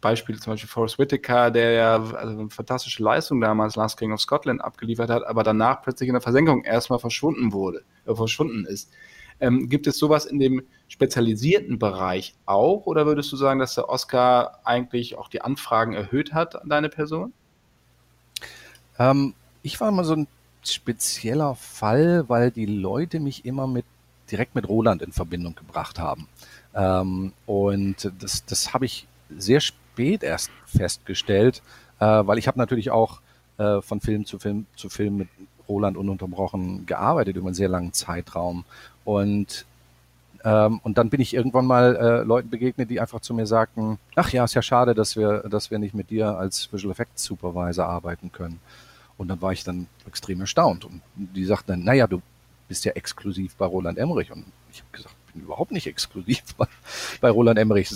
Beispiel 0.00 0.38
zum 0.40 0.54
Beispiel 0.54 0.68
Forrest 0.68 0.98
Whitaker, 0.98 1.50
der 1.50 1.72
ja 1.72 1.94
also 1.96 2.38
eine 2.38 2.50
fantastische 2.50 3.02
Leistung 3.02 3.40
damals 3.40 3.76
Last 3.76 3.98
King 3.98 4.12
of 4.12 4.20
Scotland 4.20 4.62
abgeliefert 4.62 5.10
hat, 5.10 5.26
aber 5.26 5.42
danach 5.42 5.82
plötzlich 5.82 6.08
in 6.08 6.14
der 6.14 6.22
Versenkung 6.22 6.64
erstmal 6.64 6.98
verschwunden 6.98 7.52
wurde, 7.52 7.84
äh, 8.06 8.14
verschwunden 8.14 8.64
ist. 8.64 8.90
Ähm, 9.40 9.68
gibt 9.68 9.86
es 9.86 9.98
sowas 9.98 10.26
in 10.26 10.38
dem 10.38 10.62
spezialisierten 10.88 11.78
Bereich 11.78 12.34
auch 12.46 12.86
oder 12.86 13.06
würdest 13.06 13.32
du 13.32 13.36
sagen, 13.36 13.60
dass 13.60 13.74
der 13.74 13.88
Oscar 13.88 14.60
eigentlich 14.64 15.16
auch 15.16 15.28
die 15.28 15.40
Anfragen 15.40 15.94
erhöht 15.94 16.34
hat 16.34 16.60
an 16.60 16.68
deine 16.68 16.88
Person? 16.88 17.32
Ähm, 18.98 19.34
ich 19.62 19.80
war 19.80 19.88
immer 19.88 20.04
so 20.04 20.14
ein 20.14 20.26
spezieller 20.62 21.54
Fall, 21.54 22.28
weil 22.28 22.50
die 22.50 22.66
Leute 22.66 23.20
mich 23.20 23.44
immer 23.44 23.66
mit 23.66 23.84
direkt 24.30 24.54
mit 24.54 24.68
Roland 24.68 25.02
in 25.02 25.12
Verbindung 25.12 25.54
gebracht 25.54 25.98
haben. 25.98 26.28
Ähm, 26.74 27.32
und 27.46 28.12
das, 28.18 28.44
das 28.44 28.74
habe 28.74 28.84
ich 28.84 29.06
sehr 29.36 29.60
spät 29.60 30.22
erst 30.22 30.50
festgestellt, 30.66 31.62
äh, 31.98 32.04
weil 32.04 32.38
ich 32.38 32.46
habe 32.46 32.58
natürlich 32.58 32.90
auch 32.90 33.20
äh, 33.58 33.80
von 33.80 34.00
Film 34.00 34.24
zu 34.24 34.38
Film 34.38 34.66
zu 34.76 34.88
Film 34.88 35.16
mit 35.18 35.28
Roland 35.68 35.96
ununterbrochen 35.96 36.86
gearbeitet 36.86 37.36
über 37.36 37.48
einen 37.48 37.54
sehr 37.54 37.68
langen 37.68 37.92
Zeitraum. 37.92 38.64
Und, 39.10 39.66
ähm, 40.44 40.78
und 40.84 40.96
dann 40.96 41.10
bin 41.10 41.20
ich 41.20 41.34
irgendwann 41.34 41.66
mal 41.66 41.96
äh, 41.96 42.22
Leuten 42.22 42.48
begegnet, 42.48 42.90
die 42.90 43.00
einfach 43.00 43.20
zu 43.20 43.34
mir 43.34 43.44
sagten, 43.44 43.98
ach 44.14 44.30
ja, 44.30 44.44
ist 44.44 44.54
ja 44.54 44.62
schade, 44.62 44.94
dass 44.94 45.16
wir, 45.16 45.48
dass 45.50 45.72
wir 45.72 45.80
nicht 45.80 45.94
mit 45.94 46.10
dir 46.10 46.38
als 46.38 46.72
Visual 46.72 46.92
Effects 46.92 47.24
Supervisor 47.24 47.86
arbeiten 47.86 48.30
können. 48.30 48.60
Und 49.18 49.26
dann 49.26 49.42
war 49.42 49.52
ich 49.52 49.64
dann 49.64 49.88
extrem 50.06 50.40
erstaunt. 50.40 50.84
Und 50.84 51.02
die 51.16 51.44
sagten 51.44 51.72
dann, 51.72 51.82
naja, 51.82 52.06
du 52.06 52.22
bist 52.68 52.84
ja 52.84 52.92
exklusiv 52.92 53.56
bei 53.56 53.66
Roland 53.66 53.98
Emmerich. 53.98 54.30
Und 54.30 54.44
ich 54.70 54.78
habe 54.78 54.92
gesagt, 54.92 55.16
ich 55.26 55.32
bin 55.34 55.42
überhaupt 55.42 55.72
nicht 55.72 55.88
exklusiv 55.88 56.54
bei, 56.56 56.66
bei 57.20 57.30
Roland 57.30 57.58
Emmerich 57.58 57.90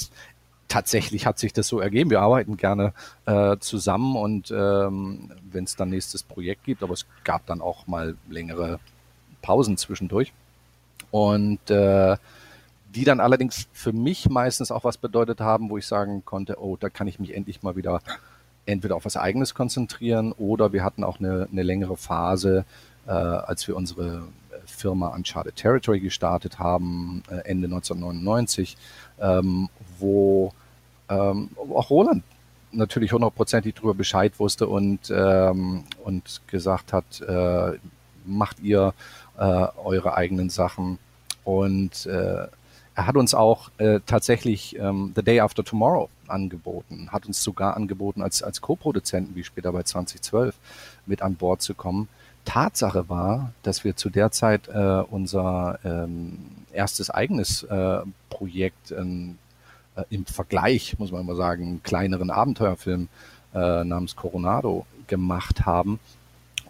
tatsächlich 0.66 1.26
hat 1.26 1.38
sich 1.38 1.52
das 1.52 1.68
so 1.68 1.78
ergeben. 1.78 2.10
Wir 2.10 2.22
arbeiten 2.22 2.56
gerne 2.56 2.92
äh, 3.26 3.56
zusammen 3.58 4.16
und 4.16 4.50
ähm, 4.50 5.30
wenn 5.52 5.62
es 5.62 5.76
dann 5.76 5.90
nächstes 5.90 6.24
Projekt 6.24 6.64
gibt, 6.64 6.82
aber 6.82 6.94
es 6.94 7.06
gab 7.22 7.46
dann 7.46 7.60
auch 7.60 7.86
mal 7.86 8.16
längere 8.28 8.80
Pausen 9.42 9.76
zwischendurch. 9.76 10.32
Und 11.14 11.70
äh, 11.70 12.16
die 12.92 13.04
dann 13.04 13.20
allerdings 13.20 13.68
für 13.72 13.92
mich 13.92 14.28
meistens 14.28 14.72
auch 14.72 14.82
was 14.82 14.96
bedeutet 14.96 15.38
haben, 15.38 15.70
wo 15.70 15.78
ich 15.78 15.86
sagen 15.86 16.24
konnte, 16.24 16.60
oh, 16.60 16.76
da 16.76 16.88
kann 16.88 17.06
ich 17.06 17.20
mich 17.20 17.36
endlich 17.36 17.62
mal 17.62 17.76
wieder 17.76 18.00
entweder 18.66 18.96
auf 18.96 19.04
was 19.04 19.16
Eigenes 19.16 19.54
konzentrieren 19.54 20.32
oder 20.32 20.72
wir 20.72 20.82
hatten 20.82 21.04
auch 21.04 21.20
eine, 21.20 21.46
eine 21.52 21.62
längere 21.62 21.96
Phase, 21.96 22.64
äh, 23.06 23.12
als 23.12 23.68
wir 23.68 23.76
unsere 23.76 24.24
Firma 24.66 25.06
Uncharted 25.14 25.54
Territory 25.54 26.00
gestartet 26.00 26.58
haben, 26.58 27.22
äh, 27.30 27.48
Ende 27.48 27.68
1999, 27.68 28.76
ähm, 29.20 29.68
wo 30.00 30.52
ähm, 31.08 31.50
auch 31.72 31.90
Roland 31.90 32.24
natürlich 32.72 33.12
hundertprozentig 33.12 33.76
darüber 33.76 33.94
Bescheid 33.94 34.32
wusste 34.40 34.66
und, 34.66 35.12
ähm, 35.14 35.84
und 36.02 36.42
gesagt 36.48 36.92
hat, 36.92 37.20
äh, 37.20 37.78
macht 38.24 38.58
ihr 38.58 38.94
äh, 39.38 39.66
eure 39.84 40.14
eigenen 40.14 40.50
Sachen. 40.50 40.98
Und 41.44 42.06
äh, 42.06 42.46
er 42.96 43.06
hat 43.06 43.16
uns 43.16 43.34
auch 43.34 43.70
äh, 43.78 44.00
tatsächlich 44.06 44.78
ähm, 44.78 45.12
The 45.14 45.22
Day 45.22 45.40
After 45.40 45.64
Tomorrow 45.64 46.08
angeboten, 46.28 47.08
hat 47.10 47.26
uns 47.26 47.42
sogar 47.42 47.76
angeboten, 47.76 48.22
als, 48.22 48.42
als 48.42 48.60
Co-Produzenten, 48.60 49.34
wie 49.34 49.44
später 49.44 49.72
bei 49.72 49.82
2012, 49.82 50.54
mit 51.06 51.22
an 51.22 51.34
Bord 51.34 51.60
zu 51.60 51.74
kommen. 51.74 52.08
Tatsache 52.44 53.08
war, 53.08 53.52
dass 53.62 53.84
wir 53.84 53.96
zu 53.96 54.10
der 54.10 54.30
Zeit 54.30 54.68
äh, 54.68 55.02
unser 55.10 55.78
ähm, 55.84 56.38
erstes 56.72 57.10
eigenes 57.10 57.62
äh, 57.64 58.00
Projekt 58.30 58.92
ähm, 58.92 59.38
äh, 59.96 60.04
im 60.10 60.26
Vergleich, 60.26 60.98
muss 60.98 61.10
man 61.10 61.26
mal 61.26 61.36
sagen, 61.36 61.80
kleineren 61.82 62.30
Abenteuerfilm 62.30 63.08
äh, 63.54 63.84
namens 63.84 64.14
Coronado 64.14 64.86
gemacht 65.06 65.64
haben. 65.64 65.98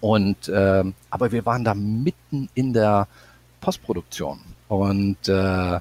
Und 0.00 0.48
äh, 0.48 0.84
aber 1.10 1.32
wir 1.32 1.46
waren 1.46 1.64
da 1.64 1.74
mitten 1.74 2.48
in 2.54 2.72
der 2.72 3.08
Postproduktion 3.64 4.40
und 4.68 5.26
äh, 5.26 5.80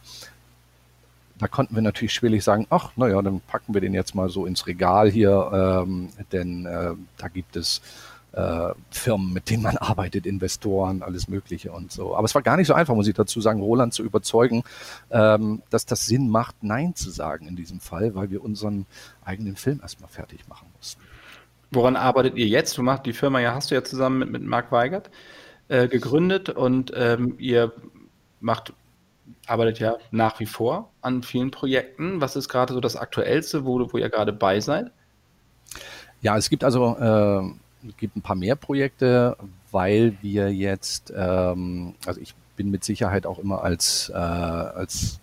da 1.39 1.47
konnten 1.49 1.75
wir 1.75 1.81
natürlich 1.81 2.13
schwierig 2.13 2.41
sagen, 2.41 2.65
ach, 2.69 2.91
naja, 2.95 3.21
dann 3.21 3.41
packen 3.41 3.73
wir 3.73 3.81
den 3.81 3.93
jetzt 3.93 4.15
mal 4.15 4.29
so 4.29 4.45
ins 4.45 4.67
Regal 4.67 5.11
hier, 5.11 5.83
ähm, 5.83 6.09
denn 6.31 6.65
äh, 6.65 6.93
da 7.17 7.27
gibt 7.27 7.57
es 7.57 7.81
äh, 8.31 8.69
Firmen, 8.89 9.33
mit 9.33 9.49
denen 9.49 9.63
man 9.63 9.75
arbeitet, 9.75 10.25
Investoren, 10.25 11.03
alles 11.03 11.27
Mögliche 11.27 11.73
und 11.73 11.91
so. 11.91 12.15
Aber 12.15 12.23
es 12.23 12.33
war 12.33 12.41
gar 12.41 12.55
nicht 12.55 12.67
so 12.67 12.73
einfach, 12.73 12.95
muss 12.95 13.07
ich 13.07 13.15
dazu 13.15 13.41
sagen, 13.41 13.59
Roland 13.59 13.93
zu 13.93 14.03
überzeugen, 14.03 14.63
ähm, 15.11 15.61
dass 15.69 15.85
das 15.85 16.05
Sinn 16.05 16.29
macht, 16.29 16.55
Nein 16.63 16.95
zu 16.95 17.09
sagen 17.09 17.47
in 17.47 17.57
diesem 17.57 17.81
Fall, 17.81 18.15
weil 18.15 18.31
wir 18.31 18.41
unseren 18.41 18.85
eigenen 19.25 19.57
Film 19.57 19.81
erstmal 19.81 20.09
fertig 20.09 20.47
machen 20.47 20.67
mussten. 20.77 21.01
Woran 21.71 21.97
arbeitet 21.97 22.37
ihr 22.37 22.47
jetzt? 22.47 22.77
Du 22.77 22.83
machst 22.83 23.05
die 23.05 23.13
Firma 23.13 23.41
ja, 23.41 23.53
hast 23.53 23.69
du 23.69 23.75
ja 23.75 23.83
zusammen 23.83 24.19
mit, 24.19 24.31
mit 24.31 24.43
Marc 24.43 24.71
Weigert 24.71 25.09
äh, 25.67 25.87
gegründet 25.87 26.49
und 26.49 26.91
ähm, 26.95 27.35
ihr 27.37 27.71
macht, 28.39 28.73
arbeitet 29.47 29.79
ja 29.79 29.95
nach 30.11 30.39
wie 30.39 30.45
vor 30.45 30.91
an 31.01 31.23
vielen 31.23 31.51
Projekten. 31.51 32.21
Was 32.21 32.35
ist 32.35 32.49
gerade 32.49 32.73
so 32.73 32.79
das 32.79 32.95
Aktuellste, 32.95 33.65
wo, 33.65 33.91
wo 33.91 33.97
ihr 33.97 34.09
gerade 34.09 34.33
bei 34.33 34.59
seid? 34.59 34.91
Ja, 36.21 36.37
es 36.37 36.49
gibt 36.49 36.63
also 36.63 36.95
äh, 36.97 37.91
gibt 37.97 38.15
ein 38.15 38.21
paar 38.21 38.35
mehr 38.35 38.55
Projekte, 38.55 39.37
weil 39.71 40.17
wir 40.21 40.53
jetzt, 40.53 41.13
ähm, 41.15 41.95
also 42.05 42.21
ich 42.21 42.35
bin 42.55 42.69
mit 42.71 42.83
Sicherheit 42.83 43.25
auch 43.25 43.39
immer 43.39 43.63
als, 43.63 44.09
äh, 44.09 44.17
als 44.17 45.19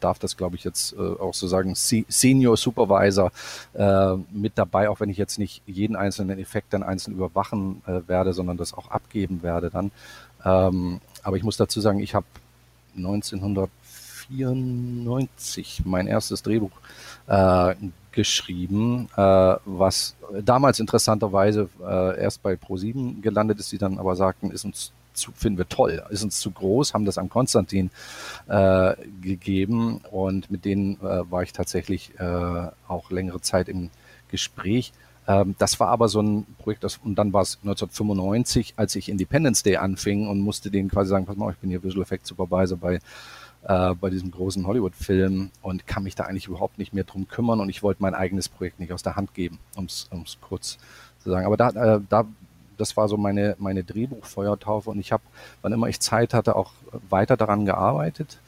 darf 0.00 0.18
das 0.18 0.36
glaube 0.36 0.56
ich 0.56 0.64
jetzt 0.64 0.94
äh, 0.94 0.98
auch 0.98 1.34
so 1.34 1.46
sagen, 1.46 1.74
Senior 1.74 2.56
Supervisor 2.56 3.30
äh, 3.74 4.14
mit 4.30 4.56
dabei, 4.56 4.88
auch 4.88 5.00
wenn 5.00 5.10
ich 5.10 5.18
jetzt 5.18 5.38
nicht 5.38 5.62
jeden 5.66 5.96
einzelnen 5.96 6.38
Effekt 6.38 6.72
dann 6.72 6.82
einzeln 6.82 7.14
überwachen 7.14 7.82
äh, 7.86 8.00
werde, 8.06 8.32
sondern 8.32 8.56
das 8.56 8.72
auch 8.74 8.90
abgeben 8.90 9.42
werde 9.42 9.70
dann. 9.70 9.90
Ähm, 10.44 11.00
aber 11.22 11.36
ich 11.36 11.44
muss 11.44 11.56
dazu 11.56 11.80
sagen, 11.80 12.00
ich 12.00 12.14
habe 12.14 12.26
1994 12.96 15.82
mein 15.84 16.06
erstes 16.06 16.42
Drehbuch 16.42 16.72
äh, 17.26 17.74
geschrieben, 18.12 19.08
äh, 19.16 19.56
was 19.64 20.14
damals 20.42 20.80
interessanterweise 20.80 21.68
äh, 21.82 22.20
erst 22.20 22.42
bei 22.42 22.54
Pro7 22.54 23.22
gelandet 23.22 23.58
ist, 23.58 23.72
die 23.72 23.78
dann 23.78 23.98
aber 23.98 24.16
sagten, 24.16 24.50
ist 24.50 24.64
uns 24.64 24.92
zu, 25.14 25.32
finden 25.32 25.58
wir 25.58 25.68
toll, 25.68 26.02
ist 26.10 26.22
uns 26.22 26.40
zu 26.40 26.50
groß, 26.50 26.94
haben 26.94 27.04
das 27.04 27.18
an 27.18 27.28
Konstantin 27.28 27.90
äh, 28.48 28.94
gegeben 29.20 30.00
und 30.10 30.50
mit 30.50 30.64
denen 30.64 30.96
äh, 31.00 31.30
war 31.30 31.42
ich 31.42 31.52
tatsächlich 31.52 32.12
äh, 32.18 32.68
auch 32.88 33.10
längere 33.10 33.40
Zeit 33.40 33.68
im 33.68 33.90
Gespräch. 34.28 34.92
Ähm, 35.26 35.54
das 35.58 35.78
war 35.80 35.88
aber 35.88 36.08
so 36.08 36.20
ein 36.20 36.46
Projekt, 36.58 36.84
das, 36.84 36.98
und 36.98 37.16
dann 37.16 37.32
war 37.32 37.42
es 37.42 37.58
1995, 37.62 38.74
als 38.76 38.96
ich 38.96 39.08
Independence 39.08 39.62
Day 39.62 39.76
anfing 39.76 40.28
und 40.28 40.40
musste 40.40 40.70
denen 40.70 40.88
quasi 40.88 41.10
sagen, 41.10 41.26
pass 41.26 41.36
mal, 41.36 41.52
ich 41.52 41.58
bin 41.58 41.70
hier 41.70 41.82
Visual 41.82 42.02
Effects 42.02 42.28
Supervisor 42.28 42.78
bei 42.78 42.98
äh, 43.64 43.94
bei 43.94 44.10
diesem 44.10 44.32
großen 44.32 44.66
Hollywood-Film 44.66 45.50
und 45.60 45.86
kann 45.86 46.02
mich 46.02 46.16
da 46.16 46.24
eigentlich 46.24 46.48
überhaupt 46.48 46.78
nicht 46.78 46.92
mehr 46.92 47.04
drum 47.04 47.28
kümmern 47.28 47.60
und 47.60 47.68
ich 47.68 47.82
wollte 47.82 48.02
mein 48.02 48.14
eigenes 48.14 48.48
Projekt 48.48 48.80
nicht 48.80 48.92
aus 48.92 49.04
der 49.04 49.14
Hand 49.14 49.34
geben, 49.34 49.60
um 49.76 49.84
es 49.84 50.08
kurz 50.40 50.78
zu 51.20 51.30
sagen. 51.30 51.46
Aber 51.46 51.56
da, 51.56 51.68
äh, 51.68 52.00
da 52.08 52.26
das 52.82 52.96
war 52.96 53.08
so 53.08 53.16
meine, 53.16 53.54
meine 53.58 53.84
Drehbuchfeuertaufe 53.84 54.90
und 54.90 54.98
ich 54.98 55.12
habe, 55.12 55.22
wann 55.62 55.72
immer 55.72 55.86
ich 55.86 56.00
Zeit 56.00 56.34
hatte, 56.34 56.56
auch 56.56 56.72
weiter 57.08 57.36
daran 57.36 57.64
gearbeitet. 57.64 58.38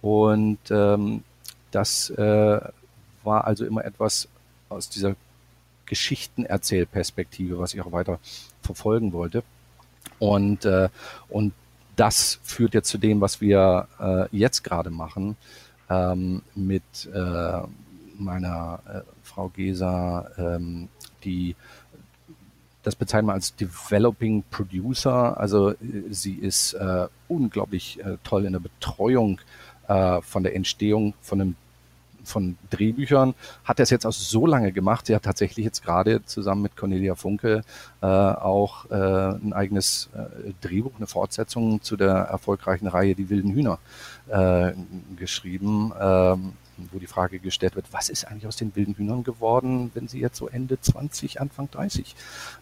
Und 0.00 0.58
ähm, 0.70 1.22
das 1.70 2.10
äh, 2.10 2.60
war 3.22 3.44
also 3.44 3.66
immer 3.66 3.84
etwas 3.84 4.28
aus 4.70 4.88
dieser 4.88 5.14
Geschichtenerzählperspektive, 5.86 7.58
was 7.58 7.74
ich 7.74 7.82
auch 7.82 7.92
weiter 7.92 8.18
verfolgen 8.62 9.12
wollte. 9.12 9.42
Und, 10.18 10.64
äh, 10.64 10.88
und 11.28 11.52
das 11.96 12.40
führt 12.42 12.72
jetzt 12.72 12.88
zu 12.88 12.96
dem, 12.96 13.20
was 13.20 13.42
wir 13.42 13.88
äh, 14.00 14.36
jetzt 14.36 14.64
gerade 14.64 14.88
machen 14.88 15.36
ähm, 15.90 16.40
mit 16.54 16.82
äh, 17.12 17.60
meiner 18.18 18.80
äh, 18.88 19.00
Frau 19.22 19.48
Gesa, 19.48 20.30
ähm, 20.38 20.88
die 21.24 21.54
das 22.82 22.96
bezeichnen 22.96 23.28
wir 23.28 23.34
als 23.34 23.54
Developing 23.54 24.44
Producer. 24.50 25.38
Also 25.38 25.70
äh, 25.70 25.76
sie 26.10 26.34
ist 26.34 26.74
äh, 26.74 27.08
unglaublich 27.28 28.00
äh, 28.04 28.16
toll 28.24 28.44
in 28.44 28.52
der 28.52 28.60
Betreuung 28.60 29.40
äh, 29.88 30.20
von 30.22 30.42
der 30.42 30.54
Entstehung 30.54 31.14
von 31.20 31.40
einem 31.40 31.56
von 32.24 32.56
Drehbüchern, 32.70 33.34
hat 33.64 33.80
er 33.80 33.84
es 33.84 33.90
jetzt 33.90 34.06
auch 34.06 34.12
so 34.12 34.46
lange 34.46 34.72
gemacht. 34.72 35.06
Sie 35.06 35.14
hat 35.14 35.24
tatsächlich 35.24 35.64
jetzt 35.64 35.82
gerade 35.82 36.24
zusammen 36.24 36.62
mit 36.62 36.76
Cornelia 36.76 37.14
Funke 37.14 37.64
äh, 38.00 38.06
auch 38.06 38.90
äh, 38.90 38.94
ein 38.94 39.52
eigenes 39.52 40.08
äh, 40.14 40.52
Drehbuch, 40.60 40.92
eine 40.96 41.06
Fortsetzung 41.06 41.82
zu 41.82 41.96
der 41.96 42.12
erfolgreichen 42.12 42.86
Reihe 42.86 43.14
Die 43.14 43.30
wilden 43.30 43.52
Hühner 43.52 43.78
äh, 44.28 44.72
geschrieben, 45.16 45.92
ähm, 46.00 46.52
wo 46.90 46.98
die 46.98 47.06
Frage 47.06 47.38
gestellt 47.38 47.76
wird, 47.76 47.92
was 47.92 48.08
ist 48.08 48.24
eigentlich 48.24 48.46
aus 48.46 48.56
den 48.56 48.74
wilden 48.74 48.94
Hühnern 48.94 49.24
geworden, 49.24 49.90
wenn 49.94 50.08
sie 50.08 50.20
jetzt 50.20 50.36
so 50.36 50.48
Ende 50.48 50.80
20, 50.80 51.40
Anfang 51.40 51.70
30 51.70 52.14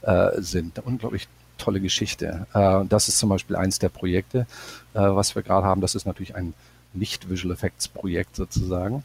äh, 0.02 0.40
sind. 0.40 0.78
Eine 0.78 0.86
unglaublich 0.86 1.28
tolle 1.58 1.80
Geschichte. 1.80 2.46
Äh, 2.54 2.84
das 2.88 3.08
ist 3.08 3.18
zum 3.18 3.28
Beispiel 3.28 3.56
eins 3.56 3.78
der 3.78 3.88
Projekte, 3.88 4.46
äh, 4.94 5.00
was 5.00 5.34
wir 5.34 5.42
gerade 5.42 5.66
haben. 5.66 5.80
Das 5.80 5.94
ist 5.94 6.06
natürlich 6.06 6.34
ein 6.34 6.54
nicht-Visual 6.92 7.54
Effects 7.54 7.88
Projekt 7.88 8.36
sozusagen. 8.36 9.04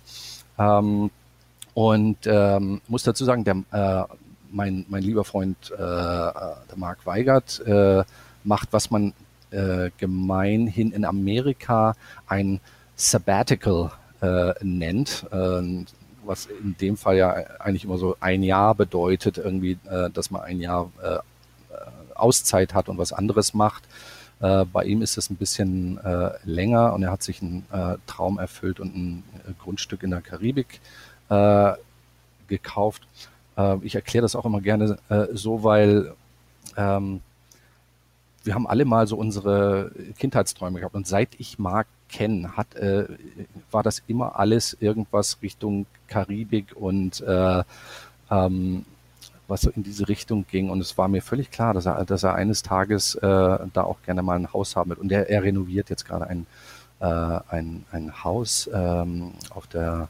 Ähm, 0.57 1.11
und 1.73 2.17
ähm, 2.25 2.81
muss 2.87 3.03
dazu 3.03 3.25
sagen, 3.25 3.43
der, 3.43 3.63
äh, 3.71 4.05
mein, 4.49 4.85
mein 4.87 5.03
lieber 5.03 5.25
Freund, 5.25 5.57
äh, 5.71 5.77
der 5.77 6.77
Marc 6.77 7.05
Weigert, 7.05 7.59
äh, 7.65 8.03
macht, 8.43 8.69
was 8.71 8.89
man 8.91 9.13
äh, 9.51 9.91
gemeinhin 9.97 10.91
in 10.91 11.03
Amerika 11.03 11.95
ein 12.27 12.61
Sabbatical 12.95 13.91
äh, 14.21 14.53
nennt, 14.61 15.25
äh, 15.31 15.85
was 16.23 16.47
in 16.47 16.75
dem 16.79 16.97
Fall 16.97 17.17
ja 17.17 17.31
eigentlich 17.59 17.83
immer 17.83 17.97
so 17.97 18.15
ein 18.19 18.43
Jahr 18.43 18.75
bedeutet, 18.75 19.37
irgendwie, 19.37 19.77
äh, 19.89 20.09
dass 20.09 20.31
man 20.31 20.41
ein 20.41 20.59
Jahr 20.59 20.91
äh, 21.01 21.17
Auszeit 22.15 22.73
hat 22.73 22.89
und 22.89 22.97
was 22.97 23.13
anderes 23.13 23.53
macht. 23.53 23.83
Äh, 24.39 24.65
bei 24.65 24.83
ihm 24.85 25.01
ist 25.01 25.17
es 25.17 25.29
ein 25.29 25.35
bisschen 25.35 25.97
äh, 26.03 26.31
länger 26.43 26.93
und 26.93 27.03
er 27.03 27.11
hat 27.11 27.23
sich 27.23 27.41
einen 27.41 27.65
äh, 27.71 27.97
Traum 28.07 28.39
erfüllt 28.39 28.79
und 28.79 28.95
ein 28.95 29.23
äh, 29.47 29.51
Grundstück 29.61 30.03
in 30.03 30.11
der 30.11 30.21
Karibik 30.21 30.79
äh, 31.29 31.73
gekauft. 32.47 33.03
Äh, 33.57 33.77
ich 33.81 33.95
erkläre 33.95 34.23
das 34.23 34.35
auch 34.35 34.45
immer 34.45 34.61
gerne 34.61 34.97
so, 35.33 35.63
weil 35.63 36.13
ähm, 36.77 37.21
wir 38.43 38.53
haben 38.53 38.67
alle 38.67 38.85
mal 38.85 39.07
so 39.07 39.17
unsere 39.17 39.91
Kindheitsträume 40.19 40.79
gehabt 40.79 40.95
und 40.95 41.07
seit 41.07 41.29
ich 41.39 41.57
Marc 41.57 41.87
kenne, 42.09 42.55
hat, 42.55 42.67
war 43.71 43.83
das 43.83 44.03
immer 44.07 44.37
alles 44.39 44.77
irgendwas 44.79 45.41
Richtung 45.41 45.85
Karibik 46.07 46.75
und 46.75 47.23
ähm, 47.27 48.85
was 49.47 49.61
so 49.61 49.69
in 49.69 49.83
diese 49.83 50.07
Richtung 50.07 50.45
ging. 50.49 50.69
Und 50.69 50.81
es 50.81 50.97
war 50.97 51.07
mir 51.07 51.21
völlig 51.21 51.51
klar, 51.51 51.73
dass 51.73 51.85
er, 51.85 52.03
dass 52.05 52.23
er 52.23 52.35
eines 52.35 52.63
Tages 52.63 53.15
äh, 53.15 53.21
da 53.21 53.83
auch 53.83 54.01
gerne 54.03 54.23
mal 54.23 54.35
ein 54.35 54.51
Haus 54.53 54.75
haben 54.75 54.89
wird. 54.89 54.99
Und 54.99 55.11
er, 55.11 55.29
er 55.29 55.43
renoviert 55.43 55.89
jetzt 55.89 56.05
gerade 56.05 56.27
ein, 56.27 56.47
äh, 56.99 57.05
ein, 57.05 57.85
ein 57.91 58.23
Haus 58.23 58.69
ähm, 58.73 59.33
auf 59.51 59.67
der 59.67 60.07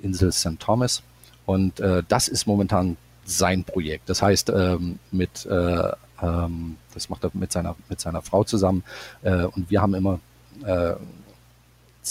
Insel 0.00 0.32
St. 0.32 0.58
Thomas. 0.58 1.02
Und 1.46 1.80
äh, 1.80 2.02
das 2.08 2.28
ist 2.28 2.46
momentan 2.46 2.96
sein 3.24 3.64
Projekt. 3.64 4.08
Das 4.08 4.22
heißt, 4.22 4.50
ähm, 4.50 4.98
mit, 5.10 5.44
äh, 5.46 5.92
ähm, 6.22 6.76
das 6.94 7.08
macht 7.08 7.24
er 7.24 7.30
mit 7.34 7.52
seiner, 7.52 7.74
mit 7.88 8.00
seiner 8.00 8.22
Frau 8.22 8.44
zusammen. 8.44 8.84
Äh, 9.22 9.44
und 9.44 9.70
wir 9.70 9.82
haben 9.82 9.94
immer 9.94 10.20
äh, 10.64 10.94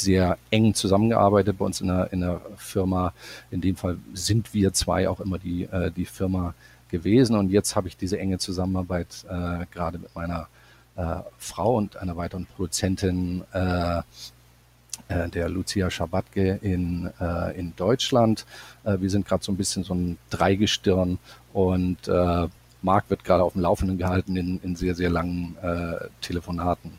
sehr 0.02 0.38
eng 0.52 0.74
zusammengearbeitet 0.74 1.58
bei 1.58 1.66
uns 1.66 1.82
in 1.82 1.88
der, 1.88 2.12
in 2.14 2.22
der 2.22 2.42
Firma. 2.58 3.14
In 3.52 3.62
dem 3.62 3.76
Fall 3.76 3.98
sind 4.14 4.54
wir 4.54 4.74
zwei 4.74 5.10
auch 5.10 5.20
immer 5.20 5.40
die, 5.40 5.64
äh, 5.64 5.92
die 5.92 6.06
Firma 6.06 6.54
gewesen. 6.90 7.36
Und 7.36 7.50
jetzt 7.50 7.76
habe 7.76 7.88
ich 7.88 7.98
diese 7.98 8.20
enge 8.20 8.38
Zusammenarbeit 8.38 9.26
äh, 9.30 9.66
gerade 9.72 10.00
mit 10.00 10.16
meiner 10.16 10.48
äh, 10.96 11.18
Frau 11.38 11.76
und 11.76 11.98
einer 11.98 12.18
weiteren 12.18 12.46
Produzentin, 12.46 13.44
äh, 13.54 14.02
äh, 15.10 15.30
der 15.30 15.50
Lucia 15.50 15.90
Schabatke 15.90 16.60
in, 16.62 17.12
äh, 17.20 17.58
in 17.58 17.74
Deutschland. 17.76 18.46
Äh, 18.84 19.00
wir 19.00 19.10
sind 19.10 19.26
gerade 19.26 19.44
so 19.44 19.52
ein 19.52 19.58
bisschen 19.58 19.84
so 19.84 19.94
ein 19.94 20.18
Dreigestirn 20.30 21.20
und 21.54 22.08
äh, 22.08 22.48
Marc 22.82 23.10
wird 23.10 23.24
gerade 23.24 23.44
auf 23.44 23.54
dem 23.54 23.62
Laufenden 23.62 23.98
gehalten 23.98 24.36
in, 24.36 24.60
in 24.64 24.76
sehr, 24.76 24.96
sehr 24.96 25.10
langen 25.10 25.56
äh, 25.62 26.08
Telefonaten. 26.22 26.94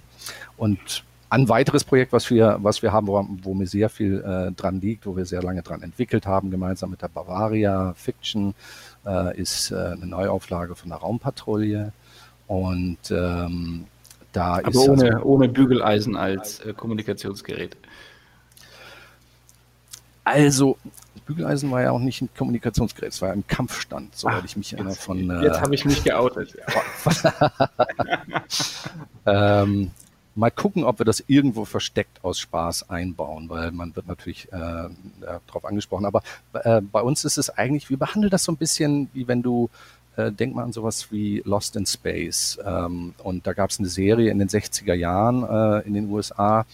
Und 0.56 1.04
ein 1.30 1.48
weiteres 1.48 1.84
Projekt, 1.84 2.12
was 2.12 2.30
wir, 2.30 2.58
was 2.62 2.82
wir 2.82 2.92
haben, 2.92 3.06
wo, 3.06 3.26
wo 3.42 3.54
mir 3.54 3.66
sehr 3.66 3.88
viel 3.88 4.20
äh, 4.22 4.52
dran 4.52 4.80
liegt, 4.80 5.06
wo 5.06 5.16
wir 5.16 5.26
sehr 5.26 5.42
lange 5.42 5.62
dran 5.62 5.82
entwickelt 5.82 6.26
haben, 6.26 6.50
gemeinsam 6.50 6.90
mit 6.90 7.02
der 7.02 7.08
Bavaria 7.08 7.94
Fiction, 7.94 8.54
äh, 9.04 9.38
ist 9.38 9.70
äh, 9.70 9.76
eine 9.76 10.06
Neuauflage 10.06 10.74
von 10.74 10.88
der 10.88 10.98
Raumpatrouille. 10.98 11.92
Und 12.46 13.10
ähm, 13.10 13.84
da 14.32 14.54
Aber 14.54 14.70
ist 14.70 14.76
ohne, 14.76 15.16
also, 15.16 15.26
ohne 15.26 15.48
Bügeleisen 15.48 16.16
als 16.16 16.60
äh, 16.60 16.72
Kommunikationsgerät. 16.72 17.76
also 20.24 20.78
Bügeleisen 21.26 21.70
war 21.70 21.82
ja 21.82 21.90
auch 21.90 21.98
nicht 21.98 22.22
ein 22.22 22.30
Kommunikationsgerät, 22.34 23.12
es 23.12 23.20
war 23.20 23.28
ja 23.28 23.34
ein 23.34 23.46
Kampfstand, 23.46 24.16
soweit 24.16 24.44
ich 24.46 24.56
mich 24.56 24.72
erinnere 24.72 24.94
von. 24.94 25.28
äh, 25.28 25.42
Jetzt 25.42 25.60
habe 25.60 25.74
ich 25.74 25.84
mich 25.84 26.02
geoutet. 26.04 26.56
Ähm, 29.26 29.90
mal 30.38 30.50
gucken, 30.50 30.84
ob 30.84 31.00
wir 31.00 31.04
das 31.04 31.22
irgendwo 31.26 31.64
versteckt 31.64 32.24
aus 32.24 32.38
Spaß 32.38 32.90
einbauen, 32.90 33.48
weil 33.48 33.72
man 33.72 33.94
wird 33.96 34.06
natürlich 34.06 34.50
äh, 34.52 34.88
darauf 35.46 35.64
angesprochen. 35.64 36.06
Aber 36.06 36.22
äh, 36.52 36.80
bei 36.80 37.02
uns 37.02 37.24
ist 37.24 37.38
es 37.38 37.50
eigentlich, 37.50 37.90
wir 37.90 37.98
behandeln 37.98 38.30
das 38.30 38.44
so 38.44 38.52
ein 38.52 38.56
bisschen, 38.56 39.10
wie 39.12 39.26
wenn 39.26 39.42
du, 39.42 39.68
äh, 40.16 40.30
denk 40.30 40.54
mal 40.54 40.62
an 40.62 40.72
sowas 40.72 41.10
wie 41.10 41.42
Lost 41.44 41.74
in 41.76 41.86
Space. 41.86 42.58
Ähm, 42.64 43.14
und 43.18 43.46
da 43.46 43.52
gab 43.52 43.70
es 43.70 43.80
eine 43.80 43.88
Serie 43.88 44.30
in 44.30 44.38
den 44.38 44.48
60er 44.48 44.94
Jahren 44.94 45.42
äh, 45.42 45.86
in 45.86 45.94
den 45.94 46.08
USA. 46.08 46.64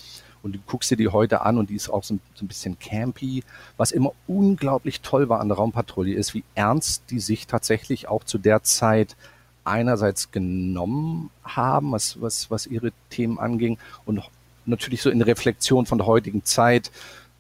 Und 0.43 0.55
du 0.55 0.59
guckst 0.67 0.91
dir 0.91 0.99
die 0.99 1.09
heute 1.09 1.41
an 1.41 1.57
und 1.57 1.71
die 1.71 1.75
ist 1.75 1.89
auch 1.89 2.05
so 2.05 2.15
ein, 2.15 2.21
so 2.35 2.45
ein 2.45 2.49
bisschen 2.49 2.79
campy. 2.79 3.43
Was 3.79 3.93
immer 3.93 4.13
unglaublich 4.27 5.01
toll 5.01 5.31
war 5.31 5.41
an 5.41 5.49
der 5.49 5.57
Raumpatrouille 5.57 6.15
ist, 6.15 6.35
wie 6.35 6.45
ernst 6.55 7.05
die 7.09 7.19
sich 7.19 7.47
tatsächlich 7.47 8.09
auch 8.09 8.25
zu 8.25 8.37
der 8.37 8.63
Zeit 8.63 9.17
einerseits 9.65 10.31
genommen 10.31 11.31
haben, 11.43 11.93
was, 11.93 12.21
was, 12.21 12.51
was 12.51 12.67
ihre 12.67 12.93
Themen 13.11 13.39
anging 13.39 13.79
und 14.05 14.21
natürlich 14.67 15.03
so 15.03 15.11
in 15.11 15.23
Reflexion 15.23 15.87
von 15.87 15.99
der 15.99 16.07
heutigen 16.07 16.45
Zeit, 16.45 16.91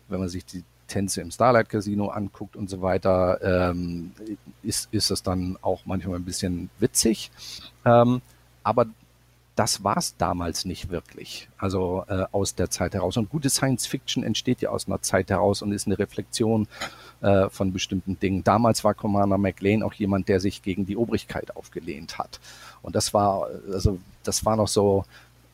wenn 0.08 0.20
man 0.20 0.28
sich 0.28 0.44
die 0.44 0.64
Tänze 0.88 1.20
im 1.20 1.30
Starlight 1.30 1.68
Casino 1.68 2.08
anguckt 2.08 2.56
und 2.56 2.68
so 2.68 2.82
weiter, 2.82 3.70
ähm, 3.70 4.12
ist, 4.62 4.88
ist 4.92 5.10
das 5.10 5.22
dann 5.22 5.58
auch 5.62 5.86
manchmal 5.86 6.16
ein 6.16 6.24
bisschen 6.24 6.70
witzig. 6.78 7.30
Ähm, 7.84 8.20
aber 8.62 8.86
das 9.56 9.84
war 9.84 9.96
es 9.96 10.16
damals 10.16 10.64
nicht 10.64 10.90
wirklich, 10.90 11.48
also 11.58 12.04
äh, 12.08 12.24
aus 12.32 12.54
der 12.54 12.70
Zeit 12.70 12.94
heraus. 12.94 13.16
Und 13.16 13.30
gute 13.30 13.50
Science 13.50 13.86
Fiction 13.86 14.24
entsteht 14.24 14.60
ja 14.60 14.70
aus 14.70 14.88
einer 14.88 15.00
Zeit 15.00 15.30
heraus 15.30 15.62
und 15.62 15.72
ist 15.72 15.86
eine 15.86 15.98
Reflexion 15.98 16.66
äh, 17.20 17.48
von 17.50 17.72
bestimmten 17.72 18.18
Dingen. 18.18 18.42
Damals 18.42 18.82
war 18.82 18.94
Commander 18.94 19.38
McLean 19.38 19.82
auch 19.82 19.92
jemand, 19.94 20.28
der 20.28 20.40
sich 20.40 20.62
gegen 20.62 20.86
die 20.86 20.96
Obrigkeit 20.96 21.56
aufgelehnt 21.56 22.18
hat. 22.18 22.40
Und 22.82 22.96
das 22.96 23.14
war, 23.14 23.48
also 23.72 23.98
das 24.24 24.44
war 24.44 24.56
noch 24.56 24.68
so, 24.68 25.04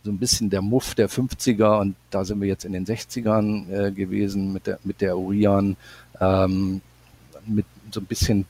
so 0.03 0.11
ein 0.11 0.19
bisschen 0.19 0.49
der 0.49 0.63
Muff 0.63 0.95
der 0.95 1.11
50er 1.11 1.81
und 1.81 1.95
da 2.11 2.25
sind 2.25 2.41
wir 2.41 2.49
jetzt 2.49 2.65
in 2.65 2.73
den 2.73 2.87
60ern 2.87 3.71
äh, 3.71 3.93
gewesen 3.93 4.53
mit 4.53 4.67
der, 4.67 4.79
mit 4.83 5.03
der 5.03 5.19
Orion, 5.19 5.77
ähm, 6.21 6.81
mit 7.47 7.67
so 7.91 8.01
ein 8.01 8.07
bisschen 8.07 8.47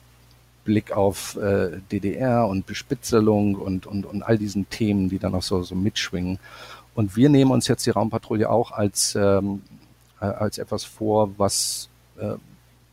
Blick 0.63 0.91
auf 0.91 1.35
äh, 1.37 1.79
DDR 1.91 2.47
und 2.47 2.65
Bespitzelung 2.65 3.55
und, 3.55 3.85
und, 3.85 4.05
und 4.05 4.23
all 4.23 4.37
diesen 4.37 4.69
Themen, 4.69 5.09
die 5.09 5.19
dann 5.19 5.35
auch 5.35 5.41
so, 5.41 5.61
so 5.63 5.75
mitschwingen. 5.75 6.39
Und 6.93 7.15
wir 7.15 7.29
nehmen 7.29 7.51
uns 7.51 7.67
jetzt 7.67 7.85
die 7.85 7.89
Raumpatrouille 7.89 8.49
auch 8.49 8.71
als, 8.71 9.15
ähm, 9.15 9.63
äh, 10.19 10.25
als 10.25 10.57
etwas 10.57 10.83
vor, 10.83 11.37
was 11.37 11.89
äh, 12.19 12.35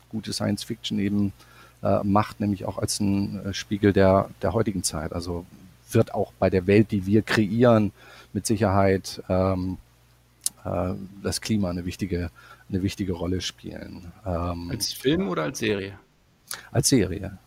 gute 0.09 0.33
Science 0.33 0.63
Fiction 0.63 0.99
eben 0.99 1.33
äh, 1.83 2.03
macht, 2.03 2.39
nämlich 2.39 2.65
auch 2.65 2.77
als 2.77 2.99
ein 2.99 3.45
äh, 3.45 3.53
Spiegel 3.53 3.93
der, 3.93 4.29
der 4.41 4.53
heutigen 4.53 4.83
Zeit. 4.83 5.13
Also 5.13 5.45
wird 5.91 6.13
auch 6.13 6.33
bei 6.39 6.49
der 6.49 6.67
Welt, 6.67 6.91
die 6.91 7.05
wir 7.05 7.21
kreieren, 7.21 7.91
mit 8.33 8.45
Sicherheit 8.45 9.23
ähm, 9.27 9.77
äh, 10.63 10.93
das 11.23 11.41
Klima 11.41 11.69
eine 11.69 11.85
wichtige, 11.85 12.29
eine 12.69 12.83
wichtige 12.83 13.13
Rolle 13.13 13.41
spielen. 13.41 14.11
Ähm, 14.25 14.69
Als 14.71 14.93
Film 14.93 15.29
oder 15.29 15.43
als 15.43 15.59
Serie? 15.59 15.97
als 16.71 16.89
Serie. 16.89 17.37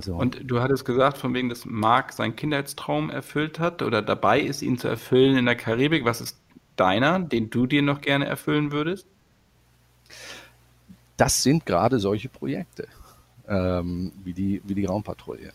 Also, 0.00 0.14
Und 0.14 0.40
du 0.44 0.60
hattest 0.60 0.84
gesagt, 0.84 1.18
von 1.18 1.34
wegen, 1.34 1.50
dass 1.50 1.66
Mark 1.66 2.12
seinen 2.12 2.34
Kindheitstraum 2.34 3.10
erfüllt 3.10 3.58
hat 3.58 3.82
oder 3.82 4.00
dabei 4.00 4.40
ist, 4.40 4.62
ihn 4.62 4.78
zu 4.78 4.88
erfüllen 4.88 5.36
in 5.36 5.44
der 5.44 5.56
Karibik. 5.56 6.04
Was 6.04 6.20
ist 6.20 6.38
deiner, 6.76 7.18
den 7.20 7.50
du 7.50 7.66
dir 7.66 7.82
noch 7.82 8.00
gerne 8.00 8.26
erfüllen 8.26 8.72
würdest? 8.72 9.06
das 11.20 11.42
sind 11.42 11.66
gerade 11.66 11.98
solche 11.98 12.30
Projekte, 12.30 12.88
ähm, 13.46 14.10
wie, 14.24 14.32
die, 14.32 14.62
wie 14.64 14.74
die 14.74 14.86
Raumpatrouille. 14.86 15.52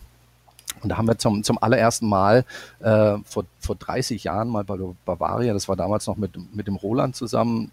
Und 0.84 0.90
da 0.90 0.98
haben 0.98 1.08
wir 1.08 1.18
zum, 1.18 1.44
zum 1.44 1.58
allerersten 1.62 2.08
Mal 2.08 2.46
äh, 2.82 3.18
vor, 3.26 3.46
vor 3.60 3.76
30 3.76 4.26
Jahren 4.26 4.50
mal 4.50 4.64
bei 4.64 4.78
Bavaria, 5.06 5.54
das 5.54 5.68
war 5.68 5.76
damals 5.76 6.06
noch 6.06 6.18
mit, 6.18 6.34
mit 6.54 6.68
dem 6.68 6.76
Roland 6.76 7.16
zusammen, 7.16 7.72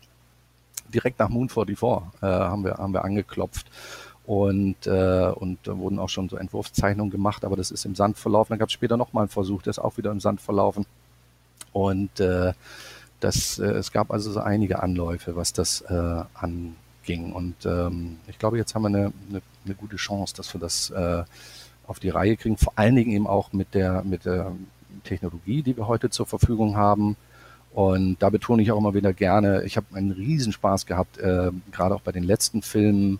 direkt 0.94 1.18
nach 1.18 1.28
Moon 1.28 1.50
44 1.50 1.82
äh, 2.22 2.26
haben, 2.26 2.64
wir, 2.64 2.74
haben 2.74 2.94
wir 2.94 3.04
angeklopft 3.04 3.66
und, 4.24 4.86
äh, 4.86 5.32
und 5.34 5.58
da 5.64 5.76
wurden 5.76 5.98
auch 5.98 6.08
schon 6.08 6.28
so 6.28 6.36
Entwurfszeichnungen 6.36 7.10
gemacht, 7.10 7.44
aber 7.44 7.56
das 7.56 7.70
ist 7.70 7.84
im 7.84 7.94
Sand 7.94 8.18
verlaufen. 8.18 8.50
Dann 8.50 8.58
gab 8.58 8.68
es 8.68 8.72
später 8.72 8.96
nochmal 8.96 9.22
einen 9.22 9.30
Versuch, 9.30 9.62
der 9.62 9.72
ist 9.72 9.78
auch 9.78 9.96
wieder 9.96 10.12
im 10.12 10.20
Sand 10.20 10.40
verlaufen. 10.40 10.86
Und 11.72 12.20
äh, 12.20 12.52
das, 13.18 13.58
äh, 13.58 13.66
es 13.66 13.90
gab 13.90 14.10
also 14.12 14.30
so 14.30 14.40
einige 14.40 14.82
Anläufe, 14.82 15.34
was 15.34 15.52
das 15.52 15.80
äh, 15.82 16.22
anging. 16.34 17.32
Und 17.32 17.66
ähm, 17.66 18.18
ich 18.28 18.38
glaube, 18.38 18.58
jetzt 18.58 18.74
haben 18.74 18.82
wir 18.82 18.88
eine, 18.88 19.12
eine, 19.28 19.42
eine 19.64 19.74
gute 19.74 19.96
Chance, 19.96 20.34
dass 20.36 20.54
wir 20.54 20.60
das 20.60 20.90
äh, 20.90 21.24
auf 21.86 21.98
die 21.98 22.10
Reihe 22.10 22.36
kriegen. 22.36 22.56
Vor 22.56 22.74
allen 22.76 22.94
Dingen 22.94 23.10
eben 23.10 23.26
auch 23.26 23.52
mit 23.52 23.74
der, 23.74 24.04
mit 24.04 24.24
der 24.24 24.52
Technologie, 25.02 25.62
die 25.62 25.76
wir 25.76 25.88
heute 25.88 26.10
zur 26.10 26.26
Verfügung 26.26 26.76
haben. 26.76 27.16
Und 27.72 28.22
da 28.22 28.28
betone 28.30 28.62
ich 28.62 28.70
auch 28.70 28.78
immer 28.78 28.94
wieder 28.94 29.14
gerne, 29.14 29.62
ich 29.64 29.76
habe 29.78 29.86
einen 29.94 30.12
Riesenspaß 30.12 30.86
gehabt, 30.86 31.18
äh, 31.18 31.50
gerade 31.72 31.94
auch 31.94 32.02
bei 32.02 32.12
den 32.12 32.22
letzten 32.22 32.60
Filmen, 32.60 33.18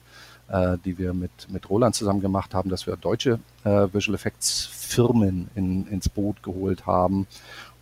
die 0.84 0.98
wir 0.98 1.14
mit, 1.14 1.30
mit 1.48 1.70
Roland 1.70 1.94
zusammen 1.94 2.20
gemacht 2.20 2.54
haben, 2.54 2.68
dass 2.68 2.86
wir 2.86 2.96
deutsche 2.96 3.38
äh, 3.64 3.88
Visual 3.92 4.14
Effects 4.14 4.66
Firmen 4.66 5.48
in, 5.54 5.86
ins 5.88 6.08
Boot 6.08 6.42
geholt 6.42 6.86
haben 6.86 7.26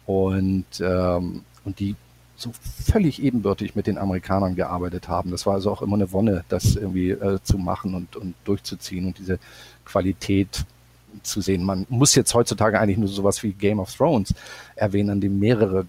und, 0.07 0.66
ähm, 0.81 1.43
und 1.65 1.78
die 1.81 1.97
so 2.37 2.53
völlig 2.91 3.23
ebenbürtig 3.23 3.77
mit 3.77 3.87
den 3.87 3.99
Amerikanern 3.99 4.57
gearbeitet 4.57 5.09
haben. 5.09 5.31
Das 5.31 5.45
war 5.47 5.55
also 5.55 5.70
auch 5.70 5.82
immer 5.82 5.97
eine 5.97 6.11
Wonne, 6.12 6.45
das 6.49 6.74
irgendwie 6.77 7.11
äh, 7.11 7.39
zu 7.43 7.59
machen 7.59 7.95
und, 7.95 8.16
und 8.16 8.35
durchzuziehen 8.45 9.07
und 9.07 9.19
diese 9.19 9.39
Qualität 9.85 10.65
zu 11.23 11.41
sehen. 11.41 11.65
Man 11.65 11.87
muss 11.89 12.15
jetzt 12.15 12.32
heutzutage 12.35 12.81
eigentlich 12.81 12.99
nur 12.99 13.09
sowas 13.09 13.43
wie 13.43 13.53
Game 13.53 13.81
of 13.81 13.95
Thrones 13.95 14.35
erwähnen, 14.77 15.11
an 15.11 15.20
dem 15.20 15.39
mehrere 15.39 15.87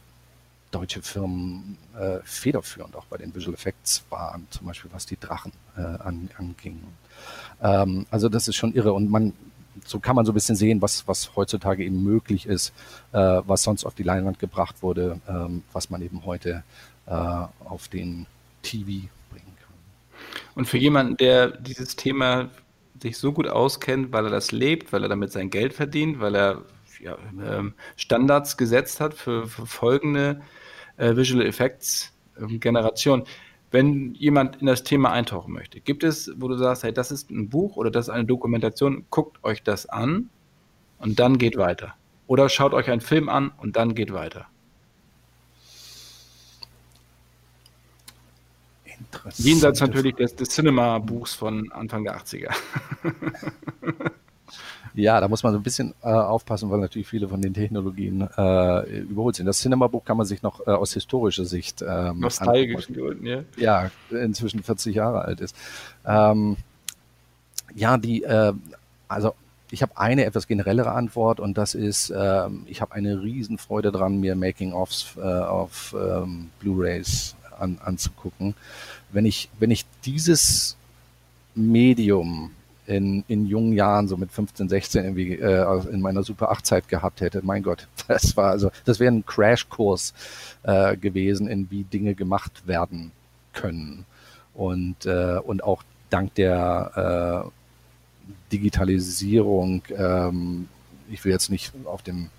deutsche 0.71 1.01
Firmen 1.01 1.77
äh, 2.01 2.19
federführend 2.23 2.95
auch 2.95 3.05
bei 3.05 3.17
den 3.17 3.33
Visual 3.35 3.53
Effects 3.53 4.03
waren, 4.09 4.47
zum 4.49 4.67
Beispiel 4.67 4.91
was 4.93 5.05
die 5.05 5.19
Drachen 5.19 5.51
äh, 5.77 5.81
an, 5.81 6.29
anging. 6.37 6.81
Ähm, 7.61 8.05
also 8.09 8.27
das 8.27 8.47
ist 8.47 8.55
schon 8.55 8.73
irre 8.73 8.93
und 8.93 9.09
man 9.09 9.33
so 9.85 9.99
kann 9.99 10.15
man 10.15 10.25
so 10.25 10.31
ein 10.31 10.35
bisschen 10.35 10.55
sehen, 10.55 10.81
was, 10.81 11.07
was 11.07 11.35
heutzutage 11.35 11.83
eben 11.85 12.03
möglich 12.03 12.45
ist, 12.45 12.73
äh, 13.13 13.17
was 13.17 13.63
sonst 13.63 13.85
auf 13.85 13.95
die 13.95 14.03
Leinwand 14.03 14.37
gebracht 14.39 14.81
wurde, 14.81 15.21
ähm, 15.29 15.63
was 15.71 15.89
man 15.89 16.01
eben 16.01 16.25
heute 16.25 16.63
äh, 17.05 17.11
auf 17.11 17.87
den 17.87 18.25
TV 18.63 19.07
bringen 19.29 19.55
kann. 19.59 19.75
Und 20.55 20.65
für 20.65 20.77
jemanden, 20.77 21.17
der 21.17 21.51
dieses 21.51 21.95
Thema 21.95 22.49
sich 23.01 23.17
so 23.17 23.31
gut 23.31 23.47
auskennt, 23.47 24.11
weil 24.11 24.25
er 24.25 24.31
das 24.31 24.51
lebt, 24.51 24.91
weil 24.91 25.03
er 25.03 25.09
damit 25.09 25.31
sein 25.31 25.49
Geld 25.49 25.73
verdient, 25.73 26.19
weil 26.19 26.35
er 26.35 26.61
ja, 26.99 27.17
ähm, 27.43 27.73
Standards 27.95 28.57
gesetzt 28.57 28.99
hat 28.99 29.13
für, 29.13 29.47
für 29.47 29.65
folgende 29.65 30.41
äh, 31.01 31.15
Visual 31.15 31.45
Effects 31.45 32.13
ähm, 32.39 32.59
Generation. 32.59 33.23
Wenn 33.71 34.13
jemand 34.15 34.57
in 34.57 34.67
das 34.67 34.83
Thema 34.83 35.11
eintauchen 35.11 35.53
möchte, 35.53 35.79
gibt 35.79 36.03
es, 36.03 36.31
wo 36.37 36.47
du 36.47 36.57
sagst, 36.57 36.83
hey, 36.83 36.93
das 36.93 37.11
ist 37.11 37.31
ein 37.31 37.49
Buch 37.49 37.77
oder 37.77 37.89
das 37.89 38.07
ist 38.07 38.09
eine 38.09 38.25
Dokumentation, 38.25 39.05
guckt 39.09 39.43
euch 39.43 39.63
das 39.63 39.85
an 39.87 40.29
und 40.99 41.19
dann 41.19 41.37
geht 41.37 41.57
weiter. 41.57 41.95
Oder 42.27 42.49
schaut 42.49 42.73
euch 42.73 42.89
einen 42.89 43.01
Film 43.01 43.29
an 43.29 43.51
und 43.57 43.75
dann 43.75 43.95
geht 43.95 44.13
weiter. 44.13 44.47
Jenseits 49.37 49.81
natürlich 49.81 50.15
des, 50.15 50.35
des 50.35 50.49
Cinema-Buchs 50.49 51.33
von 51.35 51.71
Anfang 51.71 52.03
der 52.03 52.17
80er. 52.17 52.53
Ja, 54.93 55.21
da 55.21 55.27
muss 55.27 55.43
man 55.43 55.53
so 55.53 55.59
ein 55.59 55.63
bisschen 55.63 55.93
äh, 56.03 56.07
aufpassen, 56.07 56.69
weil 56.69 56.79
natürlich 56.79 57.07
viele 57.07 57.27
von 57.27 57.41
den 57.41 57.53
Technologien 57.53 58.27
äh, 58.37 58.99
überholt 58.99 59.35
sind. 59.35 59.45
Das 59.45 59.59
Cinema-Buch 59.59 60.03
kann 60.03 60.17
man 60.17 60.25
sich 60.25 60.41
noch 60.41 60.65
äh, 60.67 60.71
aus 60.71 60.93
historischer 60.93 61.45
Sicht 61.45 61.81
ähm, 61.81 62.19
nostalgisch 62.19 62.87
Gründen, 62.87 63.25
ja. 63.25 63.43
Ja, 63.57 63.91
inzwischen 64.09 64.63
40 64.63 64.95
Jahre 64.95 65.21
alt 65.21 65.39
ist. 65.39 65.55
Ähm, 66.05 66.57
ja, 67.73 67.97
die, 67.97 68.23
äh, 68.23 68.53
also 69.07 69.33
ich 69.71 69.81
habe 69.81 69.97
eine 69.97 70.25
etwas 70.25 70.47
generellere 70.47 70.91
Antwort 70.91 71.39
und 71.39 71.57
das 71.57 71.73
ist, 71.73 72.13
ähm, 72.15 72.63
ich 72.67 72.81
habe 72.81 72.93
eine 72.93 73.21
Riesenfreude 73.21 73.91
dran, 73.91 74.19
mir 74.19 74.35
Making-ofs 74.35 75.15
äh, 75.17 75.21
auf 75.21 75.95
ähm, 75.97 76.49
Blu-rays 76.59 77.35
an, 77.57 77.79
anzugucken. 77.83 78.55
Wenn 79.11 79.25
ich, 79.25 79.49
wenn 79.59 79.71
ich 79.71 79.85
dieses 80.03 80.75
Medium 81.55 82.51
in, 82.91 83.23
in 83.27 83.45
jungen 83.45 83.73
Jahren, 83.73 84.07
so 84.07 84.17
mit 84.17 84.31
15, 84.31 84.69
16 84.69 85.03
irgendwie 85.03 85.35
äh, 85.35 85.87
in 85.91 86.01
meiner 86.01 86.23
Super 86.23 86.51
8 86.51 86.65
Zeit 86.65 86.87
gehabt 86.87 87.21
hätte, 87.21 87.41
mein 87.43 87.63
Gott, 87.63 87.87
das 88.07 88.35
war 88.37 88.51
also, 88.51 88.71
das 88.85 88.99
wäre 88.99 89.11
ein 89.11 89.25
Crashkurs 89.25 90.13
äh, 90.63 90.97
gewesen, 90.97 91.47
in 91.47 91.71
wie 91.71 91.83
Dinge 91.83 92.15
gemacht 92.15 92.67
werden 92.67 93.11
können. 93.53 94.05
Und, 94.53 95.05
äh, 95.05 95.37
und 95.37 95.63
auch 95.63 95.83
dank 96.09 96.35
der 96.35 97.45
äh, 97.45 97.49
Digitalisierung, 98.51 99.83
ähm, 99.95 100.67
ich 101.09 101.23
will 101.23 101.31
jetzt 101.31 101.49
nicht 101.49 101.71
auf 101.85 102.01
dem 102.01 102.29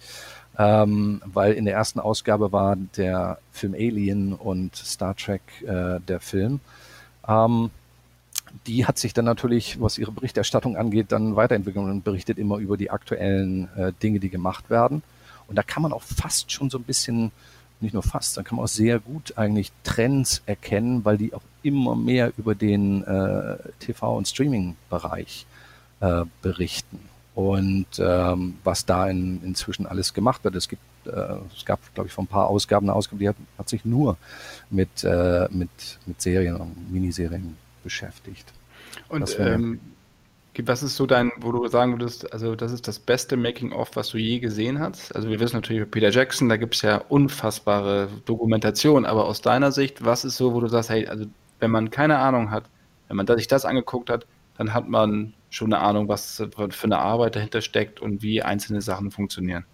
ähm, 0.57 1.22
weil 1.26 1.53
in 1.53 1.65
der 1.65 1.73
ersten 1.73 1.99
Ausgabe 1.99 2.52
war 2.52 2.76
der 2.76 3.40
Film 3.52 3.73
Alien 3.73 4.34
und 4.34 4.76
Star 4.76 5.15
Trek 5.15 5.41
äh, 5.61 5.99
der 5.99 6.19
Film. 6.19 6.60
Ähm, 7.28 7.69
die 8.68 8.86
hat 8.86 8.98
sich 8.98 9.14
dann 9.14 9.26
natürlich, 9.26 9.80
was 9.80 9.98
ihre 9.98 10.11
Berichterstattung 10.11 10.76
angeht, 10.76 11.11
dann 11.11 11.36
weiterentwickelt 11.36 11.86
und 11.86 12.03
berichtet 12.03 12.38
immer 12.38 12.57
über 12.57 12.76
die 12.76 12.91
aktuellen 12.91 13.69
äh, 13.78 13.94
Dinge, 14.03 14.19
die 14.19 14.30
gemacht 14.30 14.69
werden. 14.69 15.03
Und 15.48 15.56
da 15.56 15.64
kann 15.64 15.84
man 15.84 15.94
auch 15.94 16.03
fast 16.03 16.52
schon 16.52 16.69
so 16.69 16.78
ein 16.78 16.84
bisschen, 16.84 17.32
nicht 17.80 17.94
nur 17.94 18.03
fast, 18.03 18.36
da 18.38 18.44
kann 18.44 18.57
man 18.57 18.65
auch 18.65 18.69
sehr 18.69 18.99
gut 18.99 19.38
eigentlich 19.38 19.72
Trends 19.84 20.41
erkennen, 20.45 21.06
weil 21.06 21.18
die 21.18 21.34
auch 21.34 21.41
immer 21.64 21.95
mehr 21.95 22.34
über 22.38 22.56
den 22.56 23.03
äh, 23.03 23.57
TV- 23.82 24.18
und 24.18 24.28
Streaming-Bereich 24.28 25.45
äh, 26.02 26.26
berichten 26.41 27.11
und 27.36 27.88
ähm, 27.99 28.56
was 28.64 28.86
da 28.86 29.08
in, 29.08 29.41
inzwischen 29.44 29.86
alles 29.86 30.14
gemacht 30.14 30.44
wird. 30.44 30.56
Es 30.56 30.68
gibt, 30.68 30.82
äh, 31.06 31.36
es 31.56 31.66
gab, 31.66 31.80
glaube 31.94 32.08
ich, 32.08 32.14
vor 32.14 32.24
ein 32.24 32.28
paar 32.28 32.48
Ausgaben 32.48 32.88
eine 32.88 32.95
Ausgabe, 32.95 33.20
die 33.20 33.30
hat, 33.30 33.38
hat 33.58 33.70
sich 33.70 33.86
nur 33.86 34.18
mit, 34.70 35.03
äh, 35.03 35.48
mit, 35.52 35.70
mit 36.06 36.22
Serien 36.22 36.58
und 36.58 36.91
Miniserien 36.91 37.58
beschäftigt. 37.84 38.52
Und 39.08 39.38
ähm, 39.40 39.80
was 40.64 40.84
ist 40.84 40.98
so 40.98 41.06
dein, 41.06 41.32
wo 41.38 41.52
du 41.52 41.68
sagen 41.68 41.94
würdest, 41.94 42.32
also 42.34 42.56
das 42.56 42.74
ist 42.74 42.88
das 42.88 42.99
beste 42.99 43.38
Making-of, 43.38 43.95
was 43.95 44.10
du 44.10 44.18
je 44.18 44.40
gesehen 44.40 44.80
hast? 44.80 45.16
Also 45.16 45.30
wir 45.30 45.40
wissen 45.40 45.56
natürlich 45.56 45.90
Peter 45.90 46.10
Jackson, 46.10 46.49
da 46.49 46.58
gibt 46.58 46.76
es 46.76 46.82
ja 46.82 46.98
unfassbare 46.98 48.10
Dokumentation, 48.26 49.06
aber 49.06 49.26
aus 49.26 49.41
deiner 49.41 49.72
Sicht, 49.72 50.03
was 50.03 50.26
ist 50.26 50.38
so, 50.38 50.53
wo 50.53 50.60
du 50.60 50.68
sagst, 50.68 50.90
hey, 50.90 51.08
also 51.08 51.26
wenn 51.60 51.72
man 51.72 51.90
keine 51.90 52.20
Ahnung 52.20 52.52
hat, 52.52 52.66
wenn 53.08 53.16
man 53.16 53.28
sich 53.28 53.48
das 53.48 53.66
angeguckt 53.66 54.10
hat, 54.10 54.26
dann 54.62 54.76
hat 54.76 54.88
man 54.88 55.34
schon 55.50 55.74
eine 55.74 55.84
Ahnung, 55.84 56.08
was 56.08 56.36
für 56.36 56.84
eine 56.84 57.00
Arbeit 57.00 57.36
dahinter 57.36 57.62
steckt 57.62 58.00
und 58.00 58.22
wie 58.22 58.44
einzelne 58.44 58.82
Sachen 58.82 59.10
funktionieren. 59.10 59.66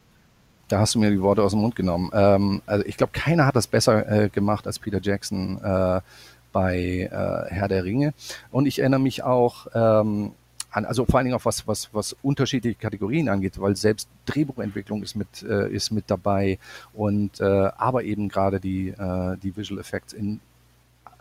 Da 0.69 0.79
hast 0.79 0.95
du 0.95 0.99
mir 0.99 1.11
die 1.11 1.21
Worte 1.21 1.43
aus 1.43 1.51
dem 1.51 1.59
Mund 1.59 1.75
genommen. 1.75 2.09
Ähm, 2.13 2.61
also 2.65 2.85
ich 2.85 2.95
glaube, 2.95 3.11
keiner 3.11 3.45
hat 3.45 3.57
das 3.57 3.67
besser 3.67 4.09
äh, 4.09 4.29
gemacht 4.29 4.65
als 4.65 4.79
Peter 4.79 5.01
Jackson 5.01 5.61
äh, 5.61 5.99
bei 6.53 7.09
äh, 7.11 7.53
Herr 7.53 7.67
der 7.67 7.83
Ringe. 7.83 8.13
Und 8.49 8.65
ich 8.65 8.79
erinnere 8.79 9.01
mich 9.01 9.23
auch 9.23 9.67
ähm, 9.75 10.31
an, 10.71 10.85
also 10.85 11.03
vor 11.03 11.15
allen 11.15 11.25
Dingen 11.25 11.37
auch 11.37 11.43
was, 11.43 11.67
was, 11.67 11.93
was 11.93 12.15
unterschiedliche 12.21 12.79
Kategorien 12.79 13.27
angeht, 13.27 13.59
weil 13.59 13.75
selbst 13.75 14.07
Drehbuchentwicklung 14.25 15.03
ist 15.03 15.15
mit, 15.15 15.43
äh, 15.43 15.69
ist 15.69 15.91
mit 15.91 16.05
dabei 16.07 16.59
und 16.93 17.41
äh, 17.41 17.43
aber 17.43 18.05
eben 18.05 18.29
gerade 18.29 18.61
die, 18.61 18.87
äh, 18.87 19.35
die 19.35 19.57
Visual 19.57 19.81
Effects 19.81 20.13
in 20.13 20.39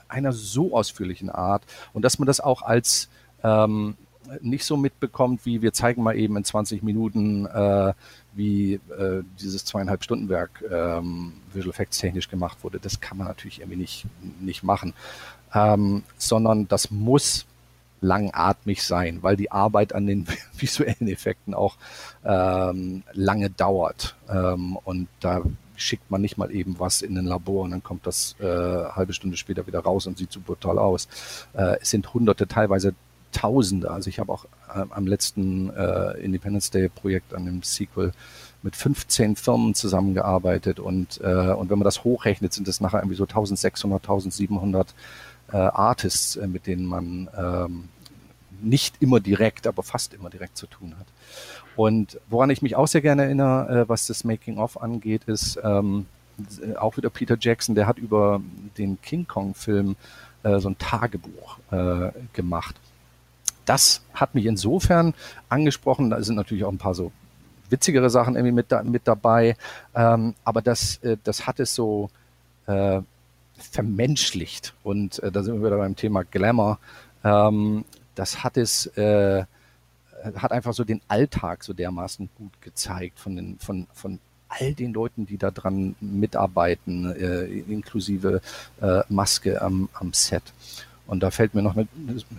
einer 0.06 0.30
so 0.30 0.72
ausführlichen 0.72 1.30
Art 1.30 1.64
und 1.93 2.02
dass 2.02 2.20
man 2.20 2.26
das 2.26 2.38
auch 2.38 2.62
als 2.62 3.09
ähm, 3.47 3.97
nicht 4.40 4.64
so 4.64 4.77
mitbekommt, 4.77 5.47
wie 5.47 5.62
wir 5.62 5.73
zeigen 5.73 6.02
mal 6.02 6.16
eben 6.16 6.36
in 6.36 6.44
20 6.44 6.82
Minuten, 6.82 7.47
äh, 7.47 7.93
wie 8.35 8.74
äh, 8.74 9.23
dieses 9.40 9.64
zweieinhalb 9.64 10.02
Stunden 10.02 10.28
Werk 10.28 10.64
ähm, 10.70 11.35
Visual 11.52 11.70
Effects 11.70 11.98
technisch 11.98 12.28
gemacht 12.28 12.59
wurde. 12.62 12.81
Das 12.81 13.01
kann 13.01 13.18
man 13.18 13.28
natürlich 13.28 13.60
irgendwie 13.60 13.78
nicht, 13.78 14.06
nicht 14.40 14.62
machen, 14.62 14.94
ähm, 15.55 16.02
sondern 16.18 16.68
das 16.68 16.90
muss 16.90 17.47
langatmig 18.01 18.82
sein, 18.82 19.23
weil 19.23 19.36
die 19.36 19.51
Arbeit 19.51 19.94
an 19.94 20.06
den 20.06 20.27
visuellen 20.56 21.09
Effekten 21.09 21.55
auch 21.55 21.77
ähm, 22.24 23.05
lange 23.12 23.51
dauert. 23.51 24.16
Ähm, 24.28 24.77
und 24.85 25.09
da 25.20 25.43
schickt 25.77 26.10
man 26.10 26.23
nicht 26.23 26.39
mal 26.39 26.51
eben 26.51 26.78
was 26.78 27.02
in 27.02 27.16
ein 27.18 27.27
Labor 27.27 27.64
und 27.64 27.70
dann 27.70 27.82
kommt 27.82 28.06
das 28.06 28.35
äh, 28.40 28.44
halbe 28.44 29.12
Stunde 29.12 29.36
später 29.36 29.66
wieder 29.66 29.81
raus 29.81 30.06
und 30.06 30.18
sieht 30.18 30.32
super 30.32 30.56
toll 30.59 30.78
aus. 30.78 31.09
Äh, 31.52 31.77
es 31.81 31.90
sind 31.90 32.12
hunderte, 32.14 32.47
teilweise 32.47 32.94
Tausende. 33.36 33.90
Also 33.90 34.08
ich 34.08 34.18
habe 34.18 34.32
auch 34.32 34.46
äh, 34.74 34.84
am 34.88 35.06
letzten 35.06 35.68
äh, 35.68 36.12
Independence 36.20 36.70
Day 36.70 36.88
Projekt 36.88 37.34
an 37.34 37.44
dem 37.44 37.62
Sequel 37.62 38.12
mit 38.62 38.76
15 38.76 39.36
Firmen 39.36 39.74
zusammengearbeitet 39.74 40.80
und, 40.80 41.20
äh, 41.22 41.52
und 41.52 41.68
wenn 41.68 41.78
man 41.78 41.84
das 41.84 42.02
hochrechnet, 42.02 42.54
sind 42.54 42.66
es 42.66 42.80
nachher 42.80 43.00
irgendwie 43.00 43.16
so 43.16 43.24
1600, 43.24 44.02
1700 44.02 44.94
äh, 45.52 45.56
Artists, 45.58 46.36
äh, 46.36 46.46
mit 46.46 46.66
denen 46.66 46.86
man 46.86 47.28
ähm, 47.36 47.88
nicht 48.62 48.96
immer 49.00 49.20
direkt, 49.20 49.66
aber 49.66 49.82
fast 49.82 50.14
immer 50.14 50.30
direkt 50.30 50.56
zu 50.56 50.66
tun 50.66 50.94
hat. 50.98 51.06
Und 51.76 52.18
woran 52.30 52.48
ich 52.48 52.62
mich 52.62 52.74
auch 52.74 52.88
sehr 52.88 53.02
gerne 53.02 53.24
erinnere, 53.24 53.82
äh, 53.82 53.88
was 53.90 54.06
das 54.06 54.24
Making-of 54.24 54.80
angeht, 54.80 55.24
ist 55.24 55.60
ähm, 55.62 56.06
auch 56.78 56.96
wieder 56.96 57.10
Peter 57.10 57.36
Jackson, 57.38 57.74
der 57.74 57.86
hat 57.86 57.98
über 57.98 58.40
den 58.78 58.98
King 59.02 59.26
Kong-Film 59.28 59.96
äh, 60.42 60.58
so 60.58 60.70
ein 60.70 60.78
Tagebuch 60.78 61.58
äh, 61.70 62.12
gemacht 62.32 62.76
das 63.66 64.02
hat 64.14 64.34
mich 64.34 64.47
insofern 64.47 65.12
angesprochen. 65.48 66.10
Da 66.10 66.22
sind 66.22 66.36
natürlich 66.36 66.64
auch 66.64 66.72
ein 66.72 66.78
paar 66.78 66.94
so 66.94 67.12
witzigere 67.68 68.10
Sachen 68.10 68.36
irgendwie 68.36 68.55
mit, 68.55 68.72
da, 68.72 68.82
mit 68.82 69.02
dabei. 69.06 69.56
Ähm, 69.94 70.34
aber 70.44 70.62
das, 70.62 70.97
äh, 70.98 71.16
das 71.22 71.47
hat 71.47 71.60
es 71.60 71.74
so 71.74 72.10
äh, 72.66 73.01
vermenschlicht. 73.59 74.74
Und 74.82 75.22
äh, 75.22 75.30
da 75.30 75.43
sind 75.43 75.60
wir 75.60 75.66
wieder 75.66 75.78
beim 75.78 75.97
Thema 75.97 76.24
Glamour. 76.24 76.78
Ähm, 77.24 77.84
das 78.14 78.44
hat 78.44 78.56
es, 78.56 78.86
äh, 78.97 79.44
hat 80.36 80.52
einfach 80.52 80.72
so 80.72 80.84
den 80.84 81.01
Alltag 81.09 81.64
so 81.64 81.72
dermaßen 81.72 82.28
gut 82.36 82.60
gezeigt 82.62 83.18
von 83.18 83.36
den, 83.36 83.59
von, 83.59 83.86
von 83.93 84.18
all 84.48 84.74
den 84.74 84.93
Leuten, 84.93 85.26
die 85.26 85.38
da 85.38 85.51
dran 85.51 85.97
mitarbeiten, 86.01 87.12
äh, 87.14 87.44
inklusive 87.44 88.40
äh, 88.80 89.01
Maske 89.09 89.60
am, 89.60 89.88
am 89.93 90.12
Set. 90.12 90.43
Und 91.06 91.22
da 91.22 91.30
fällt 91.30 91.54
mir 91.54 91.62
noch 91.62 91.76
eine, 91.76 91.86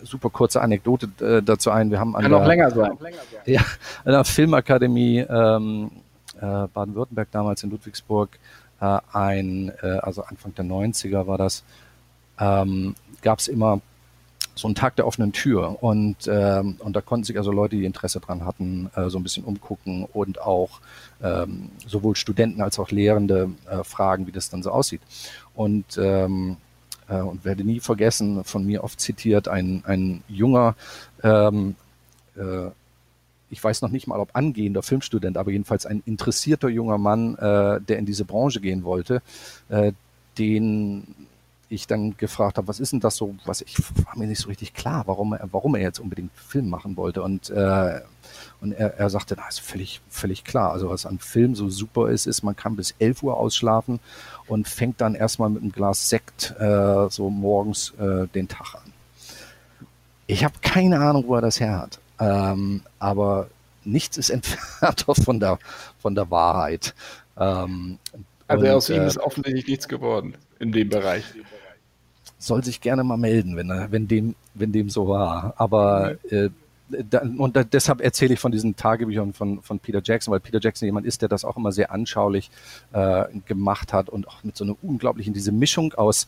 super 0.04 0.30
kurze 0.30 0.62
Anekdote 0.62 1.10
äh, 1.22 1.42
dazu 1.42 1.72
ein. 1.72 1.90
Wir 1.90 2.00
haben 2.00 2.16
an 2.16 2.24
Kann 2.24 2.32
der, 2.32 2.40
noch 2.40 2.48
länger 2.48 2.72
sein. 2.72 2.98
Ja, 3.46 3.62
an 4.04 4.12
der 4.12 4.26
Filmakademie 4.26 5.20
ähm, 5.20 5.92
äh, 6.40 6.68
Baden-Württemberg 6.68 7.30
damals 7.32 7.64
in 7.64 7.70
Ludwigsburg 7.70 8.38
äh, 8.82 9.00
ein, 9.14 9.72
äh, 9.82 10.00
also 10.02 10.24
Anfang 10.24 10.54
der 10.56 10.66
90er 10.66 11.28
war 11.28 11.38
das, 11.38 11.64
ähm, 12.40 12.96
gab 13.22 13.40
es 13.40 13.48
immer 13.48 13.82
so 14.56 14.68
ein 14.68 14.76
Tag 14.76 14.96
der 14.96 15.08
offenen 15.08 15.32
Tür. 15.32 15.82
Und, 15.82 16.28
ähm, 16.28 16.76
und 16.80 16.96
da 16.96 17.02
konnten 17.02 17.24
sich 17.24 17.38
also 17.38 17.52
Leute, 17.52 17.76
die 17.76 17.86
Interesse 17.86 18.20
dran 18.20 18.46
hatten, 18.46 18.90
äh, 18.96 19.10
so 19.10 19.20
ein 19.20 19.24
bisschen 19.24 19.44
umgucken 19.44 20.06
und 20.12 20.42
auch 20.42 20.82
ähm, 21.24 21.70
sowohl 21.86 22.16
Studenten 22.16 22.62
als 22.62 22.80
auch 22.80 22.92
Lehrende 22.92 23.52
äh, 23.70 23.84
fragen, 23.84 24.28
wie 24.28 24.32
das 24.32 24.50
dann 24.50 24.64
so 24.64 24.72
aussieht. 24.72 25.02
Und, 25.56 25.98
ähm, 25.98 26.58
äh, 27.10 27.20
und 27.20 27.46
werde 27.46 27.64
nie 27.64 27.80
vergessen, 27.80 28.44
von 28.44 28.66
mir 28.66 28.84
oft 28.84 29.00
zitiert, 29.00 29.48
ein, 29.48 29.84
ein 29.86 30.24
junger, 30.28 30.76
ähm, 31.24 31.76
äh, 32.36 32.70
ich 33.50 33.64
weiß 33.64 33.82
noch 33.82 33.90
nicht 33.90 34.08
mal, 34.08 34.20
ob 34.20 34.36
angehender 34.36 34.84
Filmstudent, 34.84 35.38
aber 35.38 35.52
jedenfalls 35.52 35.86
ein 35.86 36.04
interessierter 36.06 36.70
junger 36.70 36.98
Mann, 36.98 37.36
äh, 37.36 37.82
der 37.82 37.98
in 37.98 38.06
diese 38.06 38.26
Branche 38.26 38.60
gehen 38.60 38.84
wollte, 38.84 39.22
äh, 39.70 39.94
den 40.38 41.16
ich 41.70 41.88
dann 41.88 42.16
gefragt 42.16 42.58
habe, 42.58 42.68
was 42.68 42.80
ist 42.80 42.94
denn 42.94 43.00
das 43.00 43.18
so, 43.18 43.36
was 43.46 43.62
ich 43.62 43.78
war 44.06 44.18
mir 44.18 44.28
nicht 44.28 44.40
so 44.40 44.48
richtig 44.48 44.74
klar, 44.74 45.04
warum 45.06 45.34
er, 45.34 45.48
warum 45.52 45.76
er 45.76 45.82
jetzt 45.82 46.00
unbedingt 46.00 46.32
Film 46.34 46.70
machen 46.70 46.96
wollte. 46.96 47.22
Und, 47.22 47.50
äh, 47.50 48.02
und 48.62 48.72
er, 48.72 48.98
er 48.98 49.10
sagte, 49.10 49.36
na, 49.38 49.48
ist 49.48 49.60
völlig, 49.60 50.02
völlig 50.10 50.44
klar. 50.46 50.72
Also 50.72 50.90
was 50.90 51.06
an 51.06 51.20
Film 51.20 51.56
so 51.56 51.70
super 51.70 52.10
ist, 52.10 52.26
ist, 52.26 52.42
man 52.44 52.56
kann 52.56 52.76
bis 52.76 52.96
11 53.00 53.24
Uhr 53.24 53.38
ausschlafen 53.38 54.00
und 54.48 54.68
fängt 54.68 55.02
dann 55.02 55.16
erstmal 55.16 55.50
mit 55.50 55.62
einem 55.62 55.72
Glas 55.72 56.10
Sekt 56.10 56.56
äh, 56.60 57.10
so 57.10 57.30
morgens 57.30 57.94
äh, 58.00 58.28
den 58.28 58.48
Tag 58.48 58.76
an. 58.76 58.94
Ich 60.26 60.44
habe 60.44 60.56
keine 60.62 61.00
Ahnung, 61.00 61.26
wo 61.28 61.36
er 61.36 61.42
das 61.42 61.60
her 61.60 61.80
hat. 61.80 62.00
Ähm, 62.20 62.82
aber 63.00 63.50
nichts 63.84 64.18
ist 64.18 64.30
entfernter 64.30 65.16
von 65.16 65.40
der, 65.40 65.60
von 66.00 66.16
der 66.16 66.32
Wahrheit. 66.32 66.94
Ähm, 67.38 68.00
also 68.48 68.66
und, 68.66 68.72
aus 68.72 68.90
ihm 68.90 69.02
äh, 69.02 69.08
ist 69.08 69.18
offensichtlich 69.18 69.68
nichts 69.68 69.88
geworden 69.88 70.36
in 70.60 70.72
dem 70.72 70.90
Bereich. 70.90 71.24
Soll 72.40 72.64
sich 72.64 72.82
gerne 72.82 73.04
mal 73.04 73.18
melden, 73.18 73.56
wenn, 73.56 73.70
wenn, 73.70 74.08
dem, 74.08 74.36
wenn 74.54 74.72
dem 74.72 74.90
so 74.90 75.08
war. 75.08 75.54
Aber 75.58 76.16
äh, 76.30 76.50
da, 76.90 77.20
und 77.20 77.56
da, 77.56 77.64
deshalb 77.64 78.02
erzähle 78.02 78.36
ich 78.36 78.40
von 78.40 78.52
diesen 78.52 78.76
Tagebüchern 78.76 79.34
von, 79.34 79.62
von 79.62 79.80
Peter 79.80 80.02
Jackson, 80.04 80.32
weil 80.32 80.40
Peter 80.40 80.60
Jackson 80.62 80.86
jemand 80.86 81.06
ist, 81.06 81.22
der 81.22 81.30
das 81.30 81.44
auch 81.44 81.58
immer 81.58 81.72
sehr 81.72 81.92
anschaulich 81.92 82.50
äh, 82.94 83.26
gemacht 83.46 83.94
hat 83.94 84.10
und 84.10 84.28
auch 84.28 84.44
mit 84.44 84.56
so 84.56 84.64
einer 84.64 84.76
unglaublichen, 84.82 85.34
diese 85.34 85.52
Mischung 85.52 85.94
aus 85.94 86.28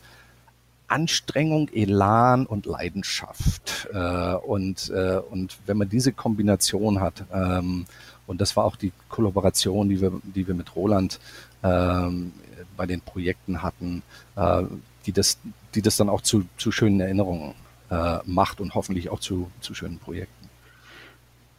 Anstrengung, 0.88 1.68
Elan 1.72 2.46
und 2.46 2.66
Leidenschaft. 2.66 3.88
Äh, 3.92 4.34
und, 4.34 4.90
äh, 4.90 5.20
und 5.30 5.56
wenn 5.66 5.76
man 5.76 5.88
diese 5.88 6.12
Kombination 6.12 7.00
hat, 7.00 7.24
ähm, 7.32 7.86
und 8.26 8.40
das 8.40 8.56
war 8.56 8.64
auch 8.64 8.76
die 8.76 8.92
Kollaboration, 9.08 9.88
die 9.88 10.00
wir, 10.00 10.12
die 10.22 10.46
wir 10.46 10.54
mit 10.54 10.76
Roland 10.76 11.20
ähm, 11.62 12.32
bei 12.76 12.86
den 12.86 13.00
Projekten 13.00 13.62
hatten, 13.62 14.02
äh, 14.36 14.62
die, 15.06 15.12
das, 15.12 15.38
die 15.74 15.82
das 15.82 15.96
dann 15.96 16.08
auch 16.08 16.20
zu, 16.20 16.44
zu 16.56 16.72
schönen 16.72 17.00
Erinnerungen 17.00 17.54
äh, 17.90 18.18
macht 18.24 18.60
und 18.60 18.74
hoffentlich 18.74 19.10
auch 19.10 19.20
zu, 19.20 19.50
zu 19.60 19.74
schönen 19.74 19.98
Projekten. 19.98 20.48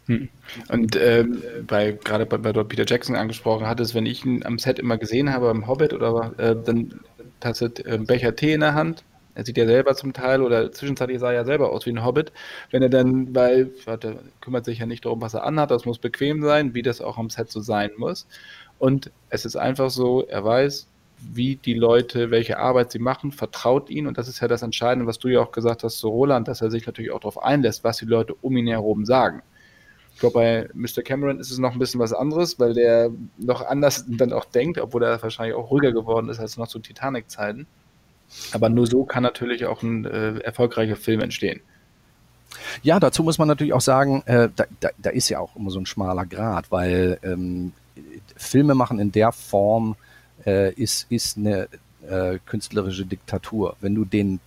Hm. 0.07 0.29
Und 0.69 0.95
ähm, 0.95 1.43
bei, 1.67 1.91
gerade 1.91 2.25
bei, 2.25 2.38
bei 2.38 2.51
Peter 2.63 2.85
Jackson 2.85 3.15
angesprochen 3.15 3.67
hattest, 3.67 3.93
wenn 3.93 4.05
ich 4.05 4.25
ihn 4.25 4.45
am 4.45 4.59
Set 4.59 4.79
immer 4.79 4.97
gesehen 4.97 5.31
habe, 5.31 5.49
im 5.49 5.67
Hobbit, 5.67 5.93
oder 5.93 6.33
äh, 6.38 6.55
dann 6.55 6.99
du 7.39 7.85
einen 7.85 8.05
Becher 8.05 8.35
Tee 8.35 8.53
in 8.53 8.61
der 8.61 8.73
Hand 8.73 9.03
er 9.35 9.45
sieht 9.45 9.57
ja 9.57 9.65
selber 9.65 9.95
zum 9.95 10.13
Teil 10.13 10.41
oder 10.41 10.71
zwischenzeitlich 10.71 11.19
sah 11.19 11.27
er 11.27 11.33
ja 11.33 11.45
selber 11.45 11.71
aus 11.71 11.85
wie 11.85 11.91
ein 11.91 12.03
Hobbit. 12.03 12.31
Wenn 12.69 12.83
er 12.83 12.89
dann, 12.89 13.33
weil 13.33 13.71
er 13.85 13.99
kümmert 14.41 14.65
sich 14.65 14.79
ja 14.79 14.85
nicht 14.85 15.05
darum, 15.05 15.21
was 15.21 15.33
er 15.33 15.43
anhat, 15.43 15.71
das 15.71 15.85
muss 15.85 15.99
bequem 15.99 16.43
sein, 16.43 16.73
wie 16.73 16.81
das 16.81 17.01
auch 17.01 17.17
am 17.17 17.29
Set 17.29 17.49
so 17.49 17.61
sein 17.61 17.91
muss. 17.97 18.27
Und 18.79 19.11
es 19.29 19.45
ist 19.45 19.55
einfach 19.55 19.89
so, 19.89 20.25
er 20.25 20.43
weiß, 20.43 20.88
wie 21.22 21.56
die 21.56 21.73
Leute, 21.73 22.31
welche 22.31 22.57
Arbeit 22.57 22.91
sie 22.91 22.99
machen, 22.99 23.31
vertraut 23.31 23.89
ihnen. 23.89 24.07
Und 24.07 24.18
das 24.18 24.27
ist 24.27 24.39
ja 24.39 24.48
das 24.48 24.61
Entscheidende, 24.61 25.07
was 25.07 25.19
du 25.19 25.27
ja 25.27 25.41
auch 25.41 25.52
gesagt 25.52 25.84
hast 25.84 25.99
zu 25.99 26.10
Roland, 26.10 26.48
dass 26.48 26.61
er 26.61 26.72
sich 26.72 26.85
natürlich 26.85 27.11
auch 27.11 27.19
darauf 27.19 27.41
einlässt, 27.41 27.84
was 27.84 27.98
die 27.98 28.06
Leute 28.06 28.34
um 28.41 28.57
ihn 28.57 28.68
herum 28.68 29.06
sagen. 29.06 29.41
Ich 30.14 30.19
glaube, 30.19 30.34
bei 30.34 30.69
Mr. 30.73 31.02
Cameron 31.03 31.39
ist 31.39 31.52
es 31.52 31.57
noch 31.57 31.73
ein 31.73 31.80
bisschen 31.80 31.99
was 31.99 32.14
anderes, 32.14 32.60
weil 32.60 32.73
der 32.73 33.11
noch 33.38 33.65
anders 33.65 34.06
dann 34.10 34.34
auch 34.34 34.45
denkt, 34.45 34.80
obwohl 34.80 35.03
er 35.03 35.22
wahrscheinlich 35.22 35.56
auch 35.56 35.72
ruhiger 35.72 35.91
geworden 35.91 36.30
ist 36.30 36.39
als 36.39 36.57
noch 36.57 36.68
zu 36.68 36.80
Titanic-Zeiten. 36.80 37.68
Aber 38.53 38.69
nur 38.69 38.88
so 38.88 39.03
kann 39.03 39.23
natürlich 39.23 39.65
auch 39.65 39.84
ein 39.84 40.06
äh, 40.06 40.38
erfolgreicher 40.39 40.95
Film 40.95 41.22
entstehen. 41.22 41.61
Ja, 42.81 42.99
dazu 42.99 43.23
muss 43.23 43.38
man 43.38 43.48
natürlich 43.48 43.73
auch 43.73 43.81
sagen, 43.81 44.23
äh, 44.26 44.49
da, 44.56 44.65
da, 44.80 44.89
da, 44.98 45.10
ist 45.10 45.30
ja 45.30 45.39
auch 45.39 45.56
immer 45.56 45.69
so 45.69 45.80
ein 45.80 45.85
schmaler 45.85 46.26
Grad, 46.26 46.72
weil 46.72 47.19
ähm, 47.23 47.73
Filme 48.35 48.76
machen 48.76 48.99
in 48.99 49.11
der 49.11 49.31
Form 49.31 49.95
äh, 50.45 50.73
ist, 50.73 51.07
ist 51.09 51.38
eine 51.38 51.68
äh, 52.07 52.39
künstlerische 52.45 53.05
Diktatur. 53.05 53.76
Wenn 53.81 53.95
du 53.95 54.05
den 54.05 54.39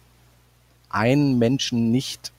einen 0.90 1.38
Menschen 1.38 1.90
nicht 1.90 2.32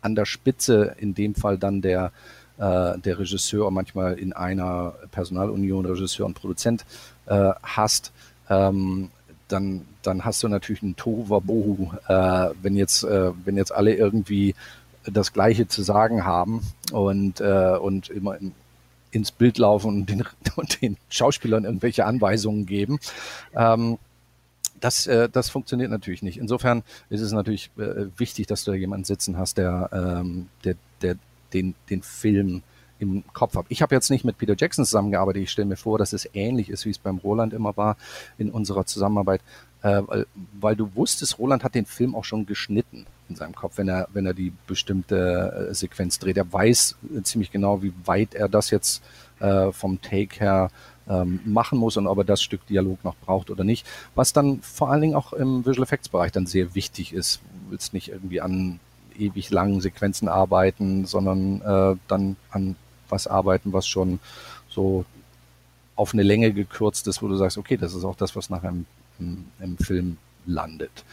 an 0.00 0.14
der 0.14 0.26
Spitze, 0.26 0.94
in 0.98 1.14
dem 1.14 1.34
Fall 1.34 1.58
dann 1.58 1.80
der, 1.80 2.12
äh, 2.58 2.98
der 2.98 3.18
Regisseur, 3.18 3.70
manchmal 3.70 4.18
in 4.18 4.32
einer 4.32 4.94
Personalunion 5.10 5.86
Regisseur 5.86 6.26
und 6.26 6.34
Produzent 6.34 6.84
äh, 7.26 7.52
hast, 7.62 8.12
ähm, 8.50 9.10
dann, 9.48 9.82
dann 10.02 10.24
hast 10.24 10.42
du 10.42 10.48
natürlich 10.48 10.82
einen 10.82 10.96
Tohuwabohu, 10.96 11.92
äh, 12.08 12.50
wenn 12.62 12.76
jetzt, 12.76 13.04
äh, 13.04 13.32
wenn 13.44 13.56
jetzt 13.56 13.72
alle 13.72 13.94
irgendwie 13.94 14.54
das 15.04 15.32
Gleiche 15.32 15.68
zu 15.68 15.82
sagen 15.82 16.24
haben 16.24 16.62
und, 16.92 17.40
äh, 17.40 17.76
und 17.76 18.08
immer 18.08 18.38
in, 18.38 18.52
ins 19.12 19.30
Bild 19.30 19.58
laufen 19.58 19.88
und 19.88 20.10
den, 20.10 20.24
und 20.56 20.82
den 20.82 20.96
Schauspielern 21.08 21.64
irgendwelche 21.64 22.04
Anweisungen 22.04 22.66
geben. 22.66 22.98
Ähm, 23.54 23.98
das, 24.80 25.06
äh, 25.06 25.28
das 25.28 25.48
funktioniert 25.48 25.90
natürlich 25.90 26.22
nicht. 26.22 26.38
Insofern 26.38 26.82
ist 27.08 27.20
es 27.20 27.32
natürlich 27.32 27.70
äh, 27.78 28.06
wichtig, 28.16 28.48
dass 28.48 28.64
du 28.64 28.72
da 28.72 28.76
jemanden 28.76 29.04
sitzen 29.04 29.38
hast, 29.38 29.58
der, 29.58 29.90
ähm, 29.92 30.48
der, 30.64 30.74
der 31.02 31.16
den, 31.52 31.74
den 31.88 32.02
Film 32.02 32.62
im 32.98 33.24
Kopf 33.32 33.56
habe. 33.56 33.66
Ich 33.68 33.82
habe 33.82 33.94
jetzt 33.94 34.10
nicht 34.10 34.24
mit 34.24 34.38
Peter 34.38 34.54
Jackson 34.56 34.84
zusammengearbeitet. 34.84 35.42
Ich 35.42 35.50
stelle 35.50 35.66
mir 35.66 35.76
vor, 35.76 35.98
dass 35.98 36.12
es 36.12 36.28
ähnlich 36.34 36.68
ist, 36.68 36.84
wie 36.86 36.90
es 36.90 36.98
beim 36.98 37.18
Roland 37.18 37.52
immer 37.52 37.76
war 37.76 37.96
in 38.38 38.50
unserer 38.50 38.86
Zusammenarbeit, 38.86 39.40
äh, 39.82 40.02
weil, 40.06 40.26
weil 40.60 40.76
du 40.76 40.94
wusstest, 40.94 41.38
Roland 41.38 41.64
hat 41.64 41.74
den 41.74 41.86
Film 41.86 42.14
auch 42.14 42.24
schon 42.24 42.46
geschnitten 42.46 43.06
in 43.32 43.36
seinem 43.36 43.54
Kopf, 43.54 43.78
wenn 43.78 43.88
er, 43.88 44.08
wenn 44.12 44.26
er 44.26 44.34
die 44.34 44.52
bestimmte 44.66 45.68
äh, 45.70 45.74
Sequenz 45.74 46.18
dreht. 46.18 46.36
Er 46.36 46.52
weiß 46.52 46.96
äh, 47.16 47.22
ziemlich 47.22 47.50
genau, 47.50 47.82
wie 47.82 47.92
weit 48.04 48.34
er 48.34 48.48
das 48.48 48.70
jetzt 48.70 49.02
äh, 49.40 49.72
vom 49.72 50.00
Take 50.00 50.38
her 50.38 50.70
ähm, 51.08 51.40
machen 51.44 51.78
muss 51.78 51.96
und 51.96 52.06
ob 52.06 52.18
er 52.18 52.24
das 52.24 52.42
Stück 52.42 52.66
Dialog 52.66 53.02
noch 53.04 53.16
braucht 53.16 53.50
oder 53.50 53.64
nicht. 53.64 53.86
Was 54.14 54.32
dann 54.32 54.60
vor 54.62 54.90
allen 54.90 55.00
Dingen 55.00 55.14
auch 55.14 55.32
im 55.32 55.66
Visual 55.66 55.82
Effects 55.84 56.08
Bereich 56.08 56.32
dann 56.32 56.46
sehr 56.46 56.74
wichtig 56.74 57.12
ist. 57.12 57.40
Du 57.64 57.72
willst 57.72 57.94
nicht 57.94 58.08
irgendwie 58.08 58.40
an 58.40 58.78
ewig 59.18 59.50
langen 59.50 59.80
Sequenzen 59.80 60.28
arbeiten, 60.28 61.06
sondern 61.06 61.60
äh, 61.62 61.96
dann 62.08 62.36
an 62.50 62.76
was 63.08 63.26
arbeiten, 63.26 63.72
was 63.72 63.86
schon 63.86 64.20
so 64.68 65.04
auf 65.96 66.14
eine 66.14 66.22
Länge 66.22 66.52
gekürzt 66.52 67.06
ist, 67.08 67.22
wo 67.22 67.28
du 67.28 67.36
sagst, 67.36 67.58
okay, 67.58 67.76
das 67.76 67.94
ist 67.94 68.04
auch 68.04 68.16
das, 68.16 68.34
was 68.34 68.48
nachher 68.48 68.70
im, 68.70 68.86
im, 69.18 69.44
im 69.60 69.78
Film 69.78 70.16
landet. 70.46 71.04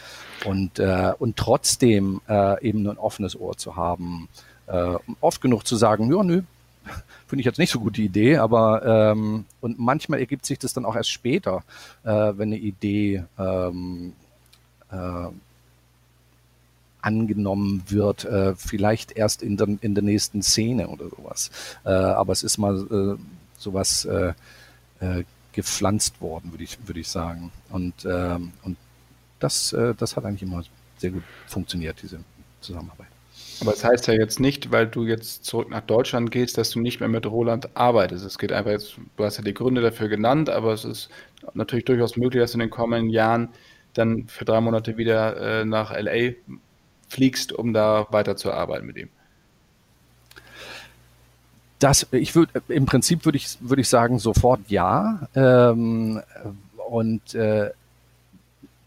Und, 0.46 0.80
äh, 0.80 1.14
und 1.20 1.38
trotzdem 1.38 2.22
äh, 2.28 2.64
eben 2.66 2.88
ein 2.88 2.98
offenes 2.98 3.40
Ohr 3.40 3.58
zu 3.58 3.76
haben, 3.76 4.30
äh, 4.68 4.96
oft 5.22 5.42
genug 5.42 5.66
zu 5.66 5.76
sagen, 5.76 6.12
ja, 6.12 6.24
nö, 6.24 6.42
finde 7.28 7.42
ich 7.42 7.46
jetzt 7.46 7.60
nicht 7.60 7.72
so 7.72 7.80
gute 7.80 8.02
Idee, 8.02 8.38
aber 8.38 9.12
ähm, 9.12 9.46
und 9.62 9.80
manchmal 9.80 10.20
ergibt 10.20 10.46
sich 10.46 10.60
das 10.60 10.74
dann 10.74 10.86
auch 10.86 10.96
erst 10.96 11.12
später, 11.12 11.64
äh, 12.04 12.10
wenn 12.10 12.50
eine 12.50 12.58
Idee 12.58 13.24
ähm, 13.38 14.14
äh, 14.92 15.28
angenommen 17.02 17.84
wird, 17.88 18.26
äh, 18.26 18.56
vielleicht 18.56 19.14
erst 19.14 19.42
in 19.42 19.58
der, 19.58 19.68
in 19.82 19.96
der 19.96 20.04
nächsten 20.04 20.42
Szene 20.42 20.90
oder 20.90 21.10
sowas. 21.10 21.50
Äh, 21.86 21.90
aber 21.90 22.34
es 22.34 22.44
ist 22.44 22.58
mal 22.58 23.18
äh, 23.18 23.22
sowas 23.58 24.06
äh, 24.06 24.34
äh, 25.00 25.24
gepflanzt 25.54 26.22
worden, 26.22 26.52
würde 26.52 26.64
ich, 26.64 26.78
würde 26.86 27.00
ich 27.00 27.08
sagen. 27.08 27.52
Und, 27.70 28.06
ähm, 28.06 28.52
und 28.64 28.78
das, 29.40 29.74
äh, 29.74 29.94
das 29.96 30.16
hat 30.16 30.26
eigentlich 30.26 30.44
immer 30.44 30.64
sehr 30.98 31.12
gut 31.12 31.24
funktioniert, 31.48 32.02
diese 32.02 32.20
Zusammenarbeit. 32.62 33.08
Aber 33.62 33.74
es 33.74 33.82
das 33.82 33.92
heißt 33.92 34.08
ja 34.08 34.14
jetzt 34.14 34.40
nicht, 34.40 34.72
weil 34.72 34.88
du 34.88 35.06
jetzt 35.06 35.44
zurück 35.44 35.70
nach 35.70 35.82
Deutschland 35.82 36.32
gehst, 36.32 36.58
dass 36.58 36.72
du 36.72 36.80
nicht 36.80 37.00
mehr 37.00 37.10
mit 37.10 37.26
Roland 37.26 37.76
arbeitest. 37.76 38.26
Es 38.26 38.38
geht 38.38 38.52
einfach 38.52 38.72
jetzt, 38.72 38.98
du 39.18 39.24
hast 39.24 39.38
ja 39.38 39.44
die 39.44 39.54
Gründe 39.54 39.82
dafür 39.82 40.08
genannt, 40.08 40.50
aber 40.50 40.74
es 40.74 40.86
ist 40.86 41.10
natürlich 41.54 41.86
durchaus 41.86 42.16
möglich, 42.16 42.42
dass 42.42 42.52
du 42.52 42.56
in 42.56 42.62
den 42.62 42.70
kommenden 42.70 43.10
Jahren 43.10 43.50
dann 43.94 44.28
für 44.28 44.46
drei 44.46 44.62
Monate 44.62 44.98
wieder 44.98 45.62
äh, 45.62 45.66
nach 45.66 45.92
LA 45.92 46.34
fliegst, 47.10 47.52
um 47.52 47.74
da 47.74 48.08
weiterzuarbeiten 48.12 48.86
mit 48.86 48.98
ihm? 48.98 49.10
Das, 51.80 52.08
ich 52.12 52.36
würde, 52.36 52.62
im 52.68 52.86
Prinzip 52.86 53.26
würde 53.26 53.38
ich, 53.38 53.58
würde 53.62 53.82
ich 53.82 53.90
sagen, 53.90 54.20
sofort 54.20 54.60
ja. 54.68 55.28
Ähm, 55.34 56.22
und 56.90 57.36
äh, 57.36 57.72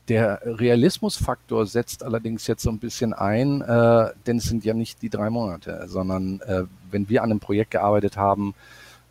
der 0.09 0.41
Realismusfaktor 0.45 1.67
setzt 1.67 2.03
allerdings 2.03 2.47
jetzt 2.47 2.63
so 2.63 2.71
ein 2.71 2.79
bisschen 2.79 3.13
ein, 3.13 3.61
äh, 3.61 4.11
denn 4.27 4.39
es 4.39 4.45
sind 4.45 4.65
ja 4.65 4.75
nicht 4.75 5.01
die 5.03 5.11
drei 5.11 5.31
Monate, 5.31 5.85
sondern 5.87 6.41
äh, 6.41 6.65
wenn 6.91 7.09
wir 7.09 7.23
an 7.23 7.31
einem 7.31 7.41
Projekt 7.41 7.71
gearbeitet 7.71 8.17
haben, 8.17 8.55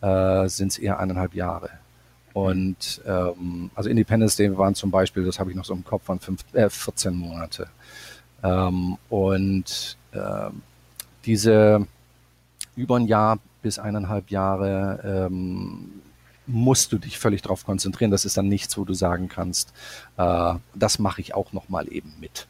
äh, 0.02 0.48
sind 0.48 0.72
es 0.74 0.78
eher 0.78 1.00
eineinhalb 1.00 1.34
Jahre. 1.34 1.70
Und 2.34 3.02
ähm, 3.06 3.72
also 3.76 3.90
Independence 3.90 4.36
Day 4.36 4.58
waren 4.58 4.76
zum 4.76 4.92
Beispiel, 4.92 5.26
das 5.26 5.40
habe 5.40 5.50
ich 5.50 5.56
noch 5.56 5.66
so 5.66 5.74
im 5.74 5.84
Kopf, 5.84 6.08
waren 6.08 6.20
fünf, 6.20 6.44
äh, 6.54 6.70
14 6.70 7.16
Monate. 7.16 7.68
Ähm, 8.44 8.98
und 9.10 9.98
äh, 10.12 10.50
diese 11.26 11.88
über 12.76 12.98
ein 12.98 13.08
Jahr 13.08 13.40
bis 13.62 13.80
eineinhalb 13.80 14.32
Jahre 14.32 15.28
ähm, 15.30 16.02
musst 16.48 16.92
du 16.92 16.98
dich 16.98 17.20
völlig 17.20 17.42
darauf 17.42 17.66
konzentrieren. 17.66 18.12
Das 18.12 18.26
ist 18.26 18.38
dann 18.38 18.48
nichts, 18.48 18.78
wo 18.78 18.86
du 18.86 18.94
sagen 18.94 19.30
kannst, 19.30 19.74
äh, 20.18 20.54
das 20.76 21.00
mache 21.00 21.22
ich 21.22 21.34
auch 21.34 21.54
noch 21.54 21.70
mal 21.70 21.92
eben 21.92 22.14
mit. 22.20 22.48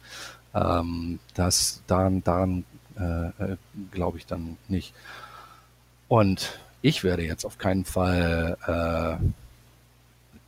Ähm, 0.54 1.18
das 1.34 1.82
daran, 1.86 2.22
daran 2.24 2.64
äh, 2.98 3.52
äh, 3.52 3.56
glaube 3.90 4.18
ich 4.18 4.26
dann 4.26 4.56
nicht. 4.68 4.94
Und 6.08 6.58
ich 6.82 7.04
werde 7.04 7.24
jetzt 7.24 7.44
auf 7.44 7.58
keinen 7.58 7.84
Fall 7.84 8.56
äh, 8.66 9.24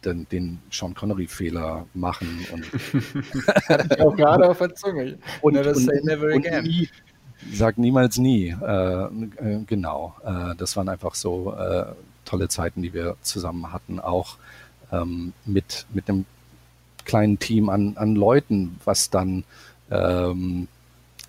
den, 0.05 0.29
den 0.29 0.61
Sean 0.71 0.95
Connery-Fehler 0.95 1.87
machen 1.95 2.47
und 2.53 2.65
auch 4.01 4.15
gerade 4.17 4.49
auf 4.49 4.59
der 4.59 4.75
Zunge. 4.75 5.19
Und, 5.41 5.55
never 5.55 5.75
say 5.75 6.01
never 6.03 6.35
again. 6.35 6.65
Nie, 6.65 6.89
sag 7.53 7.79
niemals 7.79 8.19
nie. 8.19 8.49
Äh, 8.49 9.05
äh, 9.05 9.65
genau. 9.67 10.15
Äh, 10.25 10.55
das 10.57 10.77
waren 10.77 10.89
einfach 10.89 11.15
so 11.15 11.55
tolle 12.25 12.49
Zeiten, 12.49 12.83
die 12.83 12.93
wir 12.93 13.17
zusammen 13.23 13.73
hatten, 13.73 14.01
auch 14.01 14.37
ähm, 14.93 15.33
mit, 15.45 15.87
mit 15.93 16.09
einem 16.09 16.27
kleinen 17.05 17.39
Team 17.39 17.69
an, 17.69 17.97
an 17.97 18.15
Leuten, 18.15 18.81
was 18.85 19.11
dann 19.11 19.45
ähm, 19.91 20.69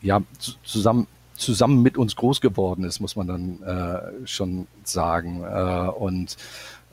ja 0.02 0.22
zusammen 0.64 1.08
zusammen 1.36 1.82
mit 1.82 1.98
uns 1.98 2.16
groß 2.16 2.42
geworden 2.42 2.84
ist, 2.86 3.00
muss 3.00 3.16
man 3.16 3.28
dann 3.28 3.62
äh, 3.64 4.28
schon 4.28 4.68
sagen. 4.84 5.44
Äh, 5.44 5.90
und 5.90 6.38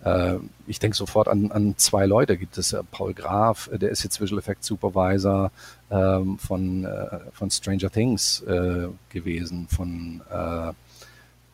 äh, 0.04 0.36
ich 0.66 0.78
denke 0.78 0.96
sofort 0.96 1.28
an, 1.28 1.52
an 1.52 1.74
zwei 1.76 2.06
Leute. 2.06 2.36
Gibt 2.36 2.58
es 2.58 2.72
äh, 2.72 2.82
Paul 2.90 3.14
Graf, 3.14 3.70
äh, 3.72 3.78
der 3.78 3.90
ist 3.90 4.02
jetzt 4.02 4.20
Visual 4.20 4.38
Effects 4.38 4.66
Supervisor 4.66 5.52
ähm, 5.90 6.38
von, 6.38 6.84
äh, 6.84 7.18
von 7.32 7.50
Stranger 7.50 7.90
Things 7.90 8.44
gewesen, 9.10 9.68
von 9.68 10.22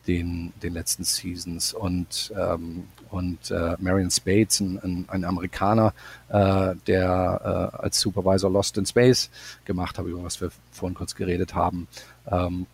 den, 0.09 0.51
den 0.63 0.73
letzten 0.73 1.03
Seasons 1.03 1.71
und, 1.71 2.33
ähm, 2.35 2.85
und 3.11 3.51
äh, 3.51 3.75
Marion 3.77 4.09
Spades, 4.09 4.59
ein, 4.59 5.05
ein, 5.07 5.23
Amerikaner, 5.23 5.93
äh, 6.29 6.73
der 6.87 7.71
äh, 7.75 7.77
als 7.77 7.99
Supervisor 7.99 8.49
Lost 8.49 8.77
in 8.77 8.87
Space 8.87 9.29
gemacht 9.65 9.99
hat, 9.99 10.05
über 10.07 10.23
was 10.23 10.41
wir 10.41 10.49
vorhin 10.71 10.95
kurz 10.95 11.13
geredet 11.13 11.53
haben. 11.53 11.87
Ähm, 12.29 12.65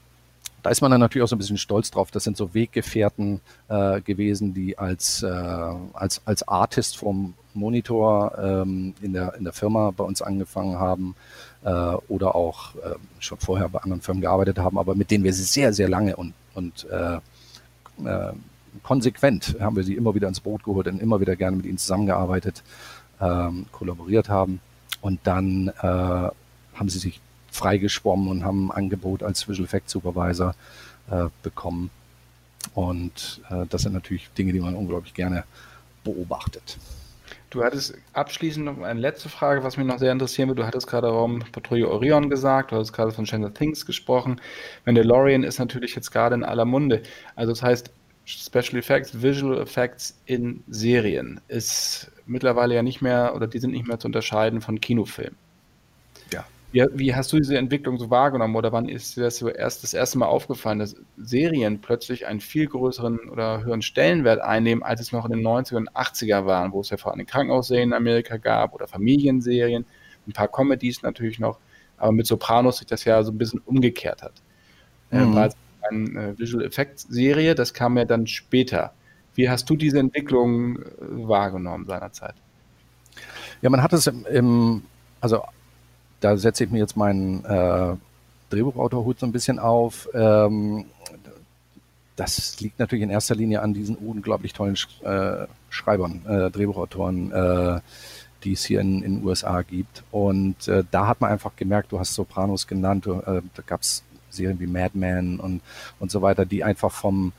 da 0.64 0.70
ist 0.70 0.82
man 0.82 0.90
dann 0.90 1.02
natürlich 1.02 1.24
auch 1.24 1.28
so 1.28 1.36
ein 1.36 1.40
bisschen 1.40 1.58
stolz 1.58 1.92
drauf. 1.92 2.10
Das 2.10 2.24
sind 2.24 2.38
so 2.38 2.54
Weggefährten 2.54 3.42
äh, 3.68 4.00
gewesen, 4.00 4.54
die 4.54 4.78
als, 4.78 5.22
äh, 5.22 5.28
als, 5.28 6.22
als 6.26 6.48
Artist 6.48 6.98
vom 6.98 7.34
Monitor 7.54 8.36
ähm, 8.42 8.94
in, 9.02 9.12
der, 9.12 9.36
in 9.36 9.44
der 9.44 9.54
Firma 9.54 9.92
bei 9.92 10.06
uns 10.06 10.22
angefangen 10.22 10.80
haben 10.80 11.16
äh, 11.66 11.70
oder 12.08 12.34
auch 12.34 12.76
äh, 12.76 12.96
schon 13.20 13.38
vorher 13.40 13.68
bei 13.68 13.80
anderen 13.80 14.02
Firmen 14.02 14.22
gearbeitet 14.22 14.58
haben, 14.58 14.80
aber 14.80 14.96
mit 14.96 15.12
denen 15.12 15.26
wir 15.26 15.34
sehr, 15.34 15.74
sehr 15.74 15.90
lange 15.90 16.16
und, 16.16 16.34
und 16.56 16.88
äh, 16.90 17.16
äh, 18.06 18.34
konsequent 18.84 19.56
haben 19.60 19.76
wir 19.76 19.84
sie 19.84 19.96
immer 19.96 20.16
wieder 20.16 20.28
ins 20.28 20.40
Boot 20.40 20.64
geholt 20.64 20.88
und 20.88 21.02
immer 21.02 21.20
wieder 21.22 21.36
gerne 21.36 21.58
mit 21.58 21.66
ihnen 21.66 21.78
zusammengearbeitet, 21.78 22.64
ähm, 23.22 23.66
kollaboriert 23.72 24.30
haben. 24.30 24.60
Und 25.02 25.20
dann 25.24 25.68
äh, 25.68 25.84
haben 25.84 26.90
sie 26.90 27.00
sich 27.00 27.22
freigeschwommen 27.52 28.28
und 28.28 28.44
haben 28.44 28.72
ein 28.72 28.78
Angebot 28.78 29.24
als 29.24 29.48
Visual 29.48 29.66
Effects 29.66 29.94
Supervisor 29.94 30.56
äh, 31.10 31.28
bekommen. 31.44 31.90
Und 32.74 33.42
äh, 33.50 33.66
das 33.70 33.84
sind 33.84 33.94
natürlich 33.94 34.30
Dinge, 34.38 34.52
die 34.52 34.60
man 34.60 34.76
unglaublich 34.76 35.14
gerne 35.14 35.44
beobachtet. 36.04 36.78
Du 37.56 37.64
hattest 37.64 37.98
abschließend 38.12 38.66
noch 38.66 38.82
eine 38.82 39.00
letzte 39.00 39.30
Frage, 39.30 39.64
was 39.64 39.78
mich 39.78 39.88
noch 39.88 39.98
sehr 39.98 40.12
interessieren 40.12 40.50
würde. 40.50 40.64
Du 40.64 40.68
hattest 40.68 40.88
gerade 40.88 41.08
Raum 41.08 41.42
Patrouille 41.54 41.88
Orion 41.88 42.30
gesagt, 42.30 42.72
du 42.72 42.76
hattest 42.76 42.92
gerade 42.92 43.12
von 43.12 43.26
Stranger 43.26 43.54
Things 43.54 43.86
gesprochen. 43.86 44.42
Mandalorian 44.84 45.44
ist 45.44 45.58
natürlich 45.58 45.96
jetzt 45.96 46.12
gerade 46.12 46.36
in 46.36 46.44
aller 46.44 46.66
Munde. 46.66 47.02
Also 47.38 47.54
das 47.54 47.64
heißt, 47.64 47.94
Special 48.26 48.76
Effects, 48.76 49.22
Visual 49.22 49.62
Effects 49.62 50.22
in 50.26 50.66
Serien 50.68 51.40
ist 51.48 52.12
mittlerweile 52.26 52.76
ja 52.76 52.84
nicht 52.84 53.02
mehr 53.02 53.34
oder 53.34 53.48
die 53.48 53.60
sind 53.60 53.72
nicht 53.72 53.88
mehr 53.88 54.00
zu 54.00 54.08
unterscheiden 54.08 54.60
von 54.60 54.82
Kinofilmen. 54.82 55.38
Wie, 56.76 56.86
wie, 56.92 57.16
hast 57.16 57.32
du 57.32 57.38
diese 57.38 57.58
Entwicklung 57.58 57.98
so 57.98 58.10
wahrgenommen 58.10 58.54
oder 58.58 58.74
wann 58.74 58.90
ist 58.90 59.16
dir 59.16 59.22
das 59.22 59.38
so 59.38 59.48
erst 59.48 59.84
das 59.84 59.94
erste 59.94 60.18
Mal 60.18 60.26
aufgefallen, 60.26 60.80
dass 60.80 60.98
Serien 61.16 61.80
plötzlich 61.80 62.28
einen 62.28 62.42
viel 62.42 62.68
größeren 62.68 63.30
oder 63.30 63.64
höheren 63.64 63.82
Stellenwert 63.82 64.42
einnehmen, 64.42 64.84
als 64.84 65.00
es 65.00 65.14
noch 65.14 65.24
in 65.24 65.32
den 65.32 65.40
90er 65.40 65.78
und 65.78 65.90
80er 65.92 66.46
waren, 66.46 66.74
wo 66.74 66.82
es 66.82 66.90
ja 66.90 66.98
vor 66.98 67.14
allem 67.14 67.26
Krankenhausserien 67.26 67.92
in 67.92 67.94
Amerika 67.94 68.36
gab 68.36 68.74
oder 68.74 68.90
Familienserien, 68.90 69.86
ein 70.28 70.34
paar 70.34 70.50
Comedies 70.50 71.02
natürlich 71.02 71.40
noch, 71.40 71.60
aber 71.96 72.12
mit 72.12 72.28
Sopranos 72.28 72.80
sich 72.80 72.88
das 72.88 73.06
ja 73.06 73.24
so 73.24 73.32
ein 73.32 73.38
bisschen 73.38 73.62
umgekehrt 73.66 74.22
hat. 74.22 74.34
Äh, 75.12 75.24
mhm. 75.24 75.38
Äh, 75.38 75.50
eine 75.90 76.28
äh, 76.32 76.38
Visual 76.38 76.66
Effects 76.66 77.04
Serie, 77.04 77.56
das 77.56 77.74
kam 77.74 77.98
ja 77.98 78.04
dann 78.04 78.28
später. 78.28 78.94
Wie 79.34 79.50
hast 79.50 79.70
du 79.70 79.78
diese 79.78 80.00
Entwicklung 80.00 80.76
äh, 80.80 80.82
wahrgenommen 81.00 81.86
seinerzeit? 81.86 82.36
Ja, 83.62 83.70
man 83.70 83.82
hat 83.82 83.94
es 83.94 84.08
im, 84.08 84.26
im 84.26 84.82
also 85.22 85.42
da 86.20 86.38
setze 86.38 86.64
ich 86.64 86.72
mir 86.72 86.80
jetzt 86.80 86.98
meinen 86.98 87.44
äh, 87.46 87.96
Drehbuchautorhut 88.50 89.20
so 89.20 89.26
ein 89.26 89.32
bisschen 89.32 89.60
auf. 89.60 90.10
Ähm, 90.14 90.86
das 92.16 92.60
liegt 92.62 92.80
natürlich 92.80 93.04
in 93.04 93.10
erster 93.10 93.36
Linie 93.36 93.62
an 93.62 93.74
diesen 93.74 93.96
unglaublich 93.98 94.54
tollen 94.54 94.78
äh, 95.04 95.48
Schreibern, 95.70 96.26
äh, 96.26 96.50
Drehbuchautoren, 96.50 97.32
äh, 97.32 97.80
die 98.44 98.54
es 98.54 98.64
hier 98.64 98.80
in 98.80 99.02
den 99.02 99.24
USA 99.26 99.62
gibt. 99.64 100.04
Und 100.12 100.68
äh, 100.68 100.84
da 100.92 101.08
hat 101.08 101.20
man 101.20 101.32
einfach 101.32 101.56
gemerkt, 101.56 101.92
du 101.92 102.00
hast 102.00 102.14
Sopranos 102.14 102.68
genannt, 102.68 103.06
du, 103.06 103.16
äh, 103.16 103.42
da 103.54 103.64
gab 103.66 103.82
es 103.82 104.04
Serien 104.30 104.60
wie 104.60 104.68
Mad 104.68 104.92
Men 104.98 105.40
und, 105.40 105.62
und 106.00 106.12
so 106.12 106.22
weiter, 106.22 106.46
die 106.46 106.64
einfach 106.64 106.92
vom 106.92 107.34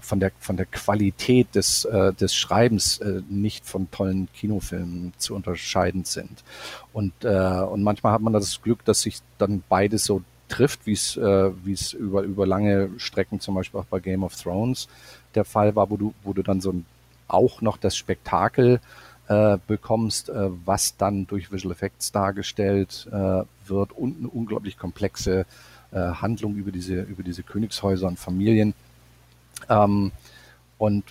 von 0.00 0.20
der 0.20 0.32
von 0.38 0.56
der 0.56 0.66
Qualität 0.66 1.54
des 1.54 1.86
äh, 1.86 2.12
des 2.12 2.34
Schreibens 2.34 2.98
äh, 2.98 3.22
nicht 3.28 3.64
von 3.66 3.90
tollen 3.90 4.28
Kinofilmen 4.34 5.14
zu 5.16 5.34
unterscheiden 5.34 6.04
sind. 6.04 6.44
Und 6.92 7.12
äh, 7.24 7.60
und 7.62 7.82
manchmal 7.82 8.12
hat 8.12 8.20
man 8.20 8.32
das 8.32 8.60
Glück, 8.60 8.84
dass 8.84 9.02
sich 9.02 9.18
dann 9.38 9.62
beides 9.68 10.04
so 10.04 10.22
trifft, 10.48 10.86
wie 10.86 10.92
es 10.92 11.16
äh, 11.16 11.50
es 11.70 11.94
über 11.94 12.22
über 12.22 12.46
lange 12.46 12.90
Strecken 12.98 13.40
zum 13.40 13.54
Beispiel 13.54 13.80
auch 13.80 13.86
bei 13.86 14.00
Game 14.00 14.22
of 14.22 14.36
Thrones 14.36 14.88
der 15.34 15.44
Fall 15.44 15.74
war, 15.76 15.90
wo 15.90 15.96
du 15.96 16.14
wo 16.22 16.34
du 16.34 16.42
dann 16.42 16.60
so 16.60 16.74
auch 17.28 17.62
noch 17.62 17.76
das 17.76 17.96
Spektakel 17.96 18.80
äh, 19.28 19.58
bekommst, 19.66 20.28
äh, 20.28 20.50
was 20.64 20.96
dann 20.96 21.26
durch 21.26 21.52
Visual 21.52 21.72
Effects 21.72 22.12
dargestellt 22.12 23.08
äh, 23.12 23.44
wird 23.66 23.92
und 23.92 24.18
eine 24.18 24.28
unglaublich 24.28 24.76
komplexe 24.76 25.46
äh, 25.92 25.96
Handlung 25.96 26.56
über 26.56 26.72
diese 26.72 27.00
über 27.02 27.22
diese 27.22 27.44
Königshäuser 27.44 28.08
und 28.08 28.18
Familien 28.18 28.74
ähm, 29.68 30.12
und 30.78 31.04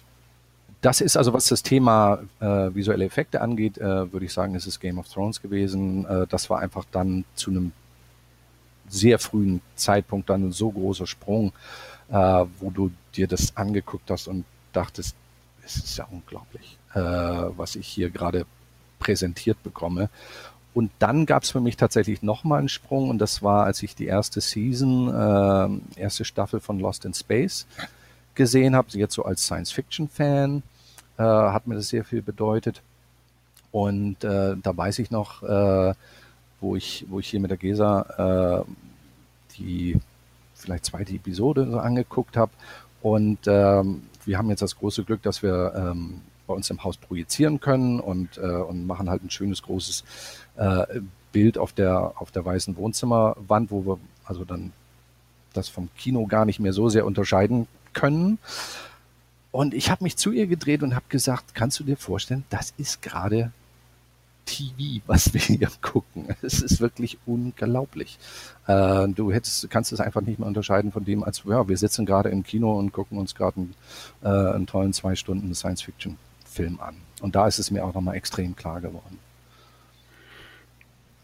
das 0.82 1.02
ist 1.02 1.18
also, 1.18 1.34
was 1.34 1.48
das 1.48 1.62
Thema 1.62 2.20
äh, 2.40 2.74
visuelle 2.74 3.06
Effekte 3.06 3.42
angeht, 3.42 3.78
äh, 3.78 4.12
würde 4.12 4.26
ich 4.26 4.34
sagen, 4.34 4.56
ist 4.56 4.66
es 4.66 4.80
Game 4.80 4.98
of 4.98 5.10
Thrones 5.10 5.42
gewesen. 5.42 6.06
Äh, 6.06 6.26
das 6.28 6.50
war 6.50 6.60
einfach 6.60 6.86
dann 6.92 7.26
zu 7.36 7.52
einem 7.52 7.74
sehr 8.88 9.20
frühen 9.20 9.62
Zeitpunkt 9.76 10.30
dann 10.30 10.48
ein 10.48 10.52
so 10.52 10.72
großer 10.72 11.06
Sprung, 11.06 11.52
äh, 12.10 12.14
wo 12.60 12.72
du 12.72 12.92
dir 13.16 13.28
das 13.28 13.56
angeguckt 13.58 14.10
hast 14.10 14.28
und 14.28 14.46
dachtest, 14.72 15.16
es 15.66 15.76
ist 15.76 15.98
ja 15.98 16.08
unglaublich, 16.10 16.78
äh, 16.94 17.00
was 17.00 17.76
ich 17.76 17.88
hier 17.88 18.10
gerade 18.10 18.46
präsentiert 19.00 19.62
bekomme. 19.64 20.10
Und 20.74 20.92
dann 21.00 21.26
gab 21.26 21.44
es 21.44 21.52
für 21.52 21.60
mich 21.60 21.78
tatsächlich 21.78 22.22
nochmal 22.22 22.60
einen 22.60 22.70
Sprung 22.70 23.10
und 23.10 23.20
das 23.20 23.44
war, 23.44 23.66
als 23.66 23.84
ich 23.84 23.96
die 23.96 24.06
erste 24.06 24.40
Season, 24.40 25.10
äh, 25.96 26.00
erste 26.00 26.26
Staffel 26.26 26.60
von 26.60 26.80
Lost 26.80 27.06
in 27.06 27.14
Space 27.14 27.68
gesehen 28.40 28.74
habe, 28.74 28.88
jetzt 28.94 29.16
so 29.16 29.26
als 29.26 29.44
Science-Fiction-Fan, 29.44 30.64
äh, 31.18 31.24
hat 31.24 31.68
mir 31.68 31.76
das 31.76 31.90
sehr 31.90 32.06
viel 32.06 32.22
bedeutet. 32.22 32.82
Und 33.74 34.24
äh, 34.24 34.56
da 34.56 34.78
weiß 34.78 35.00
ich 35.00 35.12
noch, 35.12 35.44
äh, 35.44 35.94
wo 36.62 36.78
ich, 36.78 37.06
wo 37.10 37.20
ich 37.20 37.28
hier 37.28 37.42
mit 37.42 37.52
der 37.52 37.58
Gesa 37.58 38.64
äh, 38.66 38.72
die 39.58 40.00
vielleicht 40.56 40.86
zweite 40.86 41.14
Episode 41.14 41.70
so 41.70 41.80
angeguckt 41.80 42.38
habe. 42.38 42.54
Und 43.02 43.40
ähm, 43.46 44.04
wir 44.24 44.38
haben 44.38 44.50
jetzt 44.50 44.62
das 44.62 44.78
große 44.78 45.04
Glück, 45.04 45.22
dass 45.22 45.44
wir 45.44 45.74
ähm, 45.76 46.22
bei 46.48 46.54
uns 46.54 46.70
im 46.70 46.82
Haus 46.86 46.96
projizieren 46.96 47.60
können 47.60 48.00
und, 48.00 48.38
äh, 48.38 48.42
und 48.42 48.88
machen 48.88 49.10
halt 49.10 49.22
ein 49.22 49.30
schönes 49.30 49.62
großes 49.64 50.06
äh, 50.56 50.86
Bild 51.34 51.58
auf 51.58 51.74
der, 51.74 52.14
auf 52.16 52.32
der 52.32 52.46
weißen 52.46 52.78
Wohnzimmerwand, 52.78 53.70
wo 53.70 53.86
wir 53.86 54.00
also 54.24 54.46
dann 54.46 54.72
das 55.52 55.68
vom 55.68 55.90
Kino 55.98 56.26
gar 56.26 56.46
nicht 56.46 56.62
mehr 56.62 56.72
so 56.72 56.88
sehr 56.88 57.06
unterscheiden 57.06 57.68
können. 57.94 58.40
Und 59.52 59.74
ich 59.74 59.90
habe 59.90 60.04
mich 60.04 60.16
zu 60.16 60.32
ihr 60.32 60.48
gedreht 60.48 60.84
und 60.84 60.96
habe 60.96 61.06
gesagt, 61.10 61.56
kannst 61.56 61.80
du 61.80 61.84
dir 61.84 61.98
vorstellen, 61.98 62.44
das 62.50 62.74
ist 62.78 63.02
gerade 63.02 63.52
TV, 64.46 65.02
was 65.06 65.34
wir 65.34 65.42
hier 65.42 65.70
gucken. 65.82 66.28
Es 66.42 66.62
ist 66.62 66.82
wirklich 66.82 67.18
unglaublich. 67.26 68.18
Äh, 68.68 69.08
du 69.10 69.32
hättest, 69.32 69.70
kannst 69.70 69.92
es 69.92 70.00
einfach 70.00 70.22
nicht 70.22 70.40
mehr 70.40 70.48
unterscheiden 70.48 70.92
von 70.92 71.06
dem, 71.06 71.24
als 71.24 71.44
ja, 71.46 71.68
wir 71.68 71.78
sitzen 71.78 72.06
gerade 72.06 72.30
im 72.30 72.44
Kino 72.44 72.78
und 72.78 72.92
gucken 72.92 73.18
uns 73.18 73.36
gerade 73.36 73.58
einen, 73.58 73.76
äh, 74.24 74.28
einen 74.28 74.68
tollen 74.68 74.94
zwei 74.94 75.16
Stunden 75.16 75.54
Science-Fiction-Film 75.54 76.80
an. 76.80 76.96
Und 77.22 77.36
da 77.36 77.48
ist 77.48 77.60
es 77.60 77.72
mir 77.72 77.86
auch 77.86 77.94
nochmal 77.94 78.16
extrem 78.16 78.56
klar 78.56 78.82
geworden. 78.82 79.20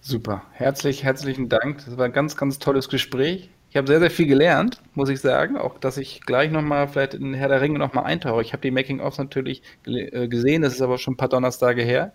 Super. 0.01 0.43
Herzlich, 0.51 1.03
herzlichen 1.03 1.49
Dank. 1.49 1.83
Das 1.85 1.97
war 1.97 2.05
ein 2.05 2.13
ganz, 2.13 2.37
ganz 2.37 2.59
tolles 2.59 2.89
Gespräch. 2.89 3.49
Ich 3.75 3.77
habe 3.77 3.87
sehr, 3.89 3.99
sehr 3.99 4.09
viel 4.09 4.27
gelernt, 4.27 4.81
muss 4.93 5.09
ich 5.09 5.19
sagen. 5.19 5.57
Auch, 5.57 5.77
dass 5.77 5.97
ich 5.97 6.21
gleich 6.21 6.49
nochmal 6.49 6.87
vielleicht 6.87 7.13
in 7.13 7.33
Herr 7.33 7.49
der 7.49 7.59
Ringe 7.59 7.77
nochmal 7.77 8.05
eintauche. 8.05 8.41
Ich 8.41 8.53
habe 8.53 8.61
die 8.61 8.71
Making-ofs 8.71 9.17
natürlich 9.17 9.63
äh, 9.85 10.29
gesehen, 10.29 10.61
das 10.61 10.75
ist 10.75 10.81
aber 10.81 10.97
schon 10.97 11.15
ein 11.15 11.17
paar 11.17 11.27
Donnerstage 11.27 11.81
her. 11.81 12.13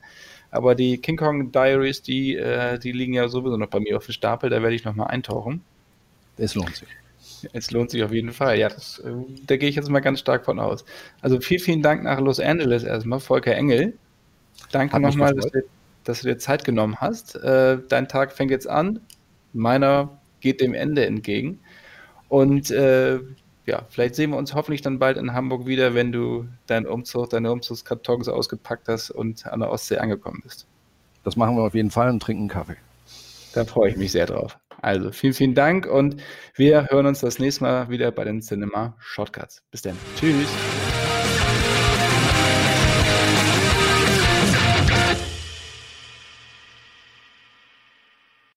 Aber 0.51 0.75
die 0.75 0.97
King 0.97 1.19
Kong 1.19 1.53
Diaries, 1.53 2.01
die, 2.01 2.35
äh, 2.35 2.79
die 2.79 2.93
liegen 2.93 3.13
ja 3.13 3.29
sowieso 3.29 3.59
noch 3.59 3.67
bei 3.67 3.79
mir 3.79 3.99
auf 3.99 4.07
dem 4.07 4.13
Stapel, 4.13 4.49
da 4.49 4.63
werde 4.63 4.75
ich 4.75 4.87
nochmal 4.87 5.09
eintauchen. 5.09 5.63
Es 6.39 6.55
lohnt 6.55 6.77
sich. 6.77 6.89
Es 7.53 7.71
lohnt 7.71 7.91
sich 7.91 8.03
auf 8.05 8.13
jeden 8.13 8.33
Fall. 8.33 8.59
Ja, 8.59 8.71
das, 8.71 8.99
äh, 9.01 9.13
da 9.47 9.59
gehe 9.59 9.69
ich 9.69 9.77
jetzt 9.77 9.91
mal 9.91 10.01
ganz 10.01 10.21
stark 10.21 10.47
von 10.47 10.59
aus. 10.59 10.87
Also 11.21 11.41
vielen, 11.41 11.61
vielen 11.61 11.83
Dank 11.83 12.03
nach 12.05 12.21
Los 12.21 12.41
Angeles 12.41 12.85
erstmal, 12.85 13.21
Volker 13.21 13.55
Engel. 13.55 13.99
Danke 14.73 14.99
nochmal, 14.99 15.35
dass, 15.35 15.51
dass, 16.05 16.23
du 16.23 16.29
dir 16.29 16.39
Zeit 16.39 16.65
genommen 16.65 17.03
hast. 17.03 17.39
Dein 17.39 18.09
Tag 18.09 18.33
fängt 18.33 18.51
jetzt 18.51 18.67
an. 18.67 19.01
Meiner 19.53 20.20
geht 20.41 20.61
dem 20.61 20.75
Ende 20.75 21.07
entgegen. 21.07 21.61
Und 22.29 22.71
äh, 22.71 23.21
ja, 23.67 23.83
vielleicht 23.89 24.15
sehen 24.15 24.31
wir 24.31 24.37
uns 24.37 24.55
hoffentlich 24.55 24.83
dann 24.83 24.99
bald 24.99 25.17
in 25.17 25.33
Hamburg 25.33 25.67
wieder, 25.67 25.95
wenn 25.95 26.13
du 26.13 26.49
deinen 26.67 26.87
Umzug, 26.87 27.31
deine 27.31 27.53
Umzugskartons 27.53 28.29
ausgepackt 28.29 28.89
hast 28.89 29.11
und 29.11 29.47
an 29.47 29.61
der 29.61 29.71
Ostsee 29.71 29.99
angekommen 29.99 30.41
bist. 30.43 30.67
Das 31.25 31.37
machen 31.37 31.57
wir 31.57 31.63
auf 31.63 31.75
jeden 31.75 31.91
Fall 31.91 32.09
und 32.09 32.21
trinken 32.21 32.49
Kaffee. 32.49 32.77
Da 33.53 33.65
freue 33.65 33.91
ich 33.91 33.97
mich 33.97 34.13
sehr 34.13 34.27
drauf. 34.27 34.59
Also 34.81 35.13
vielen, 35.13 35.35
vielen 35.35 35.55
Dank 35.55 35.87
und 35.87 36.17
wir 36.55 36.89
hören 36.89 37.07
uns 37.07 37.21
das 37.21 37.39
nächste 37.39 37.65
Mal 37.65 37.91
wieder 37.91 38.11
bei 38.11 38.25
den 38.25 38.41
Cinema 38.41 38.95
Shortcuts. 38.99 39.63
Bis 39.71 39.83
dann. 39.83 39.97
Tschüss. 40.19 40.49